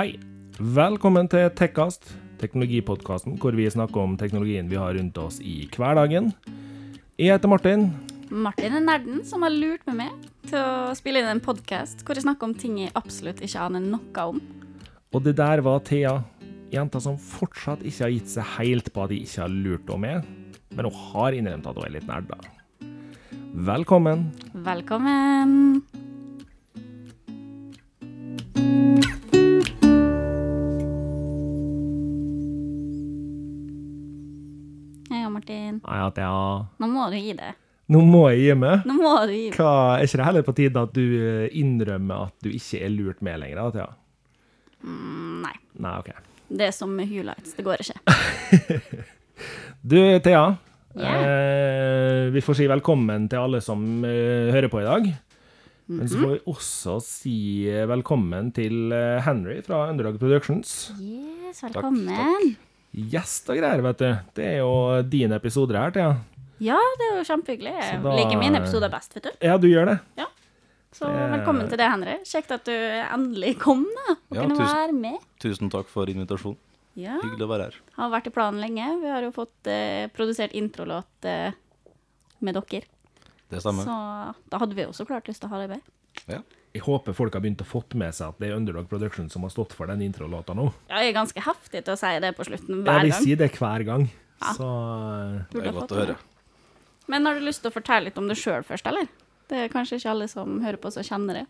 Hei. 0.00 0.14
Velkommen 0.56 1.26
til 1.28 1.50
Tekkast, 1.52 2.06
teknologipodkasten 2.40 3.34
hvor 3.36 3.52
vi 3.52 3.66
snakker 3.68 4.00
om 4.00 4.14
teknologien 4.16 4.70
vi 4.70 4.78
har 4.80 4.94
rundt 4.96 5.18
oss 5.20 5.36
i 5.44 5.66
hverdagen. 5.74 6.30
Jeg 7.20 7.34
heter 7.34 7.52
Martin. 7.52 7.84
Martin 8.32 8.78
er 8.78 8.86
nerden 8.86 9.20
som 9.28 9.44
har 9.44 9.52
lurt 9.52 9.84
med 9.90 9.98
meg 9.98 10.24
til 10.46 10.56
å 10.56 10.96
spille 10.96 11.20
inn 11.20 11.28
en 11.28 11.44
podkast 11.44 12.00
hvor 12.06 12.16
jeg 12.16 12.24
snakker 12.24 12.48
om 12.48 12.56
ting 12.56 12.80
jeg 12.80 12.96
absolutt 12.96 13.44
ikke 13.44 13.66
aner 13.66 13.84
noe 13.84 14.26
om. 14.32 14.40
Og 15.12 15.28
det 15.28 15.36
der 15.36 15.60
var 15.68 15.84
Thea, 15.84 16.16
jenta 16.72 17.04
som 17.04 17.20
fortsatt 17.20 17.84
ikke 17.84 18.06
har 18.06 18.16
gitt 18.16 18.36
seg 18.38 18.52
helt 18.56 18.92
på 18.94 19.04
at 19.04 19.12
de 19.12 19.20
ikke 19.20 19.44
har 19.44 19.52
lurt 19.52 19.84
henne 19.84 20.06
med, 20.06 20.60
men 20.78 20.88
hun 20.88 21.00
har 21.10 21.36
innrømt 21.36 21.68
at 21.68 21.76
hun 21.76 21.90
er 21.90 21.98
litt 21.98 22.08
nerd, 22.08 22.32
da. 22.32 22.40
Velkommen. 23.68 24.30
Velkommen. 24.64 25.84
Ja, 35.48 35.70
at 35.80 35.96
Ja, 35.96 36.10
Thea. 36.16 36.66
Nå 36.82 36.88
må 36.92 37.08
du 37.12 37.16
gi 37.18 37.34
det. 37.38 37.54
Nå 37.90 38.00
må 38.06 38.24
jeg 38.30 38.42
gi 38.44 38.54
meg. 38.54 38.84
Nå 38.86 38.94
må 39.00 39.14
du 39.26 39.32
gi 39.34 39.46
meg. 39.48 39.56
Hva, 39.58 39.72
er 39.98 40.06
ikke 40.06 40.20
det 40.20 40.26
heller 40.28 40.44
på 40.46 40.54
tide 40.60 40.84
at 40.86 40.92
du 40.94 41.04
eh, 41.18 41.46
innrømmer 41.58 42.28
at 42.28 42.36
du 42.44 42.50
ikke 42.52 42.82
er 42.86 42.92
lurt 42.94 43.22
med 43.26 43.40
lenger, 43.42 43.58
da, 43.58 43.70
Thea? 43.74 43.88
Mm, 44.86 45.40
Nei. 45.46 45.56
Nei, 45.82 45.94
OK. 45.98 46.12
Det 46.50 46.68
er 46.68 46.74
som 46.74 46.92
med 46.94 47.10
Hulights. 47.10 47.56
Det 47.58 47.66
går 47.66 47.82
ikke. 47.84 47.98
Du, 49.80 49.96
Thea. 50.20 50.56
Yeah. 50.92 51.22
Eh, 51.24 52.30
vi 52.34 52.42
får 52.44 52.58
si 52.58 52.66
velkommen 52.68 53.28
til 53.32 53.40
alle 53.40 53.62
som 53.64 54.04
eh, 54.04 54.50
hører 54.52 54.68
på 54.68 54.82
i 54.82 54.84
dag. 54.84 55.06
Men 55.90 56.06
så 56.10 56.20
får 56.20 56.34
vi 56.36 56.40
også 56.52 56.96
si 57.02 57.36
eh, 57.70 57.86
velkommen 57.90 58.52
til 58.54 58.92
eh, 58.94 59.22
Henry 59.26 59.58
fra 59.66 59.88
Underdog 59.90 60.20
Productions. 60.22 60.92
Yes, 61.00 61.64
velkommen. 61.64 62.58
Gjest 62.94 63.48
og 63.52 63.56
greier, 63.60 63.82
vet 63.84 63.98
du. 64.02 64.08
Det 64.34 64.44
er 64.44 64.58
jo 64.60 64.70
dine 65.06 65.36
episoder 65.38 65.78
her, 65.78 65.92
Thea. 65.94 66.14
Ja, 66.60 66.76
det 66.98 67.06
er 67.06 67.18
jo 67.20 67.26
kjempehyggelig. 67.28 67.72
Jeg 67.78 68.02
da- 68.02 68.16
liker 68.18 68.38
mine 68.40 68.58
episoder 68.60 68.90
best, 68.92 69.14
vet 69.14 69.22
du. 69.24 69.30
Ja, 69.46 69.56
du 69.56 69.68
gjør 69.68 69.86
det. 69.86 70.00
Ja. 70.18 70.26
Så 70.92 71.06
Det- 71.06 71.30
velkommen 71.38 71.68
til 71.68 71.78
det, 71.78 71.86
Henry. 71.90 72.16
Kjekt 72.26 72.50
at 72.50 72.64
du 72.64 72.72
endelig 72.72 73.58
kom, 73.60 73.84
da. 73.84 74.12
Og 74.30 74.36
Ja, 74.36 74.42
kunne 74.42 74.56
tusen- 74.58 74.74
være 74.74 74.92
med. 74.92 75.18
Tusen 75.38 75.70
takk 75.70 75.86
for 75.88 76.06
invitasjonen. 76.06 76.56
Ja. 76.96 77.18
Hyggelig 77.22 77.46
å 77.46 77.48
være 77.48 77.62
her. 77.70 77.74
Har 77.96 78.10
vært 78.10 78.26
i 78.26 78.30
planen 78.30 78.60
lenge. 78.60 79.00
Vi 79.00 79.06
har 79.08 79.22
jo 79.22 79.30
fått 79.30 79.66
eh, 79.66 80.08
produsert 80.08 80.52
introlåt 80.52 81.04
eh, 81.24 81.52
med 82.40 82.54
dere. 82.54 82.82
Det 83.48 83.60
stemmer. 83.62 83.84
Så 83.84 84.34
da 84.50 84.58
hadde 84.58 84.74
vi 84.74 84.82
også 84.84 85.06
klart 85.06 85.26
lyst 85.28 85.40
til 85.40 85.48
å 85.48 85.52
ha 85.52 85.58
deg 85.66 85.68
med. 85.70 85.80
Ja. 86.28 86.40
Jeg 86.74 86.82
håper 86.86 87.12
folk 87.18 87.34
har 87.34 87.42
begynt 87.42 87.62
å 87.64 87.66
fått 87.66 87.94
med 87.98 88.14
seg 88.14 88.28
at 88.30 88.38
det 88.38 88.50
er 88.50 88.54
Underdog 88.56 88.86
Production 88.88 89.26
som 89.32 89.42
har 89.42 89.50
stått 89.50 89.72
for 89.74 89.90
den 89.90 90.02
introlåta 90.06 90.54
nå. 90.54 90.68
Ja, 90.88 91.00
jeg 91.02 91.10
er 91.10 91.16
ganske 91.18 91.42
heftig 91.42 91.80
til 91.84 91.94
å 91.96 91.98
si 91.98 92.12
det 92.22 92.30
på 92.36 92.46
slutten 92.46 92.84
Ja, 92.84 92.92
gang. 92.92 93.02
vi 93.02 93.10
de 93.10 93.16
sier 93.24 93.40
det 93.40 93.48
hver 93.58 93.82
gang. 93.88 94.04
Ja. 94.40 94.52
Så 94.54 94.68
Det 95.50 95.64
er 95.66 95.72
godt 95.74 95.90
å 95.96 95.98
høre. 95.98 96.16
Men 97.10 97.26
har 97.26 97.34
du 97.34 97.42
lyst 97.42 97.64
til 97.64 97.72
å 97.72 97.74
fortelle 97.74 98.06
litt 98.06 98.18
om 98.22 98.28
det 98.30 98.36
sjøl 98.38 98.62
først, 98.62 98.86
eller? 98.86 99.08
Det 99.50 99.64
er 99.64 99.72
kanskje 99.72 99.98
ikke 99.98 100.12
alle 100.12 100.28
som 100.30 100.60
hører 100.62 100.78
på, 100.78 100.92
som 100.94 101.02
kjenner 101.02 101.40
det. 101.40 101.46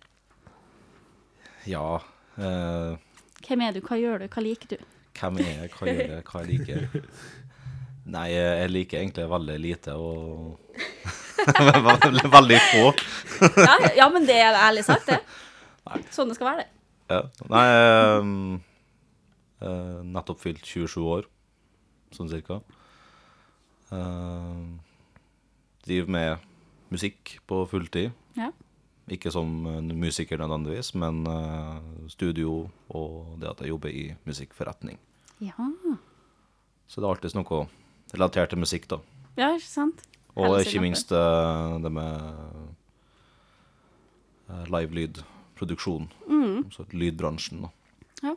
Ja. 1.68 2.00
Eh, 2.40 2.96
Hvem 3.44 3.62
er 3.66 3.76
du, 3.76 3.82
hva 3.84 3.98
gjør 4.00 4.24
du, 4.24 4.28
hva 4.32 4.42
liker 4.44 4.72
du? 4.76 4.88
hvem 5.20 5.36
er 5.42 5.48
jeg, 5.50 5.70
hva 5.76 5.84
gjør 5.90 5.98
jeg, 6.14 6.24
hva 6.30 6.40
jeg 6.40 6.48
liker? 6.48 7.04
Nei, 8.10 8.26
jeg 8.34 8.70
liker 8.72 8.98
egentlig 9.00 9.26
veldig 9.30 9.56
lite 9.62 9.94
og 9.94 10.58
veldig, 12.36 12.58
få. 12.72 12.90
Ja, 13.56 13.76
ja, 13.96 14.08
men 14.12 14.26
det 14.28 14.36
er 14.42 14.58
ærlig 14.58 14.84
sagt, 14.88 15.08
det. 15.08 15.20
Sånn 16.12 16.30
det 16.30 16.36
skal 16.36 16.50
være, 16.50 16.64
det. 16.64 16.80
Ja. 17.10 17.22
Nei, 17.50 17.64
um, 18.20 18.34
uh, 19.62 20.00
nettopp 20.06 20.42
fylt 20.42 20.66
27 20.66 20.98
år, 21.06 21.28
sånn 22.14 22.30
cirka. 22.30 22.60
Uh, 23.90 24.78
driver 25.86 26.14
med 26.18 26.50
musikk 26.90 27.38
på 27.50 27.64
fulltid. 27.70 28.10
Ja. 28.38 28.50
Ikke 29.10 29.32
som 29.34 29.64
en 29.70 29.90
musiker 29.98 30.38
nødvendigvis, 30.38 30.92
men 30.98 31.24
uh, 31.26 31.80
studio 32.10 32.64
og 32.94 33.36
det 33.42 33.50
at 33.54 33.64
jeg 33.64 33.72
jobber 33.72 33.94
i 33.94 34.10
musikkforretning. 34.28 34.98
Ja, 35.40 35.54
Så 36.86 37.00
det 37.00 37.06
er 37.06 37.14
alltid 37.14 37.38
noe 37.38 37.66
relatert 38.14 38.52
til 38.52 38.60
musikk, 38.62 38.88
da. 38.90 39.00
ja 39.38 39.52
ikke 39.56 39.68
sant? 39.68 40.04
Og 40.38 40.60
ikke 40.62 40.82
minst 40.82 41.10
eh, 41.12 41.78
det 41.82 41.90
med 41.92 42.12
uh, 44.48 44.64
live-lydproduksjon. 44.70 46.06
Mm. 46.30 46.56
Altså 46.64 46.86
lydbransjen, 46.94 47.66
da. 47.66 47.70
Ja. 48.22 48.36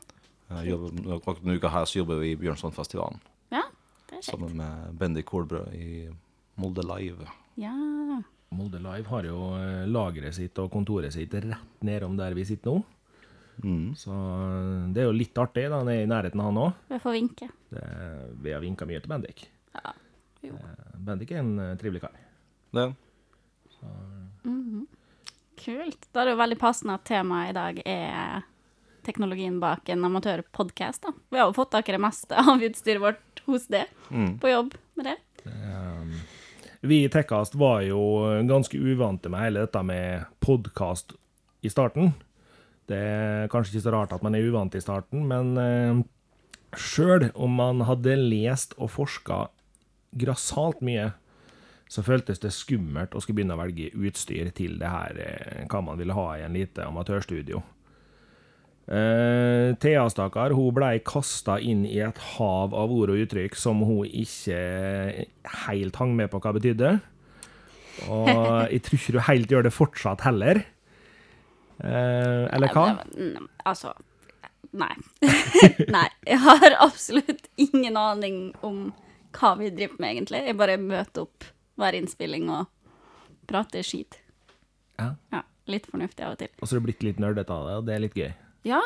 Jobber, 0.67 1.15
akkurat 1.15 1.39
denne 1.41 1.57
uka 1.57 1.71
her 1.73 1.85
så 1.89 2.01
jobber 2.01 2.19
vi 2.21 2.33
i 2.33 2.37
Bjørnsonfestivalen 2.37 3.17
Ja, 3.51 3.63
det 4.09 4.19
er 4.19 4.25
sammen 4.27 4.53
med 4.59 4.91
Bendik 4.99 5.25
Kolbrø 5.31 5.63
i 5.73 6.05
Molde 6.61 6.83
Live. 6.85 7.25
Ja. 7.57 7.73
Molde 8.53 8.81
Live 8.83 9.09
har 9.09 9.25
jo 9.25 9.39
eh, 9.57 9.85
lageret 9.89 10.35
sitt 10.37 10.59
og 10.61 10.69
kontoret 10.73 11.15
sitt 11.15 11.33
rett 11.33 11.81
nedom 11.85 12.19
der 12.19 12.35
vi 12.37 12.45
sitter 12.45 12.75
nå. 12.75 12.83
Mm. 13.63 13.95
Så 13.97 14.13
eh, 14.13 14.85
det 14.93 15.03
er 15.03 15.09
jo 15.09 15.17
litt 15.17 15.41
artig. 15.41 15.65
da, 15.71 15.81
Han 15.81 15.89
er 15.89 16.03
i 16.03 16.11
nærheten, 16.11 16.43
han 16.43 16.61
òg. 16.67 16.77
Vi 16.91 17.01
får 17.01 17.17
vinke. 17.17 17.49
Vi 17.73 18.53
har 18.53 18.61
vinka 18.61 18.85
mye 18.89 19.01
til 19.01 19.13
Bendik. 19.15 19.47
Ja. 19.73 19.93
Jo. 20.43 20.53
Eh, 20.59 20.97
Bendik 21.07 21.31
er 21.31 21.41
en 21.43 21.53
eh, 21.59 21.75
trivelig 21.81 22.01
kar. 22.05 22.15
Det. 22.73 22.87
Kult. 25.63 26.07
Da 26.11 26.21
er 26.23 26.25
det 26.27 26.33
jo 26.33 26.39
veldig 26.41 26.57
passende 26.59 26.95
at 26.97 27.05
temaet 27.07 27.51
i 27.51 27.55
dag 27.57 27.79
er 27.87 28.41
teknologien 29.05 29.59
bak 29.61 29.89
en 29.91 30.05
amatørpodkast. 30.07 31.05
Vi 31.31 31.39
har 31.39 31.49
jo 31.49 31.55
fått 31.55 31.71
tak 31.75 31.89
i 31.89 31.95
det 31.95 32.01
meste 32.03 32.35
av 32.39 32.61
utstyret 32.63 33.01
vårt 33.03 33.43
hos 33.47 33.67
det, 33.71 33.85
Mm. 34.09 34.39
på 34.39 34.49
jobb 34.51 34.73
med 34.95 35.05
det. 35.05 35.17
Vi 36.83 37.03
i 37.05 37.09
Tekkast 37.09 37.55
var 37.55 37.81
jo 37.81 37.99
ganske 38.47 38.75
uvante 38.79 39.29
med 39.31 39.39
hele 39.39 39.59
dette 39.63 39.83
med 39.83 40.25
podkast 40.43 41.13
i 41.63 41.69
starten. 41.71 42.13
Det 42.87 42.97
er 42.97 43.47
kanskje 43.47 43.77
ikke 43.77 43.85
så 43.87 43.91
rart 43.95 44.11
at 44.13 44.23
man 44.23 44.35
er 44.35 44.43
uvant 44.43 44.75
i 44.75 44.81
starten, 44.83 45.23
men 45.27 45.57
uh, 45.57 46.03
sjøl 46.75 47.29
om 47.35 47.55
man 47.55 47.79
hadde 47.87 48.17
lest 48.19 48.73
og 48.77 48.91
forska 48.91 49.47
grassat 50.19 50.81
mye, 50.85 51.11
så 51.91 52.03
føltes 52.05 52.41
det 52.41 52.53
skummelt 52.55 53.13
å 53.13 53.21
skulle 53.21 53.41
begynne 53.41 53.57
å 53.57 53.61
velge 53.61 53.91
utstyr 53.93 54.49
til 54.55 54.79
det 54.81 54.89
her, 54.89 55.19
eh, 55.21 55.63
hva 55.69 55.83
man 55.85 55.99
ville 55.99 56.15
ha 56.17 56.27
i 56.37 56.45
en 56.45 56.57
lite 56.57 56.85
amatørstudio. 56.87 57.61
Uh, 58.83 59.71
Thea, 59.79 60.01
stakkar, 60.11 60.51
hun 60.51 60.73
blei 60.75 60.97
kasta 61.07 61.55
inn 61.63 61.85
i 61.87 62.01
et 62.03 62.17
hav 62.33 62.73
av 62.75 62.91
ord 62.91 63.13
og 63.13 63.21
uttrykk 63.23 63.55
som 63.55 63.79
hun 63.87 64.03
ikke 64.03 64.57
helt 65.63 65.99
hang 66.01 66.17
med 66.17 66.27
på 66.33 66.41
hva 66.43 66.51
betydde. 66.57 66.97
Og 68.11 68.27
jeg 68.73 68.83
tror 68.83 68.99
ikke 68.99 69.15
du 69.15 69.21
helt 69.29 69.53
gjør 69.53 69.67
det 69.69 69.71
fortsatt 69.75 70.25
heller. 70.27 70.65
Uh, 71.79 72.49
eller 72.51 72.75
hva? 72.75 72.89
Mm, 73.15 73.47
Altså 73.65 73.93
Nei. 74.73 74.93
nei. 75.95 76.07
Jeg 76.25 76.39
har 76.41 76.75
absolutt 76.81 77.45
ingen 77.61 77.97
aning 77.99 78.37
om 78.65 78.87
hva 79.37 79.53
vi 79.59 79.69
driver 79.73 79.99
med, 79.99 80.09
egentlig. 80.15 80.43
Jeg 80.47 80.57
bare 80.59 80.77
møter 80.81 81.25
opp 81.25 81.47
hver 81.81 81.97
innspilling 81.97 82.49
og 82.53 82.67
prater 83.49 83.83
skit. 83.85 84.19
Ja. 84.99 85.11
Ja, 85.33 85.41
litt 85.67 85.87
fornuftig 85.89 86.23
av 86.25 86.35
og 86.35 86.41
til. 86.43 86.51
Og 86.61 86.67
så 86.69 86.75
er 86.77 86.83
du 86.83 86.87
blitt 86.87 87.03
litt 87.03 87.19
nerdete 87.21 87.53
av 87.55 87.67
det, 87.67 87.77
og 87.81 87.87
det 87.87 87.95
er 87.95 88.03
litt 88.05 88.17
gøy. 88.19 88.31
Ja, 88.69 88.81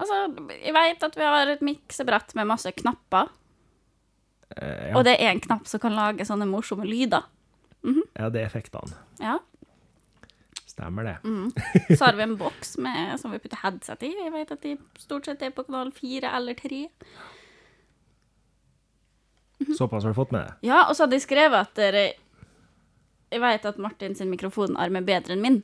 altså 0.00 0.22
Jeg 0.56 0.72
vet 0.74 1.04
at 1.06 1.16
vi 1.20 1.22
har 1.28 1.52
et 1.52 1.60
miksebrett 1.64 2.34
med 2.38 2.48
masse 2.50 2.72
knapper. 2.72 3.28
Eh, 4.56 4.94
Og 4.96 5.04
det 5.04 5.16
er 5.20 5.30
en 5.34 5.40
knapp 5.44 5.66
som 5.68 5.80
kan 5.82 5.94
lage 5.94 6.24
sånne 6.26 6.46
morsomme 6.48 6.86
lyder. 6.88 7.22
ja, 7.86 8.28
det 8.30 8.40
er 8.42 8.46
effektene. 8.48 8.96
Ja. 9.20 9.38
Stemmer 10.66 11.04
det. 11.06 11.16
Så 11.96 12.04
har 12.04 12.16
vi 12.18 12.22
en 12.26 12.36
boks 12.36 12.76
med, 12.82 13.14
som 13.20 13.32
vi 13.32 13.38
putter 13.40 13.56
headset 13.62 14.02
i. 14.04 14.10
Jeg 14.24 14.32
vet 14.34 14.50
at 14.52 14.60
de 14.66 14.74
stort 15.00 15.24
sett 15.28 15.42
er 15.46 15.50
på 15.56 15.64
kanal 15.64 15.92
fire 15.96 16.32
eller 16.36 16.54
tre. 16.58 16.82
Såpass 19.78 20.04
har 20.04 20.12
du 20.12 20.18
fått 20.18 20.32
med 20.34 20.44
det. 20.46 20.54
Ja, 20.68 20.82
og 20.88 20.94
så 20.96 21.04
hadde 21.06 21.16
jeg 21.16 21.24
skrevet 21.24 21.56
at 21.64 21.74
dere 21.78 22.02
Jeg 23.32 23.40
vet 23.42 23.64
at 23.66 23.78
Martin 23.82 24.14
sin 24.14 24.28
mikrofonarm 24.30 24.96
er 25.00 25.06
bedre 25.06 25.34
enn 25.34 25.42
min, 25.42 25.56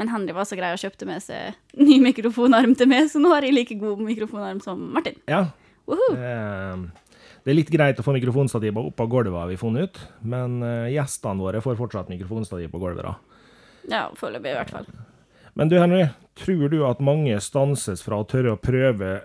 men 0.00 0.08
Henry 0.08 0.32
var 0.32 0.46
så 0.48 0.56
grei 0.56 0.70
og 0.72 0.80
kjøpte 0.80 1.04
med 1.08 1.20
seg 1.20 1.58
ny 1.76 1.98
mikrofonarm 2.00 2.72
til 2.78 2.88
meg, 2.88 3.10
så 3.12 3.20
nå 3.20 3.28
har 3.34 3.44
jeg 3.44 3.52
like 3.56 3.76
god 3.80 4.00
mikrofonarm 4.06 4.62
som 4.64 4.80
Martin. 4.94 5.18
Ja. 5.28 5.42
Woohoo! 5.90 6.14
eh, 6.16 6.86
Det 7.44 7.50
er 7.52 7.58
litt 7.58 7.70
greit 7.74 7.98
å 8.00 8.04
få 8.06 8.14
mikrofonstativer 8.16 8.86
opp 8.88 9.00
av 9.02 9.10
gulvet, 9.12 9.34
har 9.36 9.50
vi 9.50 9.58
funnet 9.60 9.90
ut. 9.90 10.00
Men 10.22 10.62
eh, 10.62 10.92
gjestene 10.94 11.42
våre 11.42 11.60
får 11.60 11.76
fortsatt 11.76 12.08
mikrofonstativ 12.14 12.70
på 12.72 12.78
gulvet. 12.80 13.02
da. 13.04 13.16
Ja, 13.90 14.02
foreløpig 14.16 14.52
i 14.54 14.56
hvert 14.60 14.70
fall. 14.70 14.86
Men 15.58 15.68
du 15.68 15.74
Henry, 15.76 16.06
tror 16.38 16.70
du 16.72 16.78
at 16.88 17.02
mange 17.04 17.34
stanses 17.44 18.00
fra 18.06 18.22
å 18.22 18.24
tørre 18.30 18.54
å 18.54 18.60
prøve 18.62 19.18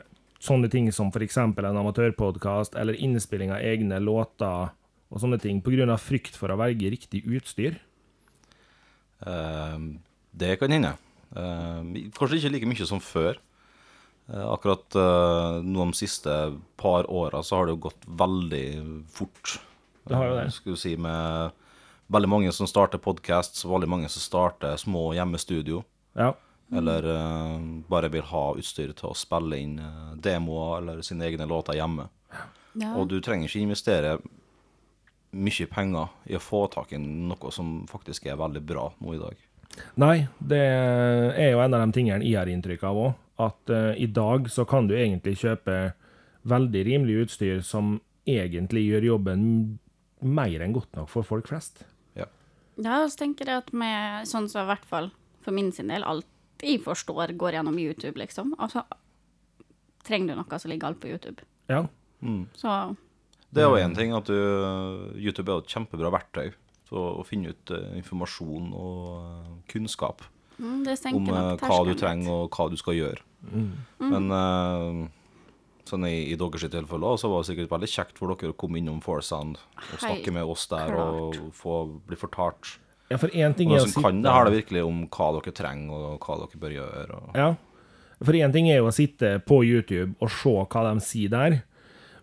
sånne 0.43 0.69
ting 0.69 0.89
som 0.93 1.09
f.eks. 1.09 1.37
en 1.37 1.81
amatørpodkast 1.81 2.77
eller 2.77 2.97
innspilling 2.97 3.53
av 3.53 3.63
egne 3.65 3.99
låter 4.03 4.73
og 5.07 5.23
sånne 5.23 5.39
ting 5.41 5.61
pga. 5.63 5.97
frykt 5.97 6.35
for 6.35 6.51
å 6.51 6.59
velge 6.59 6.91
riktig 6.91 7.23
utstyr? 7.25 7.79
Uh, 9.23 9.97
det 10.31 10.57
kan 10.59 10.71
hende. 10.71 10.95
Uh, 11.33 12.09
kanskje 12.15 12.41
ikke 12.41 12.53
like 12.53 12.69
mye 12.69 12.89
som 12.89 13.01
før. 13.03 13.39
Uh, 14.27 14.51
Akkurat 14.51 14.97
uh, 14.99 15.63
nå 15.63 15.87
de 15.87 15.97
siste 15.97 16.33
par 16.77 17.07
åra 17.09 17.41
så 17.43 17.57
har 17.57 17.67
det 17.67 17.77
jo 17.77 17.85
gått 17.87 18.09
veldig 18.19 18.67
fort. 19.11 19.57
Det 20.07 20.15
har 20.15 20.29
jo 20.29 20.35
det. 20.35 20.47
Eh, 20.47 20.55
Skulle 20.55 20.79
si 20.79 20.95
med 20.99 21.55
veldig 22.13 22.29
mange 22.31 22.51
som 22.55 22.67
starter 22.67 23.01
podcasts, 23.03 23.65
veldig 23.67 23.89
mange 23.89 24.11
som 24.11 24.23
starter 24.23 24.77
små 24.79 25.09
hjemmestudio. 25.17 25.83
Ja. 26.15 26.33
Eller 26.75 27.05
uh, 27.05 27.59
bare 27.87 28.09
vil 28.11 28.25
ha 28.27 28.43
utstyr 28.59 28.91
til 28.97 29.11
å 29.11 29.15
spille 29.15 29.59
inn 29.63 29.77
uh, 29.79 30.15
demoer 30.19 30.81
eller 30.81 31.05
sine 31.05 31.27
egne 31.29 31.47
låter 31.47 31.77
hjemme. 31.79 32.09
Ja. 32.77 32.91
Og 32.99 33.07
du 33.07 33.21
trenger 33.23 33.47
ikke 33.47 33.63
investere 33.63 34.17
mye 35.37 35.67
penger 35.71 36.11
i 36.27 36.35
å 36.37 36.43
få 36.43 36.65
tak 36.71 36.91
i 36.95 36.99
noe 36.99 37.51
som 37.55 37.85
faktisk 37.89 38.27
er 38.27 38.39
veldig 38.39 38.63
bra 38.67 38.89
nå 38.99 39.15
i 39.15 39.21
dag. 39.21 39.39
Nei, 40.01 40.27
det 40.39 40.59
er 40.59 41.51
jo 41.51 41.61
en 41.61 41.75
av 41.75 41.83
de 41.85 41.95
tingene 41.95 42.25
jeg 42.25 42.39
har 42.39 42.51
inntrykk 42.51 42.85
av 42.89 43.01
òg. 43.05 43.23
At 43.47 43.71
uh, 43.71 43.93
i 43.95 44.07
dag 44.09 44.49
så 44.51 44.65
kan 44.67 44.89
du 44.89 44.95
egentlig 44.97 45.37
kjøpe 45.43 45.93
veldig 46.47 46.85
rimelig 46.87 47.27
utstyr 47.27 47.61
som 47.65 47.99
egentlig 48.27 48.87
gjør 48.87 49.13
jobben 49.13 49.43
mer 50.19 50.63
enn 50.63 50.73
godt 50.75 50.97
nok 50.97 51.11
for 51.11 51.27
folk 51.27 51.47
flest. 51.47 51.85
Ja. 52.17 52.27
Ja, 52.75 53.03
så 53.07 53.23
tenker 53.23 53.47
jeg 53.47 53.63
at 53.63 53.69
med 53.75 54.27
sånn 54.27 54.49
som 54.51 54.65
i 54.65 54.71
hvert 54.71 54.87
fall 54.89 55.11
for 55.45 55.55
min 55.55 55.69
sin 55.75 55.91
del, 55.93 56.03
alt 56.03 56.27
jeg 56.63 56.81
forstår 56.85 57.35
går 57.37 57.59
gjennom 57.59 57.77
YouTube, 57.79 58.17
liksom. 58.19 58.53
Altså, 58.57 58.83
trenger 60.07 60.33
du 60.33 60.41
noe, 60.41 60.59
så 60.59 60.71
ligger 60.71 60.91
alt 60.91 61.01
på 61.03 61.11
YouTube. 61.11 61.45
Ja. 61.69 61.83
Så 62.57 62.95
Det 63.53 63.63
er 63.63 63.69
jo 63.69 63.79
én 63.79 63.95
ting 63.95 64.13
at 64.15 64.25
du, 64.27 64.37
YouTube 65.15 65.51
er 65.51 65.59
jo 65.59 65.65
et 65.65 65.73
kjempebra 65.73 66.11
verktøy 66.13 66.51
for 66.87 67.19
å 67.21 67.25
finne 67.27 67.51
ut 67.53 67.73
eh, 67.75 67.97
informasjon 67.99 68.71
og 68.75 69.03
eh, 69.19 69.53
kunnskap 69.71 70.23
mm, 70.57 70.85
det 70.87 70.95
om 71.11 71.27
eh, 71.27 71.35
nok 71.35 71.63
hva 71.67 71.79
du 71.87 71.93
trenger 71.99 72.31
og 72.45 72.55
hva 72.55 72.67
du 72.71 72.77
skal 72.79 72.95
gjøre. 72.97 73.23
Men 74.01 74.31
uh, 74.33 75.03
sånn 75.87 76.07
i, 76.07 76.31
i 76.31 76.37
deres 76.39 76.65
tilfelle 76.73 77.11
så 77.21 77.29
var 77.31 77.43
det 77.43 77.51
sikkert 77.51 77.73
veldig 77.75 77.89
kjekt 77.91 78.19
for 78.19 78.33
dere 78.33 78.55
å 78.55 78.57
komme 78.59 78.79
innom 78.81 78.99
Forsound 79.03 79.59
og 79.59 79.99
snakke 80.01 80.33
med 80.35 80.47
oss 80.47 80.65
der 80.71 80.95
og 80.97 81.37
få 81.55 81.83
bli 82.07 82.17
fortalt. 82.19 82.77
Ja, 83.09 83.17
for 83.17 83.29
én 83.29 83.55
ting 83.55 83.71
er 83.71 83.81
å 83.81 83.87
sitte 83.87 84.03
kan 84.03 84.21
det 84.21 84.31
her, 84.31 84.49
det 84.49 84.57
virkelig 84.63 84.83
om 84.87 85.03
hva 85.07 85.29
dere 85.37 85.53
trenger 85.55 86.05
og 86.13 86.25
hva 86.27 86.37
dere 86.43 86.61
bør 86.63 86.75
gjøre. 86.77 87.21
Og, 87.21 87.35
Ja. 87.37 87.55
For 88.23 88.33
én 88.33 88.51
ting 88.51 88.69
er 88.71 88.79
jo 88.79 88.87
å 88.89 88.93
sitte 88.95 89.35
på 89.45 89.61
YouTube 89.63 90.15
og 90.19 90.31
se 90.33 90.49
hva 90.49 90.81
de 90.93 90.99
sier 91.05 91.29
der, 91.29 91.59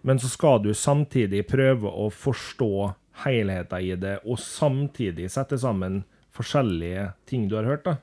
men 0.02 0.18
så 0.18 0.26
skal 0.28 0.58
du 0.64 0.72
samtidig 0.74 1.46
prøve 1.46 1.86
å 1.88 2.10
forstå 2.10 2.94
helheten 3.24 3.80
i 3.80 3.94
det, 3.94 4.18
og 4.26 4.38
samtidig 4.42 5.30
sette 5.30 5.56
sammen 5.60 6.02
forskjellige 6.34 7.12
ting 7.30 7.46
du 7.48 7.54
har 7.56 7.64
hørt. 7.68 7.84
da. 7.84 7.96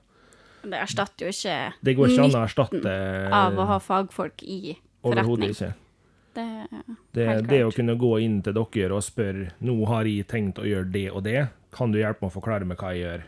Det 0.64 0.78
erstatter 0.78 1.26
jo 1.26 1.32
ikke 1.34 1.74
Det 1.84 1.96
går 1.98 2.08
ikke 2.08 2.22
an 2.22 2.24
å 2.24 2.28
nytten 2.30 2.44
erstatte 2.46 2.96
av 3.34 3.58
å 3.60 3.66
ha 3.66 3.80
fagfolk 3.82 4.44
i 4.44 4.78
forretning. 5.02 5.50
ikke. 5.50 5.74
Det, 6.34 6.46
Det, 7.12 7.26
det 7.50 7.64
å 7.66 7.72
kunne 7.76 7.98
gå 8.00 8.12
inn 8.24 8.38
til 8.46 8.54
dere 8.56 8.96
og 8.96 9.04
spørre 9.04 9.52
nå 9.60 9.76
har 9.90 10.08
jeg 10.08 10.28
tenkt 10.32 10.62
å 10.62 10.68
gjøre 10.68 10.92
det 10.94 11.08
og 11.12 11.24
det, 11.28 11.50
kan 11.72 11.92
du 11.92 12.00
hjelpe 12.00 12.22
meg 12.26 12.32
å 12.32 12.36
forklare 12.40 12.68
meg 12.68 12.78
hva 12.78 12.94
jeg 12.94 13.04
gjør? 13.06 13.24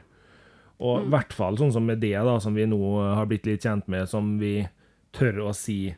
Og 0.84 1.00
Mm. 1.00 1.06
i 1.06 1.10
hvert 1.14 1.34
fall 1.34 1.58
sånn 1.58 1.72
som 1.72 1.86
med 1.86 2.00
det, 2.02 2.14
da, 2.14 2.40
som 2.40 2.54
vi 2.56 2.66
nå 2.66 2.80
har 3.16 3.26
blitt 3.26 3.46
litt 3.46 3.62
kjent 3.64 3.88
med, 3.88 4.10
som 4.10 4.38
vi 4.40 4.68
tør 5.14 5.40
å 5.48 5.54
si 5.56 5.96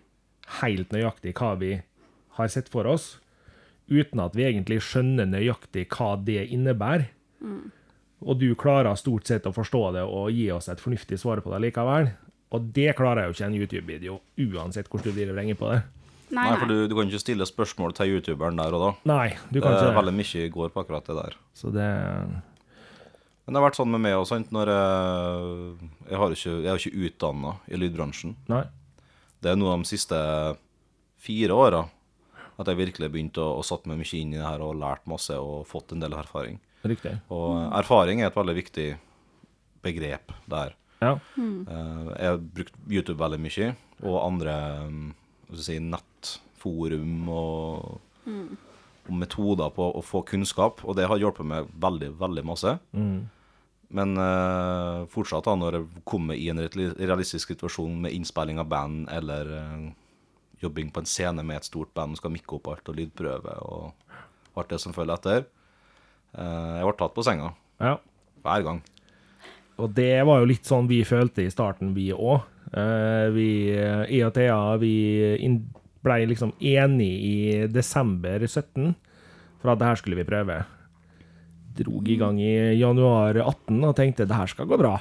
helt 0.61 0.89
nøyaktig 0.91 1.33
hva 1.33 1.57
vi 1.57 1.81
har 2.37 2.47
sett 2.47 2.69
for 2.69 2.85
oss, 2.85 3.19
uten 3.89 4.19
at 4.19 4.35
vi 4.35 4.43
egentlig 4.43 4.81
skjønner 4.81 5.25
nøyaktig 5.25 5.87
hva 5.89 6.15
det 6.23 6.49
innebærer. 6.51 7.07
Mm. 7.41 7.71
Og 8.25 8.39
du 8.39 8.53
klarer 8.55 8.95
stort 8.95 9.25
sett 9.25 9.45
å 9.45 9.53
forstå 9.53 9.93
det 9.93 10.03
og 10.03 10.31
gi 10.31 10.51
oss 10.51 10.69
et 10.69 10.79
fornuftig 10.79 11.17
svar 11.19 11.41
på 11.41 11.51
det 11.51 11.61
likevel. 11.71 12.11
Og 12.51 12.71
det 12.73 12.95
klarer 12.95 13.23
jeg 13.23 13.27
jo 13.27 13.35
ikke 13.35 13.45
en 13.45 13.59
YouTube-video, 13.59 14.19
uansett 14.37 14.87
hvordan 14.89 15.11
du 15.11 15.17
driver 15.17 15.31
og 15.33 15.37
vrenger 15.39 15.55
på 15.59 15.71
det. 15.73 15.81
Nei, 16.35 16.49
Nei, 16.51 16.57
for 16.61 16.71
du, 16.71 16.75
du 16.89 16.95
kan 16.97 17.09
ikke 17.09 17.23
stille 17.23 17.47
spørsmål 17.47 17.95
til 17.97 18.15
youtuberen 18.15 18.59
der 18.59 18.75
og 18.75 18.83
da. 18.83 18.91
Nei, 19.13 19.29
du 19.49 19.61
kan 19.61 19.71
er 19.71 19.79
ikke 19.79 19.89
det. 19.91 19.97
veldig 20.01 20.15
mye 20.19 20.49
går 20.57 20.73
på 20.73 20.83
akkurat 20.83 21.09
det 21.09 21.17
der. 21.21 21.39
Så 21.55 21.71
det 21.73 21.87
Men 23.45 23.53
det 23.53 23.59
har 23.59 23.67
vært 23.67 23.79
sånn 23.79 23.91
med 23.93 24.01
meg 24.01 24.15
når 24.55 24.71
jeg, 24.73 25.89
jeg 26.09 26.21
har 26.21 26.37
ikke, 26.37 26.53
jeg 26.53 26.69
er 26.69 26.77
jo 26.79 26.81
ikke 26.81 27.09
utdanna 27.09 27.57
i 27.67 27.79
lydbransjen. 27.81 28.37
Nei. 28.51 28.63
Det 29.41 29.51
er 29.51 29.59
noe 29.59 29.75
av 29.75 29.83
de 29.83 29.89
siste 29.91 30.17
fire 31.21 31.53
åra 31.53 31.83
at 32.55 32.69
jeg 32.71 32.79
virkelig 32.79 33.11
begynte 33.11 33.43
å, 33.43 33.59
å 33.59 33.65
satt 33.65 33.85
meg 33.89 33.99
mye 33.99 34.17
inn 34.17 34.33
i 34.33 34.39
det 34.39 34.45
her 34.47 34.63
og 34.63 34.77
lært 34.79 35.03
masse 35.11 35.35
og 35.35 35.67
fått 35.67 35.93
en 35.93 36.03
del 36.03 36.15
erfaring. 36.15 36.59
Riktig. 36.85 37.17
Og 37.33 37.57
erfaring 37.75 38.21
er 38.21 38.29
et 38.29 38.37
veldig 38.37 38.55
viktig 38.55 38.87
begrep 39.85 40.33
der. 40.49 40.75
Ja. 41.01 41.17
Mm. 41.35 41.65
Jeg 41.67 42.29
har 42.31 42.39
brukt 42.39 42.77
YouTube 42.87 43.19
veldig 43.21 43.41
mye, 43.43 43.71
og 44.05 44.19
andre 44.23 44.55
si, 45.61 45.77
hva 45.77 45.99
skal 46.65 47.29
og, 47.31 48.01
mm. 48.25 48.49
og, 49.05 49.13
metoder 49.21 49.71
på 49.75 49.89
å 49.95 50.03
få 50.05 50.23
kunnskap, 50.27 50.83
og 50.83 50.97
det 50.97 51.07
har 51.11 51.21
hjulpet 51.21 51.47
meg 51.47 51.71
veldig, 51.81 52.11
veldig 52.19 52.45
masse. 52.47 52.77
Men 53.95 54.17
uh, 54.17 55.05
fortsatt, 55.11 55.45
da, 55.45 55.53
når 55.59 55.77
jeg 55.77 56.05
kommer 56.07 56.37
i 56.37 56.49
en 56.51 56.61
realistisk 56.63 57.53
situasjon 57.53 57.99
med 58.05 58.15
innspilling 58.15 58.59
av 58.61 58.69
band 58.71 59.05
eller 59.13 59.51
uh, 59.51 59.85
jobbing 60.63 60.89
på 60.93 61.03
en 61.03 61.09
scene 61.09 61.45
med 61.45 61.61
et 61.61 61.69
stort 61.69 61.93
band, 61.95 62.15
og 62.15 62.21
skal 62.21 62.33
mikke 62.33 62.57
opp 62.57 62.71
alt 62.73 62.91
og 62.91 62.97
lydprøve 62.97 63.59
og 63.67 64.59
alt 64.59 64.73
det 64.73 64.81
som 64.81 64.95
følger 64.95 65.19
etter, 65.19 65.47
uh, 66.39 66.81
jeg 66.81 66.89
ble 66.89 66.97
tatt 66.99 67.15
på 67.15 67.25
senga 67.27 67.53
ja. 67.83 67.95
hver 68.45 68.67
gang. 68.67 68.81
Og 69.75 69.91
det 69.91 70.23
var 70.23 70.39
jo 70.39 70.49
litt 70.49 70.67
sånn 70.67 70.87
vi 70.87 71.01
følte 71.07 71.43
i 71.43 71.51
starten, 71.51 71.91
vi 71.95 72.09
òg. 72.15 72.51
Vi, 73.35 73.49
jeg 73.75 74.21
og 74.25 74.31
Thea, 74.35 74.55
vi 74.79 74.93
inn- 76.05 76.27
ble 76.27 76.29
liksom 76.29 76.53
enige 76.61 77.17
i 77.25 77.67
desember 77.67 78.39
17 78.47 78.95
for 79.61 79.71
at 79.73 79.79
det 79.81 79.87
her 79.87 79.95
skulle 79.95 80.15
vi 80.19 80.23
prøve. 80.27 80.63
Drog 81.75 82.07
i 82.07 82.15
gang 82.17 82.39
i 82.39 82.77
januar 82.79 83.35
18 83.41 83.83
og 83.83 83.95
tenkte 83.97 84.25
det 84.27 84.35
her 84.37 84.47
skal 84.47 84.65
gå 84.69 84.77
bra. 84.79 84.95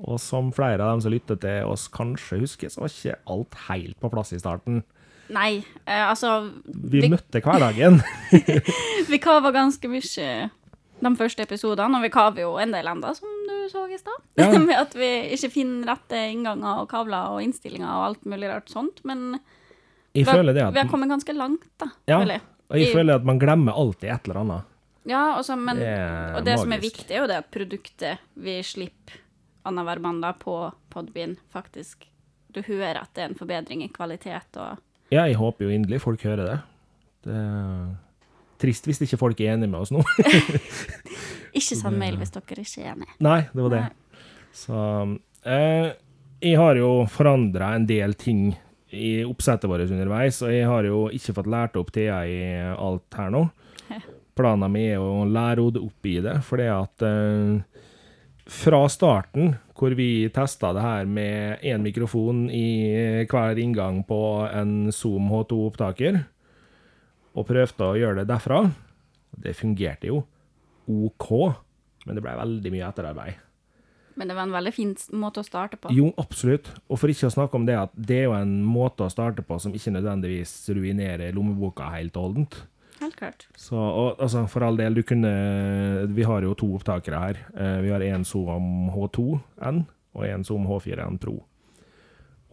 Og 0.00 0.18
som 0.20 0.52
flere 0.52 0.80
av 0.82 0.94
dem 0.94 1.00
som 1.04 1.12
lyttet 1.12 1.40
til 1.44 1.64
oss 1.70 1.88
kanskje 1.88 2.40
husker, 2.40 2.68
så 2.72 2.80
var 2.80 2.88
ikke 2.90 3.18
alt 3.30 3.54
helt 3.68 3.98
på 4.00 4.10
plass 4.10 4.32
i 4.32 4.38
starten. 4.40 4.82
nei 5.32 5.64
eh, 5.86 6.08
altså 6.08 6.50
Vi 6.66 7.00
vi, 7.00 7.08
møtte 7.08 7.40
hverdagen. 7.40 8.00
vi 9.10 9.18
kava 9.18 9.50
ganske 9.54 9.88
mye 9.88 10.50
de 11.04 11.10
første 11.18 11.42
episodene, 11.44 11.98
og 11.98 12.02
vi 12.04 12.08
kaver 12.12 12.40
jo 12.44 12.54
en 12.58 12.72
del 12.72 12.86
enda, 12.88 13.12
som 13.14 13.28
du 13.48 13.68
så 13.68 13.84
i 13.92 13.98
stad. 13.98 14.20
Ja. 14.40 14.48
Med 14.58 14.76
at 14.78 14.94
vi 14.96 15.10
ikke 15.36 15.50
finner 15.50 15.92
rette 15.94 16.16
innganger 16.32 16.82
og 16.82 16.88
kabler 16.90 17.34
og 17.34 17.42
innstillinger 17.44 17.88
og 17.90 18.04
alt 18.08 18.24
mulig 18.24 18.48
rart 18.48 18.70
sånt. 18.72 19.02
Men 19.04 19.38
Jeg 20.14 20.24
vi 20.24 20.30
føler 20.30 20.54
det 20.54 20.64
vi 20.74 20.78
har 20.78 20.88
kommet 20.90 21.10
ganske 21.10 21.34
langt, 21.34 21.64
da. 21.80 21.88
Ja, 22.08 22.20
føler 22.20 22.32
jeg. 22.38 22.42
og 22.70 22.78
jeg 22.78 22.88
I- 22.88 22.94
føler 22.94 23.14
at 23.18 23.24
man 23.24 23.38
glemmer 23.42 23.72
alltid 23.74 24.10
et 24.14 24.28
eller 24.28 24.40
annet. 24.44 24.70
Ja, 25.06 25.22
også, 25.38 25.56
men, 25.58 25.76
Det 25.76 26.36
og 26.38 26.44
det 26.46 26.58
som 26.58 26.72
er 26.72 26.80
viktig, 26.80 27.10
er 27.10 27.20
jo 27.20 27.26
det 27.28 27.36
at 27.42 27.50
produktet 27.52 28.18
vi 28.40 28.54
slipper 28.62 29.18
annenhver 29.66 30.00
mandag 30.00 30.38
på 30.40 30.72
Podbean, 30.90 31.36
faktisk 31.52 32.06
Du 32.54 32.62
hører 32.62 33.00
at 33.02 33.10
det 33.14 33.22
er 33.24 33.28
en 33.32 33.34
forbedring 33.34 33.82
i 33.84 33.88
kvalitet 33.88 34.56
og 34.56 34.78
Ja, 35.10 35.24
jeg 35.26 35.34
håper 35.36 35.64
jo 35.66 35.70
inderlig 35.74 36.00
folk 36.00 36.22
hører 36.22 36.46
det. 36.46 36.58
Det 37.24 37.34
er 37.34 37.96
trist 38.58 38.86
hvis 38.86 39.02
ikke 39.02 39.18
folk 39.18 39.40
er 39.40 39.52
enige 39.56 39.68
med 39.68 39.80
oss 39.80 39.90
nå. 39.92 40.00
Ikke 41.54 41.76
send 41.78 41.98
mail 42.00 42.16
hvis 42.18 42.32
dere 42.34 42.62
ikke 42.64 42.82
er 42.82 42.92
enige. 42.94 43.12
Nei, 43.22 43.40
det 43.52 43.62
var 43.66 43.70
det. 43.74 43.80
Nei. 43.80 44.22
Så 44.54 44.78
eh, 45.46 45.92
jeg 46.44 46.56
har 46.58 46.78
jo 46.80 46.88
forandra 47.10 47.72
en 47.76 47.86
del 47.86 48.14
ting 48.18 48.54
i 48.94 49.24
oppsettet 49.26 49.70
vårt 49.70 49.90
underveis, 49.90 50.40
og 50.44 50.52
jeg 50.54 50.68
har 50.70 50.88
jo 50.88 51.04
ikke 51.14 51.34
fått 51.36 51.50
lært 51.50 51.78
opp 51.80 51.92
Thea 51.94 52.22
i 52.26 52.40
alt 52.72 53.18
her 53.18 53.32
nå. 53.34 53.44
Planen 54.34 54.72
min 54.74 54.96
er 54.96 55.02
å 55.02 55.26
lære 55.30 55.62
henne 55.62 55.84
opp 55.84 56.08
i 56.10 56.16
det, 56.22 56.38
fordi 56.46 56.66
at 56.72 57.04
eh, 57.06 57.84
fra 58.50 58.80
starten, 58.90 59.54
hvor 59.78 59.94
vi 59.96 60.26
testa 60.34 60.72
det 60.74 60.82
her 60.84 61.06
med 61.06 61.62
én 61.62 61.84
mikrofon 61.84 62.48
i 62.50 63.24
hver 63.30 63.60
inngang 63.62 64.02
på 64.08 64.20
en 64.50 64.92
Zoom 64.92 65.30
H2-opptaker, 65.32 66.18
og 67.34 67.48
prøvde 67.48 67.86
å 67.86 67.96
gjøre 67.98 68.22
det 68.22 68.30
derfra, 68.30 68.60
det 69.44 69.56
fungerte 69.58 70.10
jo 70.10 70.20
OK, 70.90 71.30
men 72.04 72.18
det 72.18 72.22
ble 72.22 72.36
veldig 72.36 72.74
mye 72.74 72.90
etterarbeid. 72.90 73.43
Men 74.14 74.30
det 74.30 74.36
var 74.36 74.46
en 74.46 74.54
veldig 74.54 74.72
fin 74.74 74.92
måte 75.18 75.42
å 75.42 75.46
starte 75.46 75.78
på. 75.80 75.90
Jo, 75.94 76.12
absolutt. 76.20 76.68
Og 76.86 77.00
for 77.00 77.10
ikke 77.10 77.30
å 77.30 77.34
snakke 77.34 77.58
om 77.58 77.66
det 77.66 77.74
at 77.80 77.94
det 77.98 78.20
er 78.22 78.28
jo 78.28 78.36
en 78.36 78.60
måte 78.66 79.06
å 79.06 79.12
starte 79.12 79.42
på 79.46 79.58
som 79.62 79.74
ikke 79.74 79.94
nødvendigvis 79.96 80.52
ruinerer 80.70 81.34
lommeboka 81.34 81.88
helt 81.96 82.14
og 82.18 82.28
holdent. 82.28 82.60
Helt 83.00 83.16
klart. 83.18 83.48
Så, 83.58 83.74
og, 83.76 84.20
altså, 84.22 84.44
for 84.50 84.64
all 84.66 84.78
del, 84.78 84.94
du 84.94 85.02
kunne 85.06 85.32
Vi 86.14 86.26
har 86.26 86.46
jo 86.46 86.54
to 86.58 86.70
opptakere 86.76 87.20
her. 87.20 87.40
Eh, 87.56 87.80
vi 87.84 87.90
har 87.90 88.04
en 88.06 88.24
Zoom 88.28 88.92
H2N 88.94 89.82
og 90.14 90.26
en 90.28 90.46
Zoom 90.46 90.68
H4N 90.70 91.18
Pro. 91.18 91.40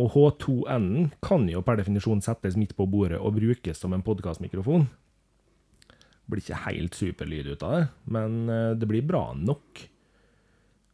Og 0.01 0.15
H2N 0.15 1.11
kan 1.21 1.45
jo 1.51 1.61
per 1.65 1.77
definisjon 1.77 2.23
settes 2.25 2.57
midt 2.57 2.73
på 2.77 2.87
bordet 2.89 3.19
og 3.21 3.35
brukes 3.37 3.77
som 3.77 3.93
en 3.93 4.03
podkastmikrofon. 4.05 4.87
Blir 6.31 6.41
ikke 6.41 6.63
helt 6.65 6.97
superlyd 6.97 7.51
ut 7.53 7.63
av 7.67 7.75
det, 7.75 7.85
men 8.17 8.41
eh, 8.49 8.73
det 8.79 8.89
blir 8.89 9.05
bra 9.05 9.27
nok. 9.37 9.85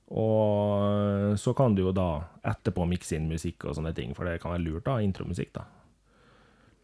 Og 0.08 1.36
så 1.40 1.52
kan 1.56 1.74
du 1.76 1.84
jo 1.84 1.96
da 1.96 2.22
etterpå 2.48 2.86
mikse 2.88 3.18
inn 3.18 3.28
musikk 3.28 3.66
og 3.68 3.76
sånne 3.76 3.92
ting, 3.96 4.14
for 4.16 4.28
det 4.28 4.40
kan 4.42 4.54
være 4.54 4.64
lurt, 4.64 4.86
da. 4.86 5.02
Intromusikk, 5.04 5.52
da. 5.58 5.66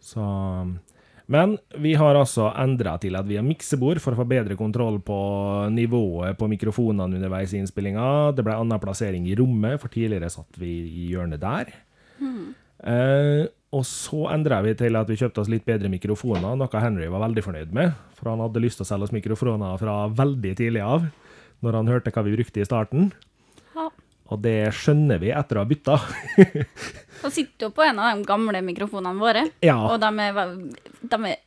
Så 0.04 0.24
Men 1.32 1.56
vi 1.80 1.94
har 1.96 2.18
altså 2.20 2.50
endra 2.60 2.98
til 3.00 3.16
at 3.16 3.26
vi 3.30 3.38
har 3.40 3.46
miksebord 3.48 4.02
for 4.04 4.12
å 4.12 4.20
få 4.20 4.26
bedre 4.28 4.58
kontroll 4.60 5.00
på 5.00 5.20
nivået 5.72 6.36
på 6.36 6.50
mikrofonene 6.52 7.16
underveis 7.16 7.54
i 7.56 7.62
innspillinga. 7.62 8.34
Det 8.36 8.44
ble 8.44 8.58
annen 8.60 8.82
plassering 8.84 9.30
i 9.32 9.38
rommet, 9.40 9.80
for 9.80 9.88
tidligere 9.88 10.30
satt 10.34 10.60
vi 10.60 10.74
i 10.84 11.08
hjørnet 11.14 11.40
der. 11.40 11.72
Eh, 12.84 13.48
og 13.74 13.86
så 13.88 14.28
endra 14.36 14.60
vi 14.62 14.76
til 14.78 15.00
at 15.00 15.08
vi 15.10 15.16
kjøpte 15.18 15.42
oss 15.42 15.50
litt 15.50 15.64
bedre 15.66 15.90
mikrofoner, 15.90 16.58
noe 16.60 16.84
Henry 16.84 17.08
var 17.10 17.24
veldig 17.24 17.44
fornøyd 17.46 17.72
med. 17.74 17.96
For 18.20 18.30
han 18.30 18.44
hadde 18.44 18.62
lyst 18.62 18.82
til 18.82 18.86
å 18.86 18.92
selge 18.92 19.08
oss 19.08 19.16
mikrofoner 19.16 19.80
fra 19.82 19.96
veldig 20.12 20.54
tidlig 20.60 20.84
av, 20.84 21.08
når 21.62 21.78
han 21.80 21.88
hørte 21.92 22.12
hva 22.16 22.24
vi 22.26 22.34
brukte 22.36 22.62
i 22.64 22.66
starten. 22.68 23.12
Ja. 23.76 23.90
Og 24.34 24.42
det 24.42 24.56
skjønner 24.74 25.20
vi 25.22 25.30
etter 25.36 25.60
å 25.60 25.64
ha 25.64 25.70
bytta. 25.70 25.98
Han 27.24 27.32
sitter 27.32 27.68
jo 27.68 27.74
på 27.76 27.84
en 27.86 28.00
av 28.02 28.18
de 28.18 28.26
gamle 28.28 28.62
mikrofonene 28.66 29.20
våre, 29.22 29.46
Ja. 29.64 29.78
og 29.92 30.00
de 30.02 30.10
er, 30.26 30.56
de 31.04 31.20
er 31.30 31.38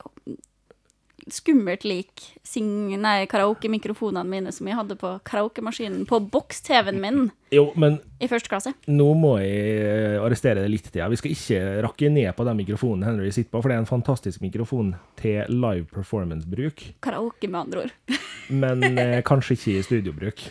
skummelt 1.32 1.82
lik 1.88 2.22
sing- 2.46 2.92
nei, 3.00 3.26
karaoke-mikrofonene 3.26 4.28
mine 4.28 4.52
som 4.52 4.68
jeg 4.68 4.76
hadde 4.76 4.96
på 5.00 5.14
karaokemaskinen 5.26 6.04
på 6.06 6.20
boks-TV-en 6.30 7.00
min 7.00 7.30
jo, 7.54 7.70
men 7.78 7.96
i 8.20 8.28
første 8.28 8.50
klasse. 8.52 8.72
nå 8.86 9.06
må 9.18 9.36
jeg 9.40 9.78
eh, 9.86 10.18
arrestere 10.22 10.60
det 10.62 10.70
litt 10.70 10.90
til. 10.90 11.00
Ja. 11.00 11.08
Vi 11.08 11.16
skal 11.20 11.32
ikke 11.34 11.60
rakke 11.86 12.10
ned 12.12 12.30
på 12.36 12.44
den 12.46 12.60
mikrofonen 12.60 13.06
Henry 13.06 13.30
sitter 13.34 13.50
på, 13.56 13.62
for 13.62 13.68
det 13.72 13.76
er 13.78 13.84
en 13.84 13.90
fantastisk 13.90 14.40
mikrofon 14.44 14.94
til 15.16 15.44
live 15.48 15.86
performance-bruk. 15.94 16.84
Karaoke, 17.02 17.48
med 17.48 17.60
andre 17.64 17.86
ord. 17.86 17.96
Men 18.62 18.84
eh, 18.98 19.22
kanskje 19.26 19.56
ikke 19.56 19.74
i 19.78 19.82
studiobruk. 19.86 20.44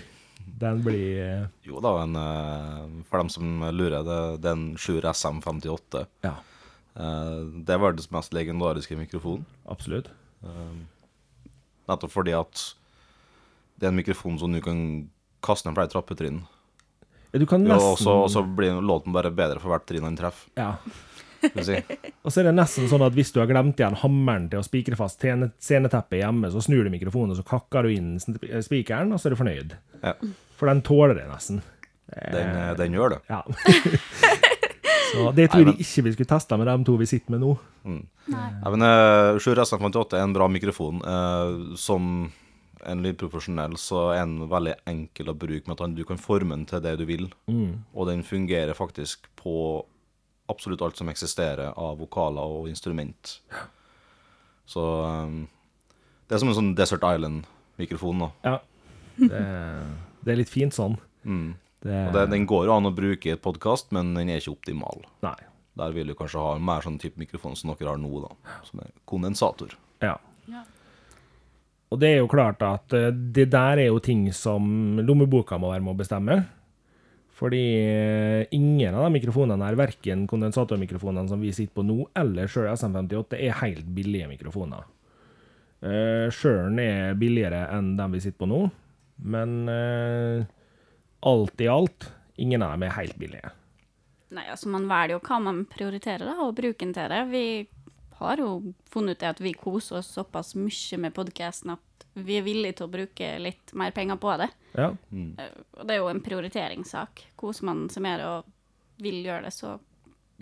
Den 0.56 0.82
blir 0.86 1.20
eh, 1.20 1.48
Jo 1.68 1.82
da, 1.84 1.92
men 2.06 2.16
eh, 2.16 3.04
for 3.10 3.20
dem 3.20 3.30
som 3.32 3.64
lurer, 3.76 4.02
det, 4.08 4.20
det 4.44 4.50
er 4.52 4.56
en 4.56 4.68
Shure 4.80 5.14
SM58. 5.14 6.06
Ja, 6.26 6.36
Eh, 6.96 7.40
Det 7.68 7.74
er 7.76 7.80
verdens 7.84 8.08
mest 8.16 8.32
legendariske 8.32 8.96
mikrofon. 8.96 9.42
absolutt. 9.68 10.08
Nettopp 11.90 12.12
fordi 12.14 12.34
at 12.38 12.62
det 13.76 13.88
er 13.88 13.92
en 13.92 14.00
mikrofon 14.00 14.38
som 14.40 14.54
du 14.56 14.62
kan 14.64 14.80
kaste 15.46 15.68
ned 15.68 15.76
flere 15.78 15.92
trappetrinn. 15.92 16.40
Ja, 17.34 17.40
du 17.42 17.46
kan 17.50 17.66
nesten 17.68 18.08
og 18.10 18.30
så 18.32 18.42
blir 18.48 18.78
låten 18.82 19.14
bare 19.14 19.30
bedre 19.36 19.60
for 19.60 19.74
hvert 19.74 19.86
trinn 19.90 20.06
han 20.08 20.16
treffer. 20.18 20.50
ja. 20.56 20.72
si. 21.62 21.76
Og 22.26 22.32
så 22.34 22.42
er 22.42 22.48
det 22.48 22.56
nesten 22.58 22.88
sånn 22.90 23.04
at 23.06 23.14
hvis 23.14 23.30
du 23.36 23.38
har 23.38 23.46
glemt 23.52 23.78
igjen 23.78 23.94
hammeren 24.02 24.48
til 24.50 24.58
å 24.58 24.66
spikre 24.66 24.98
fast 24.98 25.20
scene- 25.22 25.52
sceneteppet 25.62 26.24
hjemme, 26.24 26.50
så 26.50 26.64
snur 26.64 26.88
du 26.88 26.90
mikrofonen, 26.90 27.36
og 27.36 27.38
så 27.38 27.46
kakker 27.46 27.86
du 27.86 27.92
inn 27.94 28.16
spikeren, 28.66 29.12
og 29.14 29.22
så 29.22 29.28
er 29.30 29.36
du 29.36 29.42
fornøyd. 29.44 29.76
Ja, 30.02 30.16
For 30.58 30.72
den 30.72 30.82
tåler 30.88 31.14
det 31.20 31.28
nesten. 31.30 31.62
den, 32.10 32.50
eh, 32.56 32.74
den 32.80 32.98
gjør 32.98 33.14
det. 33.18 33.20
Ja. 33.30 33.44
så 35.16 35.32
det 35.36 35.50
tror 35.52 35.70
jeg 35.72 35.86
ikke 35.86 36.06
vi 36.06 36.14
skulle 36.16 36.30
testa 36.30 36.58
med 36.60 36.70
de 36.70 36.76
to 36.88 36.96
vi 37.00 37.08
sitter 37.10 37.36
med 37.36 37.44
nå. 37.44 37.54
Ja, 38.32 38.72
men 38.74 38.86
uh, 38.86 39.38
Sjur 39.42 39.60
SM58 39.62 40.18
er 40.18 40.26
en 40.26 40.36
bra 40.36 40.48
mikrofon. 40.52 41.02
Uh, 41.06 41.76
som 41.80 42.28
en 42.86 43.02
lydprofesjonell 43.02 43.80
så 43.82 44.12
er 44.14 44.22
den 44.24 44.50
veldig 44.52 44.76
enkel 44.90 45.32
å 45.32 45.38
bruke, 45.38 45.66
med 45.70 45.82
at 45.82 45.98
du 45.98 46.04
kan 46.06 46.22
forme 46.22 46.54
den 46.54 46.68
til 46.70 46.84
det 46.86 46.96
du 47.02 47.06
vil. 47.10 47.28
Og 47.96 48.10
den 48.12 48.22
fungerer 48.28 48.78
faktisk 48.78 49.30
på 49.40 49.56
absolutt 50.52 50.84
alt 50.86 51.00
som 51.00 51.10
eksisterer 51.10 51.74
av 51.74 51.98
vokaler 51.98 52.60
og 52.60 52.70
instrument. 52.70 53.40
Så 54.70 54.82
um, 54.82 55.46
det 56.26 56.38
er 56.38 56.42
som 56.42 56.52
en 56.52 56.58
sånn 56.58 56.74
Desert 56.78 57.06
Island-mikrofon. 57.06 58.26
da. 58.26 58.30
Ja. 58.46 58.56
Det, 59.16 59.44
det 60.26 60.34
er 60.34 60.42
litt 60.42 60.52
fint 60.52 60.76
sånn. 60.76 60.98
Det, 61.86 61.98
Og 62.08 62.16
det, 62.16 62.26
Den 62.34 62.48
går 62.50 62.66
jo 62.66 62.74
an 62.74 62.90
å 62.90 62.96
bruke 62.96 63.30
i 63.30 63.36
et 63.36 63.44
podkast, 63.44 63.92
men 63.94 64.16
den 64.18 64.32
er 64.34 64.42
ikke 64.42 64.56
optimal. 64.56 65.04
Nei. 65.26 65.38
Der 65.78 65.92
vil 65.94 66.10
du 66.10 66.16
kanskje 66.18 66.42
ha 66.42 66.56
en 66.56 66.66
mer 66.66 66.86
sånn 66.86 66.98
type 67.02 67.20
mikrofon 67.20 67.58
som 67.60 67.74
dere 67.74 67.92
har 67.92 68.00
nå, 68.02 68.10
da. 68.24 68.58
Som 68.66 68.82
er 68.82 68.94
kondensator. 69.10 69.76
Ja. 70.02 70.16
Ja. 70.50 70.64
Og 71.94 72.02
det 72.02 72.14
er 72.14 72.22
jo 72.24 72.32
klart 72.32 72.64
at 72.66 72.96
eh, 72.96 73.12
det 73.14 73.50
der 73.54 73.84
er 73.84 73.90
jo 73.92 74.02
ting 74.04 74.26
som 74.34 74.98
lommeboka 75.04 75.60
må 75.62 75.74
være 75.74 75.86
med 75.86 75.94
å 75.94 76.00
bestemme. 76.00 76.40
Fordi 77.36 77.62
eh, 77.84 78.48
ingen 78.56 78.96
av 78.96 79.06
de 79.06 79.18
mikrofonene 79.18 79.68
her, 79.68 79.78
verken 79.78 80.24
kondensatormikrofonene 80.32 81.30
som 81.30 81.44
vi 81.44 81.54
sitter 81.54 81.76
på 81.76 81.86
nå, 81.86 82.00
eller 82.18 82.50
Shure 82.50 82.74
SM58, 82.74 83.38
er 83.44 83.60
helt 83.62 83.90
billige 83.94 84.32
mikrofoner. 84.32 84.88
Uh, 85.86 86.32
Shuren 86.34 86.80
er 86.82 87.18
billigere 87.20 87.68
enn 87.76 87.92
den 88.00 88.14
vi 88.16 88.22
sitter 88.24 88.40
på 88.42 88.48
nå, 88.50 88.62
men 89.28 89.52
eh, 89.70 90.48
alt 91.22 91.62
i 91.62 91.68
alt, 91.72 92.10
ingen 92.36 92.64
av 92.66 92.74
dem 92.76 92.84
er 92.84 92.96
helt 92.98 93.16
billige. 93.20 93.52
Nei, 94.36 94.46
altså 94.52 94.70
man 94.74 94.88
velger 94.90 95.16
jo 95.16 95.24
hva 95.24 95.40
man 95.40 95.64
prioriterer, 95.70 96.26
da, 96.28 96.36
og 96.44 96.56
bruker 96.58 96.82
den 96.82 96.94
til 96.98 97.12
det. 97.12 97.22
Vi 97.32 97.46
har 98.20 98.42
jo 98.42 98.74
funnet 98.92 99.18
ut 99.18 99.24
det 99.24 99.32
at 99.34 99.42
vi 99.44 99.54
koser 99.54 100.00
oss 100.00 100.14
såpass 100.16 100.56
mye 100.58 101.00
med 101.00 101.16
podcasten 101.16 101.76
at 101.76 102.06
vi 102.16 102.38
er 102.40 102.46
villige 102.46 102.78
til 102.80 102.88
å 102.88 102.92
bruke 102.94 103.32
litt 103.44 103.74
mer 103.76 103.92
penger 103.96 104.20
på 104.22 104.38
det. 104.40 104.50
Ja, 104.76 104.94
Mm. 105.12 105.36
Og 105.78 105.88
det 105.88 105.96
er 105.96 106.00
jo 106.00 106.08
en 106.10 106.22
prioriteringssak. 106.24 107.22
Koser 107.36 107.66
man 107.66 107.90
seg 107.90 108.04
mer 108.04 108.24
og 108.26 108.46
vil 109.00 109.24
gjøre 109.24 109.44
det, 109.44 109.54
så 109.54 109.78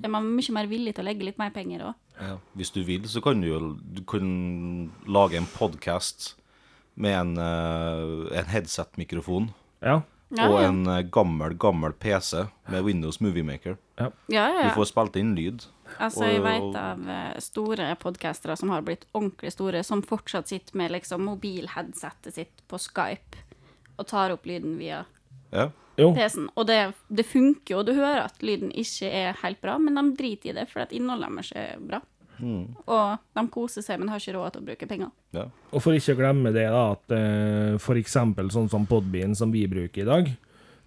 er 0.02 0.10
man 0.10 0.26
mye 0.26 0.54
mer 0.54 0.68
villig 0.70 0.96
til 0.96 1.04
å 1.04 1.08
legge 1.10 1.26
litt 1.26 1.38
mer 1.38 1.52
penger 1.54 1.86
òg. 1.90 2.40
Hvis 2.54 2.72
du 2.74 2.84
vil, 2.84 3.06
så 3.10 3.22
kan 3.22 3.42
du 3.42 3.48
jo 3.48 3.60
du 3.82 4.04
kan 4.06 4.92
lage 5.06 5.38
en 5.38 5.50
podkast 5.50 6.36
med 6.96 7.14
en, 7.18 7.38
eh, 7.38 8.38
en 8.38 8.46
headset-mikrofon 8.54 9.50
ja, 9.82 10.02
Ja, 10.34 10.48
og 10.50 10.64
en 10.64 10.82
eh, 10.90 11.04
gammel, 11.14 11.54
gammel 11.62 11.94
PC 11.94 12.46
med 12.72 12.84
Windows 12.88 13.20
Movie 13.22 13.46
Maker. 13.46 13.78
Ja, 14.00 14.10
ja, 14.34 14.48
Du 14.64 14.74
får 14.80 14.90
spilt 14.90 15.18
inn 15.22 15.36
lyd. 15.38 15.68
Altså, 16.02 16.26
jeg 16.26 16.42
veit 16.42 16.64
vet 16.72 16.78
av 16.82 17.04
eh, 17.14 17.36
store 17.44 17.92
podkastere 18.02 18.56
som 18.58 18.72
har 18.74 18.82
blitt 18.86 19.06
ordentlig 19.14 19.52
store, 19.54 19.84
som 19.86 20.02
fortsatt 20.02 20.50
sitter 20.50 20.78
med 20.80 20.96
liksom 20.96 21.22
mobilheadsetet 21.30 22.34
sitt 22.34 22.64
på 22.68 22.80
Skype 22.82 23.44
og 23.98 24.08
tar 24.10 24.34
opp 24.34 24.48
lyden 24.50 24.80
via 24.80 25.04
Ja. 25.54 25.70
PC-en. 25.98 26.50
Og 26.58 26.66
det, 26.66 26.80
det 27.14 27.26
funker 27.30 27.76
jo, 27.76 27.84
du 27.86 27.94
hører 27.94 28.24
at 28.24 28.42
lyden 28.42 28.72
ikke 28.74 29.12
er 29.14 29.38
helt 29.44 29.62
bra, 29.62 29.78
men 29.78 29.94
de 30.00 30.16
driter 30.18 30.50
i 30.50 30.56
det, 30.58 30.66
for 30.72 30.82
at 30.82 30.92
innholdet 30.98 31.30
deres 31.30 31.52
er 31.54 31.78
bra. 31.78 32.00
Og 32.42 33.18
de 33.38 33.44
koser 33.54 33.86
seg, 33.86 34.00
men 34.00 34.10
har 34.12 34.22
ikke 34.22 34.36
råd 34.38 34.56
til 34.56 34.64
å 34.64 34.68
bruke 34.72 34.88
penger. 34.90 35.12
ja. 35.36 35.46
Og 35.74 35.84
for 35.84 35.98
ikke 35.98 36.16
å 36.16 36.20
glemme 36.20 36.54
det, 36.56 36.66
da, 36.70 36.84
at 36.96 37.14
uh, 37.14 37.78
for 37.82 38.00
eksempel 38.00 38.52
sånn 38.54 38.72
som 38.72 38.88
Podbean, 38.90 39.36
som 39.38 39.54
vi 39.54 39.66
bruker 39.70 40.04
i 40.04 40.10
dag, 40.10 40.34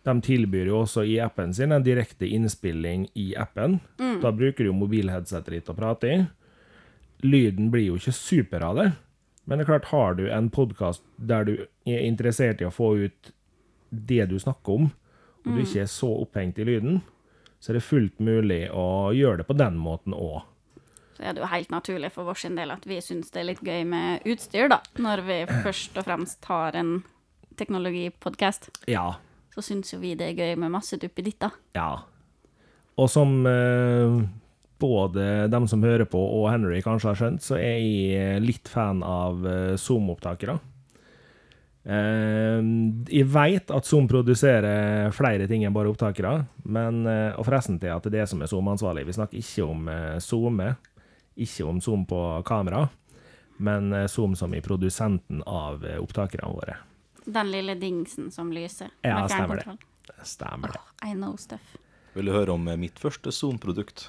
de 0.07 0.15
tilbyr 0.23 0.69
jo 0.71 0.83
også 0.85 1.03
i 1.03 1.17
appen 1.19 1.55
sin 1.55 1.75
en 1.75 1.83
direkte 1.83 2.29
innspilling 2.31 3.09
i 3.19 3.33
appen. 3.35 3.81
Da 4.23 4.31
bruker 4.31 4.63
du 4.63 4.71
jo 4.71 4.77
mobilheadsetet 4.79 5.57
ditt 5.57 5.73
å 5.73 5.75
prate 5.75 6.13
i. 6.13 6.21
Lyden 7.27 7.73
blir 7.73 7.89
jo 7.89 7.97
ikke 7.99 8.15
super 8.15 8.63
av 8.69 8.79
det, 8.79 8.87
men 9.47 9.59
det 9.59 9.65
er 9.65 9.71
klart, 9.73 9.91
har 9.91 10.15
du 10.19 10.29
en 10.31 10.51
podkast 10.51 11.03
der 11.17 11.47
du 11.49 11.53
er 11.87 12.05
interessert 12.07 12.63
i 12.63 12.69
å 12.69 12.75
få 12.75 12.93
ut 13.07 13.33
det 13.91 14.29
du 14.31 14.39
snakker 14.43 14.79
om, 14.79 14.89
og 15.47 15.53
du 15.55 15.63
ikke 15.63 15.85
er 15.85 15.91
så 15.91 16.11
opphengt 16.23 16.59
i 16.59 16.67
lyden, 16.67 17.01
så 17.59 17.73
er 17.73 17.79
det 17.79 17.87
fullt 17.87 18.19
mulig 18.23 18.67
å 18.75 19.15
gjøre 19.15 19.41
det 19.41 19.49
på 19.49 19.59
den 19.59 19.79
måten 19.81 20.15
òg. 20.15 20.43
Så 21.17 21.25
er 21.25 21.33
det 21.37 21.41
jo 21.41 21.49
helt 21.49 21.71
naturlig 21.73 22.11
for 22.13 22.29
vår 22.29 22.41
sin 22.43 22.57
del 22.59 22.75
at 22.75 22.85
vi 22.87 23.01
syns 23.01 23.31
det 23.33 23.41
er 23.41 23.49
litt 23.51 23.63
gøy 23.65 23.85
med 23.89 24.27
utstyr, 24.29 24.69
da. 24.73 24.83
Når 25.01 25.23
vi 25.25 25.39
først 25.65 25.97
og 25.97 26.05
fremst 26.05 26.45
har 26.51 26.77
en 26.77 26.99
teknologipodkast, 27.57 28.69
Ja, 28.93 29.15
så 29.57 29.65
syns 29.65 29.95
jo 29.95 30.03
vi 30.03 30.13
det 30.19 30.35
er 30.35 30.37
gøy 30.37 30.59
med 30.61 30.75
masse 30.75 30.99
duppeditter. 31.01 31.55
Ja. 31.77 32.03
Og 33.01 33.09
som 33.09 33.39
eh, 33.49 34.19
både 34.79 35.49
dem 35.49 35.65
som 35.69 35.85
hører 35.85 36.05
på 36.05 36.21
og 36.21 36.51
Henry 36.53 36.83
kanskje 36.85 37.09
har 37.09 37.21
skjønt, 37.21 37.45
så 37.45 37.57
er 37.57 37.79
jeg 37.81 38.43
litt 38.45 38.69
fan 38.69 39.01
av 39.01 39.47
eh, 39.49 39.77
Zoom-opptakere. 39.81 40.59
Eh, 41.87 42.61
jeg 43.15 43.29
veit 43.33 43.73
at 43.73 43.89
Zoom 43.89 44.09
produserer 44.11 45.15
flere 45.17 45.47
ting 45.49 45.65
enn 45.65 45.77
bare 45.77 45.93
opptakere, 45.93 46.35
men, 46.69 47.05
eh, 47.09 47.33
og 47.39 47.47
forresten 47.49 47.81
til 47.81 47.95
at 47.95 48.05
det 48.05 48.13
er 48.13 48.19
det 48.21 48.29
som 48.33 48.43
er 48.43 48.53
Zoom-ansvarlig. 48.53 49.07
Vi 49.09 49.17
snakker 49.17 49.41
ikke 49.41 49.69
om 49.71 49.89
eh, 49.93 50.19
SoMe, 50.21 50.75
ikke 51.37 51.67
om 51.69 51.81
Zoom 51.81 52.07
på 52.09 52.21
kamera, 52.49 52.87
men 53.57 53.93
eh, 53.93 54.07
Zoom 54.07 54.37
som 54.37 54.55
i 54.55 54.61
produsenten 54.65 55.43
av 55.47 55.85
eh, 55.87 55.99
opptakerne 56.03 56.53
våre. 56.53 56.77
Den 57.25 57.51
lille 57.51 57.75
dingsen 57.75 58.31
som 58.31 58.53
lyser. 58.53 58.93
Ja, 59.03 59.25
stemmer 59.29 59.63
det. 59.63 59.77
Stemmer 60.25 60.77
det. 60.77 60.83
I 61.09 61.15
know 61.15 61.37
stuff. 61.41 61.75
Vil 62.15 62.31
du 62.31 62.33
høre 62.37 62.55
om 62.55 62.69
eh, 62.69 62.79
mitt 62.81 63.01
første 63.03 63.33
Zoom-produkt? 63.35 64.09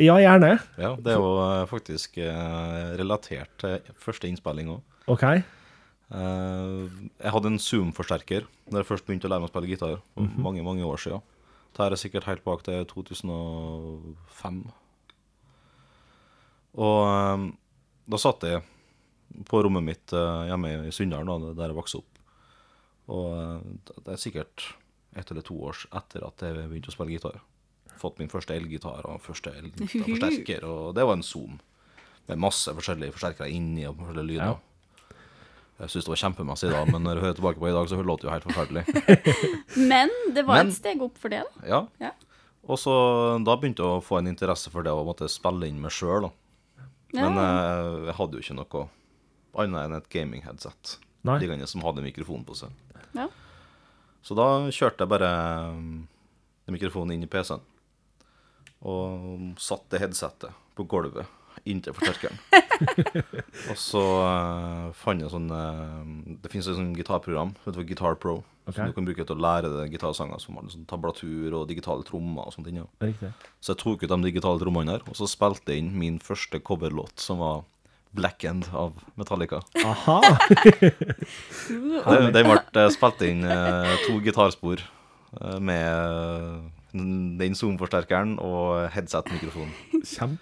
Ja, 0.00 0.16
gjerne. 0.18 0.56
Ja, 0.80 0.96
det 0.98 1.12
er 1.12 1.20
jo 1.22 1.66
faktisk 1.70 2.16
relatert 2.18 3.52
til 3.62 3.92
første 4.02 4.26
innspilling 4.26 4.72
òg. 4.72 4.80
OK. 5.06 5.22
jeg 6.10 7.30
hadde 7.36 7.52
en 7.52 7.60
Zoom-forsterker 7.62 8.48
da 8.72 8.80
jeg 8.80 8.88
først 8.88 9.06
begynte 9.06 9.28
å 9.28 9.30
lære 9.30 9.44
meg 9.44 9.52
å 9.52 9.52
spille 9.52 9.70
gitar, 9.70 10.00
for 10.16 10.42
mange 10.42 10.64
mange 10.66 10.82
år 10.88 10.98
siden. 10.98 11.22
Det 11.74 11.84
her 11.84 11.94
er 11.94 12.00
sikkert 12.00 12.26
helt 12.26 12.42
bak 12.42 12.64
til 12.66 12.82
2005. 12.90 14.58
Og 16.80 17.00
eh, 17.08 17.44
da 18.10 18.20
satt 18.20 18.46
jeg 18.48 18.62
på 19.48 19.62
rommet 19.64 19.82
mitt 19.86 20.12
eh, 20.14 20.46
hjemme 20.50 20.72
i 20.88 20.92
Sunndal, 20.94 21.30
der 21.56 21.70
jeg 21.72 21.78
vokste 21.78 22.00
opp. 22.02 22.20
Og 23.14 23.28
eh, 23.36 23.98
det 24.04 24.14
er 24.16 24.20
sikkert 24.22 24.68
ett 25.14 25.30
eller 25.30 25.44
to 25.46 25.56
år 25.70 25.84
etter 25.94 26.24
at 26.26 26.42
jeg 26.42 26.68
begynte 26.70 26.90
å 26.90 26.96
spille 26.96 27.14
gitar. 27.14 27.38
Fått 28.00 28.18
min 28.18 28.30
første 28.32 28.56
elgitar 28.56 29.06
og 29.06 29.20
første 29.22 29.52
elgitarforsterker, 29.54 30.64
og 30.70 30.94
det 30.96 31.04
var 31.06 31.18
en 31.18 31.22
Zoom. 31.26 31.60
Med 32.26 32.40
masse 32.40 32.72
forskjellige 32.74 33.14
forsterkere 33.14 33.50
inni 33.52 33.84
og 33.86 33.98
forskjellige 34.00 34.30
lyder. 34.32 34.56
Jeg 35.74 35.90
syns 35.90 36.06
det 36.06 36.12
var 36.12 36.20
kjempemessig 36.22 36.68
da, 36.70 36.80
men 36.86 37.02
når 37.02 37.18
jeg 37.18 37.24
hører 37.24 37.36
tilbake 37.38 37.60
på 37.60 37.68
i 37.68 37.74
dag, 37.74 37.88
så 37.90 37.98
låter 37.98 38.26
det 38.26 38.28
jo 38.28 38.34
helt 38.36 38.44
forferdelig. 38.46 38.84
Men 39.90 40.12
det 40.36 40.44
var 40.46 40.60
Men- 40.60 40.70
et 40.70 40.76
steg 40.76 41.02
opp 41.02 41.16
for 41.18 41.34
det, 41.34 41.40
da. 41.42 41.64
Ja. 41.66 41.80
Ja. 41.98 42.12
Og 42.70 42.78
så 42.80 42.94
da 43.44 43.56
begynte 43.58 43.82
jeg 43.82 43.98
å 43.98 44.04
få 44.04 44.20
en 44.20 44.30
interesse 44.30 44.70
for 44.72 44.86
det 44.86 44.94
å 44.94 45.02
måtte 45.04 45.26
spille 45.28 45.66
inn 45.68 45.82
meg 45.82 45.92
sjøl, 45.92 46.28
da. 46.28 46.30
Men 47.14 47.38
eh, 47.38 48.08
jeg 48.10 48.18
hadde 48.18 48.38
jo 48.38 48.44
ikke 48.44 48.58
noe 48.58 48.84
annet 49.62 49.86
enn 49.86 49.98
et 50.00 50.10
gaming-headset 50.10 50.96
liggende 51.40 51.66
som 51.70 51.84
hadde 51.86 52.04
mikrofon 52.04 52.44
på 52.44 52.56
seg. 52.58 52.74
Ja. 53.14 53.28
Så 54.24 54.36
da 54.36 54.48
kjørte 54.72 55.04
jeg 55.04 55.12
bare 55.12 55.30
um, 55.72 56.04
mikrofonen 56.72 57.14
inn 57.16 57.26
i 57.26 57.30
PC-en. 57.30 57.62
Og 58.84 59.54
satte 59.62 60.00
headsetet 60.00 60.52
på 60.76 60.84
gulvet 60.90 61.28
inntil 61.68 61.94
forsterkeren. 61.96 62.40
og 63.70 63.78
så 63.80 64.02
uh, 64.02 64.88
fant 64.98 65.22
jeg 65.22 65.30
sånn 65.30 65.46
uh, 65.52 66.02
Det 66.42 66.50
finnes 66.50 66.66
et 66.68 66.76
sånt 66.78 66.98
gitarprogram 66.98 67.54
som 67.60 67.70
heter 67.70 67.86
Guitar 67.88 68.18
Pro. 68.20 68.42
Okay. 68.64 68.78
Som 68.78 68.88
du 68.88 68.96
kan 68.96 69.08
bruke 69.08 69.26
til 69.28 69.36
å 69.36 69.44
lære 69.44 69.70
deg 69.74 69.92
gitarsanger 69.92 70.40
som 70.40 70.56
har 70.56 70.68
sånn 70.72 70.86
tablatur 70.88 71.52
og 71.58 71.66
digitale 71.68 72.04
trommer 72.08 72.48
og 72.48 72.54
sånt 72.56 72.70
inne. 72.70 72.86
Ja. 73.04 73.32
Så 73.60 73.74
jeg 73.74 73.82
tok 73.82 74.04
ut 74.04 74.12
de 74.12 74.18
digitale 74.24 74.60
trommene 74.62 74.94
der, 74.94 75.04
og 75.04 75.18
så 75.18 75.28
spilte 75.28 75.74
jeg 75.74 75.84
inn 75.84 75.92
min 76.00 76.16
første 76.22 76.60
coverlåt, 76.64 77.12
som 77.20 77.42
var 77.44 77.66
Black 78.16 78.46
End 78.48 78.70
av 78.72 78.96
Metallica. 79.20 79.60
Aha! 79.84 80.16
Den, 81.68 82.30
ble 82.32 82.56
eh, 82.56 82.88
spilt 82.94 83.24
inn 83.26 83.44
uh, 83.44 83.90
to 84.06 84.16
gitarspor 84.24 84.80
med 85.60 86.72
den 86.94 87.54
Zoom-forsterkeren 87.58 88.36
og 88.38 88.88
headset-mikrofonen. 88.94 89.72
Tror 90.04 90.34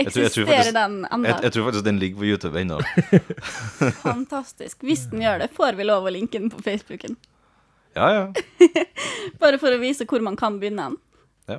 Eksisterer 0.00 0.70
den 0.72 0.94
ennå? 1.04 1.26
Jeg, 1.28 1.42
jeg 1.44 1.52
tror 1.52 1.66
faktisk 1.68 1.84
den 1.84 1.98
ligger 2.00 2.22
på 2.22 2.28
YouTube 2.30 2.60
ennå. 2.60 2.78
Fantastisk. 4.06 4.82
Hvis 4.86 5.06
den 5.12 5.20
gjør 5.24 5.42
det, 5.44 5.50
får 5.56 5.76
vi 5.78 5.84
lov 5.88 6.06
å 6.08 6.12
linke 6.14 6.40
den 6.40 6.50
på 6.52 6.62
Facebooken. 6.64 7.16
Ja, 7.96 8.08
ja. 8.14 8.24
Bare 9.42 9.58
for 9.60 9.74
å 9.74 9.80
vise 9.82 10.06
hvor 10.08 10.22
man 10.24 10.36
kan 10.38 10.58
begynne 10.62 10.88
den. 10.90 10.98
ja. 11.52 11.58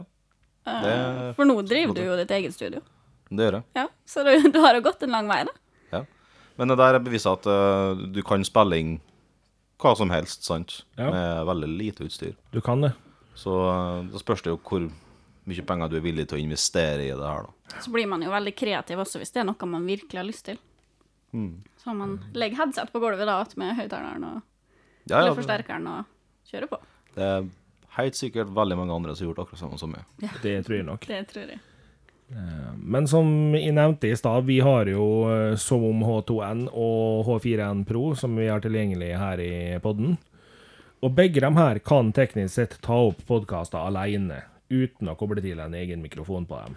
Eh, 0.69 0.81
Det- 0.85 1.35
For 1.37 1.45
nå 1.49 1.59
driver 1.65 1.93
du 1.97 2.01
jo 2.05 2.15
ditt 2.19 2.31
eget 2.31 2.53
studio. 2.55 2.81
Det 3.29 3.45
gjør 3.45 3.59
jeg. 3.59 3.63
Ja, 3.77 3.87
Så 4.09 4.23
du, 4.25 4.49
du 4.55 4.59
har 4.63 4.73
jo 4.75 4.81
gått 4.85 5.03
en 5.05 5.11
lang 5.13 5.27
vei, 5.29 5.43
da. 5.45 5.53
Ja. 5.93 6.01
Men 6.57 6.67
det 6.73 6.77
der 6.81 6.99
beviser 7.05 7.37
at 7.37 7.45
uh, 7.45 7.93
du 8.13 8.21
kan 8.25 8.41
spille 8.47 8.77
inn 8.81 8.95
hva 9.79 9.93
som 9.95 10.09
helst, 10.11 10.43
sant? 10.43 10.81
Ja. 10.97 11.11
Med 11.13 11.45
veldig 11.47 11.69
lite 11.69 12.03
utstyr. 12.09 12.33
Du 12.51 12.59
kan 12.65 12.81
det. 12.83 12.91
Så 13.39 13.55
eh, 13.69 14.09
da 14.11 14.21
spørs 14.21 14.43
det 14.45 14.51
jo 14.53 14.59
hvor 14.59 14.89
mye 15.49 15.65
penger 15.65 15.89
du 15.89 15.97
er 15.99 16.05
villig 16.05 16.27
til 16.29 16.37
å 16.37 16.43
investere 16.43 17.05
i 17.07 17.13
det 17.15 17.25
her, 17.25 17.47
da. 17.47 17.79
Så 17.81 17.93
blir 17.93 18.09
man 18.09 18.21
jo 18.25 18.33
veldig 18.33 18.53
kreativ 18.57 19.01
også 19.01 19.21
hvis 19.21 19.31
det 19.33 19.43
er 19.43 19.47
noe 19.49 19.69
man 19.69 19.87
virkelig 19.87 20.19
har 20.19 20.27
lyst 20.27 20.45
til. 20.49 20.59
Mm. 21.31 21.61
Så 21.77 21.93
man 21.93 22.17
legger 22.33 22.63
headset 22.63 22.91
på 22.93 23.01
gulvet 23.01 23.29
da, 23.29 23.39
med 23.61 23.75
høyttaleren 23.77 24.25
og 24.25 24.37
Ja, 25.09 25.15
ja, 25.15 25.23
eller 25.23 25.37
forsterkeren 25.37 25.87
og 25.89 26.49
kjører 26.49 26.69
på. 26.69 26.77
det 27.15 27.25
er 27.25 27.47
helt 27.95 28.17
sikkert 28.17 28.51
veldig 28.53 28.77
mange 28.77 28.93
andre 28.93 29.15
som 29.15 29.25
har 29.25 29.31
gjort 29.31 29.43
akkurat 29.45 29.61
samme 29.63 29.79
som 29.81 29.93
meg. 29.93 30.05
Det 30.43 30.59
tror 30.65 30.77
jeg 30.77 30.85
nok. 30.85 31.07
Det 31.09 31.21
tror 31.31 31.53
jeg. 31.55 31.61
Men 32.77 33.07
som 33.09 33.29
jeg 33.57 33.73
nevnte 33.73 34.11
i 34.11 34.17
stad, 34.17 34.45
vi 34.45 34.59
har 34.61 34.89
jo 34.91 35.05
eh, 35.31 35.55
Zoom 35.57 36.03
H2N 36.05 36.67
og 36.69 37.25
H4N 37.25 37.81
Pro 37.89 38.11
som 38.17 38.35
vi 38.37 38.49
har 38.51 38.61
tilgjengelig 38.61 39.15
her 39.17 39.41
i 39.41 39.53
podden. 39.81 40.17
Og 40.99 41.13
begge 41.15 41.39
de 41.39 41.49
her 41.55 41.79
kan 41.79 42.11
teknisk 42.11 42.57
sett 42.57 42.77
ta 42.83 42.97
opp 43.07 43.21
podkaster 43.27 43.79
alene, 43.79 44.41
uten 44.67 45.07
å 45.07 45.15
koble 45.19 45.39
til 45.43 45.61
en 45.63 45.75
egen 45.77 46.01
mikrofon 46.03 46.47
på 46.49 46.59
dem. 46.59 46.75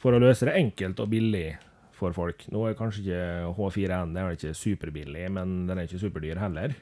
For 0.00 0.16
å 0.16 0.22
løse 0.22 0.48
det 0.48 0.56
enkelt 0.58 0.98
og 1.02 1.12
billig 1.12 1.52
for 1.94 2.16
folk. 2.16 2.42
Nå 2.50 2.64
er 2.66 2.78
kanskje 2.78 3.04
ikke 3.04 3.52
H4N 3.58 4.16
den 4.16 4.24
er 4.24 4.34
ikke 4.34 4.56
superbillig, 4.56 5.28
men 5.36 5.68
den 5.68 5.78
er 5.78 5.86
ikke 5.86 6.02
superdyr 6.02 6.40
heller. 6.42 6.74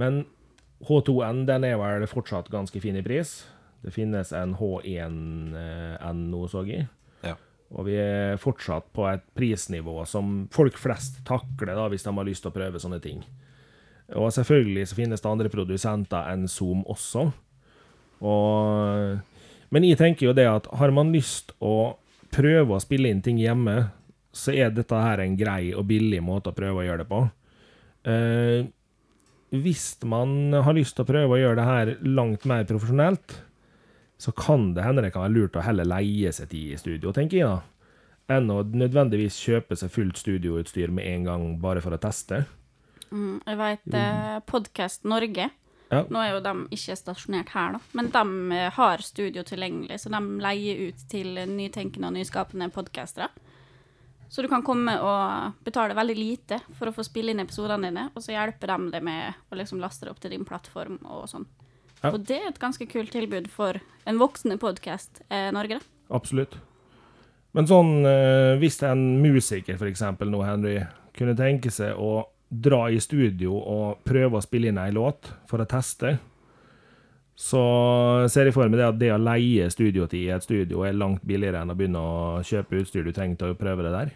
Men 0.00 0.24
H2N 0.88 1.44
den 1.50 1.68
er 1.68 1.76
vel 1.80 2.08
fortsatt 2.08 2.48
ganske 2.52 2.80
fin 2.80 2.96
i 2.96 3.04
pris. 3.04 3.42
Det 3.84 3.92
finnes 3.92 4.32
en 4.32 4.56
H1N 4.56 6.26
nå, 6.30 6.44
så 6.48 6.64
jeg. 6.64 6.88
Ja. 7.26 7.36
Og 7.74 7.90
vi 7.90 7.98
er 8.00 8.40
fortsatt 8.40 8.88
på 8.96 9.04
et 9.10 9.26
prisnivå 9.36 10.06
som 10.08 10.46
folk 10.54 10.78
flest 10.80 11.20
takler 11.28 11.74
da, 11.76 11.90
hvis 11.92 12.06
de 12.06 12.14
har 12.16 12.28
lyst 12.30 12.46
til 12.46 12.54
å 12.54 12.56
prøve 12.56 12.80
sånne 12.80 13.02
ting. 13.04 13.20
Og 14.12 14.28
selvfølgelig 14.36 14.90
så 14.90 14.98
finnes 14.98 15.22
det 15.22 15.30
andre 15.30 15.50
produsenter 15.52 16.28
enn 16.32 16.44
Zoom 16.50 16.82
også. 16.92 17.30
Og, 18.24 19.18
men 19.72 19.86
jeg 19.88 20.00
tenker 20.00 20.28
jo 20.28 20.36
det 20.36 20.46
at 20.50 20.68
har 20.76 20.92
man 20.94 21.12
lyst 21.14 21.54
å 21.64 21.96
prøve 22.34 22.76
å 22.76 22.82
spille 22.82 23.08
inn 23.10 23.22
ting 23.24 23.40
hjemme, 23.40 23.88
så 24.34 24.52
er 24.52 24.72
dette 24.74 24.98
her 24.98 25.22
en 25.22 25.36
grei 25.38 25.72
og 25.72 25.86
billig 25.88 26.20
måte 26.24 26.50
å 26.50 26.56
prøve 26.56 26.82
å 26.82 26.86
gjøre 26.86 27.04
det 27.04 27.10
på. 27.10 27.20
Eh, 28.10 28.66
hvis 29.54 29.86
man 30.10 30.52
har 30.66 30.74
lyst 30.76 30.96
til 30.98 31.04
å 31.04 31.08
prøve 31.08 31.36
å 31.36 31.40
gjøre 31.40 31.60
det 31.60 31.68
her 31.68 31.92
langt 32.02 32.46
mer 32.48 32.66
profesjonelt, 32.68 33.36
så 34.18 34.34
kan 34.34 34.72
det 34.74 34.84
hende 34.84 35.04
det 35.04 35.12
kan 35.14 35.24
være 35.24 35.36
lurt 35.36 35.56
å 35.58 35.64
heller 35.64 35.88
leie 35.88 36.32
seg 36.34 36.50
tid 36.50 36.74
i 36.74 36.80
studio, 36.80 37.12
tenker 37.14 37.38
jeg 37.38 37.50
da. 37.50 37.62
Enn 38.34 38.48
å 38.50 38.62
nødvendigvis 38.64 39.36
kjøpe 39.44 39.76
seg 39.76 39.92
fullt 39.92 40.18
studioutstyr 40.18 40.92
med 40.94 41.06
en 41.10 41.26
gang 41.28 41.48
bare 41.60 41.82
for 41.84 41.94
å 41.94 42.00
teste. 42.00 42.44
Mm, 43.10 43.40
jeg 43.44 43.60
vet 43.60 43.96
eh, 44.00 44.38
Podcast 44.48 45.04
Norge. 45.08 45.50
Ja. 45.92 46.02
Nå 46.10 46.20
er 46.20 46.32
jo 46.32 46.42
de 46.42 46.54
ikke 46.74 46.96
stasjonert 46.98 47.52
her, 47.54 47.76
da, 47.76 47.80
men 47.94 48.10
de 48.14 48.56
eh, 48.56 48.70
har 48.74 49.04
studio 49.04 49.44
tilgjengelig, 49.46 50.00
så 50.02 50.12
de 50.14 50.20
leier 50.42 50.88
ut 50.88 51.04
til 51.10 51.36
nytenkende 51.50 52.10
og 52.10 52.16
nyskapende 52.16 52.70
podkastere. 52.74 53.28
Så 54.28 54.42
du 54.42 54.48
kan 54.50 54.64
komme 54.66 54.96
og 54.98 55.60
betale 55.62 55.94
veldig 55.94 56.16
lite 56.18 56.58
for 56.74 56.90
å 56.90 56.94
få 56.96 57.04
spille 57.06 57.30
inn 57.30 57.42
episodene 57.44 57.90
dine, 57.90 58.08
og 58.16 58.24
så 58.24 58.34
hjelper 58.34 58.72
de 58.72 58.90
deg 58.96 59.04
med 59.06 59.44
å 59.52 59.58
liksom 59.60 59.82
laste 59.82 60.08
det 60.08 60.14
opp 60.14 60.22
til 60.24 60.34
din 60.34 60.46
plattform 60.48 60.98
og 61.04 61.28
sånn. 61.30 61.46
Ja. 62.00 62.10
Og 62.10 62.24
det 62.26 62.40
er 62.40 62.50
et 62.50 62.60
ganske 62.60 62.88
kult 62.90 63.14
tilbud 63.14 63.46
for 63.52 63.78
en 64.08 64.18
voksende 64.20 64.58
podkast 64.60 65.22
eh, 65.28 65.52
Norge, 65.54 65.78
da. 65.78 65.92
Absolutt. 66.16 66.58
Men 67.54 67.68
sånn, 67.70 68.00
eh, 68.08 68.56
hvis 68.58 68.80
en 68.84 69.04
musiker 69.22 69.78
eksempel 69.86 70.32
nå, 70.32 70.42
Henry, 70.42 70.80
kunne 71.14 71.36
tenke 71.38 71.70
seg 71.70 71.94
å 71.94 72.24
dra 72.54 72.84
i 72.92 73.00
studio 73.02 73.56
og 73.58 74.04
prøve 74.06 74.38
å 74.38 74.44
spille 74.44 74.70
inn 74.70 74.78
ei 74.78 74.92
låt 74.94 75.32
for 75.50 75.62
å 75.62 75.68
teste, 75.68 76.18
så 77.34 77.60
ser 78.30 78.46
jeg 78.46 78.54
for 78.54 78.70
meg 78.70 78.78
det 78.78 78.86
at 78.86 78.98
det 79.00 79.10
å 79.10 79.18
leie 79.18 79.66
studiotid 79.72 80.28
i 80.28 80.30
et 80.34 80.44
studio 80.44 80.84
er 80.86 80.94
langt 80.94 81.24
billigere 81.26 81.64
enn 81.64 81.72
å 81.72 81.78
begynne 81.78 81.98
å 81.98 82.44
kjøpe 82.46 82.78
utstyr 82.84 83.06
du 83.06 83.10
trenger 83.16 83.40
til 83.40 83.54
å 83.54 83.58
prøve 83.58 83.86
det 83.86 83.94
der. 83.96 84.14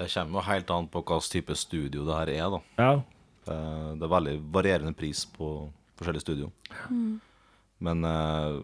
Det 0.00 0.08
kommer 0.10 0.40
jo 0.40 0.48
helt 0.48 0.70
an 0.74 0.88
på 0.90 1.02
hvilken 1.04 1.30
type 1.30 1.56
studio 1.58 2.06
det 2.08 2.18
her 2.18 2.34
er, 2.34 2.50
da. 2.56 2.60
Ja, 2.80 2.92
Eh, 3.48 3.90
Det 3.96 4.06
er 4.06 4.14
veldig 4.14 4.36
varierende 4.52 4.94
pris 4.96 5.24
på 5.26 5.70
forskjellige 5.98 6.24
studio. 6.24 6.50
Men 7.80 8.04
eh, 8.04 8.60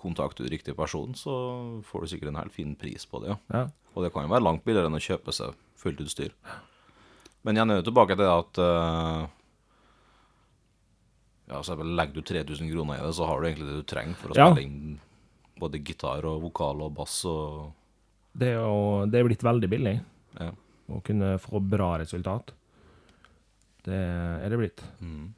kontakter 0.00 0.44
du 0.44 0.52
riktig 0.52 0.76
person, 0.76 1.14
så 1.14 1.34
får 1.84 2.02
du 2.02 2.12
sikkert 2.12 2.32
en 2.32 2.40
helt 2.42 2.54
fin 2.54 2.74
pris 2.76 3.06
på 3.06 3.22
det, 3.24 3.34
ja. 3.34 3.38
ja. 3.52 3.66
Og 3.94 4.04
det 4.04 4.12
kan 4.14 4.24
jo 4.26 4.32
være 4.32 4.46
langt 4.46 4.64
billigere 4.64 4.90
enn 4.90 4.98
å 4.98 5.02
kjøpe 5.02 5.34
seg 5.34 5.56
fullt 5.80 6.00
utstyr. 6.04 6.34
Men 7.42 7.56
igjen 7.56 7.70
er 7.72 7.78
jo 7.80 7.86
tilbake 7.88 8.16
til 8.16 8.24
det 8.24 8.30
at 8.32 8.60
uh, 8.60 9.28
Ja, 11.50 11.62
så 11.66 11.74
legger 11.82 12.14
du 12.14 12.22
3000 12.22 12.70
kroner 12.70 13.00
i 13.00 13.04
det, 13.06 13.14
så 13.16 13.26
har 13.26 13.40
du 13.40 13.48
egentlig 13.48 13.66
det 13.70 13.78
du 13.80 13.86
trenger 13.90 14.14
for 14.20 14.30
å 14.34 14.36
Ja. 14.38 14.50
inn 14.60 15.00
både 15.60 15.80
gitar 15.84 16.24
og 16.24 16.42
vokal 16.46 16.82
og 16.86 16.94
bass 16.96 17.24
og 17.28 17.72
Det 18.38 18.52
er 18.54 18.60
jo 18.62 19.06
det 19.10 19.18
er 19.20 19.24
blitt 19.26 19.42
veldig 19.42 19.68
billig 19.68 19.96
Ja. 20.38 20.52
å 20.90 21.02
kunne 21.02 21.38
få 21.42 21.58
bra 21.60 21.98
resultat. 21.98 22.52
Det 23.82 23.92
er 24.44 24.48
det 24.48 24.58
blitt. 24.58 24.82
Mm. 25.00 25.34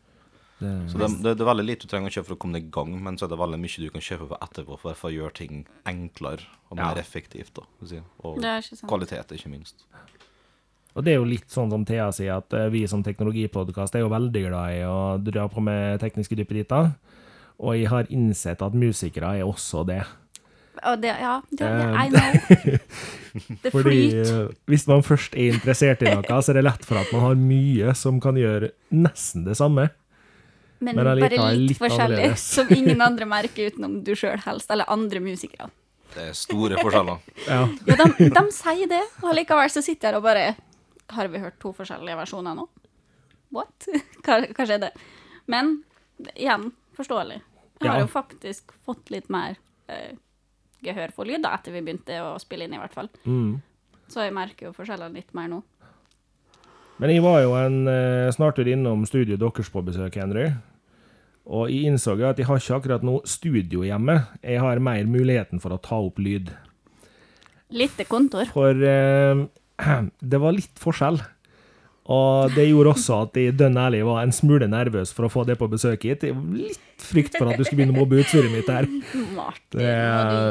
Det, 0.58 0.90
Så 0.90 0.98
det, 0.98 1.08
det, 1.22 1.36
det 1.38 1.40
er 1.42 1.48
veldig 1.54 1.64
lite 1.66 1.86
du 1.86 1.88
trenger 1.90 2.10
å 2.10 2.14
kjøpe 2.14 2.26
for 2.28 2.34
å 2.36 2.38
komme 2.38 2.58
deg 2.58 2.68
i 2.68 2.70
gang, 2.70 2.92
men 3.02 3.16
så 3.18 3.24
er 3.24 3.32
det 3.32 3.38
veldig 3.40 3.58
mye 3.58 3.82
du 3.82 3.90
kan 3.90 4.00
kjøpe 4.04 4.28
for 4.28 4.38
etterpå 4.46 4.78
for, 4.78 5.08
å 5.08 5.14
gjøre 5.14 5.34
ting 5.34 5.66
enklere 5.86 6.44
og 6.70 6.76
mer 6.76 6.94
Ja. 6.94 7.00
effektivt. 7.02 7.54
da, 7.54 7.62
si. 7.86 8.02
Og 8.22 8.38
kvalitet, 8.86 9.32
ikke 9.32 9.48
minst. 9.50 9.86
Og 10.94 11.04
det 11.06 11.14
er 11.14 11.20
jo 11.20 11.28
litt 11.28 11.48
sånn 11.52 11.70
som 11.72 11.84
Thea 11.88 12.10
sier, 12.12 12.36
at 12.42 12.52
eh, 12.52 12.66
vi 12.72 12.82
som 12.90 13.02
teknologipodkast 13.04 13.94
er 13.96 14.02
jo 14.04 14.10
veldig 14.12 14.42
glad 14.48 14.74
i 14.76 14.82
å 14.84 14.96
dra 15.24 15.46
på 15.48 15.62
med 15.64 16.00
tekniske 16.02 16.36
duppeditter. 16.36 16.90
Og 17.62 17.76
jeg 17.78 17.88
har 17.92 18.10
innsett 18.12 18.60
at 18.64 18.74
musikere 18.76 19.36
er 19.38 19.46
også 19.46 19.84
det. 19.88 20.02
Og 20.82 20.98
det, 21.02 21.12
ja, 21.20 21.36
det, 21.52 21.66
er 21.68 21.82
Eh, 21.82 21.96
I 22.02 22.08
know. 22.10 22.78
Det 23.62 23.70
Fordi 23.72 23.96
flyter. 24.10 24.30
eh, 24.44 24.48
hvis 24.68 24.82
man 24.90 25.00
først 25.06 25.34
er 25.38 25.54
interessert 25.54 26.02
i 26.04 26.10
noe, 26.12 26.40
så 26.44 26.52
er 26.52 26.58
det 26.58 26.64
lett 26.66 26.82
for 26.84 26.98
at 27.00 27.12
man 27.14 27.22
har 27.24 27.38
mye 27.40 27.94
som 27.96 28.18
kan 28.20 28.36
gjøre 28.36 28.72
nesten 28.92 29.46
det 29.46 29.54
samme. 29.56 29.86
Men, 30.82 30.96
Men 30.98 31.06
bare 31.06 31.14
litt, 31.54 31.70
litt 31.70 31.78
forskjellig, 31.80 32.18
annerledes. 32.18 32.42
som 32.58 32.72
ingen 32.74 33.00
andre 33.00 33.28
merker 33.30 33.70
utenom 33.70 34.00
du 34.04 34.12
sjøl 34.18 34.36
helst, 34.44 34.68
eller 34.74 34.90
andre 34.92 35.22
musikere. 35.24 35.70
Det 36.12 36.26
er 36.28 36.34
store 36.36 36.76
forskjeller. 36.82 37.22
Ja, 37.48 37.62
Ja, 37.88 37.96
de, 38.18 38.28
de 38.34 38.42
sier 38.52 38.90
det, 38.90 39.00
og 39.22 39.32
likevel 39.38 39.70
så 39.72 39.80
sitter 39.84 40.08
jeg 40.10 40.12
her 40.12 40.18
og 40.20 40.26
bare 40.26 40.44
Har 41.10 41.28
vi 41.28 41.38
hørt 41.42 41.58
to 41.60 41.72
forskjellige 41.76 42.16
versjoner 42.16 42.54
nå? 42.56 42.68
What? 43.52 43.88
Hva, 44.24 44.38
hva 44.54 44.66
skjedde? 44.68 44.92
Men 45.50 45.82
igjen, 46.36 46.70
forståelig. 46.96 47.40
Jeg 47.82 47.90
har 47.90 47.98
Ja. 47.98 48.04
jo 48.06 48.12
faktisk 48.12 48.72
fått 48.86 49.10
litt 49.10 49.28
mer 49.30 49.56
eh, 49.90 50.14
gehør 50.82 51.10
for 51.12 51.24
lyd 51.26 51.42
da, 51.42 51.54
etter 51.58 51.72
vi 51.74 51.82
begynte 51.82 52.20
å 52.22 52.36
spille 52.40 52.64
inn, 52.68 52.74
i 52.74 52.78
hvert 52.80 52.94
fall. 52.94 53.08
Mm. 53.26 53.60
Så 54.08 54.22
jeg 54.22 54.32
merker 54.34 54.68
jo 54.68 54.72
forskjellene 54.76 55.14
litt 55.18 55.34
mer 55.34 55.48
nå. 55.50 55.62
Men 57.02 57.10
jeg 57.10 57.22
var 57.24 57.40
jo 57.42 57.54
en 57.58 57.80
eh, 57.90 58.30
snartur 58.32 58.68
innom 58.70 59.02
studioet 59.08 59.40
deres 59.42 59.68
på 59.72 59.82
besøk, 59.82 60.14
Henry. 60.20 60.52
Og 61.50 61.66
jeg 61.72 61.88
innså 61.90 62.14
at 62.22 62.38
jeg 62.38 62.46
har 62.46 62.60
ikke 62.60 62.76
akkurat 62.78 63.02
noe 63.02 63.24
studio 63.26 63.82
hjemme. 63.82 64.14
Jeg 64.46 64.60
har 64.62 64.78
mer 64.78 65.04
muligheten 65.10 65.58
for 65.60 65.74
å 65.74 65.80
ta 65.82 65.98
opp 65.98 66.20
lyd. 66.22 66.52
Lite 67.74 68.04
kontor. 68.06 68.46
For 68.54 68.76
eh, 68.86 69.42
det 70.32 70.40
var 70.42 70.56
litt 70.56 70.82
forskjell. 70.82 71.20
Og 72.12 72.50
det 72.56 72.64
gjorde 72.66 72.90
også 72.96 73.16
at 73.28 73.36
jeg 73.38 73.54
dønn 73.54 73.76
ærlig 73.78 74.00
var 74.08 74.24
en 74.24 74.32
smule 74.34 74.66
nervøs 74.66 75.12
for 75.14 75.28
å 75.28 75.30
få 75.30 75.44
det 75.46 75.54
på 75.60 75.68
besøk 75.70 76.02
hit. 76.08 76.24
Jeg 76.26 76.34
var 76.34 76.56
litt 76.58 77.02
frykt 77.02 77.36
for 77.38 77.46
at 77.50 77.60
du 77.60 77.62
skulle 77.62 77.84
begynne 77.84 77.94
å 77.94 78.00
mobbe 78.00 78.18
utstyret 78.18 78.50
mitt 78.50 78.70
her. 78.70 78.88
Martin, 79.36 79.78
Det, 79.78 79.92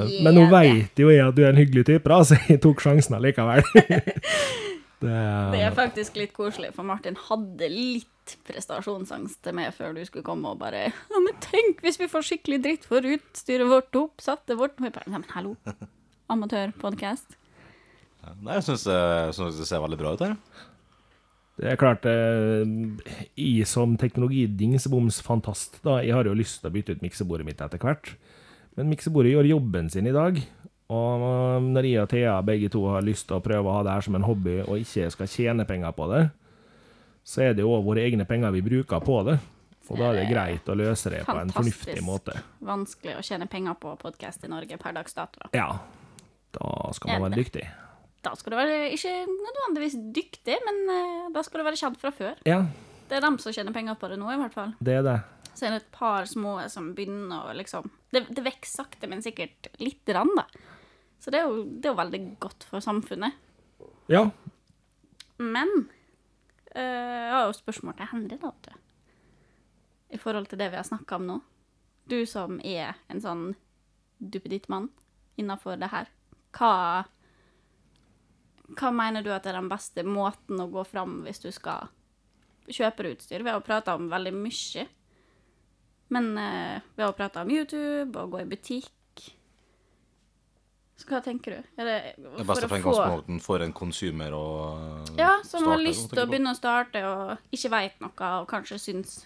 gi 0.08 0.22
men 0.24 0.38
nå 0.38 0.46
veit 0.52 1.02
jo 1.04 1.10
jeg 1.12 1.26
at 1.26 1.36
du 1.36 1.44
er 1.44 1.52
en 1.52 1.60
hyggelig 1.60 1.84
type, 1.89 2.08
da, 2.08 2.22
så 2.24 2.39
jeg 2.48 2.62
tok 2.63 2.84
sjansen 2.84 3.17
allikevel. 3.20 3.65
det, 5.04 5.17
Det 5.52 5.65
er 5.65 5.76
faktisk 5.76 6.22
litt 6.22 6.32
koselig, 6.38 6.72
for 6.78 6.88
Martin 6.88 7.20
hadde 7.28 7.67
litt 7.67 8.08
prestasjonsangst 8.48 9.41
til 9.44 9.58
meg 9.58 9.74
før 9.76 9.98
du 9.98 10.06
skulle 10.08 10.24
komme 10.24 10.54
og 10.54 10.60
bare 10.62 10.86
Ja, 10.88 11.20
men 11.20 11.36
tenk 11.44 11.82
hvis 11.84 12.00
vi 12.00 12.08
får 12.08 12.30
skikkelig 12.30 12.62
dritt 12.63 12.88
for 12.88 13.04
utstyret 13.04 13.67
vårt, 13.67 13.91
oppsatte 13.98 14.56
vårt 14.56 14.80
Og 14.80 14.88
jeg 14.88 14.96
bare, 14.96 15.10
Ja, 15.12 15.20
men 15.20 15.28
hallo. 15.36 15.58
Amatørpodkast. 16.32 17.36
Nei, 18.42 18.58
jeg 18.60 18.68
syns 18.70 18.86
det, 18.88 19.00
synes 19.38 19.58
det 19.60 19.68
ser 19.70 19.82
veldig 19.84 20.00
bra 20.00 20.14
ut 20.16 20.24
her. 20.26 20.36
Det 21.62 21.70
er 21.70 21.78
klart, 21.78 22.06
eh, 22.10 22.64
jeg 23.38 23.68
som 23.70 23.94
teknologidingsbomsfantast, 24.02 25.82
da, 25.86 26.00
jeg 26.02 26.16
har 26.16 26.26
jo 26.26 26.38
lyst 26.38 26.62
til 26.62 26.72
å 26.72 26.74
bytte 26.74 26.96
ut 26.96 27.04
miksebordet 27.04 27.46
mitt 27.46 27.62
etter 27.62 27.82
hvert. 27.82 28.16
Men 28.80 28.90
miksebordet 28.90 29.36
gjør 29.36 29.50
jobben 29.52 29.90
sin 29.92 30.08
i 30.10 30.16
dag. 30.16 30.40
Og 30.92 31.64
når 31.64 31.88
jeg 31.88 32.02
og 32.02 32.10
Thea 32.12 32.36
begge 32.44 32.72
to 32.72 32.84
har 32.92 33.06
lyst 33.06 33.28
til 33.30 33.38
å 33.38 33.44
prøve 33.44 33.70
å 33.70 33.78
ha 33.78 33.84
det 33.86 33.94
her 33.94 34.06
som 34.08 34.18
en 34.18 34.28
hobby, 34.28 34.58
og 34.66 34.82
ikke 34.82 35.12
skal 35.14 35.30
tjene 35.32 35.68
penger 35.68 35.94
på 35.96 36.08
det, 36.12 36.24
så 37.24 37.46
er 37.46 37.54
det 37.56 37.64
jo 37.64 37.78
våre 37.86 38.04
egne 38.04 38.26
penger 38.28 38.56
vi 38.56 38.64
bruker 38.66 39.04
på 39.04 39.22
det. 39.28 39.38
Og 39.92 40.00
da 40.00 40.12
er 40.12 40.22
det 40.22 40.32
greit 40.32 40.70
å 40.72 40.76
løse 40.78 41.12
det 41.12 41.26
på 41.28 41.36
en 41.36 41.52
fornuftig 41.52 42.02
måte. 42.06 42.38
Fantastisk. 42.38 42.68
Vanskelig 42.70 43.16
å 43.20 43.24
tjene 43.28 43.48
penger 43.52 43.76
på 43.82 43.94
podkast 44.00 44.46
i 44.48 44.52
Norge 44.52 44.78
per 44.80 44.96
dags 44.96 45.16
dato. 45.18 45.50
Ja, 45.56 45.68
da 46.56 46.70
skal 46.96 47.18
man 47.18 47.28
være 47.28 47.42
dyktig. 47.42 47.66
Da 48.22 48.36
skal 48.38 48.54
du 48.54 48.58
være 48.60 48.92
ikke 48.94 49.12
nødvendigvis 49.28 49.96
dyktig, 50.14 50.58
men 50.68 50.82
eh, 50.94 51.30
da 51.34 51.42
skal 51.46 51.62
du 51.62 51.66
være 51.66 51.80
kjent 51.80 51.98
fra 52.02 52.12
før. 52.14 52.36
Ja, 52.46 52.60
Det 53.10 53.18
er 53.18 53.24
dem 53.26 53.40
som 53.42 53.52
tjener 53.54 53.74
penger 53.76 53.96
på 54.00 54.08
det 54.12 54.20
nå, 54.22 54.28
i 54.32 54.38
hvert 54.40 54.54
fall. 54.54 54.76
det 54.80 54.94
er 55.00 55.04
det. 55.08 55.16
Så 55.52 55.66
er 55.68 55.74
det 55.74 55.82
et 55.82 55.92
par 55.92 56.26
små 56.30 56.54
som 56.72 56.94
begynner 56.96 57.50
å 57.50 57.56
liksom 57.58 57.90
Det, 58.14 58.22
det 58.32 58.44
vokser 58.46 58.84
sakte, 58.84 59.08
men 59.12 59.22
sikkert 59.24 59.68
lite 59.80 60.14
grann, 60.14 60.32
da. 60.38 60.46
Så 61.20 61.32
det 61.32 61.42
er, 61.42 61.50
jo, 61.50 61.64
det 61.66 61.86
er 61.90 61.94
jo 61.94 62.00
veldig 62.00 62.22
godt 62.42 62.64
for 62.70 62.80
samfunnet. 62.84 63.36
Ja, 64.10 64.24
Men 65.38 65.70
eh, 66.76 66.82
jeg 66.82 67.34
har 67.34 67.46
jo 67.50 67.54
spørsmål 67.58 67.98
til 67.98 68.10
Henry, 68.14 68.38
da, 68.42 68.52
vet 68.52 68.70
du. 68.70 68.78
I 70.12 70.20
forhold 70.20 70.48
til 70.52 70.60
det 70.60 70.70
vi 70.74 70.78
har 70.80 70.88
snakka 70.88 71.16
om 71.18 71.28
nå. 71.28 71.38
Du 72.12 72.20
som 72.28 72.60
er 72.68 72.98
en 73.10 73.22
sånn 73.24 73.44
duppeditt-mann 74.20 74.90
innafor 75.40 75.78
det 75.80 75.90
her. 75.94 76.10
Hva 76.58 77.06
Hva 78.78 78.92
mener 78.96 79.24
du 79.26 79.32
at 79.34 79.48
er 79.50 79.58
den 79.58 79.70
beste 79.72 80.04
måten 80.08 80.62
å 80.62 80.70
gå 80.72 80.84
fram 80.88 81.22
hvis 81.26 81.44
du 81.44 81.50
skal 81.52 81.90
kjøpe 82.72 83.12
utstyr? 83.12 83.44
Vi 83.44 83.52
har 83.52 83.64
prata 83.66 83.96
om 83.98 84.10
veldig 84.12 84.34
mye. 84.38 84.88
Men 86.12 86.34
eh, 86.38 86.82
vi 86.96 87.04
har 87.04 87.14
prata 87.16 87.44
om 87.46 87.52
YouTube 87.52 88.20
og 88.20 88.34
gå 88.34 88.42
i 88.44 88.50
butikk. 88.52 88.92
Så 91.02 91.08
hva 91.10 91.22
tenker 91.24 91.56
du? 91.56 91.70
Er 91.82 91.88
det 91.88 91.98
Det 92.20 92.46
beste 92.46 92.68
fremgangsmåten 92.70 93.40
for 93.42 93.64
en 93.64 93.72
konsumer 93.74 94.36
å 94.36 94.46
starte. 95.08 95.18
Ja, 95.18 95.32
som 95.48 95.66
har 95.72 95.82
lyst 95.82 96.12
til 96.12 96.22
å 96.22 96.28
begynne 96.30 96.54
å 96.54 96.60
starte 96.60 97.02
og 97.08 97.56
ikke 97.56 97.72
veit 97.74 98.04
noe, 98.04 98.34
og 98.42 98.50
kanskje 98.52 98.78
syns 98.84 99.22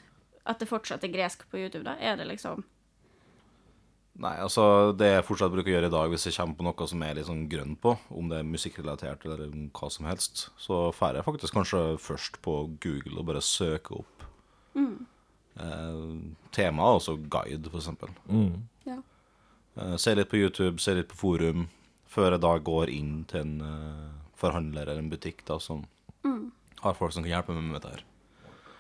at 0.46 0.62
det 0.62 0.70
fortsatt 0.70 1.04
er 1.04 1.12
gresk 1.12 1.44
på 1.50 1.60
YouTube, 1.60 1.84
da? 1.88 1.98
Er 2.00 2.16
det 2.22 2.30
liksom 2.30 2.64
Nei, 4.15 4.38
altså 4.39 4.93
det 4.95 5.10
jeg 5.10 5.25
fortsatt 5.28 5.51
bruker 5.51 5.73
å 5.73 5.73
gjøre 5.73 5.88
i 5.89 5.93
dag, 5.93 6.12
hvis 6.12 6.30
jeg 6.30 6.38
kommer 6.38 6.56
på 6.56 6.63
noe 6.63 6.86
som 6.88 7.01
er 7.04 7.17
litt 7.17 7.28
sånn 7.28 7.47
grønn 7.51 7.73
på, 7.84 7.97
om 8.15 8.30
det 8.32 8.38
er 8.39 8.47
musikkrelatert 8.47 9.25
eller 9.28 9.49
hva 9.75 9.89
som 9.91 10.08
helst, 10.08 10.45
så 10.56 10.86
drar 10.95 11.19
jeg 11.19 11.28
faktisk 11.28 11.58
kanskje 11.58 11.82
først 11.99 12.39
på 12.45 12.54
Google 12.84 13.19
og 13.19 13.28
bare 13.28 13.43
søker 13.43 13.99
opp 13.99 14.23
eh, 15.60 15.99
temaet, 16.56 17.01
altså 17.01 17.17
guide, 17.19 17.67
for 17.73 17.82
eksempel. 17.82 18.15
Ja. 18.88 19.01
Eh, 19.75 19.97
se 19.99 20.15
litt 20.15 20.32
på 20.32 20.39
YouTube, 20.39 20.80
se 20.80 20.95
litt 20.95 21.12
på 21.12 21.19
forum, 21.19 21.67
før 22.08 22.38
jeg 22.38 22.45
da 22.47 22.56
går 22.71 22.95
inn 22.95 23.13
til 23.28 23.43
en 23.43 23.56
eh, 23.67 24.10
forhandler 24.39 24.88
eller 24.88 25.04
en 25.04 25.12
butikk 25.12 25.43
da, 25.47 25.60
som 25.60 25.84
har 26.86 26.95
folk 26.95 27.12
som 27.12 27.23
kan 27.25 27.34
hjelpe 27.34 27.56
meg 27.56 27.67
med 27.67 27.82
dette 27.82 27.97
her. 27.97 28.08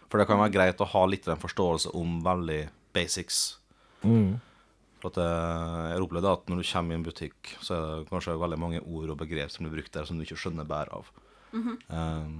For 0.07 0.21
det 0.21 0.29
kan 0.29 0.39
være 0.39 0.55
greit 0.55 0.79
å 0.79 0.87
ha 0.95 1.05
litt 1.11 1.27
av 1.27 1.35
en 1.35 1.43
forståelse 1.43 1.91
om 1.97 2.21
veldig 2.23 2.61
basics. 2.95 3.57
For 5.05 5.13
at 5.13 5.19
eh, 5.21 5.91
jeg 5.91 5.93
har 5.99 6.01
opplevd 6.07 6.25
at 6.31 6.47
når 6.49 6.57
du 6.63 6.65
kommer 6.65 6.95
i 6.95 6.97
en 6.97 7.03
butikk, 7.05 7.51
så 7.61 7.75
er 7.75 7.83
det 8.01 8.09
kanskje 8.09 8.33
veldig 8.41 8.57
mange 8.57 8.79
ord 8.81 9.11
og 9.13 9.19
begrep 9.21 9.51
som 9.53 9.67
blir 9.67 9.75
brukt 9.77 9.93
der 9.93 10.07
som 10.09 10.17
du 10.17 10.23
ikke 10.25 10.39
skjønner 10.41 10.65
bæret 10.65 10.95
av. 10.97 11.11
Eh, 11.53 12.31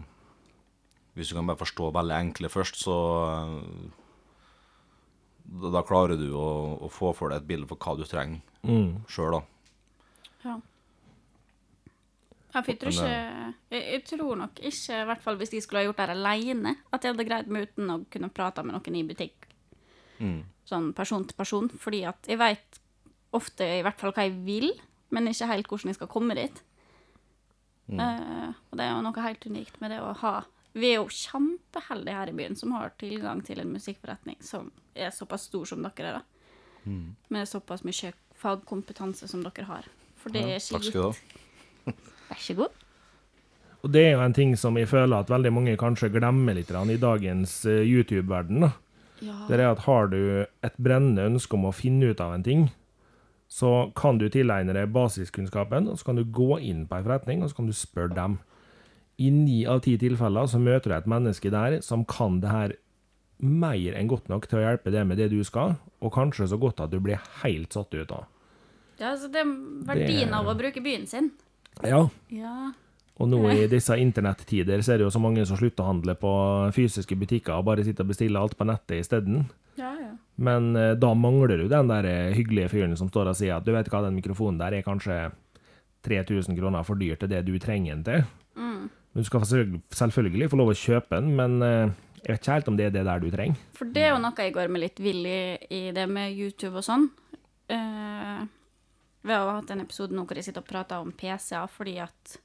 hvis 1.14 1.30
du 1.30 1.36
kan 1.38 1.46
bare 1.46 1.62
forstå 1.62 1.92
veldig 1.94 2.16
enkle 2.18 2.50
først, 2.50 2.82
så 2.82 2.96
eh, 3.30 3.92
da, 5.62 5.70
da 5.78 5.84
klarer 5.86 6.18
du 6.18 6.32
å, 6.34 6.48
å 6.82 6.90
få 6.90 7.14
for 7.14 7.30
deg 7.30 7.44
et 7.44 7.50
bilde 7.54 7.70
for 7.70 7.78
hva 7.78 7.94
du 8.02 8.06
trenger 8.10 8.42
Mm. 8.66 9.04
sjøl, 9.06 9.36
da. 9.36 9.44
ja. 10.42 10.56
Jeg 12.56 12.80
tror 12.82 12.90
ikke 12.96 13.10
jeg, 13.12 13.82
jeg 13.92 14.04
tror 14.10 14.40
nok 14.40 14.58
ikke, 14.58 14.96
i 15.04 15.06
hvert 15.12 15.22
fall 15.22 15.38
hvis 15.38 15.52
de 15.54 15.60
skulle 15.62 15.84
ha 15.84 15.86
gjort 15.86 16.00
det 16.00 16.08
her 16.08 16.14
aleine, 16.16 16.74
at 16.90 17.04
jeg 17.06 17.14
hadde 17.14 17.28
greid 17.28 17.52
meg 17.54 17.68
uten 17.70 17.92
å 17.94 18.00
kunne 18.10 18.32
prate 18.34 18.64
med 18.66 18.74
noen 18.74 18.98
i 18.98 19.04
butikk. 19.06 19.45
Sånn 20.66 20.94
person 20.98 21.26
til 21.28 21.38
person. 21.38 21.70
Fordi 21.70 22.04
at 22.10 22.30
jeg 22.30 22.40
veit 22.42 22.80
ofte 23.36 23.68
i 23.78 23.84
hvert 23.86 24.00
fall 24.00 24.14
hva 24.16 24.26
jeg 24.26 24.38
vil, 24.46 24.72
men 25.14 25.28
ikke 25.28 25.50
helt 25.52 25.68
hvordan 25.70 25.92
jeg 25.92 26.00
skal 26.00 26.12
komme 26.12 26.38
dit. 26.38 26.62
Eh, 27.86 28.50
og 28.72 28.78
det 28.78 28.86
er 28.86 28.94
jo 28.96 29.02
noe 29.06 29.26
helt 29.28 29.46
unikt 29.46 29.76
med 29.78 29.92
det 29.94 30.00
å 30.02 30.08
ha 30.24 30.32
Vi 30.74 30.88
er 30.90 30.96
jo 30.98 31.06
kjempeheldige 31.06 32.16
her 32.18 32.32
i 32.32 32.34
byen 32.36 32.56
som 32.58 32.72
har 32.74 32.96
tilgang 33.00 33.44
til 33.46 33.62
en 33.62 33.70
musikkforretning 33.72 34.40
som 34.44 34.72
er 34.98 35.14
såpass 35.14 35.46
stor 35.48 35.70
som 35.70 35.86
dere 35.86 36.10
er, 36.10 36.18
da. 36.18 36.24
Med 37.30 37.48
såpass 37.48 37.86
mye 37.88 38.12
fagkompetanse 38.36 39.30
som 39.30 39.44
dere 39.46 39.68
har. 39.70 39.86
For 40.20 40.34
det 40.34 40.42
er 40.44 40.58
ikke 40.58 40.80
Takk 40.80 40.84
skal 40.90 40.92
du 40.92 41.06
ha. 41.06 41.14
gitt. 41.14 42.12
Vær 42.28 42.42
så 42.42 42.58
god. 42.58 42.82
Og 43.86 43.92
det 43.94 44.02
er 44.02 44.12
jo 44.18 44.26
en 44.26 44.34
ting 44.34 44.56
som 44.58 44.76
jeg 44.78 44.90
føler 44.90 45.20
at 45.20 45.30
veldig 45.30 45.54
mange 45.54 45.78
kanskje 45.78 46.10
glemmer 46.10 46.58
litt 46.58 46.72
i 46.74 46.98
dagens 46.98 47.66
eh, 47.70 47.86
YouTube-verden. 47.86 48.66
da. 48.66 48.72
Ja. 49.22 49.46
Det 49.48 49.60
er 49.60 49.70
at 49.72 49.80
har 49.86 50.08
du 50.12 50.46
et 50.64 50.76
brennende 50.82 51.26
ønske 51.30 51.54
om 51.56 51.66
å 51.70 51.74
finne 51.74 52.12
ut 52.12 52.20
av 52.22 52.34
en 52.34 52.44
ting, 52.44 52.66
så 53.48 53.92
kan 53.96 54.18
du 54.18 54.28
tilegne 54.30 54.74
deg 54.74 54.92
basiskunnskapen, 54.92 55.88
og 55.88 55.98
så 56.00 56.06
kan 56.10 56.16
du 56.20 56.24
gå 56.26 56.60
inn 56.60 56.86
på 56.90 56.98
en 56.98 57.06
forretning, 57.06 57.44
og 57.44 57.50
så 57.52 57.56
kan 57.56 57.68
du 57.70 57.74
spørre 57.78 58.16
dem. 58.16 58.40
I 59.18 59.30
ni 59.32 59.62
av 59.66 59.80
ti 59.86 59.94
tilfeller 59.98 60.48
så 60.52 60.60
møter 60.60 60.92
du 60.92 60.96
et 60.98 61.08
menneske 61.08 61.52
der 61.54 61.78
som 61.86 62.04
kan 62.06 62.42
det 62.44 62.50
her 62.52 62.74
mer 63.40 63.96
enn 63.96 64.08
godt 64.12 64.28
nok 64.32 64.48
til 64.48 64.60
å 64.60 64.64
hjelpe 64.66 64.92
deg 64.92 65.08
med 65.08 65.18
det 65.18 65.30
du 65.32 65.42
skal, 65.44 65.76
og 66.02 66.12
kanskje 66.16 66.48
så 66.52 66.60
godt 66.60 66.82
at 66.84 66.92
du 66.92 67.00
blir 67.00 67.22
helt 67.44 67.72
satt 67.74 67.94
ut 67.94 68.12
av. 68.12 68.26
ja, 69.00 69.16
så 69.16 69.28
det 69.32 69.42
er 69.42 69.50
verdien 69.86 70.30
Det- 70.30 70.34
av 70.34 70.46
å 70.48 70.58
bruke 70.58 70.82
byen 70.84 71.06
sin. 71.08 71.32
Ja, 71.84 72.10
Ja. 72.32 72.72
Og 73.16 73.30
nå 73.32 73.40
i 73.54 73.68
disse 73.72 73.96
internettider 73.96 74.82
så 74.84 74.94
er 74.94 75.00
det 75.00 75.06
jo 75.06 75.14
så 75.14 75.22
mange 75.24 75.46
som 75.48 75.56
slutter 75.60 75.86
å 75.86 75.92
handle 75.94 76.18
på 76.20 76.32
fysiske 76.76 77.16
butikker 77.16 77.56
og 77.56 77.70
bare 77.70 77.86
sitter 77.88 78.04
og 78.04 78.12
bestiller 78.12 78.44
alt 78.44 78.58
på 78.60 78.68
nettet 78.68 79.06
isteden. 79.06 79.46
Ja, 79.80 79.94
ja. 80.02 80.12
Men 80.36 80.76
eh, 80.76 80.94
da 81.00 81.14
mangler 81.16 81.64
du 81.64 81.70
den 81.72 81.92
der 81.92 82.08
eh, 82.10 82.36
hyggelige 82.36 82.74
fyren 82.74 82.96
som 83.00 83.08
står 83.12 83.32
og 83.32 83.38
sier 83.40 83.56
at 83.56 83.68
du 83.68 83.72
vet 83.76 83.88
hva, 83.92 84.04
den 84.04 84.18
mikrofonen 84.18 84.60
der 84.60 84.76
er 84.76 84.88
kanskje 84.88 85.30
3000 86.06 86.60
kroner 86.60 86.84
for 86.86 87.00
dyr 87.00 87.16
til 87.20 87.32
det 87.32 87.46
du 87.48 87.54
trenger 87.60 87.96
den 87.96 88.04
til. 88.08 88.26
Mm. 88.60 88.90
Du 89.16 89.24
skal 89.24 89.46
selvfølgelig- 89.48 90.50
få 90.52 90.60
lov 90.60 90.74
å 90.74 90.76
kjøpe 90.76 91.16
den, 91.16 91.36
men 91.40 91.62
eh, 91.64 91.94
jeg 92.26 92.34
vet 92.34 92.42
ikke 92.42 92.54
helt 92.58 92.68
om 92.68 92.78
det 92.78 92.86
er 92.86 92.94
det 92.98 93.06
der 93.06 93.20
du 93.20 93.30
trenger. 93.32 93.56
For 93.78 93.86
det 93.86 94.04
er 94.04 94.10
jo 94.12 94.20
noe 94.20 94.44
jeg 94.44 94.54
går 94.54 94.68
med 94.68 94.82
litt 94.82 95.00
vill 95.00 95.26
i, 95.26 95.92
det 95.94 96.08
med 96.10 96.34
YouTube 96.34 96.82
og 96.82 96.84
sånn. 96.84 97.08
Uh, 97.70 98.46
vi 99.26 99.34
har 99.34 99.50
hatt 99.50 99.72
en 99.74 99.82
episode 99.82 100.14
nå 100.14 100.26
hvor 100.26 100.38
jeg 100.38 100.46
sitter 100.46 100.62
og 100.62 100.70
prater 100.70 101.02
om 101.02 101.14
PC-er 101.14 101.70
fordi 101.70 101.96
at 102.02 102.36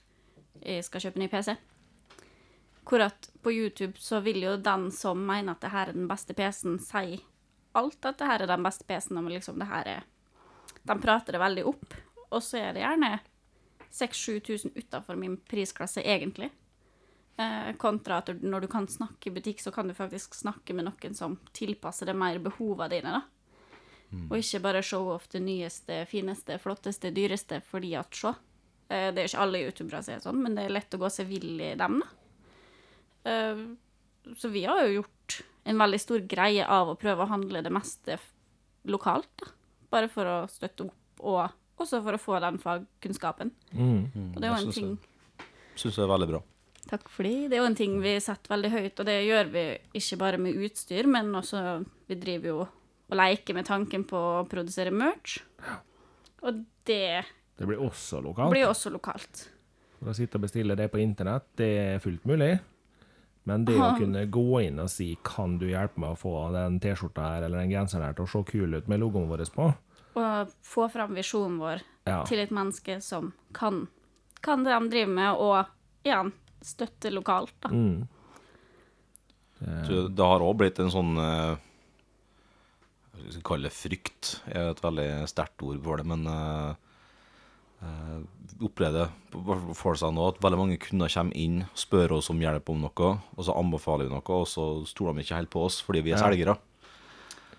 jeg 0.62 0.84
skal 0.86 1.06
kjøpe 1.06 1.22
ny 1.22 1.28
PC. 1.32 1.54
Hvor 2.90 3.04
at 3.04 3.30
på 3.42 3.52
YouTube 3.52 4.00
så 4.00 4.20
vil 4.24 4.42
jo 4.42 4.56
den 4.56 4.88
som 4.94 5.20
mener 5.26 5.54
at 5.54 5.64
det 5.64 5.72
her 5.72 5.90
er 5.90 5.96
den 5.96 6.08
beste 6.10 6.34
PC-en, 6.34 6.78
si 6.82 7.20
alt 7.78 8.06
at 8.08 8.18
det 8.18 8.26
her 8.26 8.42
er 8.42 8.50
den 8.50 8.64
beste 8.66 8.86
PC-en, 8.88 9.20
og 9.20 9.30
liksom 9.30 9.58
det 9.60 9.68
her 9.70 9.88
er 9.98 10.08
De 10.82 10.96
prater 10.96 11.36
det 11.36 11.42
veldig 11.42 11.64
opp, 11.68 11.94
og 12.30 12.42
så 12.42 12.56
er 12.56 12.72
det 12.72 12.80
gjerne 12.80 13.18
6000-7000 13.90 14.78
utafor 14.78 15.18
min 15.18 15.36
prisklasse, 15.36 16.00
egentlig. 16.00 16.48
Eh, 17.36 17.74
kontra 17.76 18.20
at 18.22 18.30
når 18.42 18.64
du 18.64 18.68
kan 18.70 18.88
snakke 18.88 19.28
i 19.28 19.34
butikk, 19.34 19.60
så 19.60 19.70
kan 19.74 19.88
du 19.88 19.94
faktisk 19.94 20.34
snakke 20.34 20.74
med 20.74 20.86
noen 20.88 21.14
som 21.14 21.36
tilpasser 21.52 22.08
det 22.08 22.16
mer 22.16 22.38
behovene 22.38 22.88
dine. 22.92 23.12
da. 23.18 23.22
Og 24.30 24.38
ikke 24.40 24.60
bare 24.64 24.82
show 24.82 25.08
off 25.12 25.28
det 25.30 25.42
nyeste, 25.42 26.04
fineste, 26.10 26.58
flotteste, 26.58 27.12
dyreste 27.14 27.60
fordi 27.66 27.94
at 27.98 28.14
se. 28.16 28.32
Eh, 28.90 29.10
Det 29.14 29.22
er 29.22 29.28
ikke 29.30 29.44
alle 29.44 29.62
youtubere 29.64 30.02
som 30.02 30.14
er 30.16 30.24
sånn, 30.24 30.42
men 30.42 30.56
det 30.58 30.64
er 30.66 30.74
lett 30.74 30.96
å 30.96 31.00
gå 31.00 31.10
seg 31.12 31.30
vill 31.30 31.60
i 31.62 31.74
dem, 31.78 32.00
da. 32.02 33.30
Eh, 33.30 33.64
Så 34.36 34.50
vi 34.52 34.64
har 34.68 34.82
jo 34.84 35.00
gjort 35.00 35.40
en 35.64 35.78
veldig 35.80 36.00
stor 36.00 36.20
greie 36.28 36.66
av 36.66 36.90
å 36.90 36.98
prøve 36.98 37.24
å 37.24 37.30
handle 37.30 37.62
det 37.62 37.72
meste 37.72 38.18
lokalt, 38.86 39.30
da. 39.40 39.46
Bare 39.90 40.08
for 40.08 40.24
å 40.28 40.36
støtte 40.50 40.86
opp, 40.86 41.20
og 41.20 41.50
også 41.80 42.02
for 42.04 42.12
å 42.16 42.20
få 42.20 42.40
den 42.40 42.58
fagkunnskapen. 42.58 43.50
Mm. 43.72 44.34
Og 44.34 44.40
det 44.40 44.44
er 44.44 44.52
jo 44.52 44.66
en 44.66 44.72
ting 44.72 44.98
Syns 45.80 45.96
det 45.96 46.02
er 46.04 46.10
veldig 46.12 46.28
bra. 46.28 46.42
Takk 46.90 47.08
for 47.08 47.24
det. 47.24 47.48
Det 47.48 47.56
er 47.56 47.62
jo 47.62 47.68
en 47.70 47.78
ting 47.78 48.00
vi 48.02 48.12
setter 48.20 48.52
veldig 48.52 48.70
høyt, 48.70 49.00
og 49.00 49.06
det 49.06 49.16
gjør 49.24 49.50
vi 49.54 49.64
ikke 49.96 50.18
bare 50.20 50.40
med 50.42 50.58
utstyr, 50.60 51.06
men 51.08 51.32
også 51.32 51.86
vi 52.08 52.18
driver 52.20 52.48
jo 52.50 52.58
og 52.60 53.16
leker 53.16 53.54
med 53.56 53.66
tanken 53.66 54.04
på 54.04 54.18
å 54.18 54.48
produsere 54.48 54.92
merch. 54.92 55.38
Og 56.42 56.64
det 56.84 57.24
Det 57.60 57.66
blir 57.68 57.80
også 57.84 58.22
lokalt. 58.24 58.54
blir 58.54 58.70
også 58.70 58.88
lokalt. 58.88 59.42
Å 60.00 60.12
sitte 60.16 60.38
og 60.38 60.46
bestille 60.46 60.72
det 60.78 60.86
på 60.88 60.96
internett, 61.02 61.44
det 61.60 61.66
er 61.76 61.98
fullt 62.00 62.24
mulig. 62.24 62.54
Men 63.44 63.66
det 63.68 63.76
å 63.76 63.90
kunne 63.98 64.22
gå 64.32 64.62
inn 64.64 64.80
og 64.80 64.88
si 64.88 65.18
'kan 65.22 65.58
du 65.60 65.66
hjelpe 65.68 66.00
meg 66.00 66.14
å 66.14 66.16
få 66.16 66.32
den 66.54 66.80
T-skjorta 66.80 67.20
her 67.20 67.42
eller 67.42 67.60
den 67.60 67.70
genseren 67.70 68.06
her 68.06 68.16
til 68.16 68.24
å 68.24 68.32
se 68.32 68.42
kul 68.52 68.74
ut 68.74 68.88
med 68.88 69.00
logoen 69.00 69.28
vår 69.28 69.44
på', 69.52 69.74
Og 70.16 70.48
få 70.62 70.88
fram 70.90 71.14
visjonen 71.14 71.58
vår 71.58 71.82
ja. 72.06 72.24
til 72.24 72.38
et 72.38 72.50
menneske 72.50 73.00
som 73.02 73.34
kan, 73.52 73.88
kan 74.40 74.64
det 74.64 74.72
de 74.72 74.88
driver 74.88 75.12
med, 75.12 75.34
og 75.36 75.66
igjen 76.02 76.32
støtte 76.62 77.12
lokalt, 77.12 77.54
da. 77.60 77.68
Mm. 77.68 78.08
Det, 79.60 80.16
det 80.16 80.24
har 80.24 80.40
òg 80.40 80.56
blitt 80.56 80.78
en 80.80 80.90
sånn 80.90 81.14
Hva 81.14 81.58
skal 83.28 83.36
vi 83.36 83.42
kalle 83.44 83.68
det 83.68 83.76
frykt. 83.76 84.40
er 84.48 84.70
et 84.70 84.80
veldig 84.80 85.28
sterkt 85.28 85.62
ord 85.62 85.82
for 85.84 85.96
det, 85.98 86.06
men 86.06 86.24
vi 87.80 88.66
opplevde 88.68 89.06
for 89.78 89.96
seg 89.96 90.12
nå 90.12 90.26
at 90.28 90.40
veldig 90.42 90.58
mange 90.60 90.78
kunder 90.82 91.08
kommer 91.12 91.36
inn, 91.38 91.62
spør 91.78 92.18
oss 92.18 92.28
om 92.32 92.40
hjelp 92.42 92.68
om 92.68 92.82
noe, 92.84 93.12
og 93.36 93.46
så 93.46 93.54
anbefaler 93.56 94.08
vi 94.08 94.12
noe, 94.12 94.34
og 94.36 94.44
så 94.50 94.66
stoler 94.88 95.16
de 95.16 95.24
ikke 95.24 95.38
helt 95.38 95.52
på 95.54 95.62
oss 95.64 95.80
fordi 95.84 96.02
vi 96.04 96.12
er 96.12 96.18
Ja. 96.18 96.24
selgere. 96.26 96.58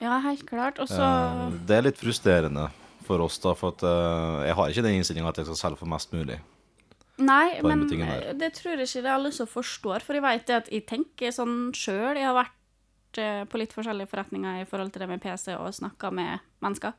Ja, 0.01 0.19
helt 0.19 0.45
klart. 0.45 0.79
Og 0.79 0.87
så 0.89 1.01
Eh, 1.01 1.57
det 1.65 1.75
er 1.77 1.81
litt 1.81 1.97
frustrerende 1.97 2.69
for 3.03 3.19
oss, 3.21 3.37
da, 3.39 3.53
for 3.53 3.73
at 3.73 3.83
uh, 3.83 4.45
jeg 4.45 4.55
har 4.55 4.69
ikke 4.69 4.83
den 4.83 4.95
innstillinga 4.97 5.29
at 5.29 5.37
jeg 5.37 5.45
skal 5.45 5.57
selge 5.57 5.77
for 5.81 5.89
mest 5.89 6.11
mulig. 6.13 6.39
Nei, 7.17 7.61
men 7.61 7.87
det 7.87 8.53
tror 8.55 8.77
jeg 8.77 8.87
ikke 8.87 9.01
det 9.03 9.09
er 9.09 9.13
alle 9.13 9.31
som 9.31 9.45
forstår. 9.47 10.01
For 10.01 10.13
jeg 10.17 10.23
vet 10.23 10.47
det 10.47 10.55
at 10.55 10.69
jeg 10.71 10.85
tenker 10.89 11.29
sånn 11.29 11.71
sjøl. 11.73 12.17
Jeg 12.17 12.25
har 12.25 12.33
vært 12.33 13.49
på 13.51 13.59
litt 13.59 13.73
forskjellige 13.73 14.07
forretninger 14.07 14.61
i 14.61 14.65
forhold 14.65 14.93
til 14.93 15.03
det 15.03 15.09
med 15.09 15.21
PC 15.21 15.53
og 15.57 15.73
snakka 15.75 16.09
med 16.13 16.39
mennesker. 16.63 16.93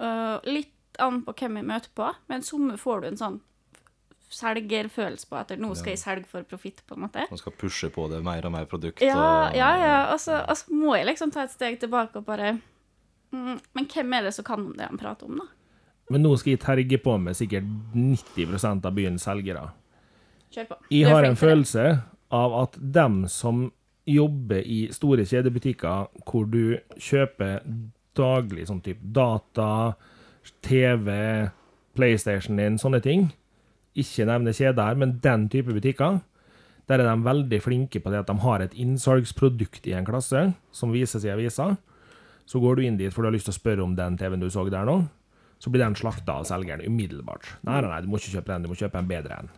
Uh, 0.00 0.40
litt 0.44 0.72
an 1.02 1.22
på 1.26 1.34
hvem 1.40 1.60
jeg 1.60 1.68
møter 1.68 1.94
på, 1.96 2.10
men 2.30 2.44
somme 2.46 2.76
får 2.80 3.02
du 3.02 3.08
en 3.10 3.20
sånn 3.20 3.38
selgerfølelse 4.30 5.26
på 5.26 5.38
at 5.40 5.52
nå 5.58 5.72
skal 5.74 5.96
jeg 5.96 6.00
selge 6.00 6.28
for 6.30 6.46
profitt, 6.46 6.84
på 6.86 6.94
en 6.94 7.04
måte. 7.06 7.24
Man 7.30 7.40
skal 7.40 7.54
pushe 7.58 7.90
på 7.90 8.06
det 8.12 8.20
mer 8.22 8.46
og 8.46 8.54
mer 8.54 8.68
produkt. 8.70 9.02
Ja, 9.02 9.16
og, 9.18 9.56
ja, 9.58 9.70
ja. 9.80 9.96
Og 10.12 10.20
så 10.22 10.38
og 10.44 10.58
så 10.58 10.74
må 10.74 10.94
jeg 10.94 11.08
liksom 11.10 11.32
ta 11.34 11.44
et 11.48 11.54
steg 11.54 11.80
tilbake 11.82 12.20
og 12.20 12.28
bare 12.28 12.52
mm, 13.32 13.56
Men 13.74 13.88
hvem 13.90 14.14
er 14.14 14.28
det 14.28 14.36
som 14.36 14.46
kan 14.46 14.62
om 14.68 14.76
det 14.78 14.86
han 14.86 15.00
prater 15.00 15.26
om, 15.26 15.42
da? 15.42 15.48
Men 16.10 16.24
nå 16.26 16.34
skal 16.38 16.54
jeg 16.54 16.62
terge 16.62 16.98
på 17.02 17.16
med 17.22 17.38
sikkert 17.38 17.66
90% 17.94 18.86
av 18.86 18.94
byens 18.94 19.26
selgere. 19.26 19.68
Kjør 20.50 20.72
på. 20.72 20.78
Jeg 20.90 21.10
har 21.10 21.26
en 21.26 21.38
følelse 21.38 21.84
av 22.34 22.56
at 22.62 22.78
dem 22.78 23.24
som 23.30 23.68
jobber 24.10 24.62
i 24.66 24.80
store 24.94 25.26
kjedebutikker 25.28 26.10
hvor 26.26 26.48
du 26.50 26.78
kjøper 26.98 27.60
daglig 28.18 28.66
sånn 28.66 28.82
type 28.82 29.06
data, 29.14 29.94
TV, 30.64 31.10
PlayStation 31.96 32.58
din, 32.60 32.78
sånne 32.80 33.00
ting, 33.04 33.28
ikke 33.98 34.26
nevne 34.28 34.54
kjeder 34.54 34.98
men 34.98 35.18
den 35.22 35.48
type 35.52 35.74
butikker, 35.74 36.20
der 36.90 37.02
er 37.02 37.06
de 37.06 37.22
veldig 37.22 37.60
flinke 37.62 38.00
på 38.02 38.10
det 38.10 38.24
at 38.24 38.30
de 38.30 38.42
har 38.42 38.64
et 38.64 38.74
innsalgsprodukt 38.74 39.86
i 39.86 39.94
en 39.94 40.06
klasse 40.06 40.48
som 40.74 40.90
vises 40.90 41.22
i 41.22 41.30
avisa. 41.30 41.76
Så 42.50 42.58
går 42.58 42.76
du 42.76 42.82
inn 42.82 42.98
dit 42.98 43.14
for 43.14 43.22
du 43.22 43.28
har 43.28 43.36
lyst 43.36 43.46
til 43.46 43.54
å 43.54 43.60
spørre 43.60 43.84
om 43.84 43.94
den 43.94 44.16
TV-en 44.18 44.42
du 44.42 44.48
så 44.50 44.64
der 44.66 44.88
nå, 44.88 44.96
så 45.60 45.70
blir 45.70 45.84
den 45.84 45.94
slakta 45.98 46.40
av 46.40 46.48
selgeren 46.48 46.82
umiddelbart. 46.82 47.46
Nei, 47.62 47.78
nei, 47.78 47.90
nei, 47.92 48.00
du 48.02 48.10
må 48.10 48.18
ikke 48.18 48.34
kjøpe 48.38 48.52
den, 48.54 48.64
du 48.64 48.72
må 48.72 48.78
kjøpe 48.80 48.98
en 48.98 49.10
bedre 49.10 49.38
en. 49.38 49.52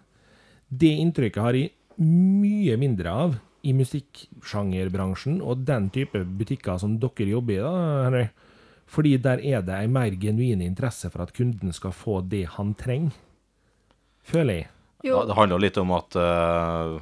Det 0.68 0.92
inntrykket 1.00 1.44
har 1.44 1.56
jeg 1.56 1.72
mye 2.02 2.76
mindre 2.80 3.16
av 3.24 3.40
i 3.62 3.72
musikksjangerbransjen 3.76 5.38
og 5.40 5.62
den 5.68 5.88
type 5.94 6.24
butikker 6.38 6.80
som 6.82 6.98
dere 7.00 7.32
jobber 7.32 7.54
i, 7.54 7.62
da, 7.62 7.72
Henry. 8.08 8.26
Fordi 8.86 9.16
der 9.22 9.40
er 9.40 9.62
det 9.62 9.74
en 9.84 9.92
mer 9.92 10.10
genuin 10.20 10.60
interesse 10.62 11.10
for 11.10 11.22
at 11.22 11.32
kunden 11.36 11.72
skal 11.72 11.92
få 11.96 12.20
det 12.28 12.44
han 12.58 12.74
trenger. 12.74 13.12
Føler 14.22 14.54
jeg. 14.62 14.68
Jo, 15.04 15.16
Ja, 15.18 15.24
det 15.26 15.34
handler 15.34 15.58
litt 15.58 15.78
om 15.80 15.90
at 15.96 16.14
uh, 16.14 17.00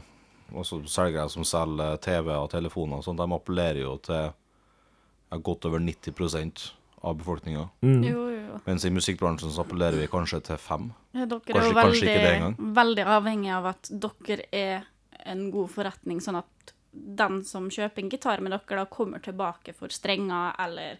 selgere 0.89 1.29
som 1.29 1.45
selger 1.45 1.99
TV 2.01 2.31
og 2.33 2.51
telefoner 2.51 3.01
og 3.01 3.05
sånt, 3.05 3.21
de 3.21 3.27
appellerer 3.37 3.83
jo 3.83 3.97
til 3.99 4.31
ja, 4.31 5.37
godt 5.39 5.67
over 5.69 5.79
90 5.83 6.71
av 7.03 7.17
befolkninga. 7.17 7.69
Mm. 7.83 8.03
jo, 8.05 8.25
jo. 8.31 8.61
Mens 8.67 8.85
i 8.85 8.91
musikkbransjen 8.93 9.53
så 9.53 9.63
appellerer 9.65 9.97
vi 10.01 10.09
kanskje 10.11 10.41
til 10.45 10.59
fem. 10.61 10.89
Ja, 11.15 11.25
Dere 11.27 11.41
Kanskje- 11.41 11.61
er 11.61 11.69
jo 11.69 11.77
kanskje 11.79 12.01
ikke 12.01 12.07
det 12.07 12.25
veldig, 12.25 12.33
engang. 12.41 12.75
veldig 12.81 13.05
avhengig 13.07 13.53
av 13.57 13.67
at 13.67 13.91
dere 13.91 14.45
er 14.53 14.83
en 15.27 15.51
god 15.51 15.71
forretning, 15.71 16.21
sånn 16.21 16.39
at 16.41 16.75
den 16.93 17.43
som 17.45 17.69
kjøper 17.71 18.03
en 18.03 18.11
gitar 18.11 18.41
med 18.43 18.53
dere, 18.53 18.81
da 18.83 18.85
kommer 18.91 19.21
tilbake 19.23 19.75
for 19.77 19.89
strenger 19.89 20.55
eller 20.59 20.99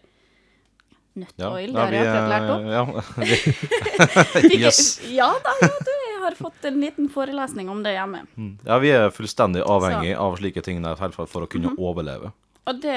nøtteoil. 1.13 1.71
det 1.73 1.81
har 1.81 1.91
jeg 1.91 2.07
akkurat 2.07 2.29
lært 2.31 2.49
opp. 2.53 2.67
Ja, 2.71 4.41
vi, 4.49 4.59
yes. 4.63 5.01
Ja 5.11 5.27
da, 5.43 5.55
ja, 5.61 5.69
du, 5.85 5.91
jeg 5.91 6.21
har 6.23 6.37
fått 6.39 6.65
en 6.69 6.79
liten 6.81 7.09
forelesning 7.11 7.69
om 7.69 7.81
det 7.83 7.93
hjemme. 7.95 8.23
ja, 8.65 8.77
vi 8.79 8.91
er 8.95 9.09
fullstendig 9.15 9.63
avhengig 9.65 10.13
av 10.15 10.37
slike 10.39 10.61
ting 10.65 10.81
der 10.85 10.95
for, 10.95 11.25
å 11.45 11.49
kunne 11.49 11.73
Mhm. 11.73 11.79
overleve. 11.79 12.31
Og 12.69 12.79
det 12.81 12.93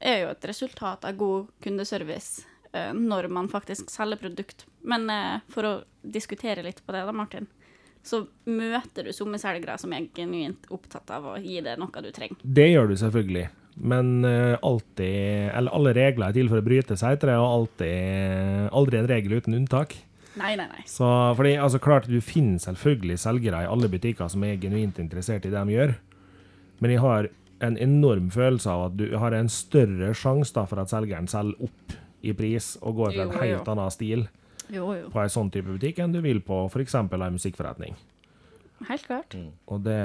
er 0.00 0.16
jo 0.24 0.28
et 0.32 0.44
resultat 0.50 1.04
av 1.06 1.16
god 1.16 1.46
kundeservice 1.62 2.42
eh, 2.72 2.92
når 2.92 3.28
man 3.30 3.48
faktisk 3.48 3.88
selger 3.90 4.18
produkt. 4.18 4.64
Men 4.82 5.08
eh, 5.10 5.38
for 5.48 5.62
å 5.62 5.74
diskutere 6.02 6.62
litt 6.66 6.82
på 6.86 6.92
det 6.92 7.04
da, 7.06 7.12
Martin, 7.12 7.46
så 8.06 8.24
møter 8.46 9.04
du 9.06 9.12
somme 9.14 9.38
selgere 9.38 9.78
som 9.78 9.92
er 9.94 10.08
genuint 10.14 10.66
opptatt 10.70 11.10
av 11.10 11.24
å 11.32 11.36
gi 11.42 11.60
deg 11.60 11.78
noe 11.78 12.02
du 12.02 12.10
trenger. 12.14 12.36
Det 12.42 12.68
gjør 12.70 12.88
du 12.92 12.96
selvfølgelig. 13.00 13.48
Men 13.76 14.24
eh, 14.24 14.56
alltid 14.64 15.50
Eller 15.52 15.74
alle 15.76 15.92
regler 15.92 16.30
er 16.30 16.36
til 16.38 16.48
for 16.48 16.62
å 16.62 16.64
bryte 16.64 16.96
seg, 16.96 17.16
etter 17.18 17.28
det, 17.28 17.36
og 17.36 17.50
alltid 17.58 18.70
Aldri 18.72 18.98
en 19.02 19.08
regel 19.10 19.34
uten 19.36 19.56
unntak. 19.58 19.92
Nei, 20.36 20.54
nei, 20.56 20.66
nei. 20.68 20.82
Så, 20.88 21.04
fordi, 21.36 21.54
altså 21.60 21.80
klart, 21.80 22.08
Du 22.08 22.16
finner 22.24 22.60
selvfølgelig 22.60 23.18
selgere 23.20 23.62
i 23.64 23.68
alle 23.68 23.88
butikker 23.92 24.28
som 24.32 24.44
er 24.48 24.56
genuint 24.60 24.98
interessert 25.00 25.44
i 25.48 25.52
det 25.52 25.60
de 25.60 25.76
gjør, 25.76 25.94
men 26.80 26.92
jeg 26.92 27.00
har 27.00 27.28
en 27.64 27.76
enorm 27.80 28.26
følelse 28.32 28.68
av 28.68 28.82
at 28.90 28.96
du 28.98 29.06
har 29.16 29.32
en 29.32 29.48
større 29.48 30.10
sjanse 30.12 30.52
da 30.52 30.66
for 30.68 30.82
at 30.82 30.92
selgeren 30.92 31.24
selger 31.28 31.64
opp 31.64 31.94
i 32.20 32.34
pris 32.36 32.74
og 32.82 32.98
går 32.98 33.14
for 33.14 33.22
en 33.24 33.32
Jo, 33.32 33.32
jo. 33.32 33.40
helt 33.40 33.70
annen 33.72 33.94
stil 33.94 34.26
Jo, 34.68 34.90
jo. 34.92 35.08
på 35.14 35.22
en 35.22 35.32
sånn 35.32 35.48
type 35.54 35.68
butikk 35.72 36.02
enn 36.04 36.12
du 36.12 36.20
vil 36.20 36.42
på 36.44 36.66
f.eks. 36.68 36.94
en 37.00 37.08
musikkforretning. 37.38 37.96
Helt 38.90 39.06
klart. 39.08 39.36
Og 39.72 39.80
det 39.88 39.96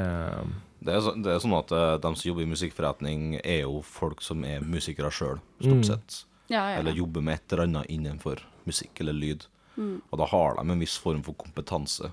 Det 0.82 0.96
er, 0.96 1.02
så, 1.06 1.12
det 1.22 1.30
er 1.36 1.39
sånn 1.44 1.54
at 1.60 1.72
eh, 1.78 1.98
de 2.02 2.12
som 2.17 2.28
jobber 2.32 2.41
i 2.46 2.50
musikkforretning, 2.50 3.36
er 3.46 3.60
jo 3.67 3.82
folk 3.86 4.22
som 4.26 4.41
er 4.48 4.63
musikere 4.65 5.12
sjøl, 5.13 5.38
stort 5.62 5.86
sett. 5.86 6.15
Ja, 6.50 6.63
ja. 6.74 6.80
Eller 6.82 6.98
jobber 6.98 7.22
med 7.24 7.38
et 7.38 7.54
eller 7.54 7.67
annet 7.70 7.91
innenfor 7.94 8.41
musikk 8.67 9.00
eller 9.04 9.13
lyd. 9.13 9.46
Og 9.82 10.17
da 10.20 10.26
har 10.30 10.58
de 10.58 10.65
en 10.74 10.82
viss 10.82 10.98
form 11.02 11.22
for 11.26 11.34
kompetanse. 11.39 12.10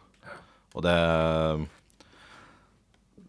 Og 0.76 0.85
det 0.85 0.94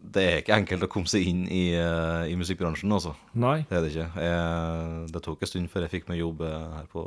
Det 0.00 0.22
er 0.24 0.38
ikke 0.40 0.56
enkelt 0.56 0.84
å 0.86 0.88
komme 0.90 1.10
seg 1.10 1.26
inn 1.28 1.42
i, 1.52 1.74
eh, 1.76 2.30
i 2.32 2.36
musikkbransjen, 2.40 2.90
altså. 2.94 3.12
Nei. 3.36 3.66
Det 3.68 3.76
er 3.76 3.82
det 3.84 3.90
ikke. 3.92 4.06
Jeg, 4.24 5.10
det 5.12 5.22
tok 5.26 5.42
en 5.44 5.50
stund 5.50 5.68
før 5.70 5.84
jeg 5.84 5.92
fikk 5.92 6.08
meg 6.08 6.18
jobb 6.22 6.40
eh, 6.46 6.68
her 6.78 6.86
på, 6.90 7.02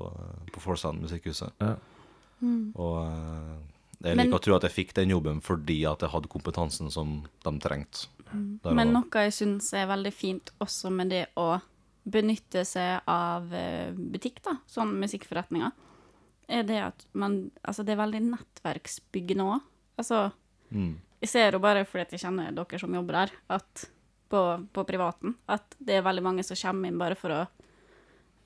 på 0.54 0.62
Forsand 0.62 1.02
musikkhuset. 1.02 1.52
Ja. 1.64 1.74
Og 2.78 3.00
eh, 3.08 3.56
jeg 4.04 4.16
Men- 4.20 4.28
liker 4.28 4.38
å 4.38 4.44
tro 4.46 4.56
at 4.60 4.68
jeg 4.68 4.76
fikk 4.78 4.94
den 5.00 5.10
jobben 5.16 5.42
fordi 5.42 5.80
at 5.90 6.06
jeg 6.06 6.14
hadde 6.14 6.30
kompetansen 6.30 6.92
som 6.94 7.24
de 7.44 7.54
trengte. 7.64 8.06
Der 8.34 8.74
Men 8.76 8.94
noe 8.94 9.24
jeg 9.28 9.34
syns 9.34 9.72
er 9.74 9.88
veldig 9.88 10.14
fint 10.14 10.52
også 10.64 10.92
med 10.92 11.10
det 11.14 11.28
å 11.40 11.62
benytte 12.04 12.66
seg 12.68 13.02
av 13.08 13.54
eh, 13.54 13.92
butikk, 13.96 14.42
da, 14.44 14.58
sånn 14.68 14.92
musikkforretninger, 15.00 15.72
er 16.50 16.64
det 16.68 16.80
at 16.84 17.06
man 17.14 17.52
Altså, 17.64 17.86
det 17.88 17.94
er 17.96 18.02
veldig 18.04 18.22
nettverksbyggende 18.32 19.44
òg. 19.44 19.62
Altså, 19.98 20.32
Mm. 20.74 20.96
jeg 21.22 21.30
ser 21.30 21.52
jo 21.54 21.60
bare 21.60 21.86
fordi 21.86 22.18
jeg 22.18 22.20
kjenner 22.26 22.52
dere 22.52 22.80
som 22.80 22.94
jobber 22.94 23.14
der, 23.14 23.32
at 23.50 23.90
på, 24.30 24.68
på 24.74 24.84
privaten, 24.86 25.36
at 25.48 25.76
det 25.80 25.96
er 26.00 26.02
veldig 26.02 26.24
mange 26.24 26.44
som 26.44 26.58
kommer 26.58 26.88
inn 26.90 26.98
bare 26.98 27.16
for 27.16 27.30
å 27.30 27.42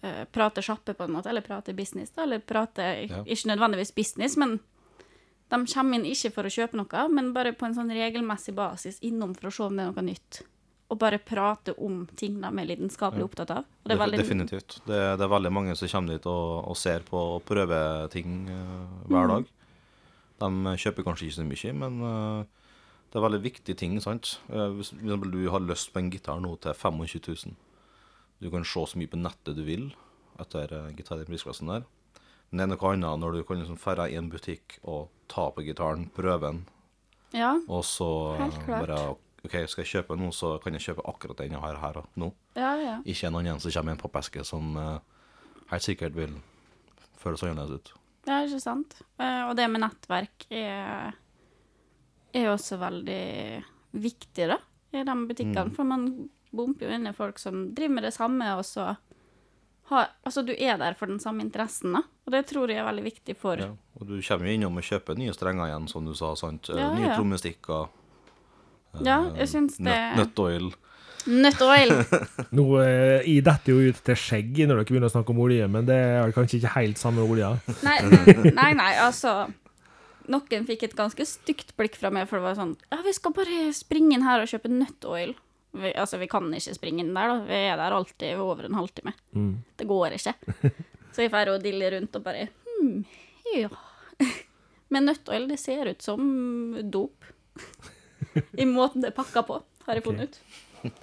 eh, 0.03 0.25
prate 0.25 0.61
sjappe, 0.61 0.93
på 0.93 1.03
en 1.07 1.13
måte, 1.15 1.29
eller 1.29 1.41
prate 1.41 1.73
business, 1.73 2.11
da, 2.11 2.23
eller 2.23 2.39
prate 2.39 3.07
Ja. 3.09 3.23
Ikke 3.23 3.47
nødvendigvis 3.55 3.95
business, 3.95 4.35
men 4.37 4.59
de 5.49 5.57
kommer 5.71 5.97
inn 5.97 6.05
ikke 6.09 6.33
for 6.35 6.47
å 6.47 6.51
kjøpe 6.51 6.77
noe, 6.79 7.07
men 7.13 7.31
bare 7.35 7.53
på 7.55 7.67
en 7.67 7.75
sånn 7.75 7.91
regelmessig 7.95 8.55
basis 8.57 8.99
innom 9.05 9.35
for 9.37 9.49
å 9.49 9.53
se 9.55 9.63
om 9.67 9.77
det 9.77 9.85
er 9.85 9.93
noe 9.93 10.05
nytt. 10.09 10.41
Og 10.87 10.99
bare 10.99 11.19
prate 11.19 11.73
om 11.83 12.05
ting 12.19 12.37
de 12.39 12.47
er 12.47 12.67
lidenskapelig 12.67 13.25
opptatt 13.25 13.51
av. 13.51 13.65
Det 13.83 13.95
er 13.95 13.99
veldig, 13.99 14.19
Definitivt. 14.21 14.77
Det, 14.87 14.99
det 15.19 15.25
er 15.25 15.31
veldig 15.31 15.51
mange 15.51 15.75
som 15.75 15.89
kommer 15.91 16.15
dit 16.15 16.27
og, 16.31 16.67
og 16.71 16.77
ser 16.79 17.03
på 17.07 17.19
og 17.35 17.41
prøver 17.47 18.07
ting 18.13 18.45
uh, 18.47 18.85
hver 19.07 19.27
Mm. 19.27 19.33
dag. 19.33 19.49
De 20.37 20.77
kjøper 20.83 21.03
kanskje 21.03 21.27
ikke 21.27 21.39
så 21.39 21.47
mye, 21.47 21.73
men 21.81 21.99
uh, 22.03 22.67
det 23.11 23.19
er 23.19 23.25
veldig 23.25 23.43
viktige 23.43 23.75
ting. 23.75 23.99
sant? 24.03 24.37
Uh, 24.47 24.69
hvis 24.77 24.93
for 24.95 25.31
du 25.31 25.49
har 25.51 25.63
lyst 25.63 25.91
på 25.91 25.99
en 25.99 26.11
gitar 26.11 26.39
nå 26.39 26.55
til 26.63 26.73
25 26.73 27.19
000, 27.27 27.55
du 28.39 28.49
kan 28.53 28.63
se 28.63 28.85
så 28.85 28.99
mye 28.99 29.11
på 29.11 29.19
nettet 29.19 29.55
du 29.57 29.63
vil 29.67 29.89
etter 30.39 30.71
uh, 30.71 30.91
gitar 30.95 31.19
i 31.19 31.27
prisklassen 31.27 31.67
der. 31.67 31.87
Men 32.49 32.61
det 32.61 32.65
er 32.65 32.71
noe 32.73 32.91
annet 32.93 33.21
når 33.21 33.37
du 33.37 33.43
kan 33.47 33.59
liksom 33.59 33.79
dra 33.81 34.07
i 34.07 34.15
en 34.15 34.29
butikk 34.31 34.77
og 34.87 35.09
ta 35.27 35.49
på 35.51 35.65
gitaren, 35.67 36.07
prøve 36.15 36.39
den, 36.47 36.65
Ja, 37.35 37.57
og 37.67 37.83
så 37.83 38.07
bare 38.67 39.17
OK, 39.43 39.53
skal 39.67 39.83
jeg 39.83 39.91
kjøpe 39.91 40.15
noe, 40.19 40.31
så 40.31 40.55
kan 40.63 40.73
jeg 40.75 40.85
kjøpe 40.85 41.03
akkurat 41.07 41.37
den 41.43 41.53
jeg 41.55 41.61
har 41.61 41.77
her 41.81 41.99
og 42.01 42.07
nå. 42.19 42.31
ja, 42.55 42.71
ja. 42.81 42.95
Ikke 43.05 43.27
en 43.27 43.35
annen 43.39 43.59
som 43.59 43.71
kommer 43.71 43.93
i 43.93 43.95
en 43.97 44.01
pappeske 44.01 44.43
som 44.47 44.75
uh, 44.79 44.97
helt 45.71 45.85
sikkert 45.85 46.15
vil 46.15 46.33
føles 47.19 47.43
annerledes 47.43 47.83
ut. 47.83 47.93
Ja, 48.27 48.41
ikke 48.43 48.59
sant? 48.63 48.97
Uh, 49.19 49.49
Og 49.49 49.55
det 49.59 49.67
med 49.71 49.83
nettverk 49.83 50.47
er, 50.51 51.13
er 52.33 52.49
også 52.51 52.79
veldig 52.81 53.63
viktig, 53.97 54.47
da, 54.51 54.57
i 54.95 55.03
de 55.03 55.15
butikkene. 55.29 55.71
For 55.75 55.87
man 55.87 56.09
bomper 56.55 56.87
jo 56.87 56.95
inn 56.97 57.07
i 57.07 57.15
folk 57.15 57.39
som 57.39 57.69
driver 57.75 57.99
med 57.99 58.07
det 58.07 58.15
samme, 58.15 58.49
og 58.57 58.65
så 58.67 58.95
har 59.89 60.09
Altså, 60.25 60.43
du 60.45 60.53
er 60.53 60.77
der 60.77 60.93
for 60.99 61.07
den 61.07 61.19
samme 61.23 61.41
interessen, 61.45 61.93
da. 61.95 62.01
Og 62.27 62.33
det 62.33 62.45
tror 62.49 62.67
jeg 62.69 62.81
er 62.81 62.87
veldig 62.89 63.03
viktig 63.05 63.35
for 63.39 63.55
Ja. 63.61 63.69
Og 63.99 64.07
du 64.07 64.17
kommer 64.21 64.47
jo 64.49 64.53
innom 64.57 64.77
og 64.77 64.83
kjøper 64.83 65.17
nye 65.17 65.33
strenger 65.33 65.69
igjen, 65.71 65.87
som 65.89 66.05
du 66.05 66.13
sa. 66.13 66.33
sant? 66.35 66.69
Eh, 66.69 66.75
Ja, 66.77 66.89
nye 66.93 67.07
ja. 67.07 67.15
trommestikker. 67.15 67.87
eh, 68.95 69.01
Ja, 69.05 69.21
jeg 69.37 69.47
syns 69.47 69.77
det 69.77 69.95
Nøttoil. 70.17 70.73
Nøttoil. 71.27 71.91
Nå, 72.55 72.65
eh, 72.83 73.21
Jeg 73.27 73.43
detter 73.43 73.73
jo 73.73 73.89
ut 73.91 74.03
til 74.03 74.15
skjegg 74.15 74.59
når 74.67 74.77
dere 74.79 74.85
begynner 74.87 75.09
å 75.09 75.15
snakke 75.15 75.33
om 75.33 75.39
olje, 75.43 75.67
men 75.69 75.85
det 75.85 75.95
er 75.97 76.31
kanskje 76.35 76.59
ikke 76.61 76.75
helt 76.77 76.97
samme 77.01 77.23
olja. 77.25 77.55
Nei, 77.87 77.97
nei, 78.53 78.73
nei, 78.73 78.93
altså 79.03 79.47
Noen 80.27 80.65
fikk 80.67 80.83
et 80.83 80.95
ganske 80.95 81.23
stygt 81.23 81.69
blikk 81.79 81.95
fra 81.95 82.09
meg, 82.11 82.27
for 82.27 82.39
det 82.39 82.43
var 82.49 82.55
sånn 82.59 82.73
Ja, 82.91 82.97
vi 83.05 83.13
skal 83.15 83.31
bare 83.35 83.69
springe 83.75 84.13
inn 84.17 84.25
her 84.27 84.41
og 84.43 84.49
kjøpe 84.51 84.67
nøttoil. 84.71 85.35
Vi, 85.77 85.91
altså, 85.93 86.17
vi 86.21 86.27
kan 86.31 86.47
ikke 86.53 86.75
springe 86.77 87.03
inn 87.03 87.13
der, 87.15 87.31
da. 87.31 87.37
Vi 87.47 87.59
er 87.71 87.77
der 87.79 87.95
alltid 87.97 88.41
over 88.43 88.67
en 88.67 88.77
halvtime. 88.77 89.13
Det 89.77 89.87
går 89.89 90.17
ikke. 90.17 90.33
Så 91.15 91.23
jeg 91.25 91.31
drar 91.33 91.49
og 91.53 91.63
diller 91.63 91.95
rundt 91.97 92.15
og 92.19 92.25
bare 92.25 92.47
Hm, 92.77 92.99
ja. 93.55 93.69
Men 94.93 95.07
nøttoil, 95.09 95.47
det 95.49 95.57
ser 95.59 95.89
ut 95.89 96.01
som 96.05 96.21
dop. 96.93 97.25
I 98.61 98.67
måten 98.69 99.01
det 99.01 99.11
er 99.11 99.17
pakka 99.17 99.41
på, 99.47 99.57
har 99.87 99.97
jeg 99.97 100.05
funnet 100.05 100.37
ut. 100.37 100.93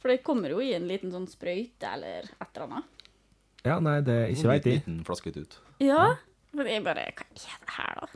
For 0.00 0.08
det 0.12 0.22
kommer 0.24 0.54
jo 0.54 0.62
i 0.64 0.70
en 0.72 0.86
liten 0.88 1.12
sånn 1.12 1.26
sprøyte 1.28 1.90
eller 1.90 2.30
et 2.30 2.46
eller 2.54 2.66
annet. 2.68 3.04
Ja, 3.66 3.76
nei, 3.84 3.98
det 4.06 4.14
er 4.16 4.30
ikke 4.32 4.48
veit 4.54 4.68
jeg. 4.68 4.80
Liten 4.80 5.02
flaske 5.04 5.32
ut. 5.36 5.58
Ja, 5.84 6.14
men 6.56 6.70
jeg 6.70 6.84
bare 6.86 7.10
Hva 7.12 7.26
er 7.26 7.34
det 7.36 7.74
her, 7.76 7.98
da? 8.00 8.06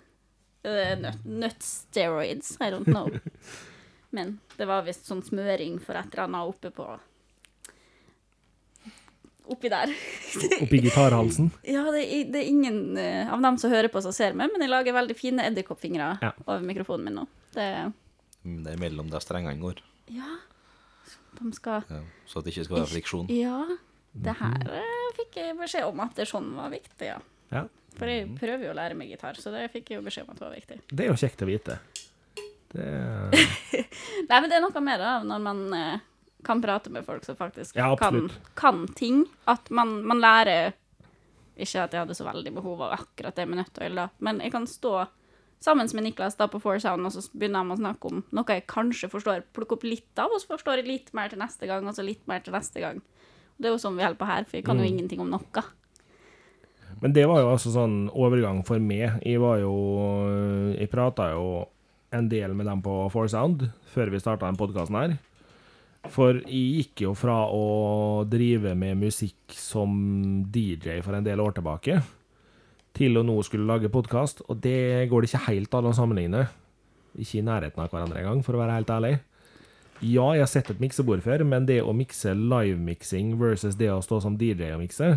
Det 0.65 0.85
er 0.87 1.19
nøtt, 1.29 1.67
steroids, 1.67 2.55
I 2.65 2.71
don't 2.73 2.89
know. 2.89 3.11
Men 4.15 4.37
det 4.59 4.67
var 4.71 4.85
visst 4.87 5.09
sånn 5.11 5.23
smøring 5.27 5.81
for 5.83 5.99
et 5.99 6.13
eller 6.15 6.29
annet 6.29 6.53
oppe 6.55 6.71
på 6.75 6.87
Oppi 9.45 9.69
der. 9.69 9.91
Oppi 10.65 10.79
gitarhalsen. 10.81 11.51
Ja, 11.69 11.83
det 11.93 12.05
er, 12.07 12.23
det 12.33 12.41
er 12.41 12.47
ingen 12.49 12.97
eh, 12.97 13.29
av 13.29 13.43
dem 13.45 13.59
som 13.61 13.69
hører 13.75 13.91
på, 13.93 14.01
som 14.01 14.15
ser 14.17 14.33
meg, 14.33 14.49
men 14.55 14.63
jeg 14.65 14.71
lager 14.73 14.97
veldig 14.97 15.17
fine 15.19 15.45
edderkoppfingre 15.51 16.07
Ja. 16.25 16.31
over 16.47 16.65
mikrofonen 16.65 17.11
min 17.11 17.19
nå. 17.23 17.27
Det 17.57 17.69
Mm, 18.45 18.59
Det 18.65 18.73
er 18.75 18.77
mellom 18.77 19.07
der 19.09 19.23
strengene 19.25 19.57
går, 19.57 19.79
Ja, 20.13 20.35
de 21.41 21.53
skal 21.57 21.81
ja. 21.89 22.03
så 22.29 22.39
at 22.41 22.45
det 22.45 22.53
ikke 22.53 22.65
skal 22.67 22.77
være 22.77 22.91
friksjon. 22.91 23.31
Ja. 23.33 23.63
Det 24.13 24.35
her 24.37 24.67
eh, 24.69 25.07
fikk 25.17 25.39
jeg 25.41 25.57
beskjed 25.57 25.87
om 25.89 26.01
at 26.05 26.13
det 26.19 26.27
sånn 26.29 26.51
var 26.57 26.69
viktig, 26.73 27.07
ja. 27.09 27.17
Ja, 27.51 27.63
For 27.97 28.07
jeg 28.13 28.35
prøver 28.37 28.67
jo 28.67 28.73
å 28.75 28.77
lære 28.77 28.97
meg 29.01 29.09
gitar, 29.15 29.41
så 29.41 29.49
det 29.55 29.71
fikk 29.73 29.91
jeg 29.95 29.97
jo 30.01 30.05
beskjed 30.05 30.25
om 30.29 30.35
at 30.35 30.41
det 30.43 30.45
var 30.45 30.57
viktig. 30.59 30.77
Det 30.93 31.05
er 31.07 31.09
jo 31.09 31.17
kjekt 31.25 31.41
å 31.45 31.49
vite. 31.49 31.79
Det 32.75 32.87
Nei, 34.29 34.39
men 34.41 34.49
det 34.51 34.57
er 34.59 34.65
noe 34.65 34.81
med 34.85 35.01
det, 35.01 35.13
når 35.31 35.43
man 35.45 35.61
eh, 35.79 36.01
kan 36.45 36.61
prate 36.65 36.91
med 36.93 37.07
folk 37.07 37.25
som 37.25 37.37
faktisk 37.39 37.77
Ja, 37.79 37.93
kan, 37.97 38.19
absolutt. 38.25 38.55
kan 38.59 38.85
ting. 38.99 39.25
At 39.49 39.71
man, 39.71 40.01
man 40.07 40.21
lærer 40.21 40.73
Ikke 41.57 41.85
at 41.87 41.93
jeg 41.95 42.03
hadde 42.03 42.17
så 42.19 42.27
veldig 42.27 42.53
behov 42.57 42.83
av 42.83 42.97
akkurat 42.99 43.37
det 43.39 43.47
med 43.49 43.61
nøttøl, 43.63 43.95
da, 43.95 44.09
men 44.19 44.41
jeg 44.43 44.51
kan 44.53 44.67
stå 44.67 45.05
sammen 45.65 45.89
med 45.95 46.05
Niklas 46.05 46.35
da 46.37 46.45
på 46.51 46.59
Foursound, 46.61 47.07
og 47.07 47.13
så 47.15 47.23
begynner 47.33 47.63
de 47.65 47.73
å 47.73 47.79
snakke 47.79 48.11
om 48.11 48.19
noe 48.37 48.57
jeg 48.59 48.67
kanskje 48.69 49.09
forstår, 49.09 49.45
plukke 49.57 49.79
opp 49.79 49.87
litt 49.87 50.19
av, 50.21 50.35
og 50.35 50.43
så 50.43 50.51
forstår 50.51 50.83
jeg 50.83 50.89
litt 50.91 51.13
mer 51.17 51.31
til 51.33 51.39
neste 51.41 51.65
gang, 51.71 51.87
og 51.89 51.95
så 51.97 52.05
litt 52.05 52.27
mer 52.29 52.43
til 52.45 52.53
neste 52.53 52.83
gang. 52.83 52.99
Det 53.57 53.71
er 53.71 53.73
jo 53.73 53.79
sånn 53.81 53.95
vi 53.97 54.03
holder 54.05 54.19
på 54.21 54.27
her, 54.29 54.45
for 54.51 54.59
jeg 54.59 54.67
kan 54.67 54.77
jo 54.77 54.85
Mm. 54.85 54.91
ingenting 54.93 55.23
om 55.23 55.31
noe. 55.31 55.63
Men 57.01 57.13
det 57.15 57.25
var 57.31 57.41
jo 57.41 57.49
altså 57.55 57.71
sånn 57.73 58.11
overgang 58.13 58.61
for 58.67 58.79
meg. 58.83 59.23
Jeg 59.25 59.41
var 59.41 59.59
jo 59.63 59.73
Jeg 60.79 60.91
prata 60.91 61.31
jo 61.33 61.47
en 62.15 62.29
del 62.31 62.55
med 62.57 62.69
dem 62.71 62.83
på 62.85 62.97
Foursound 63.13 63.67
før 63.95 64.13
vi 64.13 64.21
starta 64.23 64.47
denne 64.47 64.61
podkasten 64.61 64.99
her. 64.99 65.17
For 66.13 66.37
jeg 66.43 66.81
gikk 66.81 67.07
jo 67.07 67.15
fra 67.17 67.45
å 67.49 68.25
drive 68.29 68.75
med 68.77 69.01
musikk 69.01 69.55
som 69.57 69.95
DJ 70.53 71.01
for 71.05 71.17
en 71.17 71.25
del 71.25 71.41
år 71.41 71.57
tilbake, 71.57 72.03
til 72.95 73.19
å 73.19 73.25
nå 73.27 73.39
skulle 73.43 73.67
lage 73.67 73.91
podkast, 73.91 74.45
og 74.47 74.61
det 74.63 75.09
går 75.11 75.25
det 75.25 75.31
ikke 75.33 75.47
helt 75.49 75.75
an 75.75 75.89
å 75.91 75.95
sammenligne. 75.97 76.45
Ikke 77.19 77.41
i 77.41 77.47
nærheten 77.47 77.81
av 77.83 77.89
hverandre 77.91 78.21
engang, 78.21 78.45
for 78.45 78.55
å 78.55 78.61
være 78.61 78.77
helt 78.77 78.93
ærlig. 78.93 79.15
Ja, 80.05 80.29
jeg 80.35 80.45
har 80.45 80.51
sett 80.51 80.71
et 80.75 80.83
miksebord 80.83 81.25
før, 81.25 81.47
men 81.49 81.67
det 81.67 81.81
å 81.83 81.95
mikse 81.97 82.35
livemiksing 82.37 83.35
versus 83.41 83.79
det 83.81 83.89
å 83.95 84.03
stå 84.05 84.21
som 84.23 84.37
DJ 84.39 84.75
og 84.75 84.85
mikse, 84.85 85.15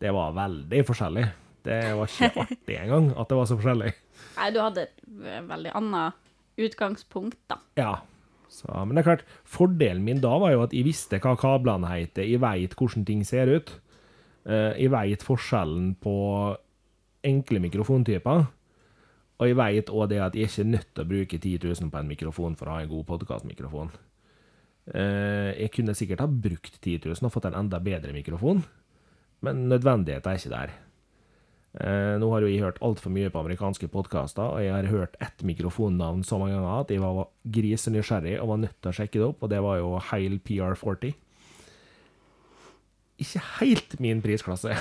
det 0.00 0.14
var 0.14 0.36
veldig 0.36 0.84
forskjellig. 0.88 1.26
Det 1.66 1.80
var 1.98 2.08
ikke 2.08 2.30
artig 2.46 2.78
engang 2.78 3.10
at 3.18 3.28
det 3.28 3.40
var 3.40 3.48
så 3.50 3.58
forskjellig. 3.58 3.92
Nei, 4.38 4.50
du 4.54 4.60
hadde 4.62 4.86
et 4.86 5.02
eh, 5.26 5.42
veldig 5.48 5.72
annet 5.80 6.29
utgangspunkt, 6.58 7.38
da. 7.50 7.60
Ja. 7.76 8.00
Så, 8.50 8.66
men 8.82 8.96
det 8.96 9.04
er 9.04 9.08
klart, 9.12 9.26
fordelen 9.46 10.02
min 10.02 10.18
da 10.20 10.32
var 10.42 10.50
jo 10.56 10.64
at 10.64 10.72
jeg 10.74 10.82
visste 10.88 11.20
hva 11.22 11.36
kablene 11.38 11.86
heter, 11.86 12.26
jeg 12.26 12.40
veit 12.42 12.74
hvordan 12.74 13.04
ting 13.06 13.20
ser 13.24 13.46
ut. 13.46 13.70
Eh, 14.44 14.74
Jeg 14.80 14.90
veit 14.90 15.22
forskjellen 15.22 15.94
på 16.02 16.14
enkle 17.22 17.60
mikrofontyper. 17.62 18.46
Og 19.40 19.46
jeg 19.48 19.56
veit 19.56 19.88
òg 19.88 20.08
det 20.10 20.18
at 20.20 20.34
jeg 20.34 20.44
er 20.44 20.50
ikke 20.50 20.68
nødt 20.68 20.88
til 20.94 21.04
å 21.04 21.08
bruke 21.08 21.38
10 21.38 21.58
000 21.64 21.90
på 21.92 21.98
en 22.00 22.08
mikrofon 22.10 22.56
for 22.58 22.68
å 22.68 22.74
ha 22.74 22.82
en 22.82 22.90
god 22.90 23.06
podkastmikrofon. 23.08 23.90
Jeg 24.90 25.70
kunne 25.72 25.94
sikkert 25.94 26.20
ha 26.20 26.26
brukt 26.26 26.80
10 26.82 27.06
000 27.06 27.24
og 27.28 27.32
fått 27.32 27.46
en 27.48 27.56
enda 27.60 27.78
bedre 27.80 28.12
mikrofon, 28.12 28.64
men 29.44 29.68
nødvendigheten 29.70 30.28
er 30.32 30.40
ikke 30.40 30.52
der. 30.52 30.72
Eh, 31.70 32.16
nå 32.18 32.26
har 32.32 32.42
jo 32.42 32.50
jeg 32.50 32.64
hørt 32.64 32.80
altfor 32.82 33.12
mye 33.14 33.30
på 33.30 33.38
amerikanske 33.44 33.86
podkaster, 33.92 34.42
og 34.42 34.62
jeg 34.64 34.74
har 34.74 34.88
hørt 34.90 35.14
ett 35.22 35.44
mikrofonnavn 35.46 36.24
så 36.26 36.40
mange 36.40 36.56
ganger 36.56 36.80
at 36.82 36.90
jeg 36.90 37.02
var 37.02 37.28
grisenysgjerrig 37.46 38.40
og 38.40 38.50
var 38.50 38.62
nødt 38.64 38.78
til 38.80 38.90
å 38.90 38.96
sjekke 38.96 39.20
det 39.20 39.28
opp, 39.28 39.44
og 39.44 39.52
det 39.52 39.60
var 39.62 39.78
jo 39.78 39.92
Heil 40.10 40.40
PR40. 40.42 41.14
Ikke 43.22 43.42
helt 43.60 43.94
min 44.02 44.22
prisklasse. 44.24 44.74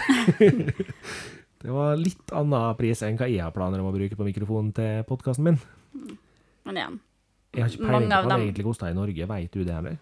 det 1.62 1.75
var 1.75 1.99
litt 1.99 2.34
annen 2.34 2.80
pris 2.80 3.04
enn 3.06 3.19
hva 3.19 3.30
jeg 3.30 3.43
har 3.43 3.54
planer 3.54 3.84
om 3.84 3.91
å 3.91 3.93
bruke 3.93 4.17
på 4.17 4.25
mikrofonen 4.25 4.73
til 4.73 5.06
podkasten 5.06 5.45
min. 5.45 5.62
Men 6.65 6.82
igjen. 6.82 6.99
Jeg 7.54 7.65
har 7.65 7.73
ikke 7.73 7.86
Mange 7.86 7.99
peiling 7.99 8.10
på 8.10 8.21
hva 8.23 8.34
det 8.34 8.45
egentlig 8.47 8.65
koster 8.65 8.89
i 8.89 8.97
Norge, 8.97 9.30
veit 9.30 9.54
du 9.54 9.62
det, 9.62 9.75
eller? 9.78 9.99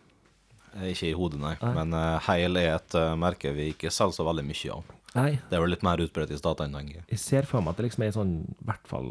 Ikke 0.87 1.09
i 1.09 1.15
hodet, 1.17 1.41
nei. 1.41 1.55
Nei. 1.59 1.73
Men 1.81 1.95
uh, 1.97 2.15
Heil 2.29 2.59
er 2.61 2.77
et 2.77 2.95
uh, 2.95 3.15
merke 3.19 3.51
vi 3.55 3.73
ikke 3.73 3.91
selger 3.91 4.21
så 4.21 4.27
veldig 4.27 4.45
mye 4.47 4.77
av. 4.77 4.96
Nei, 5.17 5.31
Det 5.49 5.57
er 5.57 5.63
vel 5.63 5.71
litt 5.73 5.83
mer 5.85 6.01
utbredt 6.03 6.31
i 6.31 6.37
statene, 6.39 6.77
tenker 6.77 6.99
jeg. 7.01 7.05
jeg 7.15 7.19
ser 7.23 7.47
for 7.49 7.61
meg 7.65 7.73
at 7.73 7.79
det 7.81 7.87
liksom 7.89 8.03
er 8.07 8.11
sånn, 8.15 8.33
i 8.53 8.67
hvert 8.69 8.87
fall 8.89 9.09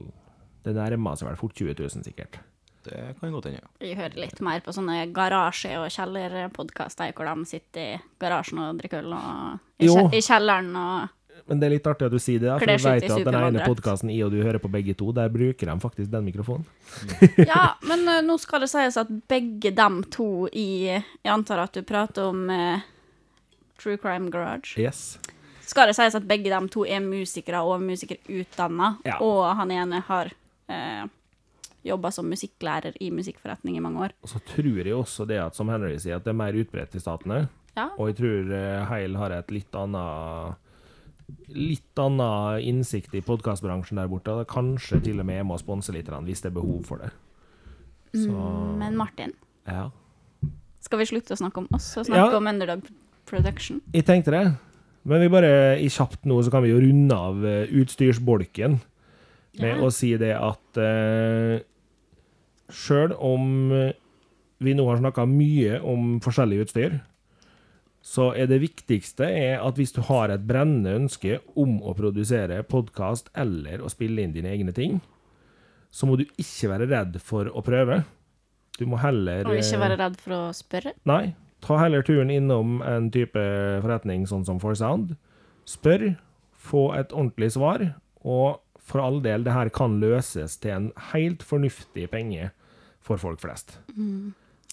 Det 0.66 0.74
nærmer 0.76 1.18
seg 1.18 1.28
vel 1.28 1.36
fort 1.40 1.54
20 1.58 1.74
000, 1.78 2.04
sikkert. 2.06 2.38
Det 2.86 3.00
kan 3.20 3.32
godt 3.34 3.48
hende. 3.50 3.60
Jeg 3.82 3.96
hører 3.98 4.14
litt 4.22 4.40
mer 4.46 4.60
på 4.62 4.70
sånne 4.74 5.00
garasje- 5.14 5.74
og 5.80 5.88
kjellerpodkaster 5.90 7.12
hvor 7.18 7.26
de 7.32 7.44
sitter 7.50 7.96
i 7.96 8.00
garasjen 8.22 8.60
og 8.62 8.78
drikker 8.78 9.02
øl, 9.02 9.12
og 9.18 9.58
i, 9.82 9.88
kje- 9.90 10.12
i 10.14 10.20
kjelleren 10.22 10.70
og 10.78 11.08
Men 11.50 11.60
det 11.60 11.66
er 11.66 11.72
litt 11.74 11.86
artig 11.90 12.06
at 12.06 12.14
du 12.14 12.18
sier 12.22 12.40
det, 12.40 12.48
da, 12.48 12.58
for 12.58 12.66
du 12.66 12.72
vet 12.86 13.04
jo 13.10 13.16
at 13.18 13.26
den 13.28 13.34
ene 13.42 13.64
podkasten 13.66 14.10
i 14.14 14.20
og 14.24 14.30
du 14.32 14.38
hører 14.42 14.58
på 14.62 14.70
begge 14.72 14.94
to, 14.98 15.10
der 15.12 15.28
bruker 15.34 15.66
de 15.68 15.74
faktisk 15.82 16.10
den 16.14 16.24
mikrofonen. 16.30 16.64
Ja, 17.50 17.74
men 17.86 18.06
uh, 18.08 18.20
nå 18.24 18.38
skal 18.42 18.62
det 18.64 18.70
sies 18.72 18.96
at 19.02 19.10
begge 19.28 19.70
dem 19.76 20.00
to 20.10 20.46
i 20.52 20.66
Jeg 20.96 21.30
antar 21.34 21.60
at 21.66 21.74
du 21.76 21.82
prater 21.86 22.30
om 22.30 22.46
uh, 22.50 22.80
True 23.78 23.98
Crime 24.00 24.30
Garage. 24.32 24.78
Yes. 24.80 25.18
Skal 25.66 25.88
det 25.90 25.96
sies 25.98 26.14
at 26.14 26.26
begge 26.28 26.50
de 26.52 26.68
to 26.70 26.84
er 26.86 27.00
musikere 27.02 27.60
og 27.66 27.80
musikerutdanna, 27.82 28.92
Ja. 29.04 29.16
og 29.20 29.56
han 29.58 29.70
ene 29.74 30.00
har 30.06 30.30
eh, 30.68 31.06
jobba 31.86 32.10
som 32.14 32.28
musikklærer 32.30 32.94
i 33.00 33.10
musikkforretning 33.10 33.76
i 33.76 33.80
mange 33.82 33.98
år. 34.06 34.12
Og 34.22 34.28
så 34.30 34.38
tror 34.46 34.84
jeg 34.84 34.94
også 34.94 35.26
det 35.26 35.38
at, 35.42 35.54
som 35.58 35.68
Henry 35.68 35.96
sier, 35.98 36.16
at 36.16 36.24
det 36.24 36.30
er 36.30 36.38
mer 36.38 36.52
utbredt 36.54 36.94
i 36.94 37.02
statene. 37.02 37.48
Ja. 37.76 37.88
Og 37.98 38.08
jeg 38.12 38.16
tror 38.22 38.52
eh, 38.56 38.84
Heil 38.88 39.16
har 39.20 39.30
et 39.36 39.50
litt 39.50 39.74
annet 39.74 40.56
Litt 41.50 41.98
annen 41.98 42.60
innsikt 42.62 43.14
i 43.18 43.20
podkastbransjen 43.20 43.98
der 43.98 44.06
borte. 44.06 44.30
Kanskje 44.46 45.00
til 45.02 45.18
og 45.18 45.26
med 45.26 45.40
jeg 45.40 45.46
må 45.48 45.56
sponse 45.58 45.90
litt, 45.90 46.06
hvis 46.06 46.42
det 46.44 46.52
er 46.52 46.54
behov 46.54 46.84
for 46.86 47.02
det. 47.02 47.08
Så 48.14 48.30
Men 48.78 48.94
Martin, 48.96 49.32
ja. 49.66 49.88
Skal 50.80 51.00
vi 51.02 51.08
slutte 51.10 51.34
å 51.34 51.40
snakke 51.40 51.58
om 51.58 51.66
oss 51.74 51.88
og 51.98 52.06
snakke 52.06 52.30
Ja. 52.30 52.36
om 52.38 52.46
Underdog 52.46 52.86
Production? 53.26 53.80
Jeg 53.92 54.06
tenkte 54.06 54.30
det. 54.30 54.44
Men 55.06 55.22
vi 55.22 55.30
bare, 55.30 55.50
i 55.78 55.88
kjapt 55.92 56.24
nå 56.26 56.40
så 56.42 56.50
kan 56.50 56.64
vi 56.64 56.72
jo 56.72 56.80
runde 56.82 57.14
av 57.14 57.44
eh, 57.46 57.68
utstyrsbolken 57.78 58.80
med 59.60 59.70
Ja. 59.70 59.80
å 59.86 59.90
si 59.94 60.10
det 60.20 60.34
at 60.36 60.76
uh, 60.82 61.56
sjøl 62.68 63.14
om 63.16 63.72
eh, 63.72 63.94
vi 64.60 64.74
nå 64.76 64.84
har 64.88 64.98
snakka 65.00 65.24
mye 65.30 65.78
om 65.80 66.18
forskjellig 66.24 66.58
utstyr, 66.66 66.98
så 68.06 68.28
er 68.38 68.50
det 68.50 68.60
viktigste 68.62 69.26
er 69.26 69.62
at 69.64 69.78
hvis 69.80 69.94
du 69.96 70.02
har 70.10 70.30
et 70.30 70.44
brennende 70.46 70.92
ønske 70.98 71.40
om 71.58 71.78
å 71.82 71.94
produsere 71.98 72.60
podkast 72.68 73.32
eller 73.34 73.80
å 73.82 73.90
spille 73.90 74.22
inn 74.22 74.34
dine 74.36 74.52
egne 74.52 74.74
ting, 74.76 75.00
så 75.90 76.06
må 76.06 76.18
du 76.20 76.26
ikke 76.36 76.70
være 76.74 76.90
redd 76.92 77.18
for 77.24 77.48
å 77.48 77.64
prøve. 77.66 78.02
Du 78.76 78.84
må 78.90 79.00
heller 79.00 79.46
Og 79.48 79.56
ikke 79.56 79.78
eh, 79.78 79.82
være 79.86 79.98
redd 80.02 80.20
for 80.20 80.36
å 80.36 80.42
spørre. 80.54 80.92
Nei, 81.08 81.32
ta 81.66 81.80
heller 81.80 82.04
turen 82.06 82.30
innom 82.30 82.78
en 82.86 83.10
type 83.10 83.42
forretning 83.82 84.26
sånn 84.30 84.46
som 84.46 84.60
Forsound. 84.62 85.16
Spør, 85.66 86.12
få 86.54 86.88
et 86.94 87.10
ordentlig 87.10 87.52
svar, 87.56 87.82
og 88.22 88.62
for 88.86 89.02
all 89.02 89.18
del, 89.22 89.42
det 89.46 89.54
her 89.54 89.70
kan 89.74 89.98
løses 90.02 90.54
til 90.62 90.74
en 90.76 90.88
helt 91.10 91.42
fornuftig 91.42 92.06
penge 92.12 92.52
for 93.02 93.18
folk 93.18 93.42
flest. 93.42 93.80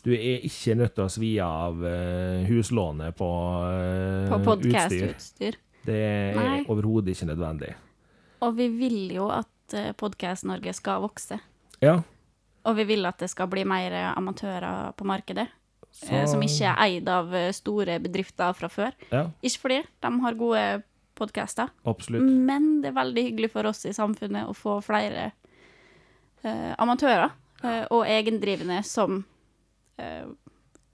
Du 0.03 0.11
er 0.13 0.43
ikke 0.45 0.75
nødt 0.77 0.93
til 0.97 1.05
å 1.05 1.11
svi 1.11 1.31
av 1.41 1.81
eh, 1.87 2.43
huslånet 2.49 3.15
på, 3.17 3.29
uh, 3.63 4.33
På 4.43 4.57
utstyr. 4.59 5.57
Det 5.83 5.97
er 5.97 6.67
overhodet 6.67 7.15
ikke 7.15 7.29
nødvendig. 7.31 7.71
Og 8.43 8.53
vi 8.57 8.67
vil 8.75 9.15
jo 9.15 9.29
at 9.33 9.49
Podkast-Norge 9.97 10.75
skal 10.75 11.01
vokse. 11.01 11.39
Ja, 11.81 12.01
Og 12.63 12.77
vi 12.77 12.85
vil 12.87 13.05
at 13.09 13.17
det 13.19 13.31
skal 13.31 13.49
bli 13.51 13.63
mer 13.67 13.95
amatører 14.13 14.93
på 14.95 15.07
markedet. 15.07 15.47
Så, 15.93 16.09
eh, 16.13 16.25
Som 16.27 16.41
ikke 16.41 16.71
er 16.71 16.81
eid 16.87 17.09
av 17.09 17.33
eh, 17.35 17.51
store 17.53 17.99
bedrifter 18.01 18.55
fra 18.57 18.69
før. 18.71 18.95
Ja, 19.11 19.27
Ikke 19.45 19.67
fordi 19.67 19.79
de 20.01 20.11
har 20.25 20.39
gode 20.39 20.63
podkaster, 21.13 21.69
men 22.17 22.81
det 22.81 22.89
er 22.89 22.97
veldig 22.97 23.23
hyggelig 23.27 23.51
for 23.53 23.69
oss 23.69 23.85
i 23.85 23.93
samfunnet 23.93 24.49
å 24.49 24.55
få 24.57 24.79
flere 24.81 25.27
uh, 26.41 26.73
amatører 26.81 27.29
uh, 27.61 27.83
og 27.93 28.07
egendrivende 28.09 28.79
som 28.81 29.19
uh, 30.01 30.31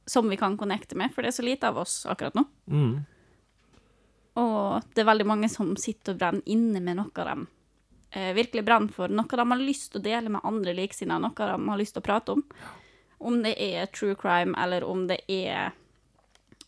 som 0.04 0.28
vi 0.28 0.36
kan 0.36 0.58
connecte 0.60 0.98
med, 1.00 1.14
for 1.14 1.24
det 1.24 1.32
er 1.32 1.38
så 1.38 1.46
lite 1.46 1.70
av 1.70 1.78
oss 1.80 2.02
akkurat 2.10 2.36
nå. 2.36 2.44
Mm. 2.68 3.00
Og 4.42 4.92
det 4.92 5.04
er 5.04 5.08
veldig 5.08 5.28
mange 5.30 5.48
som 5.54 5.72
sitter 5.80 6.18
og 6.18 6.20
brenner 6.20 6.52
inne 6.52 6.82
med 6.84 6.98
noe 6.98 7.28
de 7.30 8.34
virkelig 8.34 8.64
brenner 8.66 8.92
for, 8.92 9.14
noe 9.14 9.40
de 9.40 9.46
har 9.54 9.62
lyst 9.62 9.92
til 9.94 10.02
å 10.02 10.08
dele 10.10 10.34
med 10.34 10.44
andre 10.50 10.74
liksinnede, 10.74 11.22
noe 11.30 11.38
de 11.38 11.70
har 11.70 11.80
lyst 11.80 11.96
til 11.96 12.02
å 12.02 12.08
prate 12.10 12.36
om. 12.36 12.44
Om 13.20 13.42
det 13.44 13.56
er 13.60 13.90
true 13.92 14.16
crime, 14.16 14.56
eller 14.64 14.84
om 14.88 15.08
det 15.10 15.20
er 15.28 15.72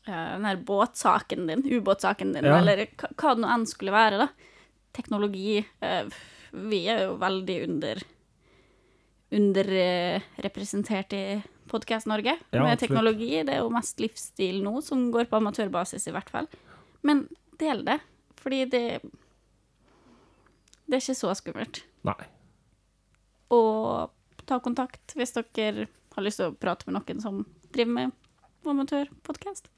uh, 0.07 0.31
den 0.35 0.45
her 0.45 0.57
båtsaken 0.67 1.47
din, 1.47 1.63
ubåtsaken 1.63 2.33
din, 2.35 2.45
Ja. 2.45 2.57
eller 2.59 2.85
hva 2.99 3.35
det 3.35 3.41
nå 3.43 3.47
enn 3.53 3.67
skulle 3.69 3.91
være, 3.95 4.17
da. 4.25 4.27
Teknologi. 4.93 5.61
uh, 5.83 6.09
vi 6.51 6.81
er 6.91 7.05
jo 7.05 7.13
veldig 7.21 7.63
under 7.69 8.01
underrepresentert 9.31 11.13
i 11.15 11.41
Podkast-Norge 11.71 12.33
Ja, 12.51 12.63
med 12.65 12.79
teknologi. 12.81 13.29
Det 13.47 13.53
er 13.55 13.61
jo 13.61 13.69
mest 13.71 13.99
livsstil 14.03 14.57
nå, 14.63 14.81
som 14.83 15.05
går 15.13 15.29
på 15.31 15.39
amatørbasis, 15.39 16.07
i 16.07 16.11
hvert 16.11 16.29
fall. 16.29 16.49
Men 17.07 17.29
del 17.61 17.85
det, 17.87 17.99
fordi 18.41 18.65
det 18.65 19.01
Det 20.91 20.97
er 20.97 21.03
ikke 21.05 21.15
så 21.15 21.31
skummelt. 21.39 21.83
Nei. 22.03 22.25
Og 23.55 24.11
ta 24.45 24.57
kontakt 24.59 25.13
hvis 25.15 25.31
dere 25.31 25.87
har 26.15 26.25
lyst 26.25 26.41
til 26.41 26.51
å 26.51 26.57
prate 26.57 26.87
med 26.87 26.97
noen 26.97 27.21
som 27.23 27.43
driver 27.71 27.93
med 27.97 28.17
amatørpodkast. 28.67 29.69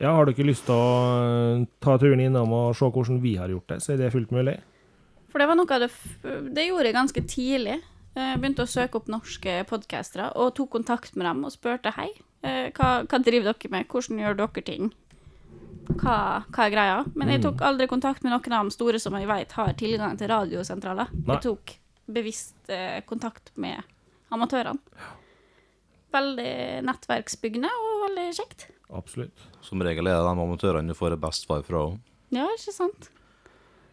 Ja, 0.00 0.14
har 0.16 0.24
du 0.24 0.32
ikke 0.32 0.46
lyst 0.48 0.64
til 0.68 0.76
å 0.76 0.92
eh, 1.20 1.64
ta 1.84 1.98
turen 2.00 2.22
innom 2.24 2.52
og 2.56 2.76
se 2.76 2.88
hvordan 2.88 3.20
vi 3.22 3.36
har 3.36 3.52
gjort 3.52 3.74
det, 3.74 3.80
så 3.84 3.92
er 3.92 4.00
det 4.00 4.12
fullt 4.14 4.32
mulig. 4.32 4.56
For 5.32 5.40
det 5.40 5.48
var 5.48 5.56
noe 5.56 5.72
av 5.72 5.80
det 5.80 5.90
Det 6.52 6.66
gjorde 6.66 6.88
jeg 6.88 6.96
ganske 6.96 7.22
tidlig. 7.28 7.78
Jeg 8.12 8.40
begynte 8.40 8.66
å 8.66 8.68
søke 8.68 8.98
opp 8.98 9.06
norske 9.08 9.62
podkastere 9.68 10.28
og 10.36 10.52
tok 10.56 10.74
kontakt 10.74 11.14
med 11.16 11.24
dem 11.24 11.46
og 11.48 11.54
spurte 11.54 11.94
hei, 11.96 12.10
eh, 12.44 12.68
hva, 12.76 12.90
hva 13.08 13.20
driver 13.24 13.52
dere 13.52 13.72
med, 13.72 13.86
hvordan 13.88 14.20
gjør 14.20 14.36
dere 14.42 14.64
ting? 14.66 14.90
Hva, 15.92 16.16
hva 16.52 16.66
er 16.66 16.74
greia? 16.74 16.98
Men 17.16 17.32
jeg 17.32 17.42
tok 17.44 17.64
aldri 17.64 17.88
kontakt 17.90 18.24
med 18.24 18.34
noen 18.34 18.56
av 18.56 18.68
de 18.68 18.76
store 18.76 19.00
som 19.02 19.16
jeg 19.16 19.28
vet 19.28 19.56
har 19.56 19.72
tilgang 19.80 20.20
til 20.20 20.30
radiosentraler. 20.30 21.08
Nei. 21.16 21.38
Jeg 21.38 21.44
tok 21.48 21.74
bevisst 22.12 22.72
eh, 22.72 23.00
kontakt 23.08 23.52
med 23.60 23.80
amatørene. 24.32 24.80
Veldig 26.12 26.52
nettverksbyggende 26.84 27.70
og 27.72 28.02
veldig 28.06 28.26
kjekt. 28.36 28.66
Absolutt. 28.92 29.44
Som 29.64 29.80
regel 29.84 30.06
er 30.10 30.18
det 30.18 30.26
de 30.28 30.44
amatørene 30.44 30.92
du 30.92 30.96
får 30.98 31.14
det 31.14 31.20
best 31.22 31.46
svar 31.46 31.62
fra. 31.64 31.86
Ja, 32.34 32.46
ikke 32.52 32.74
sant? 32.76 33.08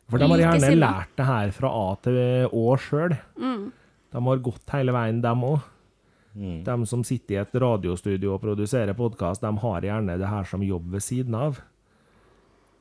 For 0.09 0.17
de 0.19 0.27
har 0.31 0.41
gjerne 0.41 0.71
lært 0.79 1.11
det 1.19 1.25
her 1.27 1.51
fra 1.53 1.69
A 1.69 1.89
til 2.03 2.17
Å 2.49 2.63
sjøl. 2.81 3.13
Mm. 3.37 3.67
De 4.09 4.23
har 4.25 4.41
gått 4.43 4.73
hele 4.73 4.95
veien, 4.95 5.19
dem 5.21 5.43
òg. 5.45 5.59
Mm. 6.39 6.63
De 6.65 6.75
som 6.89 7.03
sitter 7.05 7.35
i 7.35 7.39
et 7.43 7.55
radiostudio 7.61 8.33
og 8.35 8.41
produserer 8.43 8.95
podkast, 8.97 9.41
de 9.45 9.51
har 9.63 9.85
gjerne 9.85 10.15
det 10.21 10.29
her 10.31 10.47
som 10.49 10.63
jobb 10.65 10.89
ved 10.95 11.03
siden 11.05 11.35
av. 11.37 11.59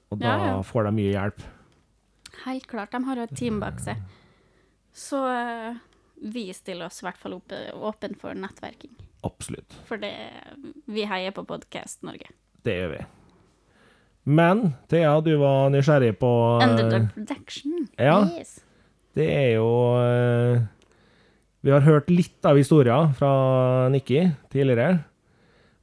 Og 0.09 0.19
da 0.23 0.35
Ja, 0.39 0.47
ja. 0.55 0.63
får 0.65 0.89
de 0.89 0.93
mye 0.97 1.13
hjelp. 1.13 1.43
Helt 2.47 2.67
klart. 2.71 2.93
De 2.97 3.05
har 3.05 3.17
jo 3.21 3.27
et 3.29 3.37
team 3.37 3.61
bak 3.61 3.79
seg. 3.83 4.01
Så 4.95 5.21
eh, 5.29 5.77
vi 6.33 6.47
stiller 6.57 6.87
oss 6.89 7.03
i 7.03 7.07
hvert 7.07 7.19
fall 7.21 7.37
åpen 7.37 8.17
for 8.19 8.33
nettverking. 8.35 8.95
Absolutt. 9.27 9.75
For 9.89 9.99
det, 10.01 10.13
vi 10.87 11.05
heier 11.11 11.33
på 11.35 11.43
Podkast 11.49 12.03
Norge. 12.07 12.29
Det 12.65 12.75
gjør 12.79 12.93
vi. 12.97 13.05
Men 14.29 14.75
Thea, 14.93 15.15
du 15.25 15.33
var 15.41 15.71
nysgjerrig 15.73 16.13
på 16.21 16.31
eh, 16.61 16.67
Underdog 16.69 17.07
Production. 17.15 17.87
ja. 17.99 18.19
Yes. 18.37 18.59
Det 19.19 19.25
er 19.35 19.55
jo 19.57 19.69
eh, 19.99 20.61
Vi 21.67 21.73
har 21.75 21.81
hørt 21.83 22.11
litt 22.13 22.45
av 22.47 22.57
historien 22.61 23.15
fra 23.19 23.89
Nikki 23.91 24.21
tidligere. 24.53 25.01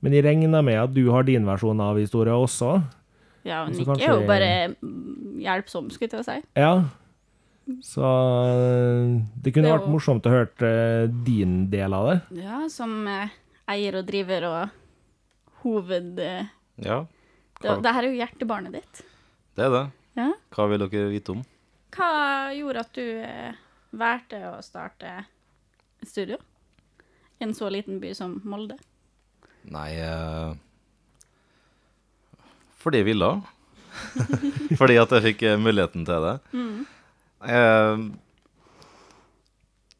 Men 0.05 0.13
jeg 0.13 0.23
regner 0.23 0.61
med 0.63 0.77
at 0.79 0.93
du 0.93 1.09
har 1.11 1.25
din 1.27 1.43
versjon 1.47 1.81
av 1.81 1.97
historien 1.99 2.37
også. 2.37 2.77
Ja, 3.45 3.65
Så 3.73 3.83
kanskje- 3.85 4.07
er 4.07 4.21
jo 4.21 4.27
bare 4.29 4.51
mm, 4.81 5.41
hjelpsom, 5.41 5.89
skulle 5.91 6.07
jeg 6.07 6.13
til 6.13 6.21
å 6.21 6.27
si. 6.29 6.37
Ja. 6.55 6.71
Så 7.81 8.01
eh, 8.45 9.21
det 9.41 9.51
kunne 9.53 9.71
Det 9.71 9.77
vært 9.79 9.89
morsomt 9.89 10.27
å 10.29 10.33
høre 10.33 10.69
eh, 10.69 11.07
din 11.25 11.63
del 11.71 11.95
av 11.97 12.09
det. 12.11 12.17
Ja, 12.43 12.61
som 12.69 13.07
eh, 13.09 13.33
eier 13.73 13.97
og 14.01 14.05
driver 14.09 14.45
og 14.51 15.61
hoved... 15.63 16.21
Ja, 16.75 16.99
det, 17.63 17.77
det 17.81 17.93
her 17.95 18.03
er 18.03 18.11
jo 18.11 18.19
hjertebarnet 18.19 18.75
ditt. 18.77 19.03
det 19.57 19.65
er 19.65 19.71
det. 19.73 19.85
Ja. 20.19 20.29
Hva 20.53 20.67
vil 20.69 20.83
dere 20.83 21.09
vite 21.09 21.33
om? 21.33 21.41
Hva 21.95 22.09
gjorde 22.53 22.83
at 22.83 22.97
du 22.99 23.05
valgte 23.95 24.41
å 24.51 24.57
starte 24.63 25.13
et 25.23 26.09
studio 26.09 26.37
i 27.39 27.47
en 27.47 27.55
så 27.55 27.71
liten 27.71 27.97
by 28.03 28.11
som 28.15 28.37
Molde? 28.45 28.77
Nei 29.71 29.95
Fordi 32.83 33.01
jeg 33.01 33.07
ville. 33.07 33.31
fordi 34.79 34.99
at 34.99 35.15
jeg 35.15 35.25
fikk 35.31 35.47
muligheten 35.63 36.05
til 36.05 36.27
det. 36.27 36.35
Eh, 37.43 38.05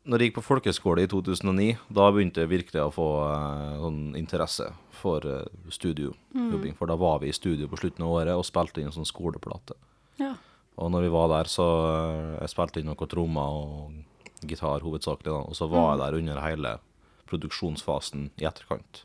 når 0.05 0.21
jeg 0.21 0.29
gikk 0.29 0.37
på 0.37 0.45
folkeskole 0.45 1.01
i 1.01 1.09
2009, 1.09 1.67
da 1.97 2.07
begynte 2.13 2.43
jeg 2.43 2.51
virkelig 2.51 2.81
å 2.83 2.93
få 2.93 3.07
eh, 3.25 3.77
sånn 3.81 4.01
interesse 4.19 4.67
for 4.99 5.25
eh, 5.25 5.47
studiojobbing. 5.73 6.75
For 6.77 6.89
da 6.91 6.97
var 6.99 7.23
vi 7.23 7.31
i 7.31 7.35
studio 7.35 7.69
på 7.71 7.79
slutten 7.81 8.05
av 8.05 8.13
året 8.19 8.37
og 8.37 8.45
spilte 8.45 8.83
inn 8.83 8.91
en 8.91 8.95
sånn 8.95 9.09
skoleplate. 9.09 9.77
Ja. 10.21 10.35
Og 10.77 10.91
når 10.93 11.07
vi 11.07 11.13
var 11.15 11.31
der, 11.33 11.49
så 11.49 11.65
eh, 11.89 12.35
jeg 12.43 12.53
spilte 12.53 12.83
inn 12.83 12.91
noen 12.91 13.09
trommer 13.09 13.57
og 13.63 14.45
gitar 14.45 14.85
hovedsakelig. 14.85 15.31
da, 15.31 15.41
Og 15.49 15.57
så 15.57 15.69
var 15.71 15.95
jeg 15.95 16.03
der 16.03 16.19
under 16.19 16.43
hele 16.45 16.77
produksjonsfasen 17.25 18.29
i 18.37 18.45
etterkant. 18.45 19.01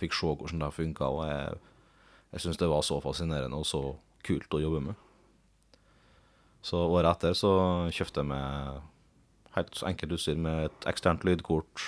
Fikk 0.00 0.16
se 0.16 0.32
hvordan 0.32 0.64
det 0.64 0.72
funka, 0.74 1.12
og 1.12 1.26
jeg, 1.28 1.60
jeg 2.32 2.46
syns 2.46 2.60
det 2.62 2.72
var 2.72 2.88
så 2.88 2.96
fascinerende 3.04 3.60
og 3.60 3.68
så 3.68 3.82
kult 4.24 4.56
å 4.56 4.62
jobbe 4.62 4.80
med. 4.88 5.08
Så 6.62 6.78
året 6.78 7.10
etter 7.10 7.34
så 7.36 7.52
kjøpte 7.90 8.22
jeg 8.22 8.30
meg 8.30 8.82
helt 9.56 9.82
enkelt 9.86 10.14
utstyr 10.16 10.38
med 10.38 10.68
et 10.68 10.86
eksternt 10.88 11.26
lydkort, 11.26 11.82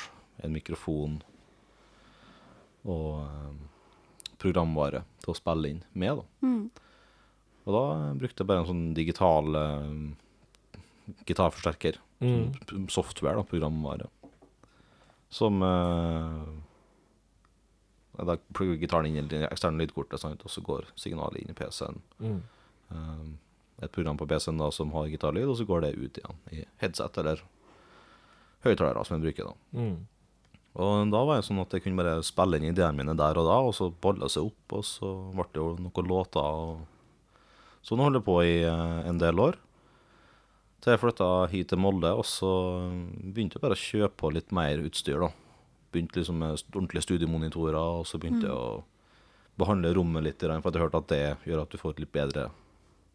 en 0.45 0.53
mikrofon 0.53 1.21
og 2.85 3.23
eh, 3.23 3.53
programvare 4.43 5.05
til 5.23 5.33
å 5.33 5.39
spille 5.39 5.71
inn 5.71 5.85
med. 5.97 6.21
da. 6.21 6.27
Og 7.65 7.73
da 7.73 7.85
brukte 8.19 8.43
jeg 8.43 8.51
bare 8.51 8.65
en 8.65 8.69
sånn 8.69 8.85
digital 8.97 9.57
eh, 9.61 9.95
gitarforsterker. 11.29 12.01
Mm. 12.25 12.53
Sånn 12.69 12.91
software, 12.93 13.39
da, 13.39 13.47
programvare. 13.49 14.11
Som 15.35 15.65
uh, 15.67 16.45
Da 18.15 18.37
plugger 18.55 18.79
gitaren 18.79 19.09
inn 19.11 19.25
i 19.25 19.27
det 19.27 19.41
eksterne 19.49 19.81
lydkortet, 19.83 20.21
sant? 20.23 20.45
og 20.47 20.53
så 20.53 20.63
går 20.65 20.87
signalet 21.01 21.43
inn 21.43 21.51
i 21.51 21.57
PC-en. 21.59 21.99
Mm. 22.23 22.39
Eh, 22.95 23.25
et 23.85 23.93
program 23.95 24.19
på 24.21 24.27
PC-en 24.31 24.61
da 24.61 24.71
som 24.75 24.93
har 24.97 25.11
gitarlyd, 25.13 25.49
og 25.51 25.59
så 25.61 25.67
går 25.69 25.85
det 25.85 25.95
ut 25.99 26.19
igjen 26.21 26.43
i 26.55 26.65
headset 26.83 27.21
eller 27.23 27.45
høyttalere 28.65 29.05
som 29.05 29.19
en 29.19 29.25
bruker. 29.25 29.51
da. 29.51 29.81
Mm. 29.81 29.97
Og 30.75 31.11
da 31.13 31.21
var 31.23 31.39
det 31.39 31.47
sånn 31.47 31.63
at 31.63 31.75
jeg 31.75 31.85
kunne 31.85 32.01
bare 32.01 32.25
spille 32.27 32.59
inn 32.59 32.73
ideene 32.73 32.99
mine 32.99 33.15
der 33.19 33.39
og 33.39 33.47
da, 33.47 33.59
og 33.63 33.77
så 33.77 33.93
balla 33.93 34.31
seg 34.33 34.49
opp, 34.49 34.79
og 34.81 34.87
så 34.89 35.13
ble 35.37 35.47
det 35.53 35.63
jo 35.63 35.69
noen 35.79 36.11
låter. 36.11 36.41
og 36.41 37.85
Sånn 37.85 38.01
holdt 38.01 38.19
jeg 38.19 38.27
på 38.27 38.39
i 38.43 38.57
eh, 38.65 38.99
en 39.07 39.21
del 39.21 39.39
år. 39.45 39.61
Så 40.83 40.93
jeg 40.93 41.01
flytta 41.01 41.29
hit 41.53 41.71
til 41.71 41.81
Molde, 41.81 42.11
og 42.13 42.27
så 42.29 42.51
begynte 43.23 43.57
jeg 43.57 43.65
bare 43.65 43.77
å 43.77 43.85
kjøpe 43.85 44.19
på 44.21 44.33
litt 44.35 44.51
mer 44.57 44.83
utstyr, 44.85 45.23
da. 45.23 45.31
Begynte 45.95 46.19
liksom 46.19 46.43
med 46.43 46.59
ordentlige 46.75 47.07
studiemonitorer, 47.07 47.79
og 47.79 48.09
så 48.09 48.19
begynte 48.21 48.51
jeg 48.51 48.57
å 48.57 48.83
behandle 49.61 49.95
rommet 49.95 50.27
litt, 50.27 50.43
for 50.43 50.51
jeg 50.51 50.65
har 50.67 50.85
hørt 50.89 50.99
at 50.99 51.09
det 51.13 51.23
gjør 51.47 51.63
at 51.63 51.73
du 51.73 51.79
får 51.79 51.95
et 51.95 52.03
litt 52.03 52.13
bedre 52.13 52.49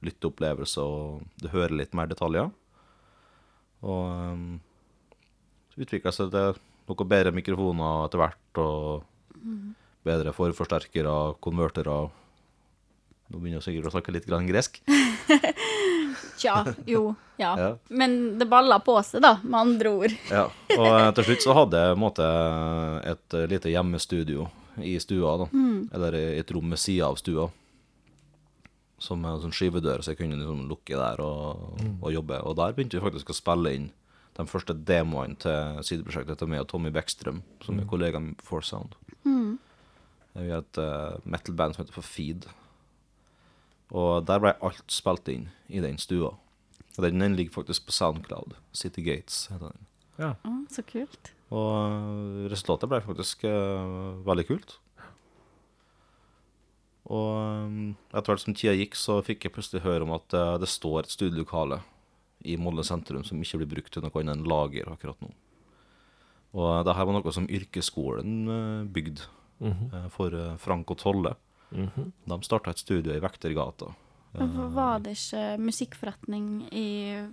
lytteopplevelse, 0.06 0.84
og 0.84 1.44
du 1.44 1.50
hører 1.54 1.76
litt 1.82 1.96
mer 1.98 2.10
detaljer. 2.12 2.50
Og 3.84 4.34
um, 4.34 4.60
så 5.74 5.84
utvikla 5.86 6.14
seg 6.16 6.32
til 6.34 6.60
noe 6.90 7.10
bedre 7.10 7.34
mikrofoner 7.36 8.08
etter 8.08 8.24
hvert, 8.24 8.62
og 8.64 9.06
bedre 10.08 10.34
forforsterkere, 10.36 11.16
konvertere. 11.44 12.00
Nå 13.30 13.38
begynner 13.38 13.60
jeg 13.60 13.68
sikkert 13.68 13.92
å 13.92 13.94
snakke 13.94 14.16
litt 14.16 14.28
grann 14.30 14.48
gresk. 14.50 14.80
Tja, 16.40 16.64
jo, 16.88 17.14
ja. 17.38 17.52
Ja. 17.60 17.70
Men 17.92 18.40
det 18.40 18.48
balla 18.50 18.80
på 18.84 18.96
seg, 19.06 19.22
da, 19.24 19.36
med 19.44 19.60
andre 19.60 19.92
ord. 19.92 20.16
Ja, 20.32 20.48
og 20.78 20.88
eh, 20.88 21.10
til 21.18 21.28
slutt 21.30 21.46
så 21.46 21.56
hadde 21.58 21.84
jeg 21.84 22.00
måte 22.00 22.28
et 23.12 23.38
lite 23.52 23.74
hjemmestudio 23.74 24.48
i 24.80 24.96
stua, 25.04 25.36
da. 25.44 25.50
Eller 25.98 26.16
i 26.16 26.26
et 26.40 26.52
rom 26.56 26.72
ved 26.72 26.80
sida 26.80 27.10
av 27.12 27.20
stua. 27.20 27.50
Som 29.00 29.24
en 29.26 29.40
sånn 29.40 29.56
skivedør, 29.56 30.04
så 30.04 30.12
jeg 30.12 30.20
kunne 30.20 30.40
liksom 30.40 30.66
lukke 30.68 30.98
der 31.00 31.22
og, 31.24 31.80
og 32.02 32.12
jobbe. 32.12 32.42
Og 32.44 32.58
der 32.60 32.76
begynte 32.76 33.00
vi 33.00 33.06
faktisk 33.06 33.32
å 33.32 33.38
spille 33.38 33.72
inn 33.78 33.90
de 34.36 34.46
første 34.48 34.76
demoene 34.88 35.40
til 35.40 35.80
sideprosjektet 35.88 36.40
til 36.40 36.52
meg 36.52 36.64
og 36.64 36.70
Tommy 36.72 36.92
Beckstrøm, 36.96 37.42
som 37.64 37.80
er 37.80 37.88
kollegaen 37.90 38.30
min 38.30 38.38
på 38.40 38.48
Force 38.54 38.72
Sound. 38.72 38.96
Vi 40.40 40.52
har 40.52 40.64
et 40.64 40.80
uh, 40.80 41.20
metal-band 41.28 41.76
som 41.76 41.84
heter 41.84 41.96
for 41.96 42.06
Feed. 42.06 42.48
Og 43.90 44.26
der 44.30 44.42
ble 44.42 44.54
alt 44.66 44.94
spilt 44.94 45.30
inn 45.32 45.50
i 45.68 45.82
den 45.84 45.98
stua. 46.02 46.36
Og 46.96 47.06
den, 47.06 47.22
den 47.24 47.36
ligger 47.38 47.60
faktisk 47.60 47.88
på 47.88 47.96
Soundcloud. 47.96 48.56
City 48.76 49.04
Gates 49.06 49.48
heter 49.52 49.74
den. 49.74 49.88
Ja. 50.20 50.34
Oh, 50.48 50.62
så 50.72 50.84
kult. 50.86 51.32
Og 51.50 51.72
øh, 51.90 52.46
resultatet 52.52 52.92
ble 52.92 53.02
faktisk 53.06 53.46
uh, 53.48 54.20
veldig 54.28 54.46
kult. 54.52 54.78
Og 57.10 57.30
øh, 57.42 57.94
etter 58.14 58.32
hvert 58.34 58.44
som 58.44 58.54
tida 58.54 58.76
gikk, 58.78 58.96
så 58.96 59.20
fikk 59.26 59.48
jeg 59.48 59.54
plutselig 59.56 59.82
høre 59.82 60.06
om 60.06 60.14
at 60.18 60.34
øh, 60.38 60.58
det 60.62 60.70
står 60.70 61.04
et 61.04 61.14
studielokale 61.16 61.82
i 62.46 62.56
Molde 62.56 62.86
sentrum 62.88 63.24
som 63.28 63.42
ikke 63.42 63.60
blir 63.64 63.74
brukt 63.76 63.94
til 63.94 64.06
noe 64.06 64.22
annet 64.22 64.38
enn 64.38 64.48
lager 64.48 64.92
akkurat 64.94 65.20
nå. 65.22 65.32
Og 66.60 66.86
det 66.86 66.96
her 66.96 67.06
var 67.06 67.18
noe 67.18 67.34
som 67.36 67.50
yrkesskolen 67.50 68.46
bygde 68.94 68.94
bygde 68.94 69.22
-hmm. 69.62 70.10
for 70.10 70.58
Frank 70.58 70.92
og 70.92 70.98
Tolle. 70.98 71.36
Mhm. 71.72 72.12
De 72.26 72.44
starta 72.44 72.72
et 72.72 72.80
studio 72.80 73.14
i 73.14 73.20
Vektergata. 73.20 73.94
Var 74.34 75.00
det 75.00 75.16
ikke 75.18 75.58
musikkforretning 75.58 76.70
i 76.72 77.28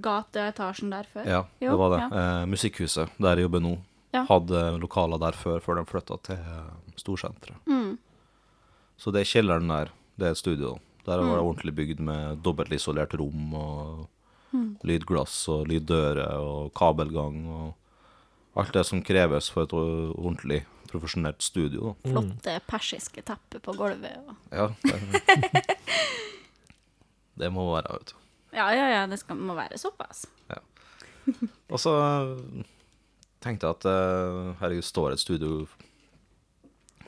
gateetasjen 0.00 0.90
der 0.90 1.08
før? 1.12 1.26
Ja, 1.26 1.42
Jo, 1.60 1.70
det 1.72 1.78
var 1.78 1.90
det. 1.90 2.00
ja. 2.00 2.42
Eh, 2.42 2.46
Musikkhuset, 2.46 3.10
der 3.18 3.36
jeg 3.36 3.42
jobber 3.42 3.60
nå, 3.60 3.78
Ja. 4.14 4.24
hadde 4.24 4.78
lokaler 4.80 5.18
der 5.18 5.32
før, 5.32 5.60
før 5.60 5.74
de 5.76 5.84
flytta 5.84 6.16
til 6.22 6.36
eh, 6.36 6.70
Storsenteret. 6.96 7.56
Mm. 7.66 7.98
Så 8.98 9.12
det 9.14 9.20
er 9.22 9.30
kjelleren 9.30 9.68
der, 9.70 9.90
det 10.18 10.26
er 10.26 10.34
et 10.34 10.40
studio. 10.40 10.78
Der 11.06 11.16
var 11.22 11.36
det 11.36 11.42
Mm. 11.44 11.48
ordentlig 11.48 11.74
bygd 11.74 12.00
med 12.00 12.42
dobbeltisolert 12.42 13.14
rom 13.18 13.54
og 13.54 14.08
Mm. 14.52 14.78
lydglass 14.82 15.48
og 15.48 15.66
lyddører 15.68 16.38
og 16.40 16.72
kabelgang 16.74 17.46
og 17.52 17.74
alt 18.56 18.72
det 18.72 18.86
som 18.86 19.02
kreves 19.02 19.50
for 19.50 19.62
et 19.62 19.72
ordentlig 19.72 20.64
profesjonelt 20.88 21.42
studio. 21.42 21.94
Da. 22.02 22.10
Flotte 22.10 22.60
persiske 22.66 23.22
tepper 23.22 23.60
på 23.60 23.72
gulvet. 23.76 24.16
Og... 24.26 24.36
Ja, 24.50 24.68
det, 24.82 25.76
det 27.38 27.50
må 27.54 27.66
være, 27.74 27.92
vet 27.98 28.12
du. 28.12 28.16
Ja, 28.56 28.70
ja, 28.72 28.86
ja, 28.94 29.02
det 29.06 29.18
skal, 29.20 29.36
må 29.36 29.54
være 29.58 29.78
såpass. 29.78 30.24
Og 31.68 31.76
så 31.76 31.92
eh, 31.92 32.64
tenkte 33.44 33.68
jeg 33.68 33.76
at 33.76 33.84
eh, 33.90 34.54
herregud, 34.62 34.86
står 34.88 35.12
et 35.12 35.20
studio 35.20 35.66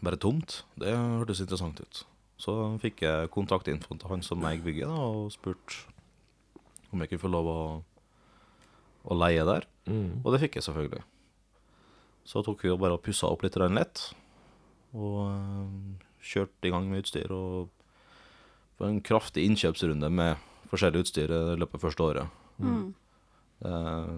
bare 0.04 0.18
tomt? 0.20 0.62
Det 0.80 0.92
hørtes 0.94 1.42
interessant 1.44 1.80
ut. 1.80 2.02
Så 2.40 2.54
fikk 2.80 3.02
jeg 3.04 3.30
kontaktinfoen 3.34 4.00
til 4.00 4.10
han 4.10 4.22
som 4.24 4.44
eier 4.48 4.62
bygget, 4.64 4.88
da, 4.88 5.08
og 5.12 5.32
spurte 5.34 5.84
om 6.90 7.02
jeg 7.02 7.12
kunne 7.12 7.24
få 7.24 7.30
lov 7.30 7.50
å, 7.50 7.60
å 9.04 9.18
leie 9.18 9.44
der. 9.46 9.66
Mm. 9.90 10.22
Og 10.24 10.32
det 10.32 10.40
fikk 10.44 10.58
jeg 10.58 10.66
selvfølgelig. 10.66 11.04
Så 12.26 12.42
tok 12.46 12.64
vi 12.64 12.72
og 12.72 12.80
bare 12.82 12.96
og 12.96 13.04
pussa 13.04 13.28
opp 13.30 13.44
litt 13.44 13.58
lett. 13.60 14.02
Og 14.96 15.20
øh, 15.28 16.08
kjørte 16.20 16.68
i 16.68 16.72
gang 16.72 16.88
med 16.90 17.04
utstyr. 17.04 17.30
Og 17.32 17.68
det 17.68 18.84
var 18.84 18.90
en 18.90 19.04
kraftig 19.04 19.44
innkjøpsrunde 19.46 20.10
med 20.10 20.48
forskjellig 20.70 21.04
utstyr 21.04 21.30
i 21.30 21.58
løpet 21.60 21.78
av 21.78 21.84
første 21.84 22.06
året. 22.06 22.36
Mm. 22.58 22.92
Eh, 23.68 24.14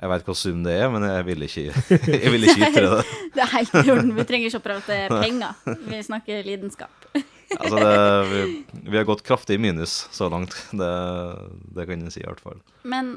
jeg 0.00 0.10
veit 0.12 0.26
hva 0.28 0.34
sum 0.36 0.62
det 0.66 0.74
er, 0.80 0.90
men 0.92 1.02
jeg 1.08 1.24
vil 1.28 1.42
ikke, 1.46 1.64
jeg 2.24 2.32
vil 2.34 2.44
ikke 2.48 2.68
ytre 2.70 2.88
det. 2.96 3.04
Det 3.36 3.42
er 3.44 3.50
helt 3.52 3.74
i 3.82 3.90
orden. 3.92 4.12
Vi 4.16 4.24
trenger 4.28 4.48
ikke 4.50 4.60
å 4.60 4.64
prate 4.64 4.96
penger. 5.12 5.78
Vi 5.88 6.02
snakker 6.10 6.44
lidenskap. 6.46 7.08
Altså 7.56 7.78
det 7.78 7.90
vi, 8.26 8.38
vi 8.90 8.96
har 8.98 9.04
gått 9.06 9.20
kraftig 9.22 9.54
i 9.54 9.60
minus 9.62 9.92
så 10.10 10.26
langt. 10.28 10.50
Det, 10.74 10.88
det 11.76 11.84
kan 11.86 12.00
jeg 12.02 12.10
si, 12.16 12.20
i 12.24 12.26
hvert 12.26 12.40
fall. 12.42 12.56
Men 12.82 13.12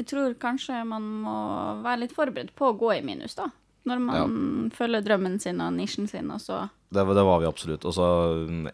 jeg 0.00 0.08
tror 0.10 0.34
kanskje 0.42 0.80
man 0.90 1.06
må 1.22 1.36
være 1.84 2.00
litt 2.02 2.16
forberedt 2.16 2.50
på 2.58 2.72
å 2.72 2.74
gå 2.80 2.90
i 2.96 3.04
minus, 3.06 3.36
da. 3.38 3.46
Når 3.86 4.02
man 4.02 4.34
følger 4.74 5.06
drømmen 5.06 5.38
sin 5.40 5.62
og 5.64 5.70
nisjen 5.78 6.10
sin, 6.10 6.26
og 6.34 6.42
så 6.42 6.64
Det, 6.90 6.98
var- 7.06 7.14
det 7.14 7.24
var 7.30 7.38
vi 7.44 7.46
absolutt. 7.48 7.86
Og 7.86 7.94
så, 7.94 8.08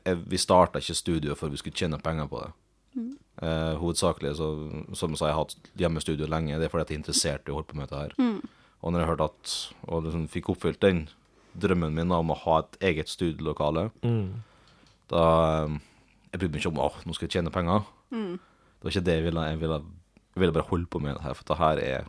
eh, 0.01 0.17
vi 0.33 0.41
starta 0.41 0.81
ikke 0.81 0.97
studio 0.97 1.37
for 1.37 1.53
vi 1.53 1.61
skulle 1.61 1.77
tjene 1.77 2.01
penger 2.01 2.27
på 2.33 2.41
det. 2.47 2.51
Eh, 3.43 3.75
hovedsakelig, 3.81 4.37
så, 4.39 4.47
som 4.95 5.11
jeg 5.11 5.19
sa, 5.19 5.27
jeg 5.27 5.35
har 5.35 5.43
hatt 5.43 5.71
hjemmestudio 5.81 6.29
lenge. 6.31 6.55
Det 6.61 6.69
er 6.69 6.71
fordi 6.73 6.85
at 6.87 6.91
jeg 6.93 6.99
er 6.99 7.03
interessert 7.03 7.49
i 7.49 7.51
å 7.51 7.57
holde 7.59 7.71
på 7.73 7.79
med 7.81 7.89
dette 7.91 8.03
her. 8.05 8.41
Og 8.85 8.93
når 8.93 9.01
jeg 9.03 9.09
hørte 9.11 9.27
at, 9.33 9.55
og 9.89 10.05
liksom 10.07 10.29
fikk 10.31 10.51
oppfylt 10.53 10.81
den 10.85 11.05
drømmen 11.59 11.95
min 11.97 12.13
om 12.15 12.31
å 12.31 12.37
ha 12.45 12.61
et 12.63 12.79
eget 12.93 13.11
studielokale, 13.11 13.89
Mm. 14.07 14.43
da 15.11 15.25
eh, 15.65 15.79
Jeg 16.35 16.41
brydde 16.41 16.53
meg 16.55 16.63
ikke 16.65 16.73
om 16.75 16.79
åh, 16.83 16.97
nå 17.07 17.15
skal 17.15 17.29
jeg 17.29 17.35
tjene 17.37 17.51
penger. 17.55 17.85
Det 18.11 18.83
var 18.83 18.91
ikke 18.91 19.05
det 19.07 19.15
jeg 19.15 19.25
ville. 19.29 19.43
Jeg 19.51 19.59
ville, 19.61 19.77
jeg 20.35 20.41
ville 20.43 20.53
bare 20.57 20.69
holde 20.71 20.87
på 20.91 21.01
med 21.03 21.15
det 21.15 21.23
her, 21.23 21.35
for 21.35 21.45
dette 21.47 21.59
her 21.61 21.79
er 21.79 22.09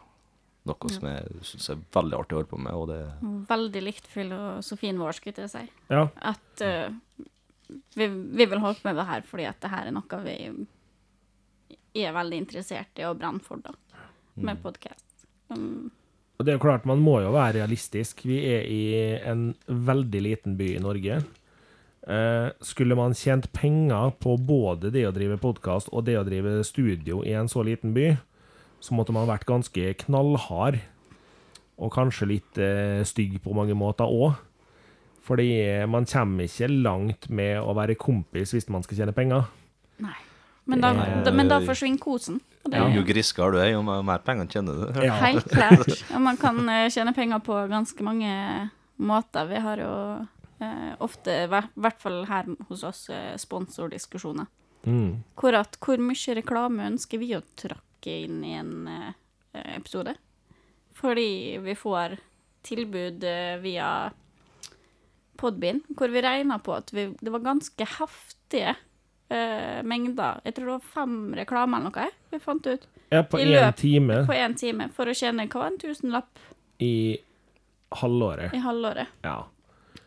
noe 0.65 0.89
som 0.89 1.05
jeg 1.05 1.43
syns 1.45 1.69
er 1.69 1.83
veldig 1.93 2.17
artig 2.17 2.33
å 2.33 2.39
holde 2.39 2.49
på 2.49 2.57
med. 2.57 2.73
Og 2.73 2.87
det 2.89 3.01
Veldig 3.51 3.83
likt 3.85 4.07
filosofien 4.09 4.97
vår, 4.97 5.13
skulle 5.19 5.45
jeg 5.45 5.51
si. 5.53 5.61
Ja. 5.93 6.07
At 6.25 6.63
uh, 6.65 6.89
vi, 7.93 8.07
vi 8.09 8.45
vil 8.49 8.59
holde 8.63 8.79
på 8.81 8.89
med 8.89 8.97
det 8.97 9.05
her 9.09 9.21
fordi 9.29 9.45
at 9.49 9.61
det 9.61 9.69
her 9.73 9.85
er 9.91 9.93
noe 9.93 10.21
vi 10.25 10.37
er 12.03 12.15
veldig 12.15 12.41
interessert 12.43 12.99
i 12.99 13.05
å 13.07 13.15
brenne 13.15 13.39
for, 13.43 13.61
da. 13.63 13.71
Med 14.35 14.59
podkast. 14.63 15.27
Um, 15.47 15.91
Og 16.35 16.43
det 16.43 16.51
er 16.51 16.57
jo 16.57 16.65
klart, 16.65 16.87
man 16.89 16.99
må 16.99 17.21
jo 17.23 17.31
være 17.31 17.61
realistisk. 17.61 18.25
Vi 18.27 18.41
er 18.51 18.65
i 18.67 18.81
en 19.23 19.53
veldig 19.67 20.21
liten 20.25 20.57
by 20.59 20.73
i 20.75 20.81
Norge. 20.83 21.21
Eh, 22.05 22.49
skulle 22.61 22.97
man 22.99 23.15
tjent 23.17 23.47
penger 23.55 24.11
på 24.21 24.35
både 24.37 24.91
det 24.93 25.07
å 25.07 25.13
drive 25.15 25.39
podkast 25.41 25.87
og 25.89 26.03
det 26.05 26.19
å 26.19 26.25
drive 26.27 26.59
studio 26.67 27.23
i 27.25 27.33
en 27.33 27.47
så 27.49 27.63
liten 27.65 27.95
by, 27.95 28.11
så 28.83 28.93
måtte 28.93 29.15
man 29.15 29.29
vært 29.29 29.47
ganske 29.47 29.95
knallhard. 30.03 30.81
Og 31.79 31.95
kanskje 31.95 32.29
litt 32.29 32.59
eh, 32.61 33.01
stygg 33.07 33.39
på 33.43 33.55
mange 33.55 33.73
måter 33.73 34.05
òg. 34.11 34.35
Fordi 35.25 35.47
man 35.89 36.05
kommer 36.05 36.45
ikke 36.45 36.69
langt 36.69 37.31
med 37.33 37.57
å 37.57 37.73
være 37.73 37.97
kompis 37.97 38.53
hvis 38.53 38.69
man 38.69 38.83
skal 38.85 38.99
tjene 38.99 39.15
penger. 39.15 39.47
nei. 40.03 40.19
Men 40.65 40.81
da, 40.81 40.91
da, 41.25 41.31
men 41.31 41.49
da 41.49 41.59
forsvinner 41.61 42.01
kosen. 42.01 42.39
Det 42.65 42.79
Jo, 42.79 42.87
er 42.87 42.95
jo 42.97 43.03
griskere 43.05 43.53
du 43.53 43.59
er, 43.61 43.71
jo 43.75 43.83
mer 43.85 44.01
mer 44.05 44.23
penger 44.25 44.47
tjener 44.49 44.79
du. 44.81 45.03
Ja. 45.05 45.19
helt 45.21 45.49
klart. 45.57 45.91
Og 46.09 46.21
man 46.25 46.39
kan 46.41 46.57
eh, 46.69 46.87
tjene 46.93 47.13
penger 47.13 47.43
på 47.45 47.59
ganske 47.69 48.05
mange 48.05 48.31
måter. 48.97 49.45
Vi 49.51 49.61
har 49.61 49.83
jo 49.83 49.91
eh, 50.65 50.93
ofte, 51.05 51.35
i 51.45 51.49
hvert 51.51 52.01
fall 52.01 52.23
her 52.31 52.49
hos 52.69 52.83
oss, 52.87 53.03
eh, 53.13 53.35
sponsordiskusjoner. 53.37 54.49
Mm. 54.85 55.21
Hvor, 55.37 55.57
at, 55.57 55.77
hvor 55.81 56.01
mye 56.01 56.37
reklame 56.37 56.89
ønsker 56.89 57.21
vi 57.21 57.33
å 57.37 57.43
trakke 57.57 58.17
inn 58.25 58.41
i 58.45 58.55
en 58.57 58.73
eh, 58.89 59.13
episode? 59.77 60.15
Fordi 60.97 61.29
vi 61.61 61.77
får 61.77 62.17
tilbud 62.65 63.25
eh, 63.29 63.55
via 63.61 63.89
Podbind, 65.37 65.83
hvor 65.99 66.09
vi 66.13 66.21
regna 66.23 66.57
på 66.63 66.73
at 66.77 66.93
vi, 66.95 67.09
det 67.19 67.33
var 67.33 67.43
ganske 67.43 67.87
heftige 67.99 68.75
eh, 69.29 69.81
mengder. 69.83 70.41
Jeg 70.45 70.55
tror 70.55 70.65
det 70.65 70.75
var 70.77 70.87
fem 70.93 71.17
reklamer 71.37 71.81
eller 71.81 71.91
noe 71.91 72.09
vi 72.31 72.39
fant 72.43 72.67
ut 72.67 72.87
Ja, 73.09 73.23
på 73.23 73.39
I 73.39 73.45
én 73.55 73.75
time 73.77 74.21
på 74.27 74.33
én 74.33 74.55
time 74.57 74.89
for 74.93 75.07
å 75.07 75.13
tjene 75.15 75.47
hva 75.47 75.61
var 75.63 75.71
en 75.71 75.79
tusenlapp 75.81 76.39
i 76.79 77.17
halvåret. 77.95 78.53
i 78.53 78.57
halvåret. 78.59 79.07
Ja. 79.23 79.45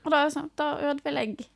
Og 0.04 0.10
da, 0.12 0.24
sånn, 0.30 0.50
da 0.58 0.74
ødelegger 0.90 1.46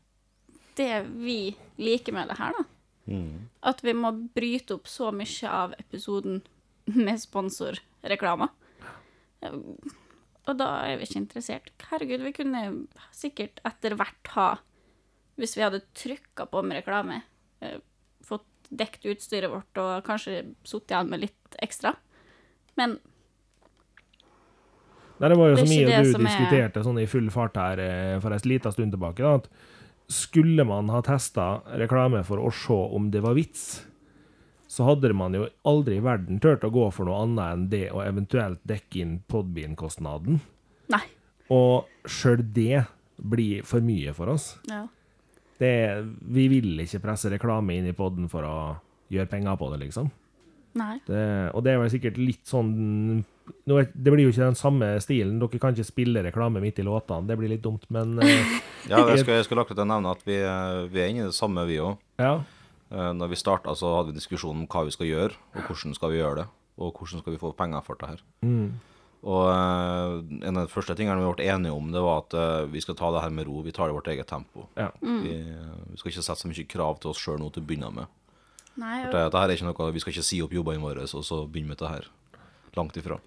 det 0.79 1.03
vi 1.21 1.55
liker 1.77 2.15
med 2.17 2.31
det 2.31 2.39
her, 2.39 2.55
da. 2.57 2.65
Mm. 3.13 3.49
At 3.69 3.83
vi 3.85 3.93
må 3.93 4.13
bryte 4.35 4.77
opp 4.79 4.89
så 4.89 5.11
mye 5.13 5.51
av 5.51 5.75
episoden 5.79 6.41
med 6.87 7.21
sponsorreklamer. 7.21 8.49
og 10.47 10.57
da 10.59 10.69
er 10.87 10.97
vi 10.99 11.07
ikke 11.07 11.21
interessert. 11.21 11.71
Herregud, 11.91 12.23
vi 12.25 12.33
kunne 12.37 12.63
sikkert 13.15 13.61
etter 13.69 13.97
hvert 13.99 14.33
ha, 14.37 14.49
hvis 15.37 15.57
vi 15.59 15.65
hadde 15.67 15.83
trykka 15.99 16.47
på 16.51 16.63
med 16.63 16.81
reklame, 16.81 17.23
fått 18.25 18.47
dekt 18.71 19.05
utstyret 19.11 19.51
vårt 19.53 19.79
og 19.83 20.05
kanskje 20.07 20.41
sittet 20.65 20.95
igjen 20.95 21.11
med 21.13 21.21
litt 21.27 21.59
ekstra. 21.63 21.95
Men 22.81 22.99
Nei, 25.23 25.29
det 25.31 25.37
var 25.39 25.53
jo 25.53 25.57
Det 25.57 25.63
så 25.69 25.71
mye 25.71 26.03
du 26.03 26.13
diskuterte 26.19 26.81
er- 26.81 26.83
sånn 26.87 26.99
i 27.03 27.07
full 27.07 27.29
fart 27.31 27.55
her 27.61 27.79
eh, 27.79 28.17
for 28.23 28.33
en 28.35 28.41
liten 28.49 28.73
stund 28.75 28.93
tilbake. 28.95 29.23
Da, 29.23 29.35
at 29.39 29.49
skulle 30.11 30.65
man 30.67 30.89
ha 30.91 31.01
testa 31.07 31.63
reklame 31.79 32.25
for 32.27 32.39
å 32.43 32.51
se 32.53 32.75
om 32.97 33.11
det 33.15 33.23
var 33.23 33.35
vits, 33.39 33.85
så 34.67 34.85
hadde 34.89 35.13
man 35.15 35.35
jo 35.37 35.47
aldri 35.69 35.99
i 36.01 36.03
verden 36.03 36.41
turt 36.41 36.65
å 36.65 36.73
gå 36.73 36.89
for 36.93 37.05
noe 37.07 37.21
annet 37.23 37.53
enn 37.53 37.69
det 37.71 37.85
å 37.93 38.01
eventuelt 38.03 38.59
dekke 38.67 39.01
inn 39.05 39.19
Podbean-kostnaden. 39.29 40.41
nei. 40.89 41.05
Og 41.53 41.85
sjøl 42.09 42.41
det 42.55 42.87
blir 43.21 43.63
for 43.69 43.81
mye 43.85 44.15
for 44.17 44.31
oss. 44.33 44.59
Ja. 44.71 44.87
Det, 45.63 45.75
vi 46.35 46.49
vil 46.51 46.83
ikke 46.83 47.03
presse 47.05 47.31
reklame 47.31 47.77
inn 47.79 47.87
i 47.87 47.95
poden 47.97 48.27
for 48.33 48.47
å 48.49 48.57
gjøre 49.13 49.31
penger 49.31 49.59
på 49.61 49.69
det, 49.73 49.79
liksom. 49.85 50.11
Nei. 50.79 50.97
Det, 51.05 51.23
og 51.53 51.63
det 51.65 51.75
er 51.75 51.83
vel 51.83 51.93
sikkert 51.93 52.17
litt 52.17 52.49
sånn 52.49 52.71
nå 53.69 53.77
er, 53.77 53.91
Det 53.93 54.13
blir 54.15 54.25
jo 54.25 54.31
ikke 54.33 54.47
den 54.47 54.57
samme 54.57 54.87
stilen. 55.05 55.37
Dere 55.43 55.61
kan 55.61 55.75
ikke 55.75 55.85
spille 55.85 56.23
reklame 56.25 56.63
midt 56.63 56.79
i 56.81 56.87
låtene. 56.87 57.27
Det 57.29 57.37
blir 57.37 57.51
litt 57.53 57.65
dumt, 57.65 57.85
men 57.93 58.15
eh, 58.23 58.57
Ja, 58.89 59.03
jeg 59.11 59.21
skulle, 59.23 59.41
jeg 59.43 59.49
skulle 59.49 59.67
akkurat 59.67 59.87
nevne 59.87 60.15
at 60.15 60.25
vi, 60.27 60.39
eh, 60.41 60.87
vi 60.93 61.03
er 61.03 61.13
inne 61.13 61.27
i 61.27 61.29
det 61.29 61.37
samme, 61.37 61.67
vi 61.69 61.81
òg. 61.83 62.01
ja. 62.23 62.41
Når 62.93 63.31
vi 63.33 63.37
starta, 63.41 63.73
så 63.73 63.89
hadde 63.97 64.11
vi 64.11 64.19
diskusjon 64.19 64.53
om 64.53 64.67
hva 64.69 64.83
vi 64.85 64.93
skal 64.93 65.07
gjøre, 65.09 65.37
og 65.57 65.61
hvordan 65.65 65.95
skal 65.97 66.11
vi 66.13 66.19
gjøre 66.19 66.43
det. 66.43 66.45
Og 66.77 66.91
hvordan 66.93 67.23
skal 67.23 67.33
vi 67.33 67.39
få 67.41 67.53
penger 67.57 67.81
for 67.87 67.97
det 67.97 68.11
her. 68.11 68.19
Mm. 68.45 68.67
Og 69.23 69.45
eh, 69.53 70.15
en 70.49 70.57
av 70.59 70.67
de 70.67 70.73
første 70.73 70.97
tingene 70.99 71.21
vi 71.23 71.35
ble 71.39 71.47
enige 71.55 71.75
om, 71.77 71.93
det 71.95 72.03
var 72.03 72.25
at 72.25 72.35
eh, 72.35 72.65
vi 72.73 72.83
skal 72.83 72.99
ta 72.99 73.13
det 73.15 73.23
her 73.23 73.35
med 73.35 73.47
ro. 73.47 73.61
Vi 73.63 73.75
tar 73.75 73.87
det 73.87 73.95
i 73.95 73.99
vårt 74.01 74.11
eget 74.11 74.31
tempo. 74.31 74.67
ja. 74.79 74.91
Vi, 75.01 75.37
vi 75.93 76.01
skal 76.01 76.11
ikke 76.11 76.25
sette 76.27 76.43
så 76.43 76.51
mye 76.51 76.67
krav 76.67 76.99
til 77.03 77.13
oss 77.13 77.23
sjøl 77.23 77.39
nå 77.39 77.53
til 77.55 77.63
å 77.63 77.69
begynne 77.69 77.93
med. 78.01 78.19
Nei, 78.81 79.03
For 79.05 79.13
det, 79.15 79.27
det 79.35 79.43
her 79.43 79.51
er 79.51 79.59
ikke 79.59 79.69
noe, 79.69 79.93
Vi 79.93 80.01
skal 80.01 80.15
ikke 80.15 80.25
si 80.25 80.41
opp 80.43 80.55
jobbene 80.57 80.83
våre 80.83 81.05
og 81.05 81.27
så 81.29 81.45
begynne 81.47 81.75
med 81.75 81.83
det 81.83 81.93
her. 81.93 82.09
Langt 82.75 82.97
ifra. 82.97 83.19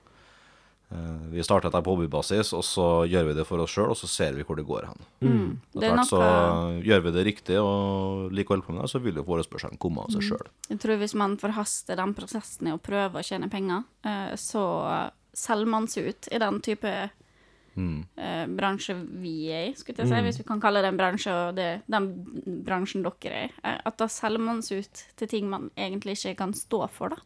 Eh, 0.91 1.25
vi 1.33 1.43
starter 1.43 1.69
dette 1.69 1.81
på 1.85 1.95
hobbybasis, 1.95 2.51
og 2.53 2.63
så 2.65 2.85
gjør 3.09 3.29
vi 3.29 3.35
det 3.39 3.45
for 3.47 3.61
oss 3.63 3.73
sjøl, 3.73 3.89
og 3.93 3.97
så 3.97 4.09
ser 4.09 4.35
vi 4.37 4.45
hvor 4.45 4.59
det 4.59 4.65
går 4.67 4.89
hen. 4.89 5.05
mm. 5.25 5.47
Etter 5.73 5.79
Det 5.81 5.87
er 5.89 5.95
hvert 5.95 6.09
så 6.11 6.19
noe 6.21 6.83
gjør 6.85 7.05
vi 7.05 7.13
det 7.15 7.25
riktig 7.25 7.57
og 7.61 8.31
likevel 8.35 8.61
på 8.65 8.75
med 8.75 8.83
det, 8.83 8.91
så 8.93 9.01
vil 9.01 9.17
jo 9.21 9.25
forespørselen 9.25 9.81
komme 9.81 10.05
av 10.05 10.13
seg 10.13 10.27
sjøl. 10.29 10.49
Jeg 10.69 10.81
tror 10.83 10.99
hvis 11.01 11.15
man 11.17 11.37
forhaster 11.41 11.97
den 12.01 12.13
prosessen 12.17 12.69
i 12.69 12.75
å 12.75 12.81
prøve 12.81 13.21
å 13.21 13.25
tjene 13.25 13.49
penger, 13.49 13.85
eh, 14.05 14.35
så 14.37 14.65
selger 15.35 15.69
man 15.69 15.87
seg 15.91 16.11
ut 16.11 16.31
i 16.31 16.41
den 16.41 16.61
type 16.65 16.95
Mm. 17.75 18.05
eh, 18.15 18.47
bransje 18.47 18.93
vi 19.19 19.51
er 19.51 19.65
i, 19.69 19.73
skulle 19.75 19.99
jeg 19.99 20.07
si, 20.07 20.19
hvis 20.23 20.37
vi 20.39 20.45
kan 20.47 20.61
kalle 20.63 20.79
det 20.79 20.93
en 20.93 20.99
bransje, 20.99 21.31
og 21.35 21.57
det, 21.57 21.81
den 21.91 22.07
bransjen 22.63 23.03
dere 23.03 23.41
er 23.41 23.49
i. 23.49 23.53
Eh, 23.67 23.79
at 23.89 23.97
da 23.99 24.07
selger 24.07 24.39
man 24.39 24.61
seg 24.63 24.85
ut 24.85 25.03
til 25.19 25.31
ting 25.31 25.49
man 25.51 25.67
egentlig 25.75 26.15
ikke 26.15 26.37
kan 26.39 26.55
stå 26.55 26.85
for, 26.95 27.15
da. 27.15 27.19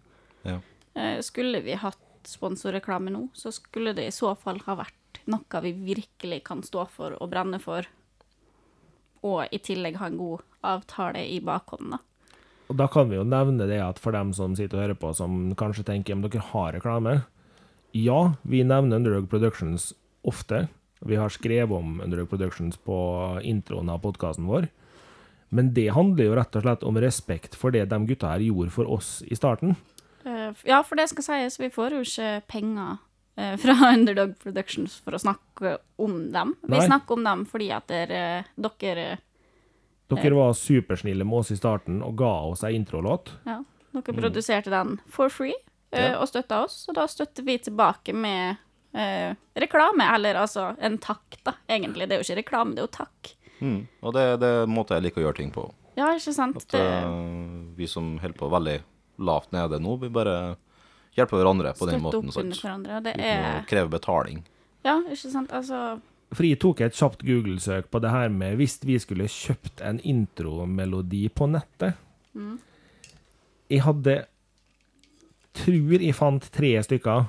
Ja. 0.49 0.57
Eh, 0.95 1.19
skulle 1.25 1.61
vi 1.61 1.77
hatt 1.77 2.01
sponsorreklame 2.25 3.13
nå, 3.13 3.27
så 3.37 3.53
skulle 3.53 3.93
det 3.93 4.09
i 4.09 4.15
så 4.15 4.33
fall 4.37 4.59
ha 4.65 4.79
vært 4.81 5.21
noe 5.29 5.61
vi 5.61 5.75
virkelig 5.93 6.43
kan 6.49 6.65
stå 6.65 6.87
for 6.89 7.13
og 7.21 7.29
brenne 7.29 7.61
for, 7.61 7.85
og 9.21 9.53
i 9.53 9.59
tillegg 9.61 9.99
ha 10.01 10.09
en 10.09 10.17
god 10.17 10.45
avtale 10.65 11.27
i 11.29 11.39
bakhånd, 11.45 11.93
da. 11.93 11.99
Og 12.69 12.77
da 12.77 12.85
kan 12.89 13.09
vi 13.09 13.17
jo 13.17 13.23
nevne 13.25 13.65
det 13.69 13.79
at 13.81 13.97
for 14.01 14.13
dem 14.13 14.33
som 14.33 14.55
sitter 14.57 14.77
og 14.77 14.83
hører 14.83 14.97
på, 14.97 15.13
som 15.17 15.55
kanskje 15.57 15.85
tenker 15.87 16.13
om 16.13 16.21
dere 16.25 16.41
har 16.51 16.73
reklame 16.77 17.21
Ja, 17.91 18.33
vi 18.41 18.63
nevner 18.63 18.95
Underdog 18.99 19.29
Productions 19.29 19.93
ofte. 20.21 20.67
Vi 20.99 21.15
har 21.15 21.29
skrevet 21.29 21.71
om 21.77 22.01
Underdog 22.01 22.29
Productions 22.29 22.77
på 22.77 22.97
introen 23.43 23.89
av 23.89 23.99
podkasten 24.03 24.45
vår. 24.45 24.67
Men 25.49 25.71
det 25.73 25.87
handler 25.95 26.27
jo 26.27 26.35
rett 26.37 26.55
og 26.59 26.61
slett 26.65 26.83
om 26.85 26.97
respekt 27.01 27.55
for 27.57 27.73
det 27.73 27.87
de 27.89 28.03
gutta 28.05 28.35
her 28.35 28.43
gjorde 28.45 28.69
for 28.75 28.89
oss 28.91 29.21
i 29.25 29.35
starten. 29.35 29.75
Eh, 30.25 30.51
Ja, 30.67 30.83
for 30.83 30.95
det 30.99 31.07
skal 31.09 31.23
sies, 31.25 31.57
vi 31.59 31.69
får 31.73 31.95
jo 31.97 32.01
ikke 32.05 32.41
penger 32.51 32.97
eh, 33.39 33.55
fra 33.57 33.73
Underdog 33.95 34.35
Productions 34.43 34.99
for 35.01 35.17
å 35.17 35.21
snakke 35.23 35.77
om 35.97 36.27
dem. 36.35 36.53
Vi 36.61 36.75
Nei. 36.75 36.85
snakker 36.85 37.17
om 37.17 37.23
dem 37.25 37.45
fordi 37.49 37.71
at 37.73 37.87
dere, 37.89 38.45
dere, 38.59 39.07
Dere 40.09 40.35
var 40.37 40.53
supersnille 40.57 41.23
med 41.25 41.39
oss 41.41 41.51
i 41.53 41.57
starten 41.57 42.03
og 42.05 42.15
ga 42.17 42.31
oss 42.51 42.63
ei 42.65 42.75
introlåt. 42.77 43.31
ja, 43.45 43.59
dere 43.93 44.13
produserte 44.21 44.69
den 44.73 44.99
for 45.09 45.29
free 45.33 45.53
eh, 45.55 45.68
Ja. 45.91 46.19
og 46.21 46.27
støtta 46.29 46.63
oss, 46.65 46.83
og 46.89 46.95
da 46.99 47.07
støtter 47.09 47.43
vi 47.47 47.57
tilbake 47.57 48.13
med 48.13 48.57
eh, 48.93 49.31
reklame, 49.57 50.05
eller 50.15 50.37
altså 50.43 50.75
en 50.79 50.99
takk, 51.01 51.39
da, 51.43 51.55
egentlig. 51.67 52.05
Det 52.09 52.15
er 52.17 52.21
jo 52.21 52.27
ikke 52.27 52.41
reklame, 52.43 52.75
det 52.77 52.83
er 52.83 52.87
jo 52.87 52.93
takk. 52.99 53.31
Mm. 53.59 53.79
Og 54.05 54.13
det, 54.13 54.25
det 54.39 54.49
er 54.53 54.63
en 54.67 54.73
måte 54.75 54.95
jeg 54.95 55.07
liker 55.07 55.23
å 55.23 55.27
gjøre 55.27 55.39
ting 55.41 55.51
på. 55.55 55.65
Ja, 55.97 56.11
ikke 56.15 56.33
sant? 56.35 56.61
At 56.61 56.71
Det, 56.77 56.79
eh, 56.79 57.73
vi 57.75 57.87
som 57.89 58.17
holder 58.21 58.37
på 58.39 58.51
veldig 58.53 58.77
lavt 59.19 59.51
nede 59.51 59.81
nå, 59.83 59.97
vi 59.99 60.11
bare 60.13 60.35
hjelper 61.17 61.41
hverandre 61.41 61.73
på 61.75 61.89
den 61.89 61.99
støtte 61.99 62.21
Støtter 62.21 62.37
opp 62.37 62.43
under 62.45 62.61
hverandre. 62.63 62.95
og 62.99 63.03
Det 63.03 63.15
Uten 63.17 63.25
å 63.25 63.49
er 63.57 63.65
kreve 63.67 63.91
betaling. 63.97 64.43
Ja, 64.85 64.99
ikke 65.09 65.31
sant? 65.33 65.51
Altså 65.51 65.99
For 66.31 66.45
jeg 66.45 66.59
tok 66.61 66.81
et 66.85 66.95
kjapt 66.95 67.25
Google-søk 67.27 67.89
på 67.91 67.99
det 67.99 68.11
her 68.13 68.29
med 68.31 68.55
hvis 68.61 68.77
vi 68.85 68.95
skulle 69.01 69.25
kjøpt 69.27 69.81
en 69.83 69.99
intromelodi 70.05 71.25
på 71.33 71.49
nettet. 71.51 71.97
Jeg 73.69 73.81
hadde 73.85 74.15
tror 75.57 76.01
jeg 76.01 76.15
fant 76.17 76.45
tre 76.53 76.75
stykker 76.85 77.27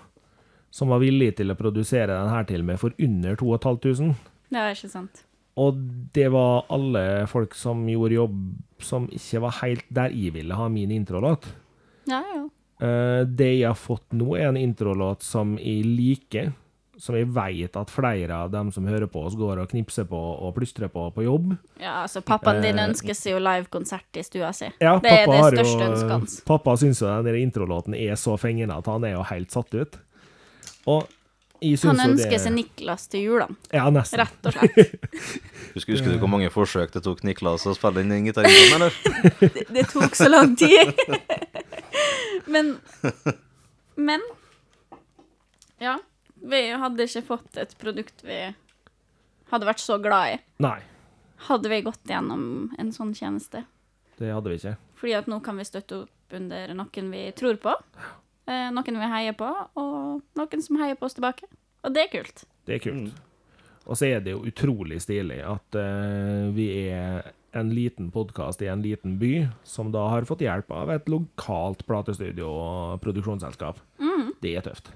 som 0.71 0.93
var 0.93 1.03
villige 1.03 1.41
til 1.41 1.51
å 1.51 1.59
produsere 1.59 2.15
den 2.15 2.31
her 2.31 2.47
til 2.47 2.63
meg 2.67 2.79
for 2.83 2.95
under 3.03 3.35
2500. 3.39 4.15
Ja, 4.55 4.69
ikke 4.71 4.91
sant. 4.93 5.25
Og 5.61 5.81
det 6.15 6.29
var 6.33 6.65
alle 6.73 7.27
folk 7.31 7.57
som 7.59 7.83
gjorde 7.91 8.17
jobb 8.17 8.39
som 8.87 9.09
ikke 9.13 9.43
var 9.45 9.59
helt 9.61 9.91
der 9.93 10.15
jeg 10.15 10.35
ville 10.37 10.57
ha 10.57 10.69
min 10.73 10.93
introlåt. 10.95 11.51
Ja, 12.09 12.23
ja. 12.23 12.45
Eh, 12.81 13.23
det 13.27 13.51
jeg 13.59 13.69
har 13.69 13.77
fått 13.77 14.15
nå, 14.17 14.33
er 14.39 14.49
en 14.49 14.61
introlåt 14.61 15.27
som 15.27 15.57
jeg 15.61 15.85
liker, 15.85 16.53
som 17.01 17.17
jeg 17.17 17.27
vet 17.33 17.77
at 17.81 17.91
flere 17.93 18.43
av 18.45 18.51
dem 18.53 18.69
som 18.75 18.85
hører 18.89 19.09
på 19.11 19.23
oss, 19.25 19.35
går 19.39 19.63
og 19.63 19.71
knipser 19.73 20.05
på 20.09 20.19
og 20.21 20.53
plystrer 20.59 20.91
på 20.93 21.07
på 21.17 21.25
jobb. 21.25 21.55
Ja, 21.81 22.03
altså, 22.05 22.21
pappaen 22.21 22.61
din 22.63 22.79
Eh, 22.79 22.89
ønsker 22.91 23.17
seg 23.17 23.33
jo 23.35 23.39
livekonsert 23.41 24.21
i 24.21 24.25
stua 24.27 24.51
si. 24.57 24.69
Ja, 24.81 24.99
det 25.01 25.15
er 25.23 25.31
det 25.31 25.41
største 25.57 25.87
ønsket 25.89 26.13
hans. 26.13 26.35
Pappa 26.47 26.77
syns 26.77 27.01
jo 27.01 27.15
den 27.25 27.41
introlåten 27.41 27.97
er 27.97 28.15
så 28.21 28.37
fengende 28.41 28.77
at 28.77 28.87
han 28.93 29.05
er 29.09 29.17
jo 29.17 29.25
helt 29.33 29.51
satt 29.57 29.73
ut. 29.75 29.97
Og 30.87 31.09
jeg 31.61 31.77
syns 31.77 31.99
Han 32.01 32.11
ønsker 32.13 32.31
det 32.33 32.41
seg 32.41 32.55
Niklas 32.57 33.03
til 33.13 33.21
julene, 33.27 33.57
Ja, 33.73 33.89
nesten. 33.93 34.21
rett 34.23 34.47
og 34.49 34.55
slett. 34.55 34.95
Husker, 35.75 35.93
husker 35.93 36.13
du 36.13 36.19
hvor 36.19 36.31
mange 36.33 36.49
forsøk 36.53 36.93
det 36.95 37.03
tok 37.05 37.21
Niklas 37.25 37.67
å 37.69 37.75
spille 37.77 38.01
inn 38.05 38.13
den 38.13 38.29
gitaren, 38.29 38.49
eller? 38.77 38.93
Det, 39.41 39.67
det 39.73 39.85
tok 39.93 40.17
så 40.17 40.29
lang 40.33 40.55
tid. 40.57 40.93
men 42.47 42.77
Men 43.97 44.21
Ja. 45.81 45.99
Vi 46.41 46.61
hadde 46.83 47.05
ikke 47.05 47.27
fått 47.27 47.59
et 47.61 47.75
produkt 47.81 48.25
vi 48.25 48.39
hadde 49.51 49.69
vært 49.69 49.83
så 49.83 49.99
glad 50.01 50.37
i. 50.37 50.41
Nei, 50.63 50.79
Hadde 51.49 51.71
vi 51.73 51.81
gått 51.81 52.05
gjennom 52.09 52.71
en 52.79 52.91
sånn 52.93 53.15
tjeneste. 53.17 53.65
det 54.19 54.33
hadde 54.35 54.51
vi 54.53 54.59
ikke. 54.59 54.77
Fordi 55.01 55.15
at 55.17 55.31
nå 55.33 55.39
kan 55.41 55.57
vi 55.57 55.65
støtte 55.65 56.03
opp 56.03 56.35
under 56.37 56.75
noen 56.77 57.11
vi 57.11 57.23
tror 57.33 57.57
på, 57.57 57.73
eh, 58.47 58.69
noen 58.69 59.01
vi 59.01 59.09
heier 59.15 59.33
på, 59.33 59.49
og 59.81 60.21
noen 60.37 60.63
som 60.63 60.77
heier 60.77 60.99
på 61.01 61.09
oss 61.09 61.17
tilbake. 61.17 61.49
Og 61.83 61.95
det 61.95 62.03
er 62.05 62.13
kult. 62.13 62.45
Det 62.67 62.77
er 62.77 62.85
kult. 62.85 63.17
Og 63.87 63.97
så 63.97 64.11
er 64.11 64.21
det 64.21 64.35
jo 64.35 64.45
utrolig 64.45 65.01
stilig 65.01 65.41
at 65.41 65.75
uh, 65.75 66.53
vi 66.53 66.69
er 66.93 67.33
en 67.57 67.73
liten 67.75 68.11
podkast 68.13 68.61
i 68.63 68.69
en 68.69 68.85
liten 68.85 69.17
by, 69.19 69.49
som 69.65 69.89
da 69.91 70.05
har 70.13 70.29
fått 70.29 70.45
hjelp 70.45 70.69
av 70.71 70.93
et 70.93 71.09
lokalt 71.09 71.87
platestudio 71.89 72.47
og 72.47 73.01
produksjonsselskap. 73.03 73.81
Det 74.45 74.53
er 74.55 74.69
tøft. 74.69 74.93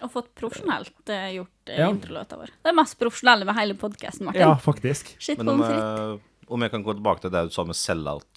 Og 0.00 0.10
fått 0.12 0.30
profesjonelt 0.38 1.12
uh, 1.12 1.28
gjort 1.34 1.72
uh, 1.72 1.76
Ja. 1.76 1.88
introlåta 1.92 2.38
vår. 2.40 2.48
Det 2.62 2.68
er 2.72 2.76
mest 2.76 2.98
profesjonelle 3.00 3.44
med 3.48 3.54
hele 3.58 3.74
podkasten, 3.78 4.24
Martin. 4.28 4.42
Ja, 4.42 4.52
faktisk. 4.60 5.04
Shit 5.20 5.38
Men 5.38 5.48
om, 5.54 5.60
jeg, 5.64 5.78
eh, 5.78 6.12
om 6.48 6.58
jeg 6.64 6.70
kan 6.72 6.84
gå 6.86 6.92
tilbake 6.96 7.20
til 7.24 7.32
det 7.34 7.42
du 7.48 7.52
sa 7.54 7.62
med 7.68 7.76
sell-out. 7.78 8.34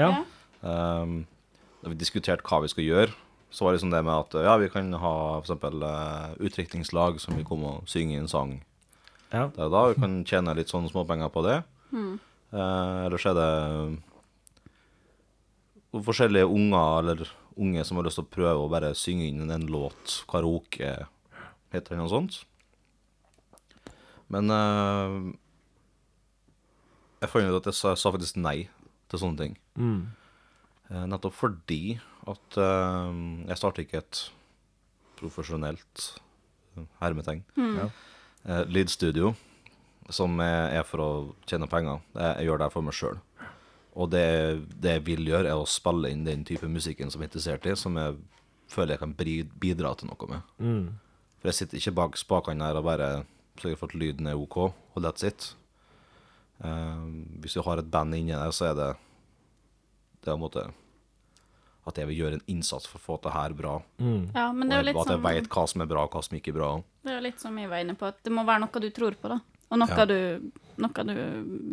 Ja. 0.00 0.10
Um, 0.60 1.12
da 1.82 1.86
vi 1.90 1.96
diskuterte 1.98 2.44
hva 2.46 2.56
vi 2.62 2.70
skal 2.70 2.84
gjøre, 2.86 3.12
så 3.52 3.60
var 3.64 3.70
det 3.72 3.78
liksom 3.80 3.92
det 3.92 4.04
med 4.06 4.14
at 4.14 4.32
ja, 4.46 4.54
vi 4.62 4.72
kan 4.72 4.86
ha 4.94 5.14
for 5.40 5.44
eksempel 5.44 5.74
uh, 5.84 6.28
utdrikningslag 6.40 7.12
som 7.20 7.36
vil 7.36 7.48
komme 7.48 7.66
og 7.74 7.80
synge 7.90 8.16
en 8.20 8.30
sang 8.30 8.50
ja. 9.32 9.44
der 9.56 9.66
og 9.66 9.72
da. 9.74 9.80
Vi 9.90 10.00
kan 10.00 10.12
tjene 10.28 10.56
litt 10.56 10.72
sånne 10.72 10.90
småpenger 10.92 11.28
på 11.32 11.40
det. 11.44 11.58
Eller 11.92 13.06
ellers 13.08 13.26
er 13.28 13.34
det 13.36 13.52
uh, 13.76 13.90
forskjellige 16.00 16.48
unger 16.48 16.88
eller 17.02 17.18
unge 17.56 17.84
som 17.84 17.98
har 17.98 18.06
lyst 18.06 18.20
til 18.20 18.26
å 18.26 18.32
prøve 18.32 18.64
å 18.64 18.70
bare 18.72 18.92
synge 18.98 19.28
inn 19.28 19.50
en 19.50 19.68
låt, 19.70 20.22
karaoke, 20.30 20.94
heter 21.72 21.94
det 21.94 22.00
noe 22.00 22.12
sånt. 22.12 22.42
Men 24.32 24.52
uh, 24.52 25.32
jeg 27.20 27.32
fant 27.32 27.48
ut 27.50 27.60
at 27.60 27.70
jeg 27.70 27.78
sa, 27.78 27.94
sa 27.98 28.12
faktisk 28.14 28.40
nei 28.40 28.66
til 29.12 29.20
sånne 29.20 29.40
ting. 29.40 29.58
Mm. 29.76 30.00
Uh, 30.88 31.04
nettopp 31.12 31.36
fordi 31.36 31.98
at 32.30 32.60
uh, 32.60 33.12
jeg 33.48 33.60
starter 33.60 33.84
ikke 33.84 34.00
et 34.00 34.24
profesjonelt 35.20 36.08
hermetegn. 37.02 37.44
Ja. 37.56 37.90
Eh, 38.44 38.64
lydstudio, 38.66 39.34
som 40.10 40.40
er, 40.42 40.72
er 40.80 40.86
for 40.86 41.02
å 41.02 41.10
tjene 41.46 41.68
penger. 41.70 42.00
Jeg, 42.16 42.30
jeg 42.40 42.48
gjør 42.48 42.62
det 42.64 42.70
for 42.74 42.86
meg 42.86 42.96
sjøl. 42.98 43.20
Og 43.92 44.08
det, 44.12 44.24
det 44.80 44.96
jeg 44.96 45.04
vil 45.04 45.26
gjøre, 45.28 45.50
er 45.52 45.60
å 45.60 45.68
spille 45.68 46.10
inn 46.12 46.24
den 46.24 46.44
type 46.48 46.68
musikken 46.70 47.10
som 47.12 47.20
jeg 47.20 47.28
er 47.28 47.32
interessert 47.32 47.66
i, 47.68 47.74
som 47.76 47.98
jeg 48.00 48.16
føler 48.72 48.94
jeg 48.96 49.02
kan 49.02 49.16
bidra 49.60 49.92
til 50.00 50.08
noe 50.08 50.28
med. 50.30 50.52
Mm. 50.58 50.86
For 51.40 51.50
jeg 51.50 51.58
sitter 51.58 51.80
ikke 51.80 51.96
bak 51.98 52.20
spakene 52.20 52.64
her 52.64 52.78
og 52.80 52.86
bare 52.88 53.10
sørger 53.60 53.80
for 53.80 53.92
at 53.92 53.98
lyden 54.00 54.30
er 54.30 54.38
OK, 54.40 54.56
og 54.72 55.02
that's 55.04 55.26
it. 55.28 55.50
Uh, 56.62 57.04
hvis 57.42 57.58
du 57.58 57.62
har 57.66 57.82
et 57.82 57.90
band 57.90 58.14
inni 58.16 58.32
der, 58.32 58.52
så 58.54 58.70
er 58.70 58.76
det 58.78 58.90
Det 60.22 60.30
er 60.30 60.36
på 60.36 60.38
en 60.38 60.44
måte 60.44 60.62
at 61.82 61.96
jeg 61.98 62.06
vil 62.06 62.18
gjøre 62.20 62.36
en 62.38 62.44
innsats 62.52 62.86
for 62.86 63.00
å 63.00 63.02
få 63.02 63.16
det 63.24 63.32
her 63.34 63.54
bra. 63.58 63.72
Mm. 63.98 64.28
Ja, 64.36 64.44
men 64.54 64.68
det 64.70 64.76
er 64.76 64.78
jo 64.78 64.82
og 64.82 64.86
litt 64.86 65.00
at 65.00 65.08
jeg 65.10 65.18
sånn 65.18 65.24
vet 65.26 65.48
hva 65.50 65.64
som 65.72 65.82
er 65.82 65.88
bra, 65.90 66.04
og 66.06 66.14
hva 66.14 66.20
som 66.22 66.36
ikke 66.38 66.52
er 66.52 66.56
bra. 66.60 66.68
Det 67.02 67.10
er 67.10 67.16
jo 67.16 67.24
litt 67.24 67.42
som 67.42 67.56
jeg 67.58 67.70
var 67.72 67.82
inne 67.82 67.96
på, 67.98 68.10
at 68.12 68.20
det 68.22 68.34
må 68.34 68.44
være 68.46 68.62
noe 68.62 68.82
du 68.84 68.86
tror 68.94 69.16
på, 69.18 69.32
da. 69.32 69.40
Og 69.72 69.80
noe, 69.80 69.96
Ja. 69.96 70.04
du, 70.06 70.52
noe 70.84 71.04
du 71.08 71.16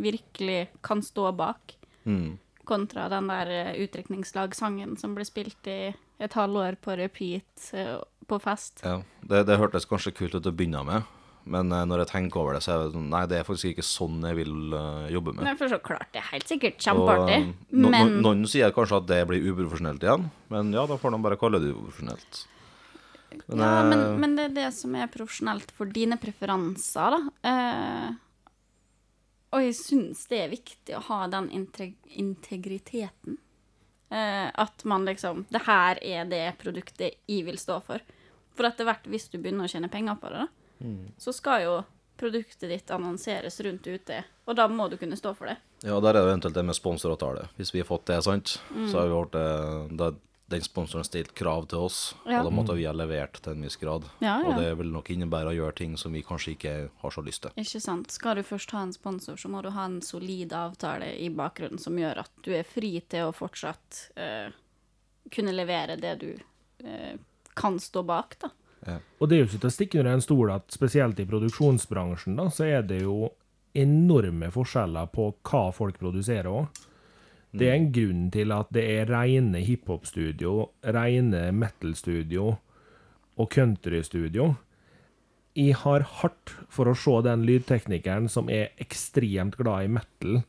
virkelig 0.02 0.58
kan 0.82 1.04
stå 1.06 1.30
bak. 1.38 1.76
Mm. 2.06 2.38
Kontra 2.70 3.08
den 3.10 3.30
der 3.32 3.50
eh, 3.50 3.72
utdrikningslagsangen 3.84 4.98
som 5.02 5.16
ble 5.18 5.26
spilt 5.26 5.70
i 5.70 5.80
et 6.20 6.36
halvår 6.38 6.78
på 6.84 6.98
repeat 7.00 7.72
eh, 7.74 7.96
på 8.30 8.40
fest. 8.44 8.84
Ja, 8.86 9.00
det, 9.26 9.48
det 9.50 9.58
hørtes 9.58 9.88
kanskje 9.90 10.14
kult 10.16 10.38
ut 10.38 10.50
å 10.50 10.54
begynne 10.54 10.84
med, 10.86 11.08
men 11.50 11.74
eh, 11.74 11.86
når 11.90 12.04
jeg 12.04 12.12
tenker 12.12 12.44
over 12.44 12.58
det, 12.58 12.62
så 12.66 12.76
er 12.76 12.84
det 12.84 12.94
sånn 12.94 13.10
Nei, 13.10 13.24
det 13.32 13.40
er 13.40 13.48
faktisk 13.48 13.72
ikke 13.72 13.88
sånn 13.88 14.22
jeg 14.28 14.38
vil 14.44 14.76
uh, 14.76 15.10
jobbe 15.10 15.34
med. 15.34 15.48
Men 15.48 15.60
for 15.60 15.72
så 15.72 15.82
klart, 15.82 16.12
det 16.14 16.22
er 16.22 16.30
helt 16.36 16.52
sikkert 16.52 16.78
kjempeartig, 16.86 17.42
no, 17.74 17.90
no, 17.96 18.06
noen 18.28 18.46
sier 18.52 18.76
kanskje 18.76 19.02
at 19.02 19.10
det 19.10 19.24
blir 19.32 19.50
uprofesjonelt 19.50 20.06
igjen, 20.06 20.30
men 20.54 20.72
ja, 20.76 20.86
da 20.90 21.00
får 21.02 21.16
de 21.16 21.22
bare 21.26 21.40
kalle 21.42 21.64
det 21.64 21.74
uprofesjonelt. 21.74 22.46
Men, 23.30 23.62
Ja, 23.62 23.84
men, 23.86 24.00
men 24.22 24.34
det 24.38 24.50
er 24.50 24.56
det 24.56 24.70
som 24.78 24.96
er 24.98 25.10
profesjonelt 25.12 25.70
for 25.78 25.90
dine 25.94 26.18
preferanser, 26.22 27.18
da. 27.18 27.50
Eh, 27.50 28.10
og 29.52 29.62
jeg 29.64 29.76
syns 29.76 30.28
det 30.30 30.40
er 30.44 30.50
viktig 30.50 30.96
å 30.98 31.02
ha 31.10 31.28
den 31.28 31.50
integriteten. 31.50 33.38
Eh, 34.12 34.48
at 34.54 34.84
man 34.86 35.06
liksom 35.06 35.46
Det 35.50 35.62
her 35.68 36.00
er 36.02 36.26
det 36.26 36.56
produktet 36.58 37.14
jeg 37.30 37.46
vil 37.46 37.58
stå 37.62 37.80
for. 37.86 38.00
For 38.58 38.66
etter 38.66 38.86
hvert, 38.88 39.06
hvis 39.06 39.30
du 39.30 39.38
begynner 39.38 39.68
å 39.68 39.72
tjene 39.72 39.90
penger 39.92 40.16
på 40.20 40.30
det, 40.34 40.40
da, 40.46 40.48
Mm. 40.82 41.12
så 41.18 41.34
skal 41.34 41.62
jo 41.64 41.86
produktet 42.18 42.70
ditt 42.70 42.88
annonseres 42.92 43.60
rundt 43.64 43.86
ute, 43.88 44.24
og 44.48 44.56
da 44.56 44.68
må 44.68 44.90
du 44.90 44.98
kunne 44.98 45.16
stå 45.18 45.36
for 45.36 45.46
det. 45.48 45.58
Ja, 45.84 46.00
der 46.00 46.10
er 46.10 46.14
det 46.14 46.24
eventuelt 46.34 46.54
det 46.56 46.66
med 46.66 46.76
sponsoravtale. 46.76 47.50
Hvis 47.58 47.72
vi 47.74 47.80
har 47.80 47.86
fått 47.86 48.06
det, 48.06 48.24
sant, 48.24 48.60
Mm. 48.74 48.88
så 48.92 48.94
har 49.00 49.08
vi 49.08 49.14
gjort 49.14 49.32
det 49.32 49.98
Da 49.98 50.12
den 50.50 50.62
sponsoren 50.66 51.06
stilt 51.06 51.36
krav 51.38 51.68
til 51.70 51.84
oss, 51.86 52.16
Ja. 52.26 52.40
og 52.42 52.50
da 52.50 52.56
måtte 52.56 52.76
vi 52.76 52.86
ha 52.90 52.94
levert 52.94 53.38
til 53.42 53.54
en 53.54 53.62
viss 53.62 53.76
grad. 53.78 54.08
Ja, 54.22 54.40
Og 54.48 54.58
det 54.58 54.78
vil 54.80 54.92
nok 54.92 55.10
innebære 55.14 55.52
å 55.52 55.56
gjøre 55.56 55.76
ting 55.76 55.98
som 55.98 56.12
vi 56.14 56.24
kanskje 56.26 56.56
ikke 56.58 56.74
har 57.04 57.12
så 57.12 57.22
lyst 57.26 57.42
til. 57.44 57.52
Ikke 57.58 57.82
sant. 57.82 58.12
Skal 58.12 58.36
du 58.36 58.44
først 58.44 58.72
ha 58.72 58.82
en 58.82 58.94
sponsor, 58.94 59.36
så 59.38 59.50
må 59.50 59.62
du 59.62 59.70
ha 59.70 59.86
en 59.86 60.02
solid 60.02 60.52
avtale 60.54 61.12
i 61.20 61.30
bakgrunnen 61.30 61.80
som 61.80 61.96
gjør 61.98 62.18
at 62.26 62.32
du 62.44 62.52
er 62.54 62.64
fri 62.64 63.00
til 63.08 63.30
å 63.30 63.34
fortsatt 63.36 64.12
eh, 64.18 64.50
kunne 65.32 65.54
levere 65.54 65.96
det 66.02 66.16
du 66.20 66.32
eh, 66.86 67.18
kan 67.56 67.78
stå 67.80 68.04
bak, 68.04 68.40
da. 68.40 68.50
Og 69.20 69.28
det 69.30 69.36
er 69.36 69.42
jo 69.44 69.48
ikke 69.50 69.60
til 69.60 69.70
å 69.70 69.76
stikke 69.76 70.00
under 70.00 70.14
en 70.16 70.22
stol 70.24 70.52
at 70.56 70.72
spesielt 70.72 71.20
i 71.20 71.26
produksjonsbransjen 71.28 72.38
da, 72.40 72.46
så 72.50 72.64
er 72.66 72.82
det 72.88 73.02
jo 73.04 73.30
enorme 73.78 74.48
forskjeller 74.52 75.10
på 75.14 75.28
hva 75.46 75.66
folk 75.76 76.00
produserer 76.00 76.48
òg. 76.50 76.68
Det 77.52 77.66
er 77.70 77.78
en 77.80 77.92
grunn 77.94 78.26
til 78.34 78.54
at 78.54 78.70
det 78.76 78.84
er 78.94 79.10
rene 79.10 79.62
hiphop-studio, 79.66 80.70
rene 80.86 81.48
metal-studio 81.56 82.52
og 83.40 83.50
country-studio. 83.56 84.52
Jeg 85.58 85.76
har 85.82 86.06
hardt 86.22 86.54
for 86.72 86.92
å 86.92 86.96
se 86.96 87.16
den 87.26 87.48
lydteknikeren 87.48 88.30
som 88.30 88.52
er 88.54 88.70
ekstremt 88.80 89.58
glad 89.58 89.88
i 89.88 89.94
metal, 89.98 90.42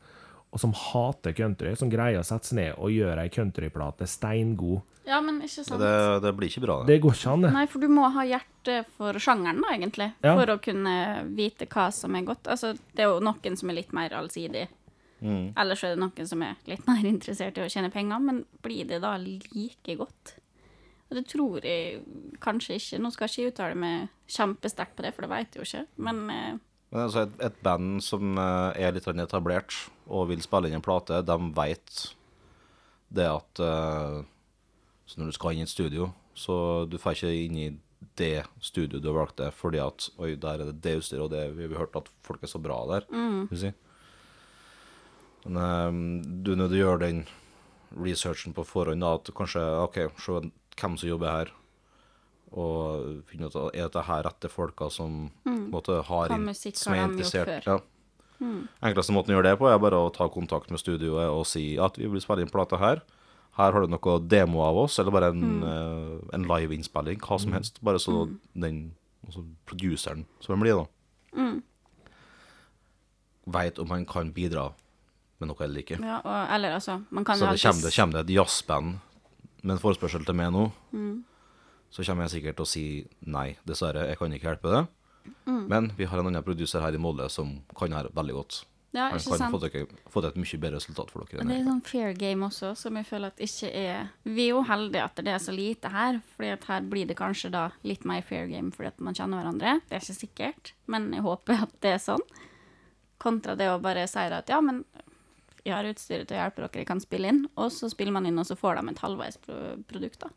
og 0.50 0.60
som 0.60 0.74
hater 0.74 1.32
country, 1.32 1.72
som 1.78 1.90
greier 1.90 2.20
å 2.20 2.26
sette 2.26 2.50
seg 2.50 2.58
ned 2.58 2.72
og 2.76 2.92
gjøre 2.92 3.24
ei 3.24 3.32
countryplate 3.32 4.08
steingod. 4.10 4.82
Ja, 5.06 5.20
men 5.24 5.38
ikke 5.42 5.64
sant. 5.64 5.80
Det, 5.80 5.92
det 6.22 6.32
blir 6.36 6.50
ikke 6.50 6.62
bra, 6.64 6.76
det. 6.82 6.92
Det 6.92 7.02
går 7.02 7.16
ikke 7.16 7.32
an, 7.32 7.44
det. 7.46 7.52
Nei, 7.54 7.64
for 7.70 7.82
du 7.82 7.88
må 7.90 8.10
ha 8.14 8.24
hjerte 8.26 8.76
for 8.98 9.16
sjangeren, 9.22 9.62
da, 9.62 9.72
egentlig. 9.74 10.10
Ja. 10.26 10.34
For 10.34 10.52
å 10.52 10.58
kunne 10.62 10.96
vite 11.38 11.70
hva 11.70 11.88
som 11.94 12.18
er 12.18 12.26
godt. 12.28 12.50
Altså, 12.50 12.74
det 12.94 13.06
er 13.06 13.10
jo 13.14 13.22
noen 13.24 13.58
som 13.58 13.72
er 13.72 13.78
litt 13.80 13.94
mer 13.96 14.14
allsidig. 14.18 14.66
Mm. 15.20 15.50
Ellers 15.60 15.82
er 15.84 15.94
det 15.94 16.00
noen 16.02 16.28
som 16.28 16.42
er 16.46 16.56
litt 16.70 16.86
mer 16.88 17.04
interessert 17.08 17.58
i 17.58 17.64
å 17.64 17.70
tjene 17.72 17.92
penger. 17.92 18.22
Men 18.24 18.44
blir 18.64 18.88
det 18.88 19.02
da 19.04 19.16
like 19.20 19.96
godt? 20.00 20.36
Og 21.10 21.16
det 21.18 21.24
tror 21.26 21.64
jeg 21.66 22.02
kanskje 22.40 22.76
ikke. 22.78 23.00
Nå 23.02 23.10
skal 23.10 23.26
jeg 23.26 23.34
ikke 23.48 23.54
uttale 23.54 23.78
meg 23.82 24.08
kjempesterkt 24.30 24.94
på 24.96 25.02
det, 25.06 25.10
for 25.16 25.26
det 25.26 25.32
vet 25.32 25.56
jeg 25.56 25.60
jo 25.60 25.66
ikke. 25.68 25.86
Men 26.06 26.20
eh, 26.30 26.58
Men 26.90 27.04
altså 27.06 27.24
et, 27.26 27.34
et 27.48 27.58
band 27.66 28.00
som 28.02 28.38
eh, 28.38 28.78
er 28.86 28.94
litt 28.94 29.06
sånn 29.08 29.22
etablert 29.22 29.74
og 30.06 30.28
vil 30.30 30.42
spille 30.42 30.70
inn 30.70 30.78
en 30.78 30.86
plate, 30.86 31.20
de 31.26 31.38
vet 31.58 32.00
det 33.10 33.26
at 33.26 33.60
eh, 33.62 34.16
Så 35.10 35.18
når 35.18 35.32
du 35.32 35.34
skal 35.34 35.54
inn 35.56 35.64
i 35.64 35.66
et 35.66 35.72
studio, 35.74 36.12
så 36.38 36.86
du 36.86 36.96
får 37.02 37.18
ikke 37.18 37.34
inn 37.44 37.56
i 37.58 37.68
det 38.16 38.44
studioet 38.62 39.02
du 39.02 39.08
har 39.10 39.18
valgt 39.24 39.40
det, 39.42 39.50
fordi 39.52 39.80
at 39.82 40.06
Oi, 40.22 40.36
der 40.40 40.62
er 40.62 40.70
det 40.70 40.78
det 40.84 40.96
utstyret, 41.00 41.24
og 41.26 41.32
det 41.34 41.42
vi 41.58 41.66
har 41.66 41.82
hørt 41.82 41.98
at 41.98 42.10
folk 42.24 42.42
er 42.46 42.50
så 42.52 42.60
bra 42.62 42.78
der. 42.88 43.06
mm, 43.10 43.50
skal 45.44 46.22
du 46.44 46.52
er 46.52 46.56
nødt 46.56 46.70
til 46.70 46.78
du, 46.78 46.82
gjøre 46.82 47.04
den 47.06 47.22
researchen 47.96 48.54
på 48.54 48.64
forhånd, 48.66 49.00
da, 49.02 49.14
at 49.18 49.30
kanskje 49.36 49.62
OK, 49.84 50.02
se 50.20 50.40
hvem 50.80 50.98
som 51.00 51.08
jobber 51.08 51.30
her, 51.30 51.54
og 52.50 53.22
finne 53.30 53.46
ut 53.46 53.56
er 53.70 53.86
dette 53.86 54.02
her 54.08 54.24
rette 54.26 54.50
folka 54.50 54.90
som 54.90 55.30
en 55.46 55.70
måte 55.70 56.00
har 56.06 56.34
inn- 56.34 56.50
som 56.74 56.94
er 56.94 57.06
interessert. 57.06 57.66
Ja. 57.66 57.78
Mm. 58.40 58.68
Enkleste 58.82 59.12
måten 59.12 59.34
å 59.34 59.38
gjøre 59.38 59.50
det 59.52 59.58
på, 59.60 59.68
er 59.68 59.78
bare 59.78 60.00
å 60.00 60.12
ta 60.12 60.28
kontakt 60.32 60.70
med 60.72 60.80
studioet 60.80 61.28
og 61.28 61.44
si 61.46 61.76
at 61.78 61.98
vi 62.00 62.08
vil 62.08 62.22
spille 62.22 62.42
inn 62.42 62.52
plata 62.52 62.78
her. 62.80 63.02
Her 63.58 63.74
har 63.74 63.84
du 63.84 63.90
noe 63.92 64.18
demo 64.24 64.62
av 64.64 64.78
oss, 64.86 64.98
eller 64.98 65.12
bare 65.12 65.30
en, 65.34 65.62
eh, 65.62 66.34
en 66.34 66.46
live-innspilling, 66.48 67.20
hva 67.20 67.38
som 67.38 67.52
helst. 67.52 67.82
Bare 67.82 67.98
så 67.98 68.30
den 68.54 68.94
altså 69.26 69.44
produceren, 69.66 70.24
som 70.40 70.54
den 70.54 70.62
blir, 70.62 70.78
da, 70.80 70.86
mm. 71.36 71.62
veit 73.46 73.78
om 73.78 73.90
han 73.90 74.06
kan 74.06 74.32
bidra 74.32 74.72
med 75.40 75.48
noe 75.50 75.66
jeg 75.66 75.84
ikke. 75.84 75.98
ja, 76.04 76.20
og, 76.24 76.54
eller 76.54 76.76
altså 76.78 76.98
Man 77.10 77.24
kan 77.24 77.36
Så 77.38 77.46
jo 77.46 77.52
det 77.56 77.62
kommer, 77.62 77.82
det 77.88 77.94
kommer 77.96 78.12
det 78.18 78.24
et 78.28 78.34
jazzband 78.36 78.98
med 79.62 79.74
en 79.76 79.82
forespørsel 79.82 80.24
til 80.24 80.34
meg 80.34 80.52
nå, 80.52 80.70
Mm. 80.92 81.24
så 81.90 82.04
kommer 82.06 82.24
jeg 82.28 82.30
sikkert 82.38 82.56
til 82.56 82.64
å 82.64 82.68
si 82.68 82.84
nei, 83.26 83.56
dessverre, 83.66 84.06
jeg 84.08 84.18
kan 84.18 84.32
ikke 84.32 84.48
hjelpe 84.52 84.70
det. 84.72 84.86
Mm. 85.46 85.64
Men 85.68 85.92
vi 85.98 86.04
har 86.08 86.18
en 86.18 86.26
annen 86.30 86.42
produser 86.42 86.80
her 86.80 86.94
i 86.94 86.98
Molde 86.98 87.28
som 87.30 87.60
kan 87.76 87.90
det 87.90 87.96
her 87.98 88.08
veldig 88.16 88.34
godt. 88.34 88.64
Ja, 88.92 89.10
Han 89.10 89.18
ikke 89.20 89.36
kan 89.36 89.38
sant? 89.38 89.52
få 89.54 89.58
til, 89.70 89.86
få 90.10 90.20
til 90.20 90.30
et 90.32 90.36
mye 90.40 90.58
bedre 90.58 90.76
resultat 90.80 91.10
for 91.12 91.22
dere. 91.22 91.42
Og 91.44 91.46
det 91.52 91.58
er 91.60 91.66
sånn 91.68 91.82
fair 91.86 92.12
game 92.18 92.42
også, 92.48 92.72
som 92.76 92.96
jeg 92.98 93.06
føler 93.06 93.26
at 93.30 93.38
ikke 93.38 93.68
er 93.70 94.08
Vi 94.24 94.46
er 94.48 94.48
jo 94.50 94.62
heldige 94.66 95.04
at 95.04 95.14
det 95.20 95.28
er 95.28 95.38
så 95.38 95.52
lite 95.54 95.88
her, 95.92 96.18
fordi 96.34 96.48
at 96.56 96.64
her 96.64 96.80
blir 96.80 97.06
det 97.06 97.16
kanskje 97.16 97.50
da 97.52 97.68
litt 97.84 98.04
mer 98.04 98.22
fair 98.22 98.48
game 98.48 98.72
fordi 98.72 98.88
at 98.88 98.98
man 99.00 99.14
kjenner 99.14 99.38
hverandre. 99.44 99.76
Det 99.88 99.94
er 99.94 100.00
ikke 100.02 100.18
sikkert, 100.26 100.72
men 100.88 101.12
jeg 101.12 101.22
håper 101.22 101.62
at 101.68 101.76
det 101.80 101.92
er 101.94 102.02
sånn. 102.02 102.24
Kontra 103.20 103.54
det 103.54 103.68
å 103.68 103.78
bare 103.80 104.08
si 104.08 104.18
at 104.18 104.48
ja, 104.48 104.60
men 104.64 104.84
jeg 105.64 105.74
har 105.74 105.88
utstyret 105.90 106.28
til 106.28 106.36
å 106.36 106.40
hjelpe 106.40 106.62
dere, 106.62 106.82
jeg 106.82 106.88
kan 106.88 107.02
spille 107.02 107.30
inn, 107.32 107.44
og 107.60 107.70
så 107.74 107.90
spiller 107.92 108.14
man 108.16 108.28
inn, 108.28 108.38
og 108.40 108.48
så 108.48 108.56
får 108.58 108.80
de 108.80 108.92
et 108.92 109.02
halvveis 109.04 109.38
produkt, 109.44 110.20
da. 110.22 110.30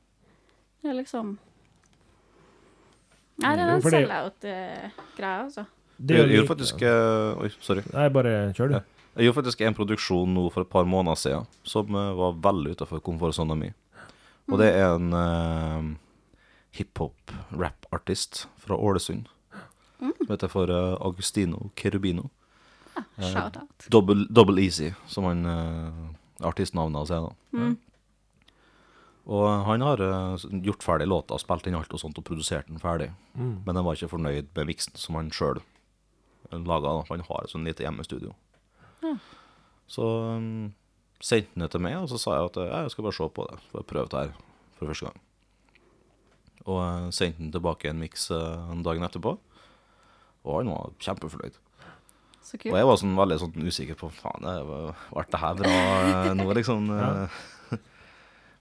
Det 0.84 0.92
er 0.92 1.00
liksom 1.00 1.38
Nei, 3.42 3.54
det 3.58 3.64
er 3.64 3.70
den 3.72 3.82
sell-out-greia, 3.82 5.38
altså. 5.48 5.64
Det 5.98 6.18
Jeg 6.18 6.36
gjorde 6.36 6.50
faktisk 6.52 6.84
eh, 6.86 7.42
Oi, 7.42 7.50
sorry. 7.64 7.84
Nei, 7.94 8.10
bare 8.14 8.34
kjør, 8.58 8.74
du. 8.76 9.00
Jeg 9.14 9.28
gjorde 9.28 9.38
faktisk 9.40 9.64
en 9.64 9.78
produksjon 9.78 10.36
nå 10.36 10.44
for 10.54 10.66
et 10.66 10.72
par 10.74 10.86
måneder 10.90 11.18
siden 11.22 11.50
som 11.66 11.98
eh, 11.98 12.12
var 12.20 12.38
veldig 12.44 12.76
utafor 12.76 13.02
komfortsona 13.06 13.58
mi. 13.58 13.72
Og 14.52 14.60
det 14.60 14.74
er 14.76 14.98
en 14.98 15.14
uh, 15.16 15.94
hiphop-rap-artist 16.76 18.44
fra 18.60 18.76
Ålesund 18.76 19.30
som 20.04 20.34
heter 20.34 20.52
for 20.52 20.68
Agustino 20.68 21.70
Cherubino. 21.80 22.28
Ja, 22.94 23.30
Shout-out. 23.30 23.88
Double, 23.94 24.28
Double 24.30 24.62
Easy, 24.62 24.92
som 25.10 25.28
han 25.30 25.46
uh, 25.46 26.46
artistnavnet 26.46 27.04
hans 27.04 27.12
er. 27.14 27.28
da. 27.28 27.60
Mm. 27.60 27.76
Og 29.34 29.46
han 29.68 29.86
har 29.86 30.02
uh, 30.04 30.48
gjort 30.66 30.84
ferdig 30.84 31.08
låta, 31.08 31.38
spilt 31.40 31.68
inn 31.70 31.78
alt 31.80 31.94
og 31.96 32.02
sånt, 32.02 32.18
og 32.20 32.26
produsert 32.28 32.68
den 32.68 32.82
ferdig. 32.82 33.12
Mm. 33.38 33.62
Men 33.66 33.80
han 33.80 33.86
var 33.86 33.98
ikke 33.98 34.12
fornøyd 34.16 34.52
med 34.56 34.70
miksen 34.70 34.98
som 35.00 35.20
han 35.20 35.32
sjøl 35.34 35.62
laga. 36.52 37.04
Han 37.10 37.24
har 37.30 37.44
et 37.44 37.54
sånt 37.54 37.68
lite 37.68 37.86
hjemmestudio. 37.86 38.34
Ja. 39.04 39.16
Så 39.88 40.08
um, 40.36 40.74
sendte 41.24 41.54
han 41.56 41.66
det 41.66 41.72
til 41.74 41.84
meg, 41.84 41.98
og 42.02 42.10
så 42.12 42.20
sa 42.20 42.38
jeg 42.38 42.52
at 42.52 42.60
jeg 42.68 42.94
skal 42.94 43.08
bare 43.08 43.18
se 43.20 43.30
på 43.38 43.48
det. 43.50 43.60
For 43.70 43.82
jeg 43.82 43.90
prøve 43.90 44.12
det 44.12 44.26
her 44.26 44.36
for 44.78 44.92
første 44.92 45.10
gang. 45.10 45.22
Og 46.64 46.80
uh, 46.80 47.10
sendte 47.16 47.42
han 47.42 47.54
tilbake 47.56 47.92
en 47.92 48.04
miks 48.04 48.30
uh, 48.32 48.72
en 48.74 48.84
dagen 48.86 49.08
etterpå. 49.08 49.38
Og 50.44 50.60
han 50.60 50.72
var 50.74 50.92
kjempefornøyd. 51.00 51.60
Så 52.54 52.70
Og 52.70 52.78
jeg 52.78 52.86
var 52.86 53.00
sånn 53.02 53.16
veldig 53.18 53.40
sånn 53.42 53.66
usikker 53.66 53.98
på 53.98 54.12
faen, 54.14 54.46
det 54.46 54.60
ble 54.68 55.26
det 55.34 55.40
her 55.42 55.56
bra 55.58 55.74
eh, 55.74 56.34
nå, 56.38 56.46
liksom? 56.54 56.92
ja. 57.02 57.10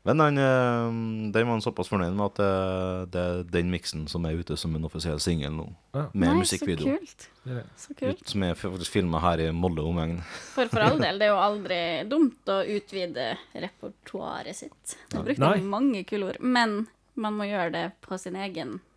Men 0.09 0.18
den, 0.18 0.38
eh, 0.40 0.86
den 1.34 1.47
var 1.47 1.53
han 1.53 1.62
såpass 1.62 1.90
fornøyd 1.93 2.16
med 2.16 2.24
at 2.32 2.40
det, 2.40 3.12
det 3.14 3.22
er 3.22 3.43
den 3.53 3.68
miksen 3.70 4.09
som 4.11 4.24
er 4.26 4.40
ute 4.40 4.57
som 4.59 4.74
en 4.74 4.88
offisiell 4.88 5.20
singel 5.22 5.53
nå. 5.55 5.66
Ja. 5.95 6.07
Med 6.11 6.32
Nei, 6.32 6.38
musikkvideo. 6.40 6.88
Så 6.88 6.97
kult. 6.97 7.28
Det 7.45 7.59
det. 7.59 7.66
Så 7.84 7.99
kult. 8.01 8.24
Som 8.32 8.47
er 8.49 8.57
faktisk 8.59 8.97
filma 8.97 9.20
her 9.22 9.45
i 9.45 9.51
Molde-omegn. 9.55 10.16
For 10.57 10.72
for 10.72 10.86
all 10.88 10.99
del, 10.99 11.20
det 11.20 11.28
er 11.28 11.34
jo 11.34 11.43
aldri 11.45 11.82
dumt 12.11 12.51
å 12.51 12.62
utvide 12.64 13.28
repertoaret 13.53 14.59
sitt. 14.64 14.97
Jeg 15.12 15.28
brukte 15.28 15.45
Nei. 15.45 15.61
mange 15.76 16.03
kule 16.09 16.32
ord, 16.32 16.40
men 16.40 16.86
man 17.14 17.36
må 17.36 17.47
gjøre 17.47 17.70
det 17.76 17.86
på 18.03 18.16
sin 18.18 18.40
egen 18.40 18.78
eh, 18.80 18.91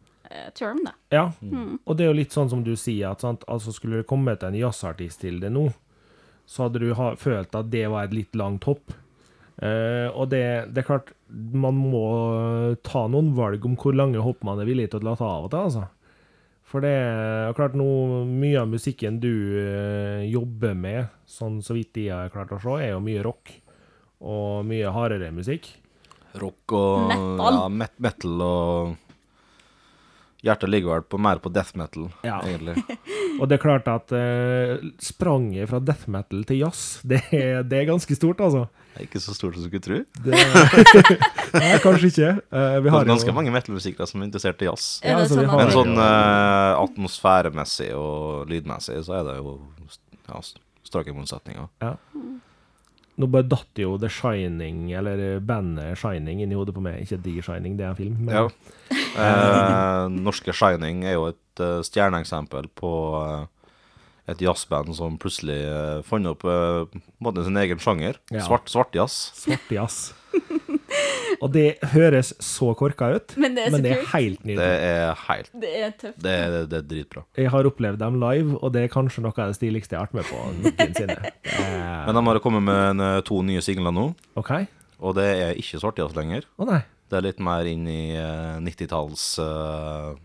term, 0.58 0.82
da. 0.86 0.94
Ja, 1.14 1.26
og 1.86 1.98
det 1.98 2.06
er 2.06 2.12
jo 2.12 2.20
litt 2.20 2.36
sånn 2.36 2.52
som 2.52 2.62
du 2.66 2.74
sier, 2.80 3.12
at 3.12 3.26
sant? 3.26 3.46
Altså, 3.52 3.74
skulle 3.76 4.02
det 4.02 4.10
kommet 4.10 4.44
en 4.44 4.58
jazzartist 4.58 5.24
til 5.24 5.40
det 5.44 5.52
nå, 5.54 5.70
så 6.46 6.68
hadde 6.68 6.84
du 6.84 6.92
ha, 6.98 7.14
følt 7.18 7.56
at 7.58 7.72
det 7.74 7.88
var 7.92 8.08
et 8.08 8.16
litt 8.16 8.38
langt 8.38 8.68
hopp. 8.70 8.94
Uh, 9.56 10.12
og 10.12 10.30
det, 10.34 10.44
det 10.76 10.82
er 10.84 10.88
klart, 10.90 11.14
man 11.32 11.78
må 11.80 12.06
ta 12.84 13.06
noen 13.08 13.32
valg 13.38 13.64
om 13.66 13.78
hvor 13.80 13.96
lange 13.96 14.20
hopp 14.20 14.44
man 14.44 14.60
er 14.60 14.68
villig 14.68 14.90
til 14.92 15.00
å 15.00 15.12
la 15.12 15.14
ta 15.20 15.30
av 15.38 15.48
og 15.48 15.54
til, 15.54 15.70
altså. 15.70 15.86
For 16.66 16.84
det 16.84 16.92
er 16.92 17.56
klart 17.56 17.78
nå, 17.78 17.86
mye 18.28 18.64
av 18.64 18.72
musikken 18.72 19.22
du 19.24 19.32
uh, 19.32 20.26
jobber 20.28 20.76
med, 20.76 21.14
sånn 21.30 21.62
så 21.64 21.78
vidt 21.78 22.02
jeg 22.02 22.12
har 22.12 22.34
klart 22.34 22.52
å 22.52 22.60
se, 22.60 22.76
er 22.82 22.96
jo 22.96 23.04
mye 23.06 23.24
rock. 23.26 23.54
Og 24.26 24.64
mye 24.66 24.90
hardere 24.96 25.30
musikk. 25.36 25.68
Rock 26.40 26.74
og 26.76 27.10
Metal. 27.12 27.58
Ja, 27.60 27.66
met 27.72 28.00
metal 28.02 28.42
og 28.44 29.05
Hjertet 30.46 30.70
ligger 30.70 30.92
vel 30.94 31.06
på, 31.10 31.18
mer 31.18 31.40
på 31.42 31.50
death 31.50 31.74
metal, 31.78 32.10
Ja. 32.26 32.38
egentlig. 32.46 32.78
Og 33.42 33.48
det 33.50 33.58
er 33.58 33.62
klart 33.64 33.88
at 33.90 34.12
uh, 34.14 34.78
spranget 35.02 35.68
fra 35.72 35.80
death 35.82 36.06
metal 36.12 36.44
til 36.46 36.60
jazz, 36.62 37.00
det 37.10 37.24
er, 37.34 37.64
det 37.66 37.80
er 37.80 37.88
ganske 37.90 38.18
stort, 38.18 38.44
altså. 38.46 38.68
Det 38.94 39.02
er 39.02 39.08
ikke 39.10 39.20
så 39.26 39.34
stort 39.36 39.58
som 39.58 39.66
du 39.66 39.68
skulle 39.68 39.84
tro. 39.84 39.98
Det, 40.24 40.38
nei, 41.60 41.72
kanskje 41.84 42.12
ikke. 42.14 42.30
Uh, 42.54 42.78
vi 42.80 42.92
Det 42.92 43.02
er 43.02 43.10
ganske 43.10 43.32
jo 43.34 43.36
mange 43.36 43.56
metalmusikere 43.56 44.08
som 44.08 44.22
er 44.22 44.30
interessert 44.30 44.62
i 44.62 44.70
jazz. 44.70 44.86
Ja, 45.04 45.18
altså, 45.20 45.42
sånn 45.42 45.52
Men 45.60 45.74
sånn 45.74 45.98
uh, 45.98 46.78
atmosfæremessig 46.80 47.90
og 47.98 48.46
lydmessig 48.54 49.02
så 49.10 49.18
er 49.20 49.28
det 49.32 49.40
jo 49.42 49.58
ja, 50.30 50.40
strake 50.86 51.14
motsetninger. 51.18 51.68
Nå 53.16 53.30
bare 53.32 53.48
datt 53.48 53.80
jo 53.80 53.94
The 54.02 54.10
Shining, 54.12 54.90
eller 54.92 55.40
bandet 55.40 56.00
Shining, 56.02 56.42
inn 56.44 56.52
i 56.52 56.58
hodet 56.58 56.76
på 56.76 56.84
meg. 56.84 57.00
Ikke 57.06 57.22
The 57.24 57.44
Shining, 57.46 57.78
det 57.80 57.86
er 57.86 57.94
en 57.94 58.00
film. 58.00 58.18
Men, 58.20 58.36
Ja. 58.36 58.48
Eh, 59.16 60.08
norske 60.12 60.52
Shining 60.52 61.06
er 61.08 61.16
jo 61.16 61.30
et 61.30 61.62
uh, 61.64 61.80
stjerneeksempel 61.88 62.68
på 62.76 62.92
uh, 63.16 63.46
et 64.28 64.42
jazzband 64.42 64.96
som 64.98 65.20
plutselig 65.22 65.58
uh, 65.70 66.02
fant 66.06 66.28
opp 66.30 66.46
eh, 66.50 67.00
måte 67.24 67.46
sin 67.46 67.58
egen 67.62 67.82
sjanger. 67.82 68.20
Ja. 68.34 68.44
Svart, 68.48 68.70
svartjazz. 68.74 69.32
Svartjazz. 69.46 70.14
Og 71.46 71.52
det 71.54 71.66
høres 71.94 72.32
så 72.42 72.72
korka 72.80 73.12
ut, 73.20 73.36
Men 73.38 73.54
det 73.58 73.68
er 73.68 73.74
men 73.76 73.84
det 73.86 73.92
er 73.94 74.00
helt 74.16 74.40
helt 74.42 74.58
Det 74.58 74.66
er 74.66 75.12
helt 75.28 75.52
Det 75.62 75.72
er 75.84 75.92
tøft. 76.02 76.18
Det, 76.24 76.32
er- 76.46 76.66
det 76.72 76.80
er 76.80 76.86
dritbra. 76.90 77.22
Jeg 77.38 77.52
har 77.54 77.70
opplevd 77.70 78.00
dem 78.02 78.18
live, 78.24 78.56
og 78.64 78.74
det 78.74 78.86
er 78.88 78.94
kanskje 78.96 79.22
noe 79.22 79.36
av 79.38 79.52
det 79.54 79.60
stiligste 79.60 79.94
jeg 79.94 80.02
har 80.02 80.10
vært 80.10 80.18
med 80.18 80.26
på 80.32 80.42
noensinne. 80.64 81.20
Eh, 81.56 82.06
Men 82.10 82.18
de 82.18 82.24
har 82.28 82.40
kommet 82.44 82.64
med 82.66 82.80
en, 82.90 83.00
eh, 83.06 83.22
to 83.28 83.38
nye 83.46 83.62
singler 83.64 83.94
nå, 83.94 84.08
OK? 84.42 84.52
og 85.06 85.14
det 85.20 85.26
er 85.46 85.60
ikke 85.62 85.78
svartjazz 85.82 86.16
lenger. 86.18 86.48
Å 86.58 86.66
nei. 86.68 86.82
Det 87.12 87.20
er 87.20 87.26
litt 87.28 87.40
mer 87.44 87.68
inn 87.70 87.86
i 87.88 88.16
uh, 88.18 88.58
90-talls 88.66 89.26
uh, 89.44 90.16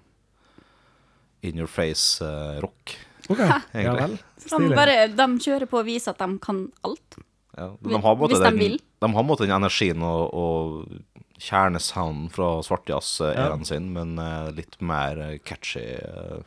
in 1.45 1.59
your 1.61 1.69
face-rock. 1.69 2.97
OK. 3.29 3.39
Ja 3.45 3.61
Egentlig. 3.75 4.01
vel. 4.01 4.17
De, 4.71 4.75
bare, 4.75 4.95
de 5.13 5.27
kjører 5.45 5.69
på 5.71 5.81
og 5.83 5.87
viser 5.91 6.15
at 6.17 6.23
de 6.25 6.39
kan 6.43 6.63
alt. 6.87 7.19
Ja, 7.59 7.69
de 7.77 7.93
har 8.01 8.17
på 8.17 8.23
måte 8.23 8.33
Hvis 8.35 8.41
de 8.43 8.49
den, 8.49 8.59
vil. 8.63 8.77
De 8.81 9.07
har 9.11 9.15
på 9.17 9.25
en 9.25 9.29
måte 9.29 9.47
den 9.47 9.55
energien 9.59 10.03
og, 10.07 10.35
og 10.35 11.01
kjernesounden 11.41 12.29
fra 12.33 12.61
svartjazz-æraen 12.67 13.65
sin, 13.65 13.91
men 13.97 14.19
eh, 14.21 14.51
litt 14.57 14.77
mer 14.85 15.19
eh, 15.25 15.39
catchy 15.45 15.85
uh, 16.05 16.41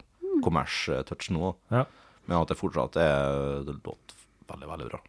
kommers-touch 0.45 1.31
nå. 1.33 1.53
Ja. 1.73 1.85
Men 2.25 2.39
at 2.39 2.53
det 2.53 2.59
fortsatt 2.59 2.95
er 3.01 3.65
Det 3.67 3.75
låt 3.83 4.13
veldig, 4.47 4.69
veldig 4.69 4.89
bra. 4.91 4.99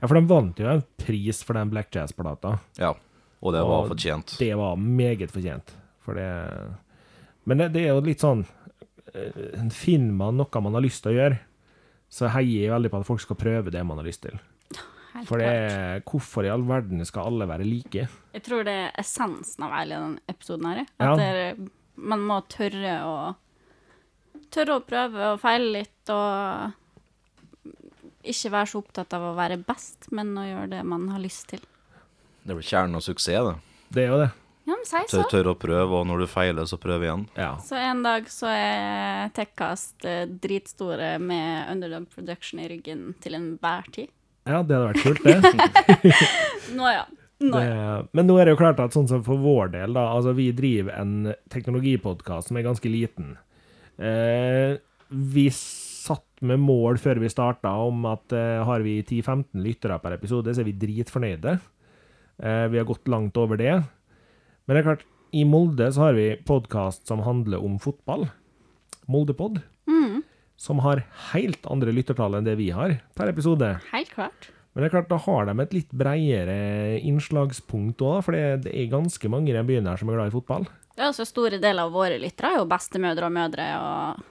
ja, 0.00 0.06
for 0.06 0.16
de 0.16 0.22
vant 0.30 0.60
jo 0.62 0.68
en 0.70 0.84
pris 0.96 1.42
for 1.44 1.58
den 1.58 1.72
Black 1.72 1.92
Jazz-plata. 1.94 2.58
Ja. 2.78 2.94
Og 3.40 3.54
det 3.56 3.64
var 3.64 3.84
Og 3.84 3.92
fortjent. 3.94 4.36
Det 4.38 4.54
var 4.56 4.76
meget 4.76 5.32
fortjent. 5.32 5.74
For 6.04 6.14
det 6.14 6.30
Men 7.44 7.58
det, 7.58 7.72
det 7.74 7.84
er 7.86 7.94
jo 7.94 8.04
litt 8.04 8.20
sånn 8.20 8.44
eh, 9.14 9.68
Finner 9.72 10.12
man 10.12 10.36
noe 10.36 10.62
man 10.62 10.76
har 10.76 10.84
lyst 10.84 11.02
til 11.04 11.12
å 11.12 11.18
gjøre, 11.18 11.40
så 12.10 12.28
heier 12.34 12.66
jeg 12.66 12.72
veldig 12.72 12.90
på 12.90 13.00
at 13.00 13.06
folk 13.06 13.22
skal 13.22 13.38
prøve 13.38 13.72
det 13.72 13.82
man 13.86 14.00
har 14.00 14.06
lyst 14.06 14.22
til. 14.24 14.38
Helt 15.12 15.26
For 15.28 15.38
det 15.42 15.46
klart. 15.50 16.04
Hvorfor 16.10 16.46
i 16.46 16.50
all 16.52 16.62
verden 16.68 17.04
skal 17.08 17.26
alle 17.32 17.46
være 17.50 17.64
like? 17.66 18.04
Jeg 18.36 18.42
tror 18.46 18.64
det 18.68 18.74
er 18.86 18.92
essensen 19.02 19.64
av 19.66 19.72
hele 19.74 19.96
denne 19.98 20.20
episoden 20.30 20.66
her. 20.70 20.82
At 20.98 21.06
Ja. 21.06 21.16
det 21.16 21.70
man 22.00 22.20
må 22.24 22.40
tørre 22.48 22.94
å 23.04 23.14
Tørre 24.50 24.80
å 24.80 24.82
prøve 24.82 25.26
og 25.34 25.40
feile 25.42 25.68
litt, 25.76 26.10
og 26.10 26.72
ikke 28.26 28.50
være 28.50 28.66
så 28.66 28.80
opptatt 28.82 29.14
av 29.14 29.22
å 29.28 29.34
være 29.36 29.58
best, 29.62 30.08
men 30.10 30.32
å 30.38 30.42
gjøre 30.42 30.70
det 30.72 30.80
man 30.90 31.06
har 31.12 31.22
lyst 31.22 31.48
til. 31.52 31.62
Det 32.42 32.50
er 32.50 32.58
vel 32.58 32.66
kjernen 32.66 32.98
av 32.98 33.04
suksess, 33.04 33.46
det. 33.46 33.54
Det 33.94 34.02
er 34.04 34.08
jo 34.10 34.18
det. 34.24 34.30
Ja, 34.66 34.74
men 34.76 34.84
si 34.86 35.02
så. 35.10 35.22
tør 35.30 35.52
å 35.52 35.56
prøve, 35.58 36.00
og 36.00 36.06
når 36.06 36.24
du 36.24 36.26
feiler, 36.30 36.66
så 36.68 36.78
prøv 36.82 37.02
igjen. 37.06 37.24
Ja. 37.38 37.52
Så 37.62 37.78
en 37.78 38.02
dag 38.02 38.26
så 38.30 38.50
er 38.50 39.30
Tekkast 39.34 40.04
eh, 40.06 40.26
dritstore 40.26 41.12
med 41.22 41.70
Underdog 41.72 42.08
Production 42.12 42.60
i 42.62 42.68
ryggen 42.70 43.14
til 43.22 43.38
enhver 43.38 43.86
tid. 43.94 44.10
Ja, 44.50 44.60
det 44.66 44.76
hadde 44.76 44.90
vært 44.90 45.02
kult, 45.04 45.24
det. 45.24 46.14
Nå 46.78 46.92
ja. 46.92 47.06
Nå 47.40 47.56
det. 47.56 48.08
Men 48.12 48.28
nå 48.28 48.36
er 48.36 48.46
det 48.46 48.52
jo 48.52 48.60
klart 48.60 48.80
at 48.84 48.92
sånn 48.92 49.08
som 49.08 49.22
for 49.24 49.40
vår 49.40 49.72
del, 49.72 49.94
da, 49.96 50.10
altså 50.12 50.34
vi 50.36 50.50
driver 50.52 50.92
en 51.00 51.30
teknologipodkast 51.52 52.50
som 52.50 52.58
er 52.60 52.66
ganske 52.66 52.92
liten. 52.92 53.32
Eh, 53.96 54.76
vi 55.08 55.46
satt 55.52 56.44
med 56.44 56.60
mål 56.60 57.00
før 57.00 57.20
vi 57.22 57.32
starta 57.32 57.72
om 57.84 58.04
at 58.08 58.32
eh, 58.36 58.60
har 58.64 58.84
vi 58.84 58.98
10-15 59.02 59.64
lyttere 59.64 59.96
per 60.02 60.16
episode, 60.16 60.52
så 60.52 60.62
er 60.62 60.68
vi 60.68 60.76
dritfornøyde. 60.80 61.56
Eh, 62.40 62.66
vi 62.72 62.80
har 62.80 62.88
gått 62.88 63.08
langt 63.08 63.40
over 63.40 63.60
det. 63.60 63.72
Men 64.64 64.76
det 64.76 64.82
er 64.82 64.88
klart, 64.90 65.08
i 65.32 65.46
Molde 65.48 65.88
så 65.94 66.08
har 66.08 66.16
vi 66.18 66.34
podkast 66.46 67.06
som 67.08 67.24
handler 67.24 67.64
om 67.64 67.80
fotball. 67.82 68.28
Moldepod. 69.10 69.60
Som 70.60 70.82
har 70.84 71.02
helt 71.32 71.64
andre 71.72 71.92
lyttertall 71.96 72.36
enn 72.36 72.44
det 72.44 72.58
vi 72.60 72.68
har 72.76 72.98
per 73.16 73.30
episode. 73.32 73.78
Helt 73.94 74.10
klart. 74.12 74.50
Men 74.70 74.84
det 74.84 74.90
er 74.90 74.92
klart, 74.92 75.08
da 75.10 75.18
har 75.24 75.48
de 75.48 75.54
et 75.64 75.72
litt 75.74 75.94
bredere 75.96 76.98
innslagspunkt 77.00 78.04
òg, 78.06 78.20
for 78.26 78.36
det, 78.36 78.70
er 78.70 78.92
ganske 78.92 79.30
mange 79.32 79.50
i 79.50 79.56
den 79.56 79.66
byen 79.66 79.88
her 79.88 79.98
som 79.98 80.12
er 80.12 80.18
glad 80.18 80.30
i 80.30 80.34
fotball. 80.36 80.68
Ja, 81.00 81.08
så 81.16 81.24
store 81.26 81.58
deler 81.62 81.88
av 81.88 81.96
våre 81.96 82.20
lyttere 82.20 82.52
er 82.52 82.60
jo 82.60 82.68
bestemødre 82.70 83.30
og 83.30 83.34
mødre 83.34 83.66
og 83.80 84.28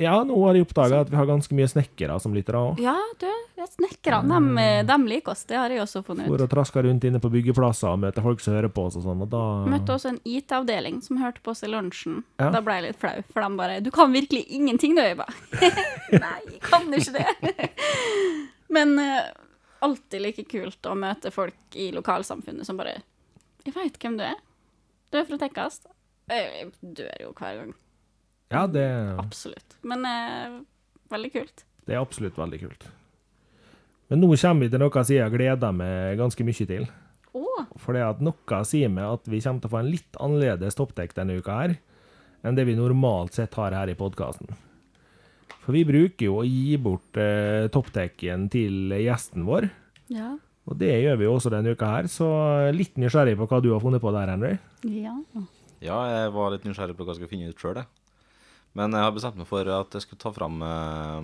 Ja, 0.00 0.14
nå 0.24 0.36
har 0.46 0.56
jeg 0.56 0.64
oppdaga 0.64 1.02
at 1.04 1.10
vi 1.12 1.16
har 1.18 1.26
ganske 1.28 1.52
mye 1.52 1.68
snekkere 1.68 2.14
som 2.24 2.32
lyttere 2.32 2.60
òg. 2.70 2.78
Ja, 2.80 2.94
du, 3.20 3.26
snekkerne, 3.68 4.38
de, 4.56 4.64
de 4.88 4.96
liker 5.10 5.34
oss. 5.34 5.42
Det 5.44 5.58
har 5.58 5.72
jeg 5.72 5.82
også 5.82 6.00
funnet 6.06 6.24
ut. 6.24 6.30
For 6.32 6.44
og 6.46 6.52
trasker 6.54 6.86
rundt 6.88 7.04
inne 7.04 7.20
på 7.20 7.28
byggeplasser 7.34 7.90
og 7.90 8.00
møter 8.06 8.24
folk 8.24 8.40
som 8.40 8.56
hører 8.56 8.72
på 8.72 8.86
oss 8.88 8.96
og 8.96 9.04
sånn, 9.04 9.20
og 9.26 9.28
da 9.34 9.42
Møtte 9.68 9.98
også 9.98 10.14
en 10.14 10.20
IT-avdeling 10.24 11.02
som 11.04 11.20
hørte 11.20 11.44
på 11.44 11.52
oss 11.52 11.60
i 11.66 11.68
lunsjen. 11.68 12.22
Ja. 12.40 12.48
Da 12.54 12.62
ble 12.64 12.78
jeg 12.78 12.86
litt 12.86 13.00
flau, 13.02 13.20
for 13.28 13.44
de 13.44 13.60
bare 13.60 13.76
'Du 13.84 13.90
kan 13.92 14.16
virkelig 14.16 14.46
ingenting, 14.48 14.96
du, 14.96 15.02
Øyva. 15.04 15.28
Nei, 16.24 16.40
jeg 16.48 16.62
kan 16.64 16.88
ikke 16.88 17.20
det. 17.20 17.68
Men 18.76 18.96
uh, 18.96 19.28
alltid 19.84 20.24
like 20.24 20.46
kult 20.48 20.88
å 20.88 20.96
møte 20.96 21.34
folk 21.34 21.76
i 21.76 21.90
lokalsamfunnet 21.92 22.64
som 22.64 22.80
bare 22.80 23.02
'Jeg 23.66 23.76
veit 23.76 24.00
hvem 24.00 24.16
du 24.16 24.24
er. 24.24 24.40
Du 25.12 25.20
er 25.20 25.28
fra 25.28 25.36
Tekkast.' 25.36 25.92
Jeg 26.30 26.72
dør 26.80 27.16
jo 27.20 27.36
hver 27.36 27.60
gang. 27.60 27.76
Ja, 28.50 28.66
det, 28.66 28.86
Absolutt. 29.22 29.76
Men 29.86 30.06
eh, 30.08 30.56
veldig 31.12 31.30
kult. 31.32 31.62
det 31.86 31.94
er 31.94 32.02
absolutt 32.02 32.38
veldig 32.38 32.58
kult. 32.64 32.88
Men 34.10 34.24
nå 34.24 34.32
kommer 34.34 34.66
vi 34.66 34.72
til 34.72 34.82
noe 34.82 35.04
som 35.04 35.14
jeg 35.14 35.32
gleder 35.36 35.76
meg 35.76 36.18
ganske 36.18 36.46
mye 36.46 36.66
til. 36.66 36.88
Oh. 37.30 37.62
For 37.78 37.94
det 37.94 38.02
at 38.02 38.24
noe 38.26 38.62
sier 38.66 38.90
meg 38.90 39.06
at 39.06 39.30
vi 39.30 39.38
kommer 39.44 39.62
til 39.62 39.70
å 39.70 39.74
få 39.76 39.78
en 39.84 39.92
litt 39.92 40.18
annerledes 40.18 40.78
toppdekk 40.78 41.14
denne 41.14 41.38
uka 41.38 41.60
her, 41.60 41.76
enn 42.42 42.58
det 42.58 42.66
vi 42.66 42.74
normalt 42.74 43.38
sett 43.38 43.54
har 43.54 43.76
her 43.76 43.92
i 43.92 43.94
podkasten. 43.94 44.50
For 45.60 45.76
vi 45.76 45.84
bruker 45.86 46.26
jo 46.26 46.40
å 46.40 46.48
gi 46.48 46.74
bort 46.82 47.22
eh, 47.22 47.68
toppdekken 47.70 48.48
til 48.50 48.96
gjesten 48.98 49.46
vår, 49.46 49.68
ja. 50.10 50.32
og 50.66 50.78
det 50.80 50.90
gjør 51.04 51.20
vi 51.20 51.28
jo 51.28 51.36
også 51.36 51.54
denne 51.54 51.76
uka 51.76 51.94
her, 51.94 52.10
så 52.10 52.26
litt 52.74 52.98
nysgjerrig 52.98 53.36
på 53.38 53.46
hva 53.46 53.62
du 53.62 53.70
har 53.70 53.84
funnet 53.84 54.02
på 54.02 54.10
der, 54.16 54.34
Henry. 54.34 54.56
Ja. 54.90 55.14
Ja, 55.78 56.02
jeg 56.10 56.34
var 56.34 56.50
litt 56.56 56.66
nysgjerrig 56.66 56.98
på 56.98 57.06
hva 57.06 57.14
jeg 57.14 57.20
skulle 57.20 57.34
finne 57.36 57.54
ut 57.54 57.62
sjøl, 57.62 57.78
jeg. 57.78 57.99
Men 58.80 58.96
jeg 58.96 59.04
har 59.04 59.12
bestemt 59.12 59.36
meg 59.36 59.48
for 59.50 59.68
at 59.68 59.92
jeg 59.92 60.06
skulle 60.06 60.22
ta 60.22 60.30
fram 60.32 60.62
uh, 60.64 61.20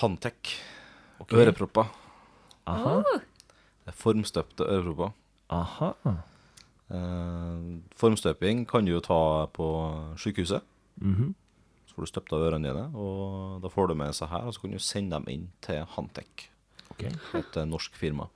Handtek. 0.00 0.54
Ørepropper. 1.28 1.90
Aha. 2.72 2.94
Formstøpte 3.98 4.64
ørepropper. 4.64 5.12
Aha. 5.52 5.92
Uh, 6.92 7.80
formstøping 8.00 8.64
kan 8.68 8.88
du 8.88 8.94
jo 8.94 9.04
ta 9.04 9.20
på 9.52 9.68
sykehuset. 10.20 10.64
Mhm. 11.02 11.34
Så 11.88 11.96
får 11.98 12.06
du 12.06 12.08
støpt 12.08 12.32
av 12.32 12.42
ørene 12.46 12.70
dine, 12.70 12.86
og 12.96 13.60
da 13.60 13.68
får 13.68 13.90
du 13.90 13.94
med 14.00 14.14
seg 14.16 14.30
her, 14.32 14.46
og 14.48 14.54
så 14.56 14.62
kan 14.62 14.72
du 14.72 14.80
sende 14.80 15.18
dem 15.18 15.26
inn 15.28 15.42
til 15.60 15.82
Handtek, 15.92 16.46
Ok. 16.94 17.02
et 17.04 17.56
eh, 17.60 17.66
norsk 17.68 17.98
firma. 18.00 18.30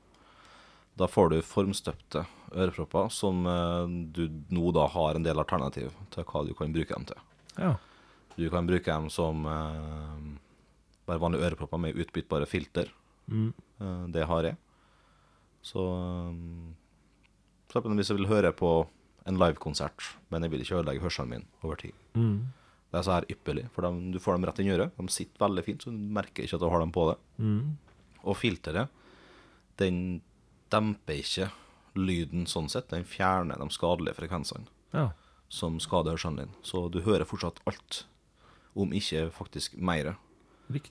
Da 0.97 1.09
får 1.11 1.33
du 1.33 1.37
formstøpte 1.45 2.25
ørepropper 2.57 3.11
som 3.13 3.45
eh, 3.51 3.95
du 4.17 4.25
nå 4.55 4.73
da 4.77 4.87
har 4.93 5.19
en 5.19 5.27
del 5.27 5.39
alternativ 5.43 5.93
til 6.15 6.25
hva 6.29 6.45
du 6.47 6.55
kan 6.57 6.73
bruke 6.73 6.95
dem 6.95 7.07
til. 7.11 7.21
Ja. 7.61 7.75
Du 8.37 8.47
kan 8.53 8.69
bruke 8.69 8.89
dem 8.89 9.11
som 9.13 9.45
eh, 9.49 10.23
bare 11.09 11.23
vanlige 11.23 11.51
ørepropper 11.51 11.81
med 11.81 12.01
utbyttbare 12.01 12.49
filter. 12.49 12.93
Mm. 13.29 13.53
Eh, 13.81 14.05
det 14.15 14.27
har 14.31 14.51
jeg. 14.51 14.59
Så 15.67 15.83
um, 15.83 16.77
eksempel 17.67 17.97
hvis 17.99 18.13
jeg 18.13 18.21
vil 18.21 18.31
høre 18.31 18.53
på 18.55 18.71
en 19.27 19.41
livekonsert, 19.41 20.13
men 20.31 20.45
jeg 20.45 20.53
vil 20.53 20.63
ikke 20.63 20.77
ødelegge 20.79 21.03
hørselen 21.03 21.33
min 21.33 21.49
over 21.67 21.81
tid. 21.81 21.97
Mm. 22.15 22.47
Det 22.87 23.01
er 23.01 23.03
så 23.03 23.17
her 23.17 23.27
ypperlig, 23.33 23.65
for 23.75 23.83
de, 23.83 24.13
du 24.15 24.21
får 24.23 24.37
dem 24.37 24.47
rett 24.47 24.61
inn 24.63 24.71
i 24.71 24.77
øret. 24.77 24.95
De 24.95 25.11
sitter 25.11 25.43
veldig 25.43 25.65
fint, 25.67 25.83
så 25.83 25.91
du 25.91 25.99
merker 26.17 26.47
ikke 26.47 26.57
at 26.57 26.63
du 26.63 26.69
har 26.71 26.85
dem 26.85 26.95
på 26.95 27.09
det. 27.11 27.17
Mm. 27.43 27.75
Og 28.23 28.39
filteret, 28.39 29.03
den 29.83 29.99
demper 30.73 31.21
ikke 31.23 31.51
lyden 31.97 32.47
sånn 32.51 32.69
sett. 32.71 32.91
Den 32.93 33.07
fjerner 33.09 33.59
de 33.61 33.69
skadelige 33.73 34.19
frekvensene 34.19 34.67
Ja. 34.93 35.11
som 35.49 35.79
skader 35.81 36.17
hørselen 36.17 36.37
din. 36.37 36.55
Så 36.63 36.91
du 36.91 37.01
hører 37.01 37.25
fortsatt 37.25 37.61
alt, 37.67 38.05
om 38.75 38.93
ikke 38.93 39.31
faktisk 39.33 39.77
mer, 39.79 40.17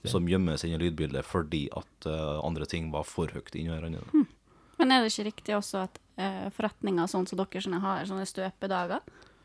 som 0.04 0.26
gjemmes 0.26 0.64
inn 0.64 0.72
i 0.72 0.78
lydbildet 0.78 1.24
fordi 1.24 1.68
at 1.76 2.06
uh, 2.06 2.40
andre 2.42 2.64
ting 2.64 2.90
var 2.90 3.04
for 3.04 3.28
høyt 3.28 3.54
inni 3.54 3.70
ørene 3.70 4.00
dine. 4.00 4.26
Men 4.78 4.92
er 4.92 5.02
det 5.02 5.12
ikke 5.12 5.30
riktig 5.30 5.56
også 5.56 5.84
at 5.84 5.98
uh, 6.18 6.48
forretninger 6.56 7.06
sånn 7.06 7.26
som 7.28 7.38
dere 7.38 7.62
sånne 7.62 7.80
har 7.80 8.04
sånne 8.08 8.26
støpedager 8.26 9.00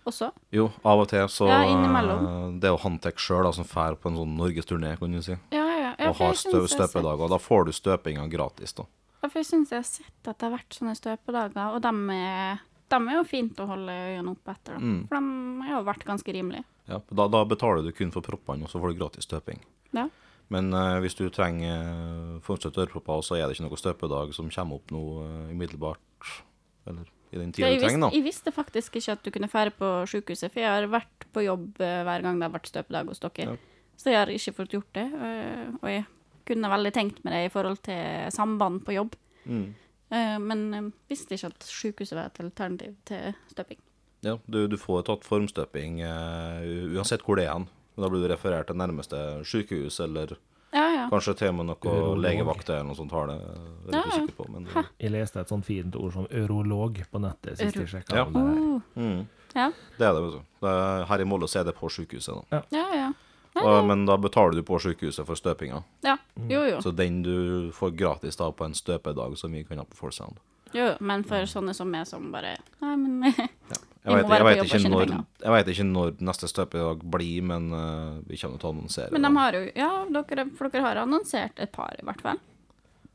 også? 0.08 0.32
Jo, 0.52 0.70
av 0.84 1.04
og 1.04 1.10
til 1.12 1.28
så 1.30 1.48
Ja, 1.48 1.62
eh, 1.64 2.52
Det 2.60 2.68
er 2.68 2.74
jo 2.74 2.82
Hantek 2.82 3.20
sjøl 3.22 3.54
som 3.54 3.68
drar 3.68 3.96
på 3.96 4.10
en 4.10 4.18
sånn 4.18 4.38
norgesturné, 4.38 4.98
kan 5.00 5.12
du 5.12 5.22
si, 5.22 5.38
Ja, 5.52 5.66
ja. 5.68 5.96
ja 6.00 6.10
og 6.10 6.16
har 6.16 6.34
stø 6.34 6.66
støpedager. 6.68 7.30
Da 7.30 7.38
får 7.38 7.66
du 7.66 7.72
støpinga 7.72 8.28
gratis, 8.32 8.74
da. 8.74 8.86
For 9.22 9.38
jeg 9.38 9.46
syns 9.52 9.72
jeg 9.72 9.84
har 9.84 9.88
sett 9.88 10.28
at 10.32 10.38
det 10.42 10.48
har 10.48 10.56
vært 10.58 10.74
sånne 10.78 10.96
støpedager, 10.98 11.76
og 11.76 11.82
de 11.86 12.16
er, 12.18 12.62
dem 12.90 13.08
er 13.12 13.20
jo 13.20 13.24
fint 13.30 13.60
å 13.62 13.68
holde 13.70 13.94
øynene 13.94 14.34
oppe 14.34 14.56
etter. 14.56 14.80
Da. 14.80 14.82
Mm. 14.82 15.04
For 15.12 15.20
de 15.22 15.68
har 15.68 15.78
jo 15.78 15.86
vært 15.92 16.08
ganske 16.08 16.34
rimelige. 16.36 16.66
Ja, 16.90 16.98
da, 17.14 17.28
da 17.32 17.44
betaler 17.48 17.86
du 17.86 17.92
kun 17.96 18.12
for 18.12 18.26
proppene, 18.26 18.66
og 18.66 18.74
så 18.74 18.82
får 18.82 18.92
du 18.92 19.00
gratis 19.04 19.28
støping. 19.30 19.62
Ja. 19.96 20.08
Men 20.52 20.74
uh, 20.76 20.98
hvis 21.00 21.16
du 21.16 21.28
trenger 21.32 21.86
uh, 21.86 22.40
formstøtte 22.44 22.82
ørepropper, 22.84 23.22
så 23.24 23.38
er 23.38 23.46
det 23.46 23.56
ikke 23.56 23.68
noe 23.70 23.80
støpedag 23.80 24.34
som 24.36 24.50
kommer 24.52 24.82
opp 24.82 24.92
nå 24.92 25.04
uh, 25.22 25.52
umiddelbart. 25.54 26.32
Eller 26.90 27.06
i 27.32 27.40
den 27.40 27.54
tida 27.56 27.70
du 27.72 27.80
trenger, 27.86 28.02
da. 28.04 28.10
jeg 28.12 28.26
visste 28.26 28.52
faktisk 28.52 28.98
ikke 29.00 29.14
at 29.16 29.22
du 29.24 29.30
kunne 29.32 29.48
fære 29.48 29.72
på 29.78 29.92
sykehuset, 30.12 30.52
for 30.52 30.60
jeg 30.60 30.68
har 30.68 30.90
vært 30.92 31.28
på 31.32 31.46
jobb 31.46 31.78
uh, 31.80 32.02
hver 32.10 32.26
gang 32.26 32.42
det 32.42 32.50
har 32.50 32.56
vært 32.58 32.68
støpedag 32.74 33.14
hos 33.14 33.22
dere. 33.24 33.54
Ja. 33.54 33.94
Så 34.02 34.10
jeg 34.12 34.18
har 34.18 34.34
ikke 34.34 34.56
fått 34.58 34.74
gjort 34.74 34.90
det. 34.98 35.04
eh, 35.14 35.68
Og 35.78 35.88
jeg 35.88 36.04
kunne 36.52 36.70
veldig 36.72 36.92
tenkt 36.96 37.24
meg 37.26 37.34
det 37.38 37.46
i 37.48 37.54
forhold 37.54 37.80
til 37.88 38.28
samband 38.36 38.84
på 38.88 38.96
jobb. 39.00 39.16
Mm. 39.48 39.66
Eh, 40.12 40.38
Men 40.44 40.66
jeg 40.76 40.92
visste 41.10 41.38
ikke 41.38 41.50
at 41.54 41.64
sykehuset 41.72 42.18
var 42.20 42.30
et 42.30 42.44
alternativ 42.44 42.96
til 43.08 43.34
støping. 43.54 43.80
Ja, 44.22 44.36
du, 44.46 44.68
du 44.70 44.76
får 44.78 45.08
tatt 45.08 45.24
formstøping 45.26 46.04
uh, 46.06 46.62
uansett 46.94 47.24
hvor 47.26 47.40
det 47.40 47.48
er 47.48 47.56
hen. 47.56 47.64
Da 47.98 48.08
blir 48.12 48.22
du 48.22 48.30
referert 48.30 48.68
til 48.70 48.78
nærmeste 48.78 49.18
sykehus, 49.50 49.98
eller 50.04 50.36
Ja, 50.72 50.84
ja. 50.94 51.08
kanskje 51.12 51.34
til 51.40 51.50
og 51.50 51.56
med 51.58 51.66
noe 51.68 51.80
Urolog. 51.90 52.22
legevakter 52.24 52.78
eller 52.78 52.92
noe 52.92 52.96
sånt 53.00 53.12
har 53.12 53.28
det. 53.32 53.40
Jeg 53.42 53.96
Ja, 53.96 53.98
ja. 53.98 54.04
usikker 54.14 54.36
på, 54.38 54.46
men 54.54 54.68
Jeg 55.02 55.12
leste 55.12 55.42
et 55.42 55.50
sånt 55.50 55.66
fint 55.68 55.96
ord 56.00 56.14
som 56.14 56.28
urolog 56.32 57.02
på 57.12 57.20
nettet 57.20 57.58
sist 57.60 57.76
jeg 57.76 57.90
sjekka. 57.92 58.16
Ja. 58.16 58.24
det 58.30 58.46
her. 58.46 58.62
Oh, 58.62 58.82
mm, 58.96 59.28
ja. 59.58 59.66
det 59.98 60.06
er 60.08 60.14
det, 60.14 60.22
vet 60.28 60.38
du. 60.38 60.42
Det 60.62 60.70
er, 60.78 61.06
her 61.10 61.20
i 61.26 61.28
Molde 61.28 61.50
er 61.60 61.64
det 61.68 61.76
på 61.76 61.90
sykehuset, 61.92 62.40
da. 62.52 62.62
ja, 62.72 62.86
ja. 62.96 63.10
Og, 63.60 63.82
men 63.90 64.06
da 64.08 64.16
betaler 64.18 64.56
du 64.56 64.64
på 64.64 64.78
sykehuset 64.80 65.26
for 65.28 65.36
støpinga. 65.36 65.82
Ja, 66.08 66.14
jo, 66.48 66.62
jo. 66.70 66.78
Så 66.82 66.94
den 66.96 67.18
du 67.26 67.72
får 67.76 67.92
gratis 68.00 68.38
da 68.40 68.48
på 68.56 68.64
en 68.64 68.74
støpedag 68.78 69.36
som 69.38 69.52
vi 69.52 69.66
kan 69.68 69.82
ha 69.82 69.84
på 69.86 69.98
Full 70.00 70.14
Sound. 70.16 70.38
jo. 70.74 70.86
Men 71.04 71.26
for 71.28 71.44
sånne 71.52 71.74
som 71.76 71.90
meg 71.92 72.08
som 72.08 72.30
bare 72.32 72.54
Nei, 72.80 72.94
men 72.96 73.24
Jeg 74.02 74.08
Vi 74.08 74.16
må 74.16 74.16
vet, 74.18 74.30
være 74.32 74.38
jeg, 74.38 74.42
på 74.42 74.48
vet 74.48 74.58
jobb 74.58 74.70
og 74.72 74.78
ikke 74.80 74.90
når, 74.94 75.04
penger. 75.06 75.26
jeg 75.44 75.52
vet 75.54 75.68
ikke 75.76 75.84
når 75.92 76.14
neste 76.32 76.48
støpedag 76.50 77.04
blir, 77.14 77.42
men 77.46 77.68
uh, 77.76 78.16
vi 78.26 78.40
kommer 78.42 78.58
til 78.58 78.70
å 78.70 78.72
annonsere. 78.74 79.12
Men 79.14 79.28
de 79.28 79.32
har 79.38 79.58
jo 79.60 79.66
Ja, 79.78 79.90
dere, 80.16 80.46
for 80.58 80.72
dere 80.74 80.86
har 80.88 81.02
annonsert 81.04 81.60
et 81.62 81.72
par, 81.76 81.94
i 82.02 82.06
hvert 82.08 82.24
fall. 82.24 82.40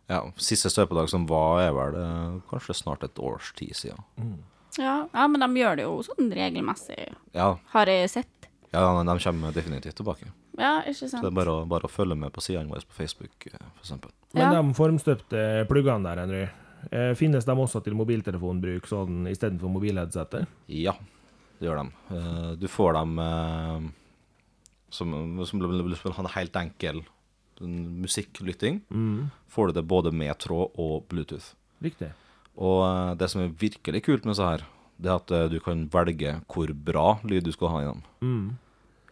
Ja, 0.07 0.21
Siste 0.39 0.71
støpedag 0.71 1.09
som 1.11 1.25
var, 1.27 1.65
er 1.65 1.73
vel 1.75 1.97
uh, 1.99 2.37
kanskje 2.53 2.77
snart 2.79 3.03
et 3.09 3.19
års 3.19 3.51
tid 3.59 3.75
siden. 3.75 3.99
Ja, 4.79 5.09
ja, 5.11 5.25
men 5.27 5.41
de 5.43 5.49
gjør 5.65 5.77
det 5.81 5.89
jo 5.89 5.97
sånn 6.07 6.31
regelmessig, 6.37 7.09
Ja, 7.35 7.57
har 7.73 7.91
jeg 7.91 8.11
sett. 8.13 8.36
Ja 8.77 9.03
de 9.09 9.17
kommer 9.25 9.53
definitivt 9.57 9.97
tilbake. 9.99 10.29
Ja, 10.59 10.83
ikke 10.85 10.99
sant. 11.09 11.17
Så 11.17 11.23
det 11.25 11.31
er 11.33 11.37
bare 11.41 11.55
å, 11.55 11.65
bare 11.69 11.89
å 11.89 11.93
følge 11.93 12.17
med 12.19 12.33
på 12.35 12.45
sidene 12.45 12.71
våre 12.73 12.85
på 12.87 12.97
Facebook, 13.01 13.35
f.eks. 13.49 13.59
for 13.59 13.83
eksempel. 13.85 14.15
Men 14.37 14.53
Ja. 14.53 14.63
de 14.63 14.75
formstøpte 14.77 15.43
pluggene 15.71 16.05
der, 16.05 16.21
Henry, 16.23 16.43
eh, 16.91 17.13
finnes 17.19 17.45
de 17.49 17.53
også 17.53 17.83
til 17.85 17.95
mobiltelefonbruk 17.99 18.87
sånn 18.91 19.27
istedenfor 19.31 19.73
mobilheadsetter? 19.73 20.47
Ja, 20.69 20.93
det 21.61 21.69
gjør 21.69 21.83
de. 21.83 22.17
Eh, 22.17 22.55
Du 22.61 22.67
får 22.69 22.93
dem 23.01 23.19
eh, 23.19 23.89
som, 24.91 25.13
som 25.47 25.63
en 25.63 26.35
helt 26.37 26.57
enkel 26.57 27.03
musikklytting. 27.61 28.83
Mm. 28.91 29.31
Får 29.49 29.67
du 29.67 29.73
det 29.81 29.87
både 29.89 30.13
med 30.13 30.37
tråd 30.39 30.71
og 30.77 31.07
Bluetooth. 31.09 31.55
Riktig. 31.83 32.11
Og 32.57 32.83
eh, 32.87 33.15
det 33.21 33.29
som 33.33 33.43
er 33.45 33.53
virkelig 33.61 34.03
kult 34.07 34.25
med 34.29 34.37
så 34.39 34.51
her, 34.53 34.65
det 34.99 35.11
er 35.13 35.19
at 35.21 35.33
eh, 35.37 35.49
du 35.53 35.59
kan 35.65 35.87
velge 35.93 36.39
hvor 36.53 36.73
bra 36.73 37.19
lyd 37.29 37.45
du 37.49 37.53
skal 37.53 37.73
ha 37.75 37.83
i 37.83 37.89
dem. 37.91 38.03
Mm. 38.25 38.47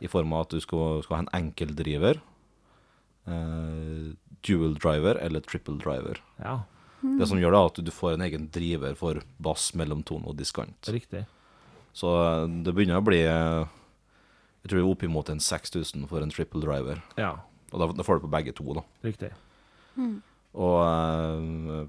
I 0.05 0.11
form 0.13 0.33
av 0.37 0.45
at 0.47 0.55
du 0.55 0.61
skal, 0.61 1.01
skal 1.07 1.17
ha 1.17 1.23
en 1.25 1.33
enkeldriver, 1.41 2.21
eh, 3.27 4.13
dual 4.45 4.75
driver 4.77 5.17
eller 5.25 5.41
triple 5.41 5.79
driver. 5.81 6.21
Ja, 6.43 6.61
Det 7.05 7.27
som 7.29 7.37
gjør 7.41 7.53
da 7.53 7.63
at 7.69 7.79
du 7.85 7.91
får 7.93 8.15
en 8.15 8.23
egen 8.25 8.47
driver 8.53 8.95
for 8.97 9.19
bass, 9.39 9.73
mellomtone 9.77 10.25
og 10.29 10.37
diskant. 10.41 10.81
riktig. 10.89 11.27
Så 11.95 12.11
eh, 12.11 12.47
det 12.65 12.75
begynner 12.75 13.01
å 13.01 13.05
bli 13.07 13.21
eh, 13.23 13.65
Jeg 14.65 14.71
tror 14.71 14.79
det 14.81 14.85
er 14.85 14.93
oppimot 14.95 15.29
en 15.31 15.41
6000 15.45 16.07
for 16.09 16.23
en 16.25 16.31
triple 16.33 16.61
driver. 16.65 17.03
Ja, 17.21 17.35
Og 17.73 17.81
da, 17.81 17.87
da 17.93 18.03
får 18.07 18.21
du 18.21 18.27
på 18.27 18.31
begge 18.33 18.53
to, 18.57 18.65
da. 18.75 18.83
riktig. 19.05 19.33
Og 20.55 20.79
eh, 20.85 21.85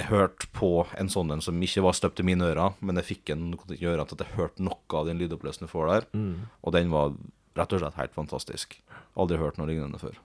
jeg 0.00 0.08
hørte 0.08 0.46
på 0.56 0.86
en 0.98 1.10
sånn 1.12 1.30
en 1.34 1.42
som 1.44 1.58
ikke 1.62 1.82
var 1.84 1.92
støpt 1.96 2.20
i 2.22 2.24
mine 2.26 2.46
ører, 2.48 2.74
men 2.80 2.96
jeg 2.96 3.04
fikk 3.10 3.32
en 3.34 3.50
i 3.68 3.76
til 3.76 4.00
at 4.00 4.18
jeg 4.24 4.36
hørte 4.38 4.64
noe 4.64 4.98
av 4.98 5.06
den 5.06 5.18
lydoppløsningen 5.20 5.68
du 5.68 5.72
får 5.72 5.88
der, 5.92 6.06
Mm. 6.16 6.48
og 6.64 6.72
den 6.72 6.90
var 6.90 7.12
rett 7.56 7.72
og 7.72 7.80
slett 7.82 7.98
helt 8.00 8.14
fantastisk. 8.14 8.78
Aldri 9.16 9.36
hørt 9.38 9.58
noe 9.58 9.66
lignende 9.68 9.98
før. 10.00 10.16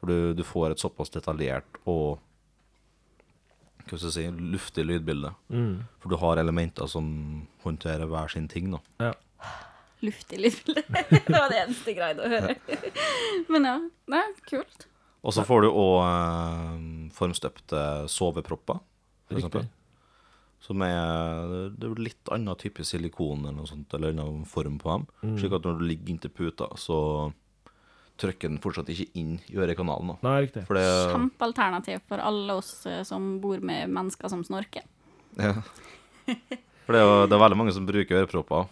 For 0.00 0.06
du, 0.08 0.34
du 0.34 0.42
får 0.44 0.70
et 0.72 0.80
såpass 0.80 1.10
detaljert 1.12 1.64
og 1.86 2.18
hva 3.84 3.98
skal 3.98 4.08
jeg 4.08 4.14
si, 4.16 4.24
luftig 4.54 4.84
lydbilde. 4.88 5.34
Mm. 5.52 5.84
For 6.00 6.08
du 6.08 6.16
har 6.16 6.40
elementer 6.40 6.88
som 6.88 7.06
håndterer 7.66 8.08
hver 8.08 8.32
sin 8.32 8.48
ting, 8.48 8.70
da. 8.72 8.80
Ja. 9.00 9.12
Luftig 10.04 10.40
lydbilde. 10.40 10.82
det 11.28 11.34
var 11.36 11.52
det 11.52 11.60
eneste 11.66 11.92
jeg 11.92 11.98
greide 11.98 12.24
å 12.24 12.30
høre. 12.32 12.56
Men 13.52 13.68
ja, 13.68 13.74
det 14.08 14.22
er 14.22 14.32
kult. 14.48 14.86
Og 15.24 15.32
så 15.36 15.44
får 15.48 15.64
du 15.64 15.68
òg 15.70 15.98
eh, 16.04 17.12
formstøpte 17.16 17.82
sovepropper, 18.12 18.80
for 19.28 19.34
Riktig. 19.36 19.48
eksempel. 19.48 19.68
Som 20.64 20.80
er 20.82 21.70
Det 21.76 21.84
er 21.90 21.94
litt 22.00 22.30
annen 22.32 22.56
type 22.56 22.84
silikon 22.84 23.42
eller 23.44 23.52
noe 23.58 23.66
sånt, 23.68 23.92
eller 23.94 24.14
annen 24.14 24.44
form 24.48 24.78
på 24.80 24.90
dem. 24.94 25.06
Mm. 25.22 25.38
Slik 25.38 25.52
at 25.58 25.62
når 25.68 25.78
du 25.78 25.84
ligger 25.84 26.14
inntil 26.14 26.30
puta, 26.32 26.68
så 26.80 27.32
trykker 28.16 28.48
den 28.48 28.60
fortsatt 28.62 28.88
ikke 28.88 29.08
inn 29.18 29.40
i 29.50 29.56
ørekanalen. 29.58 30.14
da. 30.14 30.16
Nei, 30.22 30.46
riktig. 30.46 30.62
For 30.68 30.74
det 30.78 30.86
Kjempealternativ 31.10 32.00
for 32.08 32.18
alle 32.22 32.52
oss 32.60 32.86
eh, 32.86 33.02
som 33.02 33.40
bor 33.40 33.58
med 33.60 33.90
mennesker 33.90 34.28
som 34.30 34.44
snorker. 34.46 34.82
ja. 35.36 35.54
For 36.86 36.92
det 36.92 37.00
er 37.00 37.04
jo 37.08 37.26
det 37.26 37.32
er 37.36 37.40
veldig 37.40 37.56
mange 37.56 37.72
som 37.72 37.86
bruker 37.88 38.22
ørepropper 38.24 38.66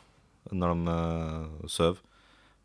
når 0.52 0.72
de 0.74 0.92
uh, 0.92 1.68
sover. 1.68 1.98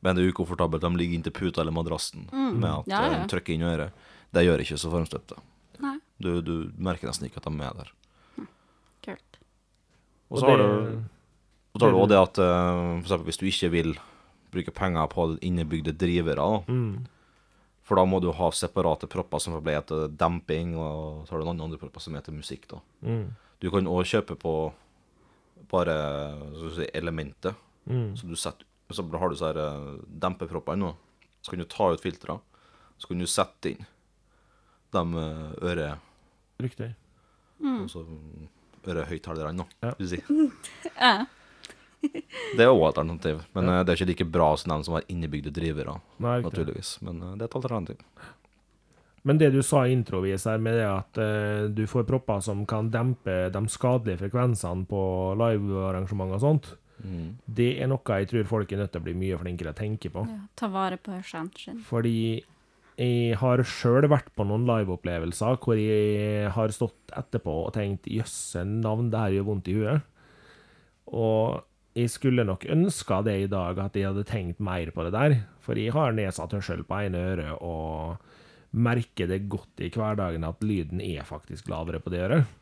Men 0.04 0.16
det 0.16 0.24
er 0.26 0.32
ukomfortabelt. 0.32 0.82
De 0.84 0.90
ligger 1.00 1.16
inntil 1.18 1.34
puta 1.34 1.62
eller 1.62 1.72
madrassen 1.76 2.28
med 2.32 2.70
at 2.70 2.86
Mm. 2.88 2.92
Ja, 2.92 3.02
ja. 3.12 3.22
de 3.24 3.28
trykker 3.32 3.54
inn 3.56 3.62
i 3.64 3.70
øret. 3.76 3.92
Det 4.32 4.44
gjør 4.46 4.60
ikke 4.64 4.78
så 4.78 4.92
formstøpte. 4.92 5.36
Nei, 5.84 5.98
Du, 6.20 6.42
du 6.42 6.72
merker 6.78 7.08
nesten 7.08 7.28
ikke 7.30 7.38
at 7.38 7.44
de 7.50 7.62
er 7.62 7.74
der. 7.78 7.92
kult. 9.06 9.38
Og 10.32 10.40
så 10.42 10.48
har 10.50 10.58
du 10.58 11.04
Og 11.74 11.80
så 11.80 11.86
har 11.86 11.92
du 11.94 12.00
òg 12.02 12.10
det 12.10 12.18
at 12.18 12.38
eh, 12.42 13.02
for 13.02 13.06
eksempel 13.06 13.28
hvis 13.30 13.38
du 13.40 13.46
ikke 13.46 13.70
vil 13.72 13.94
bruke 14.52 14.74
penger 14.74 15.08
på 15.12 15.28
innebygde 15.46 15.94
drivere, 15.98 16.36
da, 16.42 16.64
Mm. 16.74 17.06
for 17.84 17.96
da 17.96 18.06
må 18.06 18.20
du 18.22 18.32
ha 18.32 18.50
separate 18.52 19.08
propper 19.08 19.40
som 19.40 19.62
blir 19.62 19.86
til 19.86 20.08
demping, 20.10 20.76
og 20.76 21.28
så 21.28 21.32
har 21.36 21.40
du 21.40 21.46
noen 21.46 21.62
andre 21.62 21.78
propper 21.78 22.02
som 22.02 22.14
heter 22.16 22.34
musikk. 22.34 22.68
da. 22.68 22.80
Mm. 23.04 23.36
Du 23.62 23.70
kan 23.72 23.86
òg 23.86 24.04
kjøpe 24.06 24.36
på 24.38 24.74
bare 25.70 25.96
si, 26.76 26.88
elementet. 26.94 27.56
Mm. 27.88 28.16
Så 28.18 28.28
du 28.28 28.36
setter, 28.36 28.66
så 28.92 29.04
har 29.20 29.30
du 29.30 29.36
så 29.36 29.52
her 29.54 29.58
eh, 29.62 30.00
dempepropper 30.20 30.76
nå, 30.78 30.96
så 31.42 31.52
kan 31.52 31.60
du 31.60 31.66
ta 31.66 31.92
ut 31.94 32.02
filtrene, 32.04 32.42
så 32.98 33.08
kan 33.08 33.20
du 33.20 33.26
sette 33.30 33.72
inn 33.76 33.86
de 34.96 35.04
eh, 35.24 35.58
øre... 35.72 35.90
Riktig. 36.62 36.92
Altså 37.64 38.06
ørehøyttalerne, 38.88 39.66
da, 39.66 39.88
Ja. 39.88 39.94
vil 39.98 40.08
du 40.08 40.16
si. 40.16 40.22
Ja. 41.02 41.26
Det 42.56 42.62
er 42.62 42.70
òg 42.70 42.84
alternativ, 42.92 43.40
men 43.58 43.66
ja. 43.66 43.82
det 43.84 43.92
er 43.92 43.98
ikke 43.98 44.08
like 44.12 44.26
bra 44.32 44.52
som 44.56 44.72
de 44.72 44.86
som 44.86 44.94
har 44.96 45.06
innebygde 45.10 45.50
drivere, 45.52 45.98
Nei, 46.24 46.38
naturligvis. 46.46 47.00
Men 47.02 47.22
eh, 47.22 47.32
det 47.38 47.48
er 47.48 47.50
et 47.50 47.58
alternativ. 47.60 48.04
Men 49.28 49.40
det 49.42 49.50
du 49.52 49.60
sa 49.66 49.82
introvis 49.92 50.46
her, 50.48 50.60
med 50.64 50.78
det 50.80 50.86
at 50.88 51.18
uh, 51.20 51.66
du 51.74 51.82
får 51.90 52.06
propper 52.08 52.40
som 52.46 52.62
kan 52.70 52.88
dempe 52.94 53.50
de 53.52 53.62
skadelige 53.68 54.22
frekvensene 54.22 54.86
på 54.88 55.02
livearrangement 55.42 56.38
og 56.38 56.44
sånt, 56.46 56.76
Mm. 56.98 57.36
det 57.46 57.76
er 57.78 57.86
noe 57.92 58.02
jeg 58.18 58.26
tror 58.32 58.48
folk 58.50 58.72
er 58.74 58.80
nødt 58.82 58.90
til 58.92 59.02
å 59.04 59.06
bli 59.06 59.14
mye 59.14 59.38
flinkere 59.38 59.70
til 59.70 59.76
å 59.76 59.78
tenke 59.78 60.10
på. 60.10 60.24
Ja, 60.26 60.38
ta 60.58 60.66
vare 60.74 60.98
på 60.98 61.12
hørselen 61.14 61.52
sin. 61.54 61.78
Fordi 61.86 62.42
jeg 62.98 63.38
har 63.38 63.62
sjøl 63.62 64.08
vært 64.10 64.32
på 64.34 64.46
noen 64.50 64.66
liveopplevelser 64.66 65.60
hvor 65.62 65.78
jeg 65.78 66.50
har 66.56 66.74
stått 66.74 67.14
etterpå 67.14 67.54
og 67.68 67.74
tenkt 67.76 68.10
jøsse 68.10 68.64
navn, 68.66 69.12
det 69.14 69.22
her 69.22 69.36
gjør 69.38 69.50
vondt 69.52 69.70
i 69.70 69.76
huet. 69.78 70.08
Og 71.14 71.62
jeg 71.98 72.12
skulle 72.14 72.46
nok 72.46 72.66
ønska 72.74 73.22
det 73.26 73.36
i 73.44 73.50
dag, 73.52 73.78
at 73.82 73.96
jeg 73.98 74.10
hadde 74.10 74.26
tenkt 74.28 74.62
mer 74.64 74.90
på 74.94 75.06
det 75.06 75.14
der. 75.14 75.38
For 75.62 75.78
jeg 75.78 75.94
har 75.94 76.16
nedsatt 76.18 76.56
hørsel 76.58 76.84
på 76.88 77.00
ene 77.06 77.22
øret 77.34 77.62
og 77.62 78.18
merker 78.78 79.30
det 79.30 79.46
godt 79.50 79.86
i 79.86 79.92
hverdagen 79.94 80.46
at 80.46 80.66
lyden 80.66 81.02
er 81.02 81.26
faktisk 81.26 81.70
lavere 81.72 82.02
på 82.02 82.14
det 82.14 82.24
øret. 82.26 82.56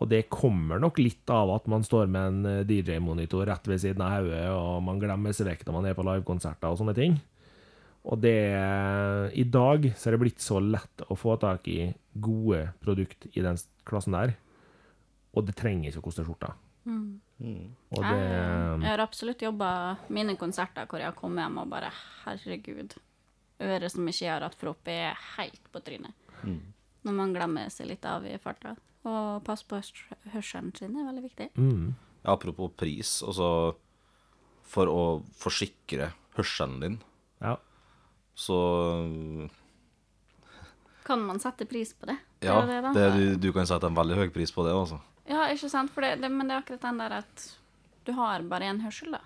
Og 0.00 0.08
det 0.08 0.30
kommer 0.32 0.80
nok 0.80 0.98
litt 1.02 1.28
av 1.30 1.50
at 1.52 1.66
man 1.68 1.82
står 1.84 2.08
med 2.08 2.28
en 2.30 2.46
eh, 2.48 2.62
DJ-monitor 2.64 3.44
rett 3.50 3.66
ved 3.68 3.82
siden 3.82 4.00
av 4.00 4.14
hodet, 4.14 4.46
og 4.54 4.78
man 4.86 5.02
glemmer 5.02 5.34
seg 5.36 5.50
vekk 5.50 5.66
når 5.66 5.76
man 5.76 5.88
er 5.90 5.98
på 5.98 6.06
livekonserter 6.06 6.72
og 6.72 6.80
sånne 6.80 6.94
ting. 6.96 7.18
Og 8.08 8.16
det 8.22 8.32
I 9.36 9.44
dag 9.44 9.90
så 9.96 10.08
er 10.08 10.16
det 10.16 10.20
blitt 10.22 10.40
så 10.40 10.60
lett 10.62 11.02
å 11.10 11.16
få 11.18 11.34
tak 11.40 11.68
i 11.68 11.92
gode 12.16 12.72
produkt 12.80 13.26
i 13.36 13.42
den 13.44 13.58
klassen 13.84 14.16
der. 14.16 14.32
Og 15.36 15.44
det 15.46 15.54
trenger 15.60 15.90
ikke 15.92 16.00
å 16.02 16.06
koste 16.08 16.24
skjorta. 16.24 16.54
Mm. 16.88 17.20
Og 17.92 18.00
Jeg, 18.00 18.08
det 18.08 18.82
jeg 18.82 18.88
har 18.90 19.02
absolutt 19.04 19.42
jobba 19.44 19.68
mine 20.08 20.34
konserter 20.40 20.88
hvor 20.88 20.98
jeg 21.00 21.10
har 21.10 21.16
kommet 21.18 21.44
hjem 21.44 21.60
og 21.62 21.68
bare 21.72 21.92
Herregud. 22.24 22.96
Øret 23.60 23.92
som 23.92 24.08
ikke 24.08 24.30
har 24.32 24.40
hatt 24.46 24.56
propp, 24.58 24.88
er 24.88 25.16
helt 25.36 25.66
på 25.72 25.82
trynet. 25.84 26.16
Mm. 26.42 26.60
Når 27.04 27.16
man 27.16 27.34
glemmer 27.36 27.68
seg 27.72 27.90
litt 27.92 28.04
av 28.08 28.24
i 28.28 28.36
farta. 28.40 28.74
Og 29.04 29.44
passe 29.44 29.64
på 29.68 29.76
hørs- 29.76 30.32
hørselen 30.32 30.72
sin 30.76 30.96
er 30.96 31.06
veldig 31.08 31.22
viktig. 31.28 31.50
mm, 31.56 31.94
Ja, 32.24 32.32
apropos 32.34 32.72
pris, 32.76 33.22
altså 33.22 33.74
For 34.64 34.86
å 34.86 35.22
forsikre 35.36 36.12
hørselen 36.36 36.80
din, 36.80 36.98
Ja. 37.40 37.56
Så 38.34 39.48
Kan 41.06 41.22
man 41.26 41.40
sette 41.42 41.66
pris 41.66 41.92
på 41.96 42.06
det? 42.10 42.16
Det 42.40 42.46
Ja, 42.48 42.60
det, 42.66 42.80
det, 42.94 43.06
du, 43.16 43.24
du 43.48 43.52
kan 43.56 43.66
sette 43.68 43.88
en 43.88 43.96
veldig 43.96 44.16
høy 44.20 44.28
pris 44.34 44.52
på 44.54 44.64
det, 44.66 44.72
altså. 44.76 45.00
Ja, 45.30 45.46
ikke 45.52 45.68
sant? 45.70 45.90
For 45.94 46.04
det, 46.04 46.16
det, 46.22 46.30
men 46.32 46.48
det 46.48 46.56
er 46.56 46.62
akkurat 46.62 46.84
den 46.86 47.00
der 47.02 47.16
at 47.20 47.46
du 48.06 48.12
har 48.16 48.42
bare 48.48 48.68
én 48.70 48.80
hørsel, 48.84 49.12
da. 49.16 49.22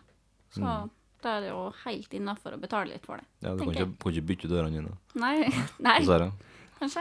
Så 0.54 0.62
Mm. 0.64 0.90
da 1.24 1.30
er 1.38 1.40
det 1.40 1.48
jo 1.50 1.60
helt 1.84 2.12
innafor 2.14 2.54
å 2.54 2.60
betale 2.60 2.92
litt 2.92 3.04
for 3.06 3.16
det. 3.16 3.24
Ja, 3.42 3.54
du 3.56 3.62
kan 3.64 3.70
ikke, 3.72 3.86
kan 4.02 4.12
ikke 4.12 4.26
bytte 4.28 4.48
dørene 4.50 4.76
dine, 4.76 4.92
Nei, 5.18 5.48
nei 5.86 5.98
dessverre. 6.00 6.32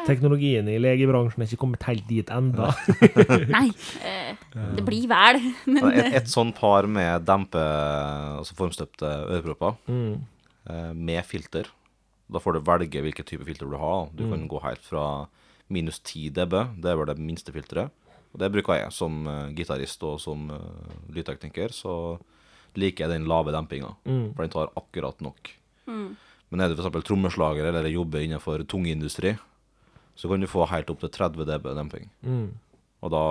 Teknologien 0.08 0.68
i 0.72 0.78
legebransjen 0.80 1.42
er 1.44 1.50
ikke 1.50 1.60
kommet 1.60 1.84
helt 1.84 2.06
dit 2.08 2.30
enda. 2.32 2.70
Nei, 3.56 3.66
eh, 4.06 4.38
det 4.78 4.84
blir 4.88 5.10
vel. 5.12 5.42
Men 5.68 5.82
Men 5.90 5.98
Et, 6.00 6.14
et 6.22 6.30
sånn 6.32 6.54
par 6.56 6.88
med 6.88 7.26
dempe, 7.28 7.60
altså 8.40 8.56
formstøpte 8.56 9.10
ørepropper 9.34 9.76
Mm. 9.92 10.22
eh, 10.70 10.94
med 10.94 11.26
filter. 11.28 11.68
Da 12.34 12.42
får 12.42 12.58
du 12.58 12.66
velge 12.66 13.04
hvilken 13.06 13.28
type 13.30 13.46
filter 13.46 13.70
du 13.70 13.78
har. 13.78 14.10
Du 14.12 14.24
Du 14.24 14.32
kan 14.32 14.48
gå 14.48 14.60
helt 14.64 14.82
fra 14.82 15.28
minus 15.70 16.00
10 16.00 16.30
dB, 16.34 16.54
det 16.82 16.92
er 16.92 16.98
vel 16.98 17.10
det 17.10 17.22
minste 17.22 17.54
filteret. 17.54 17.92
Og 18.34 18.42
det 18.42 18.52
bruker 18.52 18.80
jeg 18.80 18.92
som 18.94 19.28
uh, 19.30 19.50
gitarist 19.54 20.04
og 20.04 20.20
som 20.22 20.50
uh, 20.50 20.94
lydtekniker, 21.14 21.70
så 21.70 22.18
liker 22.76 23.06
jeg 23.06 23.14
den 23.14 23.30
lave 23.30 23.54
dempinga. 23.54 23.94
Mm. 24.06 24.34
For 24.34 24.42
den 24.44 24.54
tar 24.54 24.74
akkurat 24.80 25.22
nok. 25.22 25.54
Mm. 25.86 26.16
Men 26.50 26.62
er 26.62 26.74
du 26.74 26.82
f.eks. 26.82 27.06
trommeslager 27.06 27.70
eller 27.70 27.90
jobber 27.90 28.26
innenfor 28.26 28.66
tungindustri, 28.70 29.36
så 30.16 30.30
kan 30.30 30.42
du 30.42 30.50
få 30.50 30.66
helt 30.70 30.90
opp 30.90 31.02
til 31.02 31.14
30 31.14 31.46
dB 31.50 31.70
demping. 31.78 32.10
Mm. 32.22 32.50
Og 33.04 33.14
da, 33.14 33.24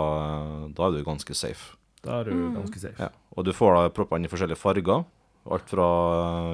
da 0.74 0.86
er 0.86 0.96
du 0.96 1.07
ganske 1.07 1.34
safe. 1.34 1.74
Da 2.03 2.20
er 2.20 2.30
du 2.30 2.55
ganske 2.55 2.78
safe. 2.82 2.98
Ja. 2.98 3.11
Og 3.36 3.46
du 3.46 3.53
får 3.55 3.76
da 3.78 3.92
proppene 3.94 4.28
i 4.28 4.30
forskjellige 4.30 4.61
farger. 4.61 5.05
Alt 5.51 5.72
fra 5.72 5.86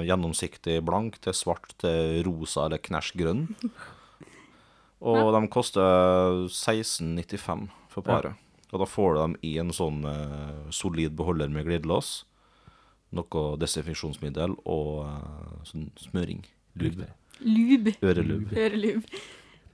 gjennomsiktig 0.07 0.79
blank 0.85 1.19
til 1.21 1.35
svart 1.37 1.75
til 1.81 2.23
rosa 2.25 2.65
eller 2.65 2.81
knæsj 2.81 3.13
grønn. 3.19 3.45
Og 5.09 5.31
de 5.31 5.41
koster 5.51 6.45
1695 6.49 7.69
for 7.91 8.03
paret. 8.03 8.35
Og 8.69 8.81
da 8.83 8.85
får 8.85 9.13
du 9.13 9.19
dem 9.21 9.35
i 9.45 9.55
en 9.61 9.71
sånn 9.73 10.03
eh, 10.05 10.65
solid 10.75 11.15
beholder 11.17 11.49
med 11.53 11.65
glidelås. 11.65 12.25
Noe 13.17 13.45
desinfeksjonsmiddel 13.57 14.53
og 14.69 15.07
eh, 15.07 15.53
sånn 15.65 15.87
smøring. 15.97 16.43
Lube. 16.79 17.07
lube. 17.41 17.95
Ørelube. 18.05 18.53
Ørelube. 18.65 19.21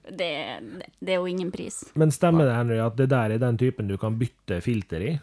Det, 0.06 0.30
det, 0.62 0.88
det 1.02 1.16
er 1.16 1.18
jo 1.18 1.28
ingen 1.28 1.50
pris. 1.52 1.82
Men 1.98 2.14
stemmer 2.14 2.46
det, 2.46 2.54
Henry, 2.54 2.78
at 2.80 2.96
det 2.96 3.10
der 3.10 3.34
er 3.34 3.42
den 3.42 3.58
typen 3.60 3.90
du 3.90 3.96
kan 4.00 4.16
bytte 4.20 4.62
filter 4.64 5.02
i? 5.02 5.16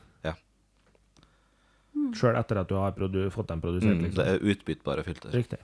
Ja. 2.13 2.19
Sjøl 2.21 2.37
etter 2.39 2.61
at 2.61 2.69
du 2.69 2.75
har 2.79 2.93
produ 2.95 3.23
fått 3.33 3.49
dem 3.49 3.61
produsert, 3.63 3.89
Mm, 3.97 4.03
det 4.03 4.11
liksom? 4.13 4.27
er 4.29 4.53
utbyttbare 4.53 5.03
filter. 5.03 5.33
Riktig. 5.35 5.57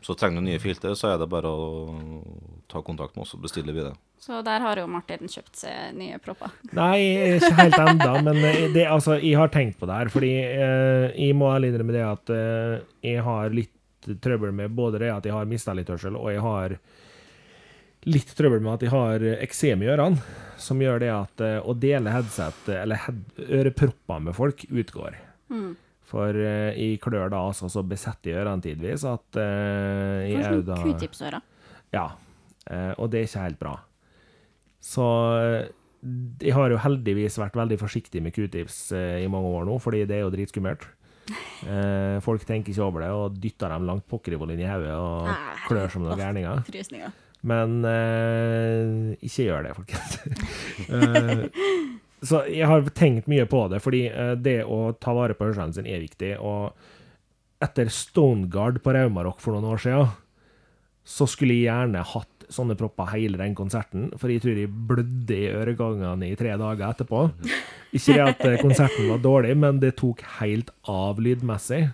Så 0.00 0.14
trenger 0.16 0.40
du 0.40 0.46
nye 0.46 0.58
filter, 0.62 0.94
så 0.96 1.10
er 1.12 1.18
det 1.20 1.26
bare 1.28 1.44
å 1.52 2.22
ta 2.72 2.80
kontakt 2.80 3.16
med 3.18 3.26
oss, 3.26 3.34
og 3.36 3.42
bestiller 3.44 3.74
vi 3.76 3.82
det. 3.84 3.90
Så 4.20 4.38
der 4.44 4.60
har 4.64 4.76
jo 4.80 4.86
Martin 4.88 5.28
kjøpt 5.28 5.56
seg 5.60 5.92
nye 5.96 6.16
propper. 6.24 6.54
Nei, 6.72 7.36
ikke 7.36 7.50
helt 7.58 7.76
enda, 7.82 8.14
men 8.24 8.36
eh, 8.48 8.62
det, 8.72 8.86
altså, 8.88 9.18
jeg 9.20 9.36
har 9.36 9.48
tenkt 9.52 9.76
på 9.80 9.84
det 9.90 9.98
her. 9.98 10.08
Fordi 10.12 10.30
eh, 10.40 11.10
jeg 11.20 11.36
må 11.36 11.50
ærlig 11.52 11.74
innrømme 11.74 11.92
det 11.92 12.04
at 12.06 12.32
eh, 12.32 12.80
jeg 13.12 13.20
har 13.28 13.52
litt 13.52 13.76
trøbbel 14.24 14.52
med 14.56 14.72
både 14.72 14.98
det 15.02 15.10
at 15.12 15.24
jeg 15.28 15.36
har 15.36 15.44
mista 15.48 15.74
litt 15.76 15.88
hørsel, 15.92 16.16
og 16.16 16.30
jeg 16.32 16.40
har 16.40 16.78
litt 18.08 18.30
trøbbel 18.36 18.62
med 18.64 18.78
at 18.78 18.84
jeg 18.86 18.92
har 18.94 19.24
eksem 19.44 19.82
i 19.84 19.90
ørene, 19.92 20.22
som 20.60 20.80
gjør 20.80 21.00
det 21.04 21.10
at 21.12 21.44
eh, 21.44 21.58
å 21.60 21.74
dele 21.76 22.12
headset, 22.14 22.68
eller 22.72 23.02
head, 23.04 23.20
ørepropper 23.52 24.22
med 24.30 24.36
folk, 24.36 24.64
utgår. 24.72 25.18
Mm. 25.50 25.74
For 26.10 26.34
uh, 26.34 26.70
jeg 26.74 26.98
klør 27.02 27.30
da 27.30 27.44
altså 27.50 27.68
så 27.70 27.84
besett 27.86 28.26
i 28.30 28.34
ørene 28.34 28.64
tidvis 28.64 29.04
at 29.06 29.38
uh, 29.38 30.24
jeg 30.26 30.42
er 30.42 30.64
da 30.66 30.80
q-tipsører. 30.82 31.46
Ja. 31.94 32.08
Uh, 32.70 32.92
og 32.98 33.10
det 33.12 33.20
er 33.20 33.30
ikke 33.30 33.46
helt 33.46 33.62
bra. 33.62 33.76
Så 34.80 35.04
eh, 35.36 35.68
jeg 36.40 36.56
har 36.56 36.72
jo 36.72 36.80
heldigvis 36.80 37.36
vært 37.40 37.58
veldig 37.60 37.78
forsiktig 37.80 38.22
med 38.24 38.34
q-tips 38.34 38.80
eh, 38.96 39.20
i 39.24 39.28
mange 39.30 39.52
år 39.52 39.68
nå, 39.68 39.76
fordi 39.82 40.06
det 40.08 40.18
er 40.18 40.26
jo 40.26 40.34
dritskummelt. 40.34 40.88
Eh, 41.60 42.16
folk 42.24 42.42
tenker 42.48 42.72
ikke 42.72 42.82
over 42.82 43.02
det 43.04 43.08
og 43.12 43.34
dytter 43.38 43.70
dem 43.70 43.84
langt 43.86 44.06
pokkerivoll 44.10 44.50
inn 44.54 44.62
i 44.64 44.66
hodet 44.66 44.94
og 44.96 45.28
klør 45.68 45.92
som 45.92 46.02
noen 46.02 46.18
gærninger. 46.18 47.04
Men 47.46 47.84
eh, 47.86 49.12
ikke 49.28 49.44
gjør 49.44 49.68
det, 49.68 49.74
folkens. 49.76 50.16
Eh, 52.20 52.26
så 52.26 52.42
jeg 52.48 52.68
har 52.68 52.88
tenkt 52.96 53.28
mye 53.30 53.46
på 53.48 53.66
det, 53.72 53.82
fordi 53.84 54.06
eh, 54.08 54.34
det 54.36 54.62
å 54.64 54.92
ta 55.00 55.14
vare 55.16 55.36
på 55.36 55.48
hørselen 55.48 55.74
sine 55.76 55.92
er 55.92 56.04
viktig. 56.04 56.36
Og 56.38 56.72
etter 57.64 57.90
Stoneguard 57.92 58.80
på 58.84 58.94
Raumarock 58.96 59.40
for 59.40 59.56
noen 59.56 59.72
år 59.72 59.82
siden, 59.84 60.12
så 61.04 61.26
skulle 61.28 61.56
jeg 61.56 61.68
gjerne 61.70 62.04
hatt 62.06 62.46
sånne 62.50 62.74
propper 62.78 63.12
hele 63.12 63.38
den 63.38 63.54
konserten, 63.54 64.08
for 64.18 64.30
jeg 64.32 64.42
tror 64.42 64.58
jeg 64.58 64.72
blødde 64.88 65.36
i 65.36 65.52
øregangene 65.54 66.32
i 66.32 66.38
tre 66.38 66.56
dager 66.58 66.88
etterpå. 66.90 67.28
Ikke 67.96 68.16
det 68.16 68.26
at 68.26 68.44
eh, 68.46 68.58
konserten 68.62 69.08
var 69.10 69.22
dårlig, 69.22 69.54
men 69.58 69.80
det 69.82 69.96
tok 70.00 70.22
helt 70.40 70.72
av 70.90 71.22
lydmessig. 71.22 71.86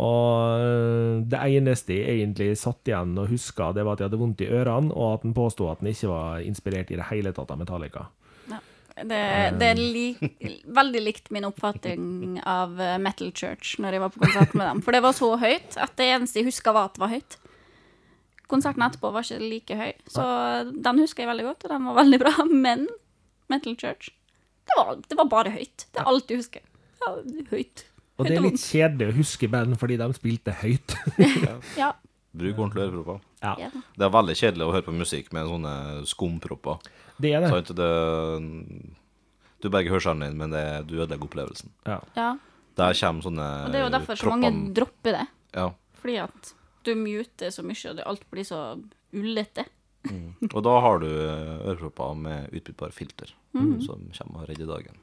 Og 0.00 0.62
øh, 0.64 1.20
det 1.28 1.40
eneste 1.44 1.98
jeg 1.98 2.22
egentlig 2.22 2.54
satt 2.58 2.88
igjen 2.88 3.18
og 3.20 3.28
huska, 3.30 3.68
det 3.76 3.84
var 3.84 3.98
at 3.98 4.02
jeg 4.02 4.10
hadde 4.10 4.20
vondt 4.22 4.44
i 4.44 4.48
ørene, 4.48 4.94
og 4.94 5.18
at 5.18 5.26
han 5.26 5.36
påsto 5.36 5.68
at 5.68 5.82
han 5.82 5.90
ikke 5.92 6.08
var 6.10 6.46
inspirert 6.46 6.90
i 6.90 6.98
det 6.98 7.10
hele 7.10 7.34
tatt 7.36 7.52
av 7.52 7.60
Metallica. 7.60 8.06
Det, 9.08 9.20
det 9.60 9.68
er 9.72 9.78
li, 9.80 10.06
veldig 10.66 11.00
likt 11.04 11.30
min 11.34 11.46
oppfatning 11.48 12.40
av 12.48 12.80
eh, 12.80 12.96
Metal 13.00 13.30
Church 13.32 13.78
når 13.80 13.96
jeg 13.96 14.02
var 14.04 14.12
på 14.14 14.22
konsert 14.24 14.56
med 14.58 14.66
dem. 14.68 14.82
For 14.84 14.96
det 14.96 15.02
var 15.04 15.16
så 15.16 15.30
høyt 15.40 15.78
at 15.80 15.94
det 16.00 16.08
eneste 16.16 16.40
jeg 16.42 16.50
huska, 16.50 16.74
var 16.76 16.90
at 16.90 16.98
det 16.98 17.04
var 17.04 17.14
høyt. 17.14 17.38
Konserten 18.50 18.82
etterpå 18.82 19.12
var 19.14 19.26
ikke 19.26 19.38
like 19.46 19.76
høy, 19.78 19.92
så 20.10 20.24
den 20.74 20.98
husker 21.04 21.22
jeg 21.22 21.30
veldig 21.30 21.46
godt, 21.52 21.64
og 21.68 21.74
den 21.76 21.86
var 21.86 22.00
veldig 22.00 22.20
bra. 22.24 22.34
Men 22.66 22.88
Metal 23.52 23.76
Church, 23.78 24.10
det 24.66 24.76
var, 24.78 24.98
det 25.06 25.18
var 25.22 25.30
bare 25.30 25.54
høyt. 25.54 25.86
Det 25.88 26.02
er 26.02 26.10
alt 26.10 26.30
jeg 26.34 26.42
husker. 26.42 26.66
Ja, 27.00 27.14
høyt. 27.54 27.86
Og 28.20 28.26
det 28.28 28.36
er 28.36 28.44
litt 28.44 28.60
kjedelig 28.60 29.08
å 29.08 29.16
huske 29.16 29.48
band 29.48 29.78
fordi 29.80 29.96
de 30.00 30.10
spilte 30.18 30.54
høyt. 30.60 30.96
Ja. 31.80 31.94
Bruk 32.30 32.60
ordentlige 32.62 32.84
ørepropper. 32.86 33.22
ja, 33.42 33.54
ja. 33.64 33.68
Det 33.98 34.04
er 34.06 34.10
veldig 34.14 34.34
kjedelig 34.38 34.66
å 34.68 34.74
høre 34.74 34.86
på 34.86 34.92
musikk 34.94 35.32
med 35.34 35.48
sånne 35.50 35.72
skumpropper. 36.06 36.76
Det 37.20 37.32
er 37.36 37.44
det. 37.44 37.50
Sant? 37.52 37.72
Det, 37.76 37.90
du 39.60 39.68
berger 39.72 39.92
hørselen 39.92 40.24
din, 40.24 40.38
men 40.40 40.54
det, 40.54 40.64
du 40.88 40.96
ødelegger 40.98 41.26
opplevelsen. 41.28 41.70
Ja. 41.86 41.98
ja. 42.16 42.30
Der 42.80 42.94
kommer 42.96 43.26
sånne 43.26 43.48
Og 43.66 43.72
det 43.74 43.80
er 43.80 43.84
jo 43.84 43.92
derfor 43.92 44.16
så 44.16 44.30
mange 44.32 44.52
dropper 44.76 45.18
det. 45.18 45.26
Ja. 45.58 45.66
Fordi 46.00 46.16
at 46.22 46.54
du 46.86 46.94
muter 46.96 47.52
så 47.52 47.62
mye, 47.66 47.90
og 47.90 47.98
det 47.98 48.06
alt 48.08 48.24
blir 48.32 48.46
så 48.48 48.60
ullete. 49.12 49.66
Og 50.54 50.62
da 50.64 50.78
har 50.80 51.02
du 51.02 51.08
ørepropper 51.10 52.14
med 52.16 52.54
utbyttbare 52.56 52.94
filter, 52.96 53.34
Mhm. 53.52 53.80
som 53.84 54.06
kommer 54.16 54.44
og 54.44 54.48
redder 54.48 54.66
dagen. 54.70 54.96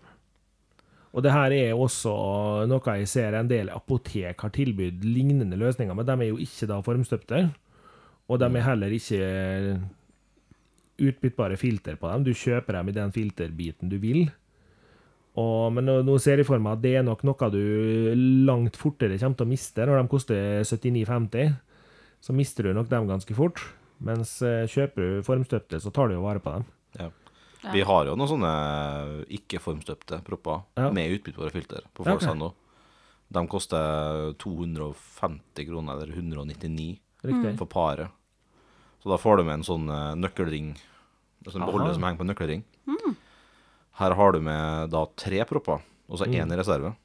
Og 1.13 1.23
det 1.23 1.31
her 1.33 1.51
er 1.51 1.73
også 1.77 2.65
noe 2.67 2.95
jeg 2.97 3.07
ser 3.07 3.33
en 3.35 3.47
del 3.49 3.69
apotek 3.69 4.41
har 4.41 4.49
tilbudt 4.49 5.03
lignende 5.05 5.57
løsninger, 5.57 5.93
men 5.95 6.05
de 6.05 6.11
er 6.13 6.29
jo 6.31 6.37
ikke 6.37 6.67
da 6.67 6.81
formstøpte. 6.81 7.53
Og 8.29 8.39
de 8.39 8.45
er 8.45 8.61
heller 8.65 8.87
ikke 8.91 9.21
utbyttbare 10.99 11.57
filter 11.57 11.95
på 11.99 12.09
dem. 12.11 12.23
Du 12.27 12.33
kjøper 12.33 12.79
dem 12.79 12.89
i 12.89 12.95
den 12.95 13.11
filterbiten 13.15 13.89
du 13.91 13.97
vil. 14.01 14.25
Og, 15.37 15.67
men 15.75 15.85
nå, 15.85 15.99
nå 16.07 16.15
ser 16.21 16.41
jeg 16.41 16.47
for 16.49 16.57
meg 16.63 16.79
at 16.79 16.81
det 16.81 16.95
er 16.97 17.05
nok 17.05 17.21
noe 17.27 17.49
du 17.53 17.61
langt 18.47 18.77
fortere 18.79 19.19
kommer 19.21 19.37
til 19.37 19.45
å 19.45 19.51
miste 19.51 19.85
når 19.85 20.01
de 20.01 20.09
koster 20.09 20.63
79,50. 20.65 21.53
Så 22.25 22.33
mister 22.33 22.65
du 22.65 22.73
nok 22.73 22.89
dem 22.89 23.05
ganske 23.09 23.35
fort. 23.37 23.61
Mens 24.01 24.35
eh, 24.45 24.65
kjøper 24.69 25.01
du 25.19 25.23
formstøpte, 25.25 25.79
så 25.81 25.91
tar 25.93 26.09
du 26.09 26.17
jo 26.17 26.25
vare 26.25 26.41
på 26.41 26.55
dem. 26.55 26.65
Ja. 26.97 27.11
Ja. 27.63 27.71
Vi 27.73 27.81
har 27.89 28.05
jo 28.05 28.13
noen 28.17 28.29
sånne 28.29 28.49
ikke-formstøpte 29.33 30.19
propper 30.25 30.63
Ja. 30.77 30.91
med 30.93 31.13
utbyttbare 31.17 31.49
filter 31.53 31.85
på. 31.97 32.05
Folksand 32.05 32.41
nå. 32.41 32.51
De 33.33 33.41
koster 33.49 34.33
250 34.39 35.65
kroner, 35.67 35.97
eller 35.97 36.13
199 36.13 36.99
Riktig. 37.25 37.55
for 37.59 37.65
paret. 37.67 38.13
Så 39.03 39.09
da 39.11 39.17
får 39.21 39.37
du 39.37 39.43
med 39.47 39.59
en 39.59 39.67
sånn 39.67 39.89
eh, 39.93 40.13
nøkkelring, 40.19 40.71
en 41.45 41.51
sånn 41.53 41.65
beholder 41.67 41.93
som 41.95 42.03
henger 42.07 42.19
på 42.21 42.25
en 42.27 42.31
nøkkelring. 42.33 42.63
Her 43.97 44.13
har 44.13 44.31
du 44.35 44.39
med 44.45 44.91
da 44.93 45.05
tre 45.17 45.39
propper, 45.49 45.81
og 46.07 46.19
så 46.19 46.27
én 46.29 46.45
Mm. 46.45 46.53
i 46.53 46.57
reserve. 46.59 46.95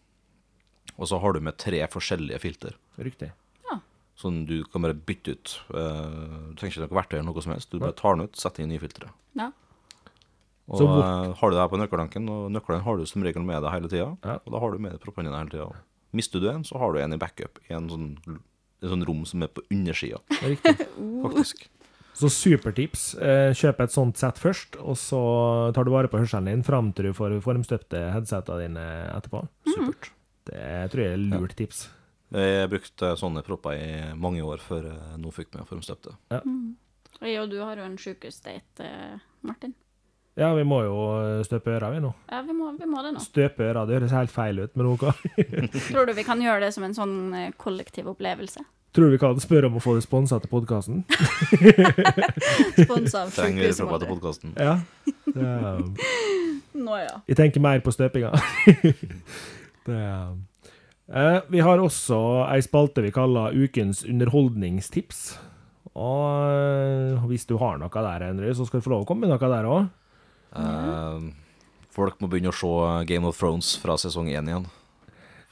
Og 0.98 1.06
så 1.08 1.18
har 1.20 1.32
du 1.32 1.40
med 1.40 1.56
tre 1.56 1.80
forskjellige 1.88 2.38
filter. 2.40 2.74
Riktig. 2.98 3.30
Ja. 3.70 3.78
Sånn 4.16 4.44
du 4.46 4.62
kan 4.64 4.82
bare 4.82 4.92
bytte 4.94 5.32
ut. 5.32 5.54
Uh, 5.72 6.50
du 6.52 6.54
trenger 6.60 6.74
ikke 6.76 6.82
noe 6.84 6.98
verktøy 7.00 7.16
eller 7.18 7.30
noe 7.32 7.42
som 7.42 7.52
helst. 7.54 7.70
Du 7.72 7.78
bare 7.80 7.96
tar 7.96 8.14
den 8.16 8.26
ut, 8.28 8.36
setter 8.36 8.62
inn 8.62 8.68
nye 8.68 8.78
filtre. 8.82 9.08
Ja. 9.34 9.50
Og 10.68 10.78
Så 10.78 10.84
eh, 10.86 11.32
har 11.40 11.50
du 11.50 11.56
det 11.56 11.62
her 11.64 11.72
på 11.72 11.80
nøkkeldanken, 11.80 12.28
og 12.30 12.50
nøkkelen 12.52 12.84
har 12.84 12.96
du 13.00 13.06
som 13.08 13.22
regel 13.24 13.42
med 13.42 13.62
deg 13.64 13.72
hele 13.72 13.88
tida. 13.88 14.10
Ja. 14.22 14.36
Og 14.44 14.52
da 14.52 14.60
har 14.60 14.70
du 14.70 14.78
med 14.78 14.92
deg 14.92 15.00
proppene 15.00 15.28
dine 15.32 15.40
hele 15.40 15.50
tida. 15.50 15.82
Mister 16.12 16.40
du 16.40 16.50
en, 16.52 16.62
så 16.62 16.76
har 16.78 16.92
du 16.92 17.00
en 17.00 17.12
i 17.16 17.16
backup 17.16 17.58
i 17.68 17.72
en 17.74 17.88
sånn, 17.88 18.06
en 18.28 18.88
sånn 18.92 19.06
rom 19.08 19.24
som 19.24 19.42
er 19.42 19.48
på 19.48 19.64
undersida, 19.72 20.20
faktisk. 21.24 21.66
Så 22.18 22.28
supertips. 22.32 23.14
Eh, 23.16 23.50
Kjøp 23.56 23.80
et 23.84 23.94
sånt 23.94 24.20
sett 24.20 24.38
først, 24.40 24.76
og 24.82 24.98
så 25.00 25.20
tar 25.74 25.86
du 25.88 25.92
vare 25.94 26.10
på 26.12 26.20
hørselen 26.20 26.50
din 26.50 26.64
fram 26.66 26.92
til 26.92 27.08
du 27.10 27.16
får 27.16 27.38
formstøpte 27.44 28.02
headsetene 28.14 28.66
dine 28.66 28.86
etterpå. 29.14 29.44
Supert. 29.68 30.10
Det 30.48 30.90
tror 30.92 31.04
jeg 31.04 31.16
er 31.16 31.22
lurt 31.32 31.56
tips. 31.56 31.86
Jeg 32.32 32.68
brukte 32.72 33.12
sånne 33.20 33.42
propper 33.44 33.76
i 33.76 33.90
mange 34.16 34.44
år 34.44 34.62
før 34.64 34.88
nå 35.20 35.32
fikk 35.34 35.52
meg 35.56 35.68
formstøpte. 35.68 36.16
Og 36.32 37.28
jeg 37.28 37.38
og 37.42 37.50
du 37.52 37.58
har 37.62 37.78
jo 37.78 37.86
en 37.86 37.98
sjukehusdate, 38.00 38.86
eh, 38.86 39.18
Martin. 39.46 39.74
Ja, 40.34 40.48
vi 40.56 40.62
må 40.64 40.78
jo 40.86 40.96
støpe 41.44 41.74
øra, 41.76 41.90
vi 41.92 42.00
nå. 42.00 42.08
Ja, 42.30 42.40
vi 42.46 42.54
må, 42.56 42.70
vi 42.78 42.86
må 42.88 43.02
det 43.04 43.10
nå. 43.12 43.20
Støpe 43.20 43.66
øra, 43.68 43.82
det 43.84 43.98
høres 43.98 44.14
helt 44.16 44.32
feil 44.32 44.62
ut, 44.62 44.72
men 44.80 44.88
ok. 44.94 45.10
Tror 45.90 46.08
du 46.08 46.14
vi 46.16 46.24
kan 46.24 46.40
gjøre 46.40 46.64
det 46.64 46.70
som 46.72 46.86
en 46.86 46.96
sånn 46.96 47.16
eh, 47.36 47.50
kollektiv 47.60 48.08
opplevelse? 48.14 48.64
Tror 48.92 49.08
du 49.08 49.14
vi 49.14 49.18
kan 49.22 49.38
spørre 49.40 49.70
om 49.70 49.78
å 49.78 49.80
få 49.80 49.94
det 49.96 50.02
sponsa 50.04 50.36
til 50.42 50.50
podkasten? 50.52 50.98
Sponsa 52.84 53.22
av 53.22 53.30
Trenger 53.32 53.62
vi 53.62 53.68
det 53.70 53.76
til 53.78 54.10
podkasten? 54.10 54.52
Ja. 54.60 54.74
Er, 55.32 55.80
Nå 56.76 56.98
ja. 57.00 57.14
jeg 57.30 57.38
tenker 57.38 57.64
mer 57.64 57.80
på 57.80 57.94
støpinga. 57.94 58.34
det 59.88 59.96
er, 59.96 60.34
eh, 61.08 61.38
vi 61.48 61.64
har 61.64 61.80
også 61.80 62.18
ei 62.50 62.60
spalte 62.64 63.04
vi 63.06 63.14
kaller 63.16 63.56
Ukens 63.56 64.04
underholdningstips. 64.04 65.24
Og 65.96 66.52
eh, 66.52 67.24
hvis 67.32 67.48
du 67.48 67.56
har 67.64 67.80
noe 67.80 67.88
der, 67.88 68.28
Henry, 68.28 68.52
så 68.52 68.68
skal 68.68 68.82
du 68.82 68.84
få 68.90 68.92
lov 68.92 69.06
å 69.06 69.08
komme 69.08 69.24
med 69.24 69.32
noe 69.32 69.52
der 69.56 69.72
òg. 69.72 69.88
Eh, 70.52 71.32
folk 71.96 72.20
må 72.20 72.28
begynne 72.28 72.52
å 72.52 72.60
se 72.60 72.76
Game 73.08 73.24
of 73.24 73.40
Thrones 73.40 73.72
fra 73.80 73.96
sesong 73.96 74.28
én 74.28 74.52
igjen. 74.52 74.68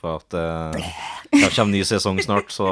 For 0.01 0.17
at 0.17 0.33
eh, 0.33 0.91
det 1.35 1.51
kommer 1.53 1.75
ny 1.75 1.83
sesong 1.85 2.21
snart, 2.25 2.49
så 2.55 2.67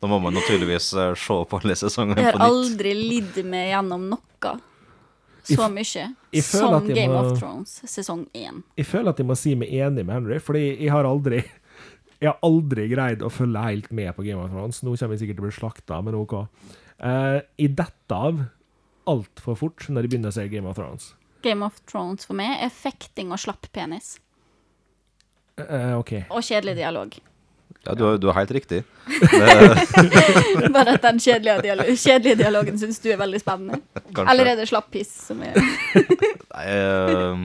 da 0.00 0.08
må 0.08 0.16
man 0.24 0.32
naturligvis 0.38 0.90
eh, 0.96 1.12
se 1.20 1.36
på 1.50 1.58
alle 1.60 1.76
sesongene 1.76 2.24
Jeg 2.24 2.32
på 2.32 2.40
har 2.40 2.48
aldri 2.48 2.94
lidd 2.96 3.36
meg 3.44 3.70
gjennom 3.74 4.08
noe 4.14 4.54
så 5.48 5.64
mye 5.72 5.84
jeg 6.34 6.44
føler 6.44 6.74
at 6.76 6.82
som 6.82 6.88
jeg 6.90 6.96
Game 6.98 7.14
må- 7.14 7.20
of 7.32 7.38
Thrones 7.40 7.70
sesong 7.88 8.26
én. 8.36 8.58
Jeg 8.76 8.84
føler 8.88 9.14
at 9.14 9.20
jeg 9.22 9.28
må 9.30 9.36
si 9.38 9.54
meg 9.56 9.70
enig 9.72 10.04
med 10.04 10.12
Henry, 10.18 10.38
fordi 10.44 10.64
jeg 10.76 10.90
har 10.92 11.08
aldri 11.08 11.38
jeg 12.20 12.26
har 12.32 12.36
aldri 12.44 12.84
greid 12.90 13.22
å 13.24 13.30
følge 13.32 13.62
helt 13.62 13.92
med 13.94 14.10
på 14.16 14.24
Game 14.26 14.42
of 14.42 14.50
Thrones. 14.50 14.82
Nå 14.82 14.92
kommer 14.98 15.14
jeg 15.16 15.22
sikkert 15.22 15.38
til 15.38 15.44
å 15.44 15.48
bli 15.48 15.54
slakta, 15.56 16.00
men 16.04 16.16
OK. 16.18 16.34
Eh, 16.98 17.38
jeg 17.62 17.76
detter 17.78 18.16
av 18.18 18.42
altfor 19.08 19.56
fort 19.56 19.86
når 19.88 20.04
jeg 20.04 20.12
begynner 20.12 20.32
å 20.34 20.36
se 20.36 20.48
Game 20.52 20.68
of 20.68 20.76
Thrones. 20.76 21.12
Game 21.46 21.62
of 21.64 21.78
Thrones 21.88 22.26
for 22.28 22.36
meg 22.36 22.58
er 22.66 22.72
fekting 22.74 23.30
og 23.32 23.38
slapp 23.40 23.70
penis. 23.72 24.18
Eh, 25.66 25.94
OK. 25.98 26.12
Og 26.30 26.42
kjedelig 26.44 26.76
dialog. 26.78 27.16
Ja, 27.86 27.94
du, 27.96 28.04
du 28.20 28.26
er 28.28 28.36
helt 28.40 28.50
riktig. 28.52 28.82
Bare 30.74 30.96
at 30.96 31.04
den 31.04 31.20
kjedelige, 31.22 31.62
dialog, 31.64 31.90
kjedelige 31.96 32.36
dialogen 32.42 32.78
syns 32.80 32.98
du 33.00 33.08
er 33.12 33.20
veldig 33.20 33.40
spennende. 33.40 33.78
Kanskje. 34.10 34.26
Eller 34.32 34.50
er 34.52 34.58
det 34.60 34.66
slapp 34.68 34.90
piss 34.92 35.12
som 35.28 35.40
er 35.46 35.56
Nei, 36.58 36.64
uh, 36.74 37.44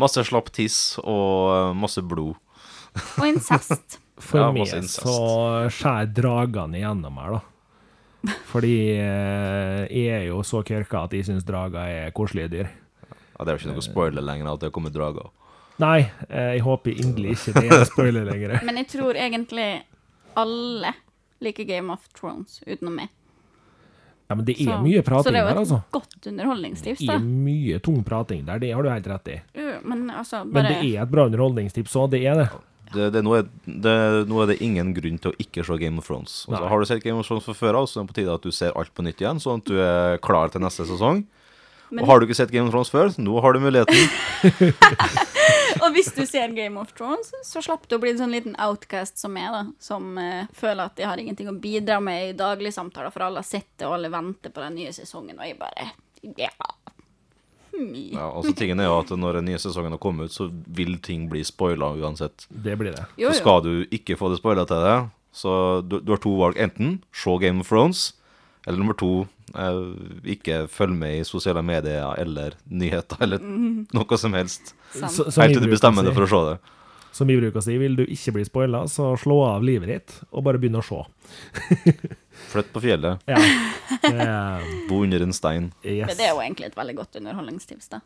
masse 0.00 0.24
slapp 0.26 0.48
tiss 0.56 0.78
og 1.02 1.50
eh, 1.52 1.72
masse 1.78 2.02
blod. 2.02 2.34
Og 3.20 3.26
incest. 3.28 3.98
For 4.20 4.40
Ja, 4.42 4.50
meg 4.52 4.66
incest. 4.68 5.00
så 5.00 5.68
skjærer 5.72 6.10
dragene 6.16 6.80
igjennom 6.80 7.16
her, 7.22 7.38
da. 7.38 8.34
Fordi 8.50 8.74
eh, 9.00 9.84
jeg 9.88 10.10
er 10.18 10.26
jo 10.28 10.42
så 10.44 10.60
kørka 10.66 11.06
at 11.06 11.14
jeg 11.16 11.24
syns 11.30 11.46
drager 11.48 11.80
er 11.88 12.10
koselige 12.16 12.50
dyr. 12.52 12.68
Ja, 13.08 13.44
det 13.46 13.48
er 13.48 13.56
jo 13.56 13.60
ikke 13.62 13.70
noe 13.76 13.84
spoiler 13.86 14.24
lenger 14.26 14.50
at 14.52 14.66
det 14.66 14.72
kommer 14.76 14.92
drager. 14.92 15.30
Nei, 15.80 16.00
eh, 16.28 16.50
jeg 16.56 16.64
håper 16.66 16.98
inderlig 17.00 17.36
ikke 17.38 17.54
det 17.56 17.64
er 17.70 17.78
en 17.80 17.88
spoiler 17.88 18.26
lenger. 18.28 18.58
Men 18.68 18.76
jeg 18.82 18.90
tror 18.92 19.16
egentlig 19.16 19.68
alle 20.40 20.92
liker 21.40 21.64
Game 21.68 21.90
of 21.92 22.04
Thrones, 22.16 22.60
utenom 22.66 22.98
meg. 23.00 23.08
Ja, 24.30 24.36
men 24.38 24.44
det 24.46 24.54
er 24.60 24.68
Så- 24.68 24.82
mye 24.84 25.00
Så 25.02 25.32
det 25.32 25.40
er 25.40 25.48
jo 25.48 25.58
altså. 25.58 25.76
et 25.80 25.90
godt 25.96 26.26
underholdningstips, 26.30 27.00
da. 27.02 27.16
Det 27.16 27.18
er 27.18 27.24
mye 27.48 27.78
tung 27.82 28.04
prating 28.06 28.44
der, 28.46 28.60
det 28.62 28.68
har 28.76 28.82
du 28.86 28.88
helt 28.92 29.06
rett 29.10 29.26
i. 29.32 29.40
Jo, 29.58 29.80
Men 29.82 30.04
altså, 30.10 30.44
Men 30.46 30.68
det 30.68 30.76
er 30.94 31.02
et 31.02 31.10
bra 31.10 31.24
underholdningstips 31.26 31.96
òg, 31.98 32.10
det 32.12 32.20
er 32.30 32.34
det. 32.38 32.48
Det, 32.94 33.08
det, 33.14 33.22
nå, 33.24 33.34
er, 33.38 33.42
det, 33.66 33.96
nå 34.30 34.38
er 34.42 34.46
det 34.52 34.60
ingen 34.62 34.92
grunn 34.94 35.18
til 35.22 35.32
å 35.32 35.36
ikke 35.38 35.64
se 35.66 35.76
Game 35.78 35.98
of 35.98 36.06
Thrones. 36.06 36.44
Altså, 36.48 36.68
har 36.68 36.78
du 36.78 36.84
sett 36.86 37.02
Game 37.02 37.18
of 37.18 37.26
Thrones 37.26 37.44
fra 37.46 37.54
før 37.54 37.80
av, 37.80 37.86
så 37.90 38.00
er 38.00 38.06
det 38.06 38.10
på 38.12 38.16
tide 38.20 38.34
at 38.34 38.42
du 38.46 38.50
ser 38.54 38.72
alt 38.78 38.94
på 38.94 39.02
nytt 39.06 39.18
igjen, 39.22 39.38
sånn 39.42 39.62
at 39.62 39.66
du 39.70 39.76
er 39.82 40.18
klar 40.22 40.50
til 40.50 40.60
neste 40.62 40.86
sesong. 40.86 41.24
Men- 41.90 42.04
og 42.04 42.06
har 42.10 42.20
du 42.20 42.26
ikke 42.26 42.36
sett 42.38 42.52
Game 42.54 42.66
of 42.66 42.72
Thrones 42.74 42.90
før, 42.90 43.10
nå 43.18 43.40
har 43.42 43.52
du 43.52 43.58
muligheten. 43.62 43.98
Og 45.84 45.94
hvis 45.94 46.10
du 46.16 46.22
ser 46.26 46.52
Game 46.56 46.80
of 46.80 46.92
Thrones, 46.96 47.32
så 47.46 47.62
slapp 47.64 47.88
du 47.88 47.96
å 47.96 48.00
bli 48.02 48.12
en 48.14 48.20
sånn 48.22 48.34
liten 48.34 48.56
outcast 48.60 49.20
som 49.20 49.34
meg, 49.34 49.50
da. 49.54 49.62
Som 49.82 50.18
uh, 50.18 50.46
føler 50.56 50.84
at 50.86 50.96
de 50.98 51.06
har 51.08 51.20
ingenting 51.20 51.50
å 51.50 51.56
bidra 51.56 52.00
med 52.04 52.30
i 52.30 52.36
daglige 52.38 52.76
samtaler, 52.76 53.12
for 53.14 53.26
alle 53.26 53.42
har 53.42 53.48
sett 53.48 53.70
det, 53.76 53.86
og 53.88 53.98
alle 53.98 54.12
venter 54.12 54.54
på 54.54 54.64
den 54.64 54.78
nye 54.80 54.94
sesongen, 54.96 55.38
og 55.38 55.46
jeg 55.48 55.58
bare 55.60 55.90
Ja. 56.36 56.52
Hmm. 57.70 57.94
Ja, 57.94 58.26
altså 58.26 58.52
Tingen 58.58 58.80
er 58.82 58.90
jo 58.90 58.98
at 58.98 59.12
når 59.14 59.38
den 59.38 59.46
nye 59.48 59.60
sesongen 59.62 59.94
har 59.94 60.00
kommet 60.02 60.28
ut, 60.28 60.34
så 60.34 60.48
vil 60.50 60.98
ting 61.00 61.28
bli 61.30 61.42
spoila 61.46 61.94
uansett. 61.96 62.46
Det 62.50 62.76
blir 62.76 62.92
det. 62.96 63.06
Jo, 63.20 63.30
Så 63.30 63.40
skal 63.40 63.62
du 63.64 63.72
ikke 63.94 64.18
få 64.20 64.32
det 64.32 64.40
spoila 64.42 64.66
til 64.68 64.82
deg, 64.84 65.10
så 65.32 65.52
du, 65.86 66.00
du 66.02 66.12
har 66.12 66.20
to 66.20 66.34
valg. 66.36 66.58
Enten 66.60 66.98
se 67.14 67.36
Game 67.40 67.62
of 67.62 67.70
Thrones, 67.70 68.10
eller 68.66 68.82
nummer 68.82 68.98
to 68.98 69.28
ikke 69.52 70.64
følg 70.70 70.94
med 70.96 71.20
i 71.20 71.24
sosiale 71.24 71.62
medier 71.62 72.14
eller 72.20 72.54
nyheter 72.70 73.16
eller 73.22 73.38
Mhm. 73.38 73.86
noe 73.94 74.18
som 74.18 74.32
helst. 74.34 74.74
Helt 74.94 75.54
til 75.54 75.60
du 75.62 75.68
bestemmer 75.70 76.04
deg 76.04 76.14
for 76.14 76.26
å 76.26 76.28
se 76.28 76.42
det. 76.50 76.58
Som 77.12 77.26
vi 77.26 77.34
bruker 77.40 77.58
å 77.58 77.62
si, 77.62 77.74
vil 77.76 77.96
du 77.96 78.04
ikke 78.06 78.32
bli 78.36 78.44
spoila, 78.46 78.84
så 78.86 79.16
slå 79.18 79.40
av 79.56 79.62
livet 79.66 79.88
ditt 79.88 80.12
og 80.32 80.44
bare 80.44 80.58
begynne 80.62 80.78
å 80.78 80.84
se. 80.86 81.00
Flytt 82.52 82.70
på 82.72 82.80
fjellet, 82.80 83.18
Ja. 83.26 83.36
Er, 84.06 84.62
bo 84.88 85.02
under 85.02 85.20
en 85.22 85.32
stein. 85.32 85.72
yes. 85.82 86.06
Men 86.06 86.16
det 86.16 86.26
er 86.28 86.30
jo 86.34 86.40
egentlig 86.40 86.66
et 86.70 86.76
veldig 86.78 86.94
godt 86.96 87.16
underholdningstips, 87.18 87.88
da. 87.90 88.00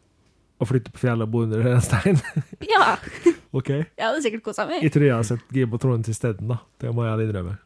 Å 0.60 0.66
flytte 0.66 0.90
på 0.94 0.98
fjellet 1.02 1.22
og 1.26 1.30
bo 1.34 1.42
under 1.44 1.60
en 1.74 1.80
stein. 1.84 2.16
Ja, 2.64 2.96
OK. 3.58 3.68
jeg 3.68 4.00
hadde 4.00 4.22
sikkert 4.24 4.42
kosa 4.46 4.66
meg. 4.66 4.82
Jeg 4.82 4.92
tror 4.94 5.04
jeg 5.04 5.14
har 5.14 5.22
sett 5.28 5.44
Game 5.52 5.74
of 5.74 5.80
Thrones 5.82 6.08
isteden, 6.08 6.48
da. 6.48 6.58
Det 6.80 6.92
må 6.94 7.04
jeg 7.04 7.28
innrømme. 7.28 7.58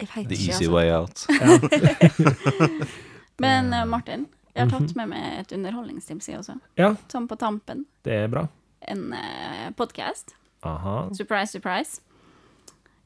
Jeg 0.00 0.08
vet 0.14 0.28
The 0.28 0.34
ikke, 0.34 0.52
easy 0.52 0.64
altså. 0.64 0.72
way 0.72 0.90
out. 0.90 1.26
Men 3.44 3.72
eh, 3.72 3.84
Martin, 3.86 4.26
jeg 4.54 4.64
har 4.66 4.70
tatt 4.78 4.94
med 4.98 5.08
meg 5.10 5.40
et 5.40 5.52
underholdningstips, 5.56 6.28
også. 6.38 6.56
Ja, 6.78 6.92
Sånn 7.10 7.26
på 7.30 7.36
tampen. 7.40 7.84
det 8.06 8.12
er 8.24 8.28
bra. 8.30 8.46
En 8.86 9.08
uh, 9.16 9.70
podkast. 9.78 10.34
Aha. 10.66 11.08
Surprise, 11.16 11.50
surprise. 11.56 12.00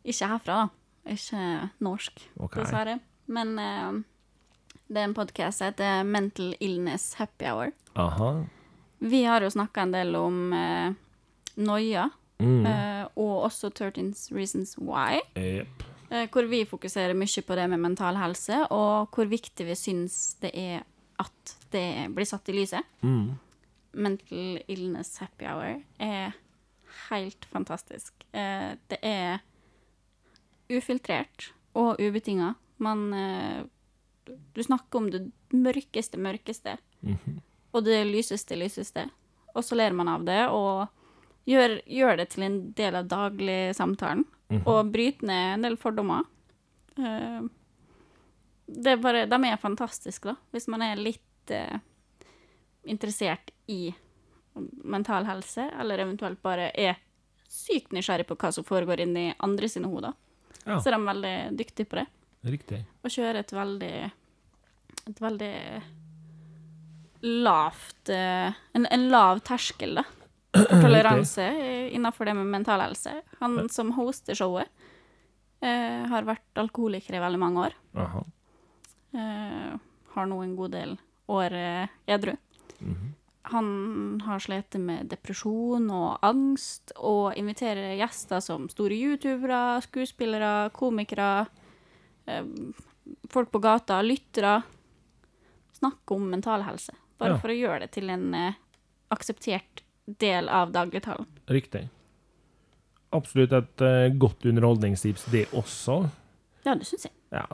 Ikke 0.04 0.28
herfra, 0.32 0.58
da. 0.66 1.12
Ikke 1.14 1.42
norsk, 1.84 2.20
Ok. 2.42 2.58
dessverre. 2.60 2.98
Men 3.32 3.54
uh, 3.58 4.00
det 4.88 5.00
er 5.02 5.08
en 5.08 5.16
podkast 5.16 5.60
som 5.62 5.70
heter 5.70 6.04
Mental 6.08 6.52
Illness 6.60 7.14
Happy 7.20 7.46
Hour. 7.48 7.72
Aha. 7.96 8.32
Vi 8.98 9.22
har 9.28 9.44
jo 9.46 9.50
snakka 9.54 9.84
en 9.86 9.92
del 9.96 10.16
om 10.18 10.40
uh, 10.52 10.92
noia, 11.56 12.08
Mm. 12.38 12.60
uh, 12.70 13.08
og 13.18 13.48
også 13.48 13.66
13 13.74 14.12
Reasons 14.30 14.76
Why. 14.78 15.16
Jepp. 15.34 15.80
Eh, 16.10 16.28
hvor 16.32 16.46
vi 16.48 16.64
fokuserer 16.64 17.14
mye 17.14 17.42
på 17.46 17.54
det 17.58 17.68
med 17.70 17.80
mental 17.80 18.16
helse, 18.16 18.62
og 18.70 19.10
hvor 19.14 19.26
viktig 19.30 19.66
vi 19.66 19.74
syns 19.78 20.36
det 20.40 20.50
er 20.54 20.82
at 21.18 21.56
det 21.72 21.86
blir 22.14 22.24
satt 22.28 22.48
i 22.48 22.52
lyset. 22.54 22.84
Mm. 23.02 23.32
Mental 23.98 24.60
Illness 24.68 25.16
Happy 25.18 25.44
Hour 25.48 25.80
er 25.98 26.34
helt 27.10 27.44
fantastisk. 27.50 28.12
Eh, 28.32 28.76
det 28.88 28.98
er 29.02 29.40
ufiltrert 30.70 31.50
og 31.78 31.98
ubetinga. 32.00 32.54
Man 32.78 33.12
eh, 33.14 33.64
Du 34.54 34.60
snakker 34.62 34.98
om 35.00 35.06
det 35.10 35.22
mørkeste, 35.56 36.18
mørkeste, 36.20 36.74
Mhm. 37.00 37.38
og 37.72 37.84
det 37.84 38.04
lyseste, 38.06 38.56
lyseste. 38.56 39.06
Og 39.54 39.64
så 39.64 39.74
ler 39.74 39.92
man 39.92 40.08
av 40.08 40.24
det, 40.26 40.48
og 40.50 40.88
gjør, 41.46 41.80
gjør 41.86 42.16
det 42.18 42.28
til 42.28 42.42
en 42.44 42.72
del 42.72 42.94
av 42.94 43.08
dagligsamtalen. 44.48 44.60
Mhm. 44.60 44.66
Og 44.66 44.92
bryte 44.92 45.26
ned 45.26 45.54
en 45.54 45.62
del 45.62 45.76
fordommer. 45.76 46.24
Eh, 46.96 47.42
det 48.66 48.92
er 48.92 48.96
bare, 48.96 49.26
de 49.26 49.44
er 49.48 49.56
fantastiske, 49.56 50.24
da. 50.24 50.36
Hvis 50.52 50.68
man 50.68 50.82
er 50.82 50.96
litt 50.96 51.50
eh, 51.50 51.78
interessert 52.84 53.50
i 53.66 53.94
mental 54.84 55.24
helse, 55.24 55.70
eller 55.80 55.98
eventuelt 55.98 56.42
bare 56.42 56.70
er 56.74 56.98
sykt 57.48 57.92
nysgjerrig 57.92 58.26
på 58.26 58.36
hva 58.36 58.52
som 58.52 58.64
foregår 58.64 59.00
inni 59.00 59.34
andre 59.38 59.68
sine 59.68 59.88
hoder. 59.88 60.12
Ja. 60.66 60.80
Så 60.80 60.90
er 60.90 60.98
veldig 60.98 61.56
dyktige 61.56 61.88
på 61.88 61.96
det. 61.96 62.06
Riktig. 62.44 62.84
Og 63.02 63.10
kjører 63.10 63.40
et 63.40 63.52
veldig 63.52 64.10
et 65.08 65.20
veldig 65.20 65.82
lavt 67.22 68.10
eh, 68.12 68.52
en, 68.76 68.86
en 68.86 69.08
lav 69.10 69.40
terskel, 69.46 69.96
da. 69.98 70.04
Toleranse 70.82 71.44
innenfor 71.92 72.24
det 72.24 72.34
med 72.34 72.46
mental 72.46 72.80
helse. 72.80 73.22
Han 73.40 73.68
som 73.68 73.92
hoster 73.92 74.34
showet, 74.38 74.68
eh, 75.60 76.06
har 76.08 76.22
vært 76.28 76.56
alkoholiker 76.62 77.14
i 77.18 77.22
veldig 77.22 77.38
mange 77.42 77.66
år. 77.68 77.76
Eh, 79.12 79.76
har 80.14 80.26
nå 80.26 80.42
en 80.42 80.56
god 80.56 80.70
del 80.76 80.96
år 81.28 81.52
eh, 81.52 81.86
edru. 82.06 82.34
Mhm. 82.80 83.14
Han 83.50 84.20
har 84.26 84.42
slitt 84.44 84.74
med 84.76 85.06
depresjon 85.08 85.86
og 85.94 86.18
angst, 86.26 86.92
og 87.00 87.32
inviterer 87.38 87.94
gjester 87.96 88.42
som 88.44 88.66
store 88.68 88.92
youtubere, 88.92 89.80
skuespillere, 89.86 90.68
komikere, 90.76 91.46
eh, 92.26 92.44
folk 93.32 93.48
på 93.50 93.62
gata, 93.64 94.02
lyttere. 94.04 94.58
Snakke 95.78 96.12
om 96.18 96.28
mental 96.28 96.62
helse. 96.66 96.92
Bare 97.18 97.30
Ja. 97.30 97.38
for 97.38 97.48
å 97.48 97.56
gjøre 97.56 97.80
det 97.80 97.90
til 97.92 98.10
en 98.10 98.34
eh, 98.34 98.52
akseptert 99.10 99.80
del 100.20 100.48
av 100.48 100.72
dagligtalen. 100.74 101.28
Riktig. 101.52 101.86
Absolutt 103.14 103.54
et 103.56 103.84
uh, 103.84 104.08
godt 104.20 104.46
underholdningstips, 104.48 105.28
det 105.32 105.46
også. 105.56 106.02
Ja, 106.66 106.74
det 106.74 106.88
syns 106.88 107.08
jeg. 107.08 107.14
Ja. 107.32 107.46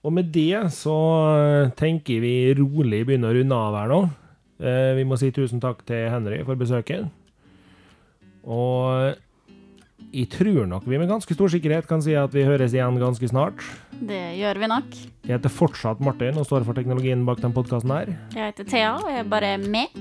Og 0.00 0.14
med 0.16 0.30
det 0.32 0.56
så 0.72 0.96
eh, 1.36 1.72
tenker 1.76 2.22
vi 2.22 2.54
rolig 2.56 3.02
begynner 3.04 3.34
å 3.34 3.36
runde 3.36 3.56
av 3.68 3.74
her 3.76 3.90
nå. 3.92 3.98
Uh, 4.60 4.92
vi 4.96 5.04
må 5.08 5.18
si 5.20 5.28
tusen 5.32 5.60
takk 5.60 5.82
til 5.88 6.08
Henry 6.12 6.40
for 6.44 6.60
besøket. 6.60 7.08
Og 8.44 9.18
jeg 10.10 10.26
tror 10.32 10.66
nok 10.66 10.86
vi 10.90 10.98
med 10.98 11.10
ganske 11.10 11.34
stor 11.36 11.50
sikkerhet 11.52 11.86
kan 11.88 12.02
si 12.02 12.14
at 12.18 12.32
vi 12.34 12.42
høres 12.46 12.74
igjen 12.74 12.98
ganske 13.00 13.30
snart. 13.30 13.62
Det 14.00 14.20
gjør 14.40 14.60
vi 14.62 14.70
nok. 14.72 14.96
Jeg 15.26 15.36
heter 15.36 15.52
fortsatt 15.52 16.02
Martin 16.02 16.38
og 16.40 16.48
står 16.48 16.66
for 16.66 16.78
teknologien 16.78 17.22
bak 17.28 17.42
den 17.42 17.54
podkasten 17.54 17.92
her. 17.94 18.10
Jeg 18.34 18.50
heter 18.52 18.66
Thea, 18.70 18.94
og 18.98 19.10
jeg 19.12 19.22
er 19.22 19.30
bare 19.30 19.52
med. 19.62 19.94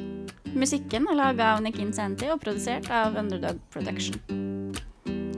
Musikken 0.58 1.06
er 1.12 1.20
laga 1.20 1.54
av 1.54 1.62
Nick 1.62 1.78
Insanity 1.82 2.32
og 2.34 2.42
produsert 2.42 2.90
av 2.90 3.20
Underdog 3.20 3.62
Production. 3.74 4.18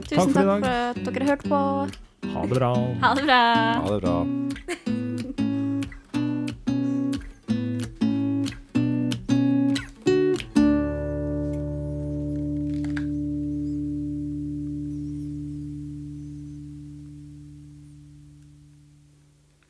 Tusen 0.08 0.32
for 0.32 0.40
takk 0.40 0.64
for 0.64 0.72
at 0.72 1.04
dere 1.12 1.30
hørte 1.34 1.52
på. 1.52 1.62
Ha 2.32 2.48
det 2.48 2.58
bra. 2.58 2.72
Ha 3.04 3.14
det 3.18 3.28
bra. 3.28 3.44
Ha 3.82 3.92
det 3.92 4.02
bra. 4.06 5.00